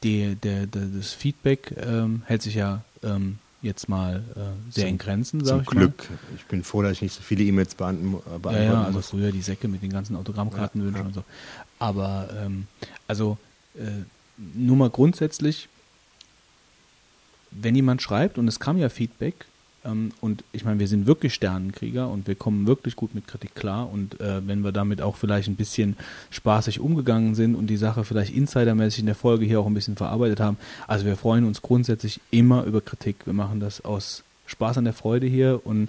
die, 0.03 0.35
der, 0.37 0.67
der, 0.67 0.87
das 0.87 1.13
Feedback 1.13 1.73
ähm, 1.77 2.23
hält 2.27 2.43
sich 2.43 2.55
ja 2.55 2.83
ähm, 3.03 3.39
jetzt 3.63 3.89
mal 3.89 4.23
äh, 4.37 4.73
sehr 4.73 4.85
Zum- 4.85 4.91
in 4.91 4.99
Grenzen, 4.99 5.45
sag 5.45 5.53
Zum 5.55 5.61
ich 5.63 5.67
Glück. 5.69 6.09
Ich 6.37 6.45
bin 6.45 6.63
froh, 6.63 6.83
dass 6.83 6.93
ich 6.93 7.03
nicht 7.03 7.15
so 7.15 7.23
viele 7.23 7.43
E-Mails 7.45 7.75
beantworten, 7.75 8.29
mal. 8.31 8.39
beantworten 8.39 8.57
Ja, 8.67 8.73
ja, 8.73 8.83
also 8.85 8.99
muss. 8.99 9.09
früher 9.11 9.33
die 9.33 9.41
Säcke 9.43 9.67
mit 9.69 9.83
den 9.83 9.91
ganzen 9.91 10.15
Autogrammkartenwünschen 10.17 10.95
Ja, 10.97 11.03
ja. 11.03 11.07
und 11.09 11.15
so. 11.15 11.25
Aber 11.79 12.29
ähm, 12.39 12.67
also 13.09 13.39
äh, 13.75 13.81
nur 14.55 14.77
mal 14.77 14.91
grundsätzlich, 14.91 15.69
wenn 17.51 17.75
jemand 17.75 18.03
schreibt 18.03 18.39
und 18.39 18.47
es 18.49 18.61
kam 18.61 18.77
ja 18.77 18.89
Feedback 18.89 19.47
und 20.21 20.45
ich 20.53 20.65
meine, 20.65 20.79
wir 20.79 20.89
sind 20.89 21.07
wirklich 21.07 21.35
Sternenkrieger 21.35 22.09
und 22.09 22.27
wir 22.27 22.35
kommen 22.35 22.67
wirklich 22.67 22.97
gut 22.97 23.15
mit 23.15 23.27
Kritik 23.27 23.55
klar 23.55 23.91
und 23.91 24.21
äh, 24.21 24.47
wenn 24.47 24.61
wir 24.61 24.73
damit 24.73 25.01
auch 25.01 25.17
vielleicht 25.17 25.49
ein 25.49 25.57
bisschen 25.57 25.97
spaßig 26.31 26.81
umgegangen 26.81 27.35
sind 27.35 27.55
und 27.55 27.69
die 27.69 27.77
Sache 27.77 28.05
vielleicht 28.05 28.35
insidermäßig 28.35 29.01
in 29.01 29.07
der 29.07 29.15
Folge 29.15 29.45
hier 29.45 29.61
auch 29.61 29.67
ein 29.67 29.75
bisschen 29.75 29.97
verarbeitet 29.97 30.41
haben, 30.41 30.57
also 30.87 31.05
wir 31.05 31.17
freuen 31.17 31.45
uns 31.45 31.63
grundsätzlich 31.63 32.21
immer 32.31 32.65
über 32.65 32.81
Kritik. 32.81 33.27
Wir 33.27 33.33
machen 33.33 33.61
das 33.61 33.85
aus 33.85 34.23
Spaß 34.47 34.79
an 34.79 34.85
der 34.85 34.93
Freude 34.93 35.27
hier 35.27 35.61
und 35.65 35.89